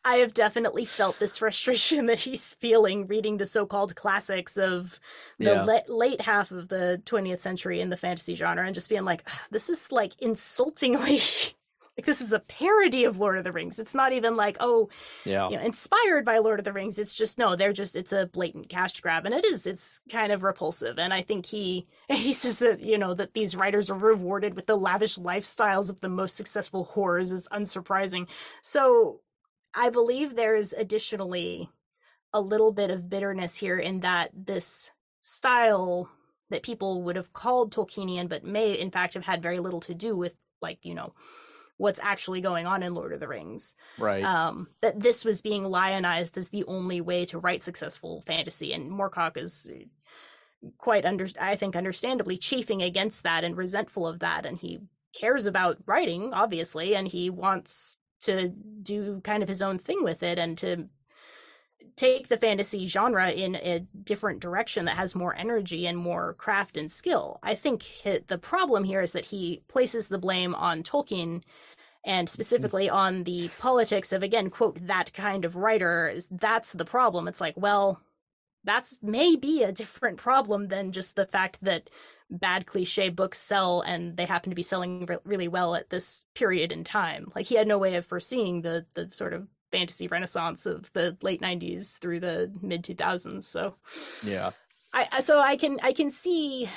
I 0.04 0.16
have 0.16 0.32
definitely 0.32 0.84
felt 0.84 1.18
this 1.18 1.38
frustration 1.38 2.06
that 2.10 2.20
he's 2.20 2.54
feeling 2.54 3.06
reading 3.06 3.36
the 3.36 3.46
so-called 3.46 3.94
classics 3.96 4.56
of 4.56 5.00
the 5.38 5.44
Yeah. 5.46 5.62
la- 5.64 5.80
late 5.94 6.22
half 6.22 6.50
of 6.50 6.68
the 6.68 7.02
20th 7.04 7.40
century 7.42 7.80
in 7.80 7.90
the 7.90 7.96
fantasy 7.96 8.34
genre 8.34 8.64
and 8.64 8.74
just 8.74 8.88
being 8.88 9.04
like 9.04 9.22
"Ah, 9.26 9.46
this 9.50 9.68
is 9.68 9.90
like 9.92 10.14
insultingly 10.20 11.20
like 11.98 12.06
this 12.06 12.20
is 12.20 12.32
a 12.32 12.38
parody 12.38 13.02
of 13.04 13.18
Lord 13.18 13.38
of 13.38 13.44
the 13.44 13.50
Rings. 13.50 13.80
It's 13.80 13.94
not 13.94 14.12
even 14.12 14.36
like 14.36 14.56
oh, 14.60 14.88
Yeah. 15.24 15.48
you 15.50 15.56
know, 15.56 15.62
inspired 15.64 16.24
by 16.24 16.38
Lord 16.38 16.60
of 16.60 16.64
the 16.64 16.72
Rings. 16.72 16.96
It's 16.98 17.14
just 17.16 17.36
no, 17.38 17.56
they're 17.56 17.72
just 17.72 17.96
it's 17.96 18.12
a 18.12 18.26
blatant 18.26 18.68
cash 18.68 19.00
grab 19.00 19.26
and 19.26 19.34
it 19.34 19.44
is 19.44 19.66
it's 19.66 20.00
kind 20.10 20.30
of 20.32 20.44
repulsive 20.44 20.98
and 21.00 21.12
I 21.12 21.22
think 21.22 21.44
he 21.46 21.88
he 22.08 22.32
says 22.32 22.60
that 22.60 22.80
you 22.80 22.98
know 22.98 23.14
that 23.14 23.34
these 23.34 23.56
writers 23.56 23.90
are 23.90 23.98
rewarded 23.98 24.54
with 24.54 24.66
the 24.66 24.76
lavish 24.76 25.18
lifestyles 25.18 25.90
of 25.90 26.00
the 26.00 26.08
most 26.08 26.36
successful 26.36 26.84
horrors 26.84 27.32
is 27.32 27.48
unsurprising. 27.52 28.28
So 28.62 29.20
I 29.74 29.90
believe 29.90 30.34
there 30.34 30.54
is 30.54 30.72
additionally 30.72 31.70
a 32.32 32.40
little 32.40 32.72
bit 32.72 32.90
of 32.90 33.08
bitterness 33.08 33.56
here 33.56 33.78
in 33.78 34.00
that 34.00 34.30
this 34.34 34.92
style 35.20 36.10
that 36.50 36.62
people 36.62 37.02
would 37.02 37.16
have 37.16 37.32
called 37.32 37.72
Tolkienian, 37.72 38.28
but 38.28 38.44
may 38.44 38.72
in 38.72 38.90
fact 38.90 39.14
have 39.14 39.26
had 39.26 39.42
very 39.42 39.58
little 39.58 39.80
to 39.80 39.94
do 39.94 40.16
with, 40.16 40.34
like, 40.62 40.78
you 40.82 40.94
know, 40.94 41.14
what's 41.76 42.00
actually 42.02 42.40
going 42.40 42.66
on 42.66 42.82
in 42.82 42.94
Lord 42.94 43.12
of 43.12 43.20
the 43.20 43.28
Rings. 43.28 43.74
Right. 43.98 44.24
Um, 44.24 44.68
that 44.80 45.00
this 45.00 45.24
was 45.24 45.42
being 45.42 45.64
lionized 45.64 46.36
as 46.36 46.48
the 46.48 46.64
only 46.64 47.00
way 47.00 47.24
to 47.26 47.38
write 47.38 47.62
successful 47.62 48.22
fantasy, 48.26 48.72
and 48.72 48.90
Moorcock 48.90 49.36
is 49.36 49.70
quite 50.76 51.04
under, 51.04 51.28
I 51.40 51.54
think, 51.54 51.76
understandably 51.76 52.36
chafing 52.36 52.82
against 52.82 53.22
that 53.22 53.44
and 53.44 53.56
resentful 53.56 54.06
of 54.06 54.18
that, 54.20 54.44
and 54.44 54.58
he 54.58 54.80
cares 55.14 55.46
about 55.46 55.78
writing, 55.86 56.34
obviously, 56.34 56.94
and 56.94 57.08
he 57.08 57.30
wants 57.30 57.96
to 58.20 58.48
do 58.82 59.20
kind 59.22 59.42
of 59.42 59.48
his 59.48 59.62
own 59.62 59.78
thing 59.78 60.02
with 60.02 60.22
it 60.22 60.38
and 60.38 60.58
to 60.58 60.88
take 61.96 62.28
the 62.28 62.36
fantasy 62.36 62.86
genre 62.86 63.28
in 63.30 63.56
a 63.56 63.80
different 64.04 64.40
direction 64.40 64.84
that 64.84 64.96
has 64.96 65.14
more 65.14 65.34
energy 65.36 65.86
and 65.86 65.98
more 65.98 66.34
craft 66.34 66.76
and 66.76 66.90
skill. 66.90 67.38
I 67.42 67.54
think 67.54 67.84
the 68.28 68.38
problem 68.38 68.84
here 68.84 69.02
is 69.02 69.12
that 69.12 69.26
he 69.26 69.62
places 69.68 70.08
the 70.08 70.18
blame 70.18 70.54
on 70.54 70.82
Tolkien 70.82 71.42
and 72.04 72.28
mm. 72.28 72.30
specifically 72.30 72.88
on 72.88 73.24
the 73.24 73.50
politics 73.58 74.12
of 74.12 74.22
again 74.22 74.48
quote 74.48 74.86
that 74.86 75.12
kind 75.12 75.44
of 75.44 75.56
writer. 75.56 76.14
That's 76.30 76.72
the 76.72 76.84
problem. 76.84 77.26
It's 77.28 77.40
like 77.40 77.54
well 77.56 78.00
that's 78.64 78.98
maybe 79.02 79.62
a 79.62 79.72
different 79.72 80.18
problem 80.18 80.68
than 80.68 80.92
just 80.92 81.16
the 81.16 81.26
fact 81.26 81.58
that 81.62 81.90
bad 82.30 82.66
cliche 82.66 83.08
books 83.08 83.38
sell 83.38 83.80
and 83.80 84.16
they 84.16 84.24
happen 84.24 84.50
to 84.50 84.56
be 84.56 84.62
selling 84.62 85.06
re- 85.06 85.16
really 85.24 85.48
well 85.48 85.74
at 85.74 85.90
this 85.90 86.24
period 86.34 86.72
in 86.72 86.84
time 86.84 87.32
like 87.34 87.46
he 87.46 87.54
had 87.54 87.66
no 87.66 87.78
way 87.78 87.94
of 87.94 88.04
foreseeing 88.04 88.62
the 88.62 88.84
the 88.94 89.08
sort 89.12 89.32
of 89.32 89.46
fantasy 89.72 90.06
renaissance 90.08 90.66
of 90.66 90.92
the 90.92 91.16
late 91.22 91.40
90s 91.40 91.98
through 91.98 92.20
the 92.20 92.50
mid 92.62 92.82
2000s 92.82 93.44
so 93.44 93.74
yeah. 94.24 94.50
I 94.92 95.20
so 95.20 95.40
I 95.40 95.56
can 95.56 95.78
I 95.82 95.92
can 95.92 96.10
see 96.10 96.68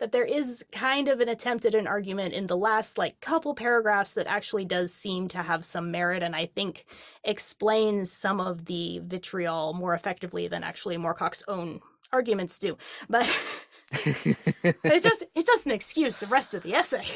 that 0.00 0.12
there 0.12 0.24
is 0.24 0.64
kind 0.72 1.08
of 1.08 1.20
an 1.20 1.28
attempt 1.28 1.64
at 1.64 1.74
an 1.74 1.86
argument 1.86 2.34
in 2.34 2.46
the 2.46 2.56
last 2.56 2.98
like 2.98 3.20
couple 3.20 3.54
paragraphs 3.54 4.12
that 4.12 4.26
actually 4.26 4.64
does 4.64 4.92
seem 4.92 5.28
to 5.28 5.38
have 5.38 5.64
some 5.64 5.90
merit 5.90 6.22
and 6.22 6.34
I 6.34 6.46
think 6.46 6.84
explains 7.22 8.12
some 8.12 8.40
of 8.40 8.66
the 8.66 9.00
vitriol 9.04 9.72
more 9.72 9.94
effectively 9.94 10.48
than 10.48 10.64
actually 10.64 10.98
Moorcock's 10.98 11.44
own 11.48 11.80
arguments 12.12 12.58
do. 12.58 12.76
But 13.08 13.28
it 14.04 15.02
just 15.02 15.24
it 15.34 15.46
doesn't 15.46 15.72
excuse 15.72 16.18
the 16.18 16.26
rest 16.26 16.54
of 16.54 16.62
the 16.62 16.74
essay. 16.74 17.06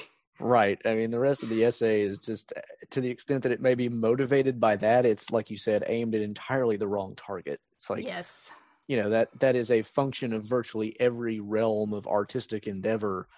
Right. 0.40 0.80
I 0.84 0.94
mean, 0.94 1.10
the 1.10 1.18
rest 1.18 1.42
of 1.42 1.48
the 1.48 1.64
essay 1.64 2.02
is 2.02 2.20
just 2.20 2.52
to 2.90 3.00
the 3.00 3.10
extent 3.10 3.42
that 3.42 3.52
it 3.52 3.60
may 3.60 3.74
be 3.74 3.88
motivated 3.88 4.60
by 4.60 4.76
that, 4.76 5.05
it's 5.05 5.30
like 5.30 5.50
you 5.50 5.56
said, 5.56 5.82
aimed 5.88 6.14
at 6.14 6.20
entirely 6.20 6.76
the 6.76 6.86
wrong 6.86 7.16
target. 7.16 7.60
It's 7.76 7.90
like 7.90 8.05
yes. 8.05 8.52
you 8.88 9.00
know 9.00 9.10
that 9.10 9.28
that 9.38 9.55
is 9.55 9.70
a 9.70 9.82
function 9.82 10.32
of 10.32 10.44
virtually 10.44 10.96
every 10.98 11.38
realm 11.38 11.92
of 11.92 12.06
artistic 12.06 12.66
endeavor 12.66 13.28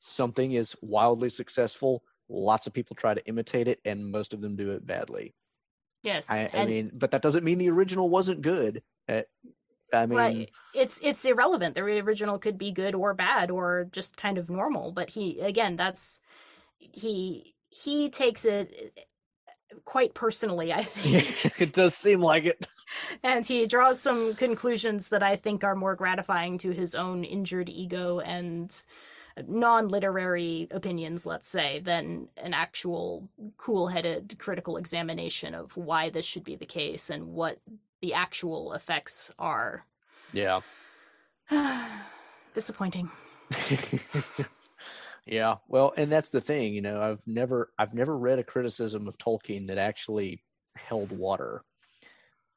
something 0.00 0.52
is 0.52 0.74
wildly 0.80 1.28
successful 1.28 2.02
lots 2.30 2.66
of 2.66 2.72
people 2.72 2.96
try 2.96 3.12
to 3.12 3.26
imitate 3.26 3.68
it 3.68 3.78
and 3.84 4.10
most 4.10 4.32
of 4.32 4.40
them 4.40 4.56
do 4.56 4.70
it 4.70 4.86
badly 4.86 5.34
yes 6.02 6.30
i, 6.30 6.48
I 6.54 6.64
mean 6.64 6.90
but 6.94 7.10
that 7.10 7.20
doesn't 7.20 7.44
mean 7.44 7.58
the 7.58 7.68
original 7.68 8.08
wasn't 8.08 8.40
good 8.40 8.82
Uh, 9.08 9.22
i 9.92 10.06
mean 10.06 10.18
Right. 10.18 10.50
It's 10.72 11.00
it's 11.02 11.24
irrelevant. 11.24 11.74
The 11.74 11.82
original 11.82 12.38
could 12.38 12.56
be 12.58 12.70
good 12.70 12.94
or 12.94 13.12
bad 13.14 13.50
or 13.50 13.88
just 13.92 14.16
kind 14.16 14.38
of 14.38 14.48
normal. 14.50 14.92
But 14.92 15.10
he 15.10 15.40
again, 15.40 15.76
that's 15.76 16.20
he 16.78 17.54
he 17.70 18.08
takes 18.10 18.44
it 18.44 18.92
eh, 18.96 19.02
quite 19.84 20.14
personally, 20.14 20.72
I 20.72 20.82
think, 20.84 21.60
it 21.60 21.72
does 21.72 21.94
seem 21.94 22.20
like 22.20 22.44
it 22.44 22.66
and 23.22 23.46
he 23.46 23.66
draws 23.66 24.00
some 24.00 24.34
conclusions 24.34 25.08
that 25.08 25.22
I 25.22 25.36
think 25.36 25.64
are 25.64 25.76
more 25.76 25.94
gratifying 25.94 26.58
to 26.58 26.70
his 26.72 26.94
own 26.94 27.24
injured 27.24 27.68
ego 27.68 28.20
and 28.20 28.74
non-literary 29.46 30.68
opinions, 30.70 31.24
let's 31.24 31.48
say, 31.48 31.80
than 31.80 32.28
an 32.36 32.52
actual 32.52 33.28
cool-headed 33.56 34.36
critical 34.38 34.76
examination 34.76 35.54
of 35.54 35.76
why 35.76 36.10
this 36.10 36.26
should 36.26 36.44
be 36.44 36.56
the 36.56 36.66
case 36.66 37.10
and 37.10 37.28
what 37.28 37.58
the 38.00 38.14
actual 38.14 38.72
effects 38.72 39.30
are. 39.38 39.84
yeah 40.32 40.60
Disappointing. 42.54 43.10
yeah 45.26 45.56
well 45.68 45.92
and 45.96 46.10
that's 46.10 46.28
the 46.28 46.40
thing 46.40 46.72
you 46.72 46.80
know 46.80 47.02
i've 47.02 47.20
never 47.26 47.72
i've 47.78 47.94
never 47.94 48.16
read 48.16 48.38
a 48.38 48.44
criticism 48.44 49.06
of 49.08 49.18
tolkien 49.18 49.66
that 49.66 49.76
actually 49.76 50.42
held 50.76 51.10
water 51.10 51.62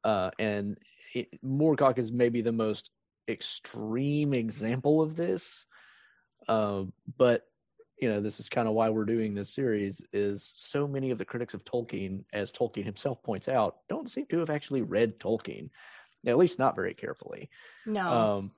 uh 0.03 0.29
and 0.39 0.77
it, 1.15 1.27
moorcock 1.43 1.97
is 1.97 2.11
maybe 2.11 2.41
the 2.41 2.51
most 2.51 2.91
extreme 3.27 4.33
example 4.33 5.01
of 5.01 5.15
this 5.15 5.65
uh, 6.47 6.83
but 7.17 7.43
you 8.03 8.09
know 8.09 8.19
this 8.19 8.37
is 8.41 8.49
kind 8.49 8.67
of 8.67 8.73
why 8.73 8.89
we're 8.89 9.05
doing 9.15 9.33
this 9.33 9.49
series 9.49 10.01
is 10.11 10.51
so 10.55 10.81
many 10.95 11.09
of 11.11 11.17
the 11.17 11.23
critics 11.31 11.53
of 11.53 11.63
tolkien 11.63 12.13
as 12.33 12.51
tolkien 12.51 12.83
himself 12.83 13.17
points 13.23 13.47
out 13.47 13.77
don't 13.87 14.11
seem 14.11 14.25
to 14.25 14.39
have 14.39 14.49
actually 14.49 14.81
read 14.81 15.17
tolkien 15.19 15.69
at 16.27 16.37
least 16.37 16.59
not 16.59 16.75
very 16.75 16.93
carefully 16.93 17.49
No. 17.85 18.05
um, 18.19 18.51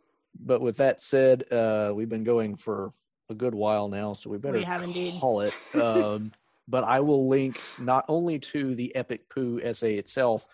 but 0.51 0.59
with 0.61 0.77
that 0.77 1.01
said, 1.01 1.37
uh, 1.51 1.91
we've 1.95 2.09
been 2.09 2.25
going 2.25 2.57
for 2.57 2.91
a 3.29 3.33
good 3.33 3.55
while 3.55 3.87
now, 3.87 4.13
so 4.13 4.29
we 4.29 4.37
better 4.37 4.63
have 4.65 4.83
indeed. 4.83 5.13
call 5.21 5.41
it. 5.41 5.53
Um, 5.73 6.31
but 6.67 6.83
I 6.83 6.99
will 6.99 7.29
link 7.29 7.61
not 7.79 8.03
only 8.09 8.37
to 8.51 8.75
the 8.75 8.93
Epic 8.95 9.29
Pooh 9.29 9.61
essay 9.63 9.95
itself, 9.97 10.45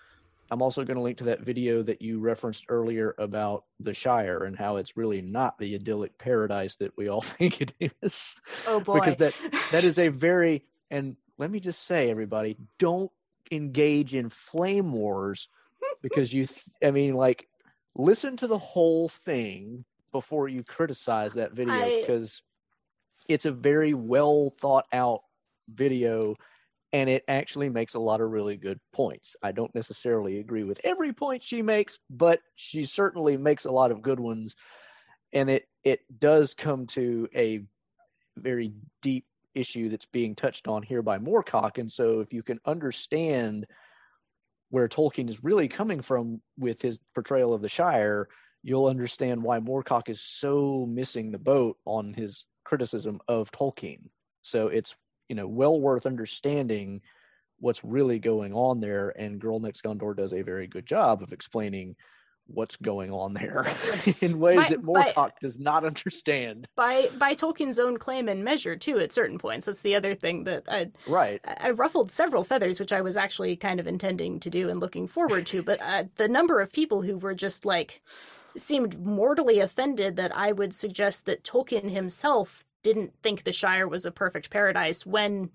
I'm 0.51 0.61
also 0.61 0.83
going 0.83 0.97
to 0.97 1.01
link 1.01 1.17
to 1.19 1.23
that 1.25 1.39
video 1.41 1.81
that 1.83 2.01
you 2.01 2.19
referenced 2.19 2.65
earlier 2.67 3.15
about 3.17 3.63
the 3.79 3.93
Shire 3.93 4.43
and 4.43 4.57
how 4.57 4.75
it's 4.75 4.97
really 4.97 5.21
not 5.21 5.57
the 5.57 5.73
idyllic 5.75 6.17
paradise 6.17 6.75
that 6.75 6.95
we 6.97 7.07
all 7.07 7.21
think 7.39 7.61
it 7.61 7.73
is. 8.01 8.35
oh 8.67 8.81
boy. 8.81 8.99
because 8.99 9.15
that 9.15 9.33
that 9.71 9.85
is 9.85 9.97
a 9.97 10.07
very 10.09 10.65
and 10.91 11.15
let 11.37 11.49
me 11.49 11.59
just 11.59 11.87
say, 11.87 12.11
everybody, 12.11 12.57
don't 12.77 13.09
engage 13.51 14.13
in 14.13 14.29
flame 14.29 14.91
wars 14.91 15.47
because 16.01 16.31
you. 16.31 16.45
Th- 16.45 16.65
I 16.83 16.91
mean, 16.91 17.15
like, 17.15 17.47
listen 17.95 18.37
to 18.37 18.47
the 18.47 18.57
whole 18.57 19.09
thing 19.09 19.85
before 20.11 20.49
you 20.49 20.63
criticize 20.63 21.33
that 21.35 21.53
video 21.53 21.73
I- 21.73 22.01
because 22.01 22.43
it's 23.27 23.45
a 23.45 23.51
very 23.51 23.93
well 23.93 24.53
thought 24.59 24.85
out 24.91 25.21
video 25.69 26.35
and 26.93 27.09
it 27.09 27.23
actually 27.27 27.69
makes 27.69 27.93
a 27.93 27.99
lot 27.99 28.21
of 28.21 28.31
really 28.31 28.57
good 28.57 28.79
points. 28.93 29.35
I 29.41 29.51
don't 29.51 29.73
necessarily 29.73 30.39
agree 30.39 30.63
with 30.63 30.81
every 30.83 31.13
point 31.13 31.41
she 31.41 31.61
makes, 31.61 31.97
but 32.09 32.39
she 32.55 32.85
certainly 32.85 33.37
makes 33.37 33.65
a 33.65 33.71
lot 33.71 33.91
of 33.91 34.01
good 34.01 34.19
ones 34.19 34.55
and 35.33 35.49
it 35.49 35.67
it 35.83 36.01
does 36.19 36.53
come 36.53 36.85
to 36.87 37.27
a 37.35 37.63
very 38.37 38.73
deep 39.01 39.25
issue 39.55 39.89
that's 39.89 40.05
being 40.05 40.35
touched 40.35 40.67
on 40.67 40.83
here 40.83 41.01
by 41.01 41.17
Moorcock 41.17 41.77
and 41.77 41.91
so 41.91 42.19
if 42.19 42.31
you 42.31 42.43
can 42.43 42.59
understand 42.65 43.65
where 44.69 44.87
Tolkien 44.87 45.29
is 45.29 45.43
really 45.43 45.67
coming 45.67 46.01
from 46.01 46.41
with 46.57 46.81
his 46.81 46.99
portrayal 47.13 47.53
of 47.53 47.61
the 47.61 47.67
Shire, 47.67 48.29
you'll 48.63 48.85
understand 48.85 49.43
why 49.43 49.59
Moorcock 49.59 50.07
is 50.07 50.21
so 50.21 50.85
missing 50.89 51.31
the 51.31 51.37
boat 51.37 51.77
on 51.85 52.13
his 52.13 52.45
criticism 52.63 53.19
of 53.27 53.51
Tolkien. 53.51 54.09
So 54.41 54.69
it's 54.69 54.95
you 55.31 55.35
know 55.35 55.47
well 55.47 55.79
worth 55.79 56.05
understanding 56.05 56.99
what's 57.61 57.81
really 57.85 58.19
going 58.19 58.53
on 58.53 58.81
there, 58.81 59.09
and 59.17 59.39
Girl 59.39 59.59
Next 59.61 59.81
Gondor 59.83 60.13
does 60.13 60.33
a 60.33 60.41
very 60.41 60.67
good 60.67 60.85
job 60.85 61.23
of 61.23 61.31
explaining 61.31 61.95
what's 62.47 62.75
going 62.75 63.11
on 63.11 63.33
there 63.33 63.63
Yes. 63.85 64.23
in 64.27 64.37
ways 64.39 64.57
My- 64.57 64.67
that 64.69 64.81
Moorcock 64.81 65.31
does 65.39 65.57
not 65.57 65.85
understand. 65.85 66.67
by 66.75 67.09
by 67.17 67.33
Tolkien's 67.33 67.79
own 67.79 67.95
claim 67.97 68.27
and 68.27 68.43
measure 68.43 68.75
too 68.75 68.97
at 68.99 69.13
certain 69.13 69.37
points. 69.37 69.67
That's 69.67 69.79
the 69.81 69.95
other 69.95 70.15
thing 70.15 70.43
that 70.43 70.63
I 70.67 70.91
Right. 71.07 71.39
I 71.45 71.69
ruffled 71.69 72.11
several 72.11 72.43
feathers, 72.43 72.77
which 72.77 72.91
I 72.91 72.99
was 72.99 73.15
actually 73.15 73.55
kind 73.55 73.79
of 73.79 73.87
intending 73.87 74.41
to 74.41 74.49
do 74.49 74.67
and 74.67 74.81
looking 74.81 75.07
forward 75.07 75.45
to. 75.47 75.63
But 75.63 75.79
uh, 75.81 76.03
the 76.17 76.27
number 76.27 76.59
of 76.59 76.73
people 76.73 77.03
who 77.03 77.17
were 77.17 77.35
just 77.35 77.63
like 77.63 78.01
seemed 78.57 78.99
mortally 78.99 79.61
offended 79.61 80.17
that 80.17 80.35
I 80.35 80.51
would 80.51 80.75
suggest 80.75 81.25
that 81.27 81.43
Tolkien 81.45 81.89
himself 81.89 82.65
didn't 82.83 83.13
think 83.21 83.43
the 83.43 83.51
Shire 83.51 83.87
was 83.87 84.05
a 84.05 84.11
perfect 84.11 84.49
paradise 84.49 85.05
when 85.05 85.49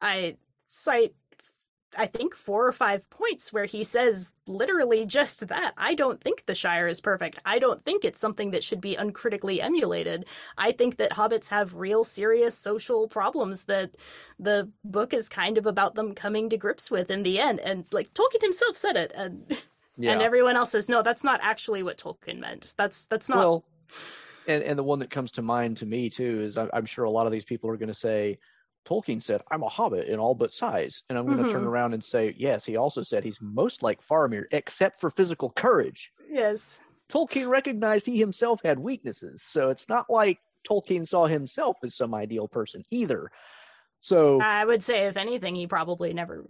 I 0.00 0.36
cite. 0.66 1.14
I 1.94 2.06
think 2.06 2.34
four 2.34 2.66
or 2.66 2.72
five 2.72 3.08
points 3.10 3.52
where 3.52 3.66
he 3.66 3.84
says 3.84 4.30
literally 4.46 5.04
just 5.04 5.46
that. 5.48 5.74
I 5.76 5.94
don't 5.94 6.22
think 6.22 6.46
the 6.46 6.54
Shire 6.54 6.88
is 6.88 7.02
perfect. 7.02 7.38
I 7.44 7.58
don't 7.58 7.84
think 7.84 8.02
it's 8.02 8.18
something 8.18 8.50
that 8.52 8.64
should 8.64 8.80
be 8.80 8.96
uncritically 8.96 9.60
emulated. 9.60 10.24
I 10.56 10.72
think 10.72 10.96
that 10.96 11.10
hobbits 11.12 11.48
have 11.48 11.76
real 11.76 12.02
serious 12.02 12.56
social 12.56 13.08
problems 13.08 13.64
that 13.64 13.90
the 14.38 14.70
book 14.82 15.12
is 15.12 15.28
kind 15.28 15.58
of 15.58 15.66
about 15.66 15.94
them 15.94 16.14
coming 16.14 16.48
to 16.48 16.56
grips 16.56 16.90
with 16.90 17.10
in 17.10 17.24
the 17.24 17.38
end. 17.38 17.60
And 17.60 17.84
like 17.92 18.14
Tolkien 18.14 18.40
himself 18.40 18.76
said 18.78 18.96
it, 18.96 19.12
and 19.14 19.44
Yeah. 19.98 20.12
and 20.12 20.22
everyone 20.22 20.56
else 20.56 20.70
says 20.70 20.88
no, 20.88 21.02
that's 21.02 21.22
not 21.22 21.40
actually 21.42 21.82
what 21.82 21.98
Tolkien 21.98 22.38
meant. 22.38 22.72
That's 22.78 23.04
that's 23.04 23.28
not. 23.28 23.36
Well, 23.38 23.64
and 24.46 24.62
and 24.64 24.78
the 24.78 24.82
one 24.82 24.98
that 25.00 25.10
comes 25.10 25.32
to 25.32 25.42
mind 25.42 25.78
to 25.78 25.86
me 25.86 26.10
too 26.10 26.40
is 26.42 26.56
I'm, 26.56 26.70
I'm 26.72 26.86
sure 26.86 27.04
a 27.04 27.10
lot 27.10 27.26
of 27.26 27.32
these 27.32 27.44
people 27.44 27.70
are 27.70 27.76
going 27.76 27.88
to 27.88 27.94
say, 27.94 28.38
Tolkien 28.84 29.22
said, 29.22 29.42
"I'm 29.50 29.62
a 29.62 29.68
hobbit 29.68 30.08
in 30.08 30.18
all 30.18 30.34
but 30.34 30.52
size," 30.52 31.02
and 31.08 31.18
I'm 31.18 31.26
going 31.26 31.38
to 31.38 31.44
turn 31.44 31.64
Mhm. 31.64 31.66
around 31.66 31.94
and 31.94 32.04
say, 32.04 32.34
"Yes, 32.36 32.64
he 32.64 32.76
also 32.76 33.02
said 33.02 33.24
he's 33.24 33.40
most 33.40 33.82
like 33.82 34.02
Faramir, 34.02 34.44
except 34.52 35.00
for 35.00 35.10
physical 35.10 35.50
courage." 35.50 36.12
yes, 36.28 36.80
Tolkien 37.08 37.48
recognized 37.48 38.06
he 38.06 38.18
himself 38.18 38.60
had 38.64 38.78
weaknesses, 38.78 39.42
so 39.42 39.70
it's 39.70 39.88
not 39.88 40.08
like 40.08 40.38
Tolkien 40.68 41.06
saw 41.06 41.26
himself 41.26 41.76
as 41.84 41.94
some 41.96 42.14
ideal 42.14 42.48
person 42.48 42.84
either. 42.90 43.30
So 44.00 44.40
I 44.40 44.64
would 44.64 44.82
say 44.82 45.06
if 45.06 45.16
anything, 45.16 45.54
he 45.54 45.66
probably 45.66 46.12
never 46.12 46.44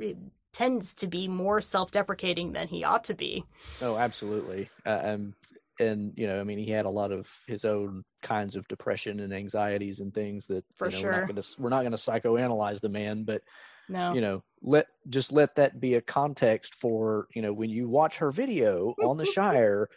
tends 0.53 0.95
to 0.95 1.07
be 1.07 1.29
more 1.29 1.61
self-deprecating 1.61 2.53
than 2.53 2.69
he 2.69 2.85
ought 2.85 3.05
to 3.05 3.15
be. 3.15 3.45
Oh, 3.81 3.97
absolutely. 3.97 4.71
Uh, 4.87 5.01
and 5.03 5.35
and 5.83 6.13
you 6.17 6.27
know, 6.27 6.41
I 6.41 6.45
mean, 6.45 6.59
he 6.59 6.71
had 6.71 6.87
a 6.87 6.91
lot 6.91 7.13
of 7.13 7.29
his 7.47 7.65
own 7.65 8.05
kinds 8.23 8.57
of 8.57 8.67
depression 8.69 9.21
and 9.21 9.33
anxieties 9.35 10.01
and 10.01 10.15
things 10.15 10.47
that 10.47 10.65
For 10.77 10.89
you 10.89 10.93
know, 10.93 10.99
sure. 11.01 11.11
we're 11.13 11.21
not 11.21 11.27
going 11.29 11.43
to 11.43 11.49
we're 11.59 11.71
not 11.71 11.81
going 11.83 11.93
to 11.93 11.99
psychoanalyze 11.99 12.81
the 12.81 12.89
man, 12.89 13.25
but 13.25 13.43
No, 13.89 14.15
you 14.15 14.21
know, 14.21 14.43
let 14.63 14.87
just 15.09 15.33
let 15.33 15.57
that 15.57 15.81
be 15.81 15.95
a 15.95 16.01
context 16.01 16.75
for 16.75 17.27
you 17.35 17.43
know 17.43 17.53
when 17.53 17.71
you 17.71 17.89
watch 17.89 18.17
her 18.19 18.31
video 18.31 18.95
on 19.03 19.17
the 19.17 19.27
Shire. 19.27 19.89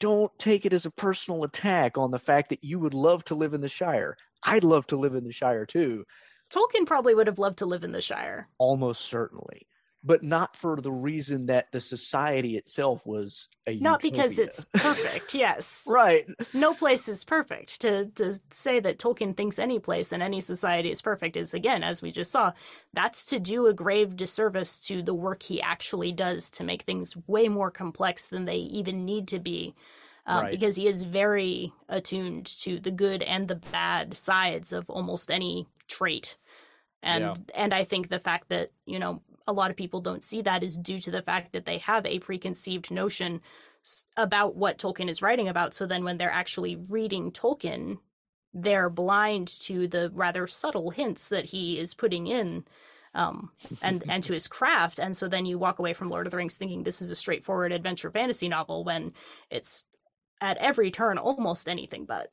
Don't 0.00 0.36
take 0.38 0.66
it 0.66 0.72
as 0.72 0.86
a 0.86 0.90
personal 0.90 1.44
attack 1.44 1.96
on 1.96 2.10
the 2.10 2.18
fact 2.18 2.50
that 2.50 2.64
you 2.64 2.78
would 2.80 2.94
love 2.94 3.24
to 3.26 3.34
live 3.34 3.54
in 3.54 3.60
the 3.60 3.68
Shire. 3.68 4.16
I'd 4.42 4.64
love 4.64 4.86
to 4.88 4.96
live 4.96 5.14
in 5.14 5.24
the 5.24 5.32
Shire 5.32 5.66
too, 5.66 6.04
Tolkien 6.50 6.86
probably 6.86 7.14
would 7.14 7.26
have 7.26 7.38
loved 7.38 7.58
to 7.58 7.66
live 7.66 7.84
in 7.84 7.92
the 7.92 8.00
Shire. 8.00 8.48
almost 8.58 9.02
certainly, 9.02 9.66
but 10.06 10.22
not 10.22 10.54
for 10.54 10.78
the 10.80 10.92
reason 10.92 11.46
that 11.46 11.72
the 11.72 11.80
society 11.80 12.58
itself 12.58 13.04
was 13.06 13.48
a 13.66 13.76
Not 13.80 14.02
because 14.02 14.38
it's 14.38 14.66
perfect. 14.74 15.34
Yes, 15.34 15.86
right. 15.90 16.26
no 16.52 16.74
place 16.74 17.08
is 17.08 17.24
perfect. 17.24 17.80
To 17.80 18.06
to 18.16 18.38
say 18.50 18.80
that 18.80 18.98
Tolkien 18.98 19.34
thinks 19.34 19.58
any 19.58 19.78
place 19.78 20.12
and 20.12 20.22
any 20.22 20.42
society 20.42 20.90
is 20.90 21.00
perfect 21.00 21.36
is 21.38 21.54
again, 21.54 21.82
as 21.82 22.02
we 22.02 22.12
just 22.12 22.30
saw, 22.30 22.52
that's 22.92 23.24
to 23.26 23.40
do 23.40 23.66
a 23.66 23.72
grave 23.72 24.14
disservice 24.14 24.78
to 24.80 25.02
the 25.02 25.14
work 25.14 25.42
he 25.44 25.62
actually 25.62 26.12
does 26.12 26.50
to 26.50 26.64
make 26.64 26.82
things 26.82 27.16
way 27.26 27.48
more 27.48 27.70
complex 27.70 28.26
than 28.26 28.44
they 28.44 28.58
even 28.58 29.04
need 29.06 29.26
to 29.28 29.38
be. 29.38 29.74
Um, 30.26 30.42
Right. 30.44 30.52
Because 30.52 30.76
he 30.76 30.86
is 30.86 31.02
very 31.02 31.72
attuned 31.88 32.46
to 32.62 32.78
the 32.78 32.90
good 32.90 33.22
and 33.22 33.48
the 33.48 33.56
bad 33.56 34.16
sides 34.16 34.72
of 34.72 34.88
almost 34.90 35.30
any 35.30 35.66
trait, 35.88 36.36
and 37.02 37.22
Yeah. 37.24 37.34
and 37.54 37.72
I 37.74 37.84
think 37.84 38.08
the 38.08 38.18
fact 38.20 38.48
that 38.50 38.70
you 38.86 38.98
know 38.98 39.22
a 39.46 39.52
lot 39.52 39.70
of 39.70 39.76
people 39.76 40.00
don't 40.00 40.24
see 40.24 40.42
that 40.42 40.62
is 40.62 40.78
due 40.78 41.00
to 41.00 41.10
the 41.10 41.22
fact 41.22 41.52
that 41.52 41.66
they 41.66 41.78
have 41.78 42.06
a 42.06 42.18
preconceived 42.18 42.90
notion 42.90 43.40
about 44.16 44.56
what 44.56 44.78
Tolkien 44.78 45.10
is 45.10 45.20
writing 45.20 45.48
about. 45.48 45.74
So 45.74 45.86
then 45.86 46.04
when 46.04 46.16
they're 46.16 46.30
actually 46.30 46.76
reading 46.76 47.30
Tolkien, 47.30 47.98
they're 48.54 48.88
blind 48.88 49.48
to 49.60 49.86
the 49.86 50.10
rather 50.14 50.46
subtle 50.46 50.90
hints 50.90 51.28
that 51.28 51.46
he 51.46 51.78
is 51.78 51.92
putting 51.92 52.26
in 52.26 52.64
um, 53.14 53.50
and 53.82 54.02
and 54.08 54.22
to 54.24 54.32
his 54.32 54.48
craft. 54.48 54.98
And 54.98 55.16
so 55.16 55.28
then 55.28 55.44
you 55.44 55.58
walk 55.58 55.78
away 55.78 55.92
from 55.92 56.08
Lord 56.08 56.26
of 56.26 56.30
the 56.30 56.36
Rings 56.36 56.56
thinking 56.56 56.82
this 56.82 57.02
is 57.02 57.10
a 57.10 57.16
straightforward 57.16 57.72
adventure 57.72 58.10
fantasy 58.10 58.48
novel 58.48 58.84
when 58.84 59.12
it's 59.50 59.84
at 60.40 60.56
every 60.58 60.90
turn 60.90 61.18
almost 61.18 61.68
anything 61.68 62.06
but. 62.06 62.28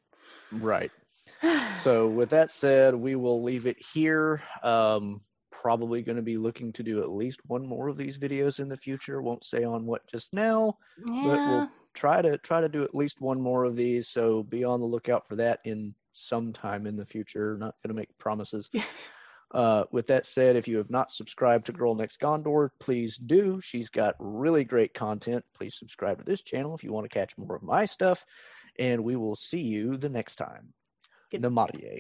Right. 0.52 0.92
so 1.84 2.08
with 2.08 2.30
that 2.30 2.52
said, 2.52 2.96
we 2.96 3.16
will 3.16 3.44
leave 3.44 3.66
it 3.66 3.78
here. 3.94 4.42
Um, 4.64 5.22
probably 5.62 6.02
going 6.02 6.16
to 6.16 6.22
be 6.24 6.38
looking 6.38 6.74
to 6.74 6.84
do 6.84 7.02
at 7.04 7.12
least 7.12 7.40
one 7.46 7.66
more 7.66 7.88
of 7.88 7.98
these 7.98 8.18
videos 8.18 8.60
in 8.60 8.68
the 8.68 8.78
future. 8.78 9.22
Won't 9.22 9.46
say 9.46 9.64
on 9.64 9.86
what 9.86 10.08
just 10.08 10.34
now, 10.34 10.78
Yeah. 11.08 11.22
but 11.24 11.38
we'll 11.38 11.70
try 11.94 12.22
to 12.22 12.38
try 12.40 12.62
to 12.62 12.70
do 12.70 12.84
at 12.84 12.96
least 12.96 13.22
one 13.22 13.40
more 13.40 13.64
of 13.66 13.76
these. 13.76 14.08
So 14.10 14.44
be 14.44 14.64
on 14.64 14.80
the 14.80 14.86
lookout 14.88 15.28
for 15.28 15.36
that 15.36 15.60
in 15.64 15.94
some 16.14 16.52
time 16.52 16.88
in 16.88 16.96
the 16.98 17.06
future. 17.06 17.58
Not 17.58 17.76
going 17.84 17.96
to 17.96 18.00
make 18.00 18.18
promises. 18.18 18.70
Uh, 19.54 19.84
with 19.92 20.08
that 20.08 20.26
said, 20.26 20.56
if 20.56 20.66
you 20.66 20.78
have 20.78 20.90
not 20.90 21.12
subscribed 21.12 21.66
to 21.66 21.74
Girl 21.74 21.94
Next 21.94 22.22
Gondor, 22.22 22.70
please 22.80 23.18
do. 23.18 23.60
She's 23.62 23.90
got 23.90 24.16
really 24.18 24.64
great 24.64 24.94
content. 24.94 25.44
Please 25.54 25.78
subscribe 25.78 26.20
to 26.20 26.24
this 26.24 26.42
channel 26.42 26.74
if 26.74 26.86
you 26.86 26.94
want 26.94 27.04
to 27.04 27.14
catch 27.14 27.38
more 27.38 27.58
of 27.58 27.62
my 27.62 27.84
stuff. 27.84 28.26
And 28.80 29.04
we 29.04 29.18
will 29.18 29.36
see 29.36 29.60
you 29.60 29.98
the 29.98 30.08
next 30.08 30.38
time. 30.38 30.74
Good- 31.32 31.42
Namarie. 31.42 32.00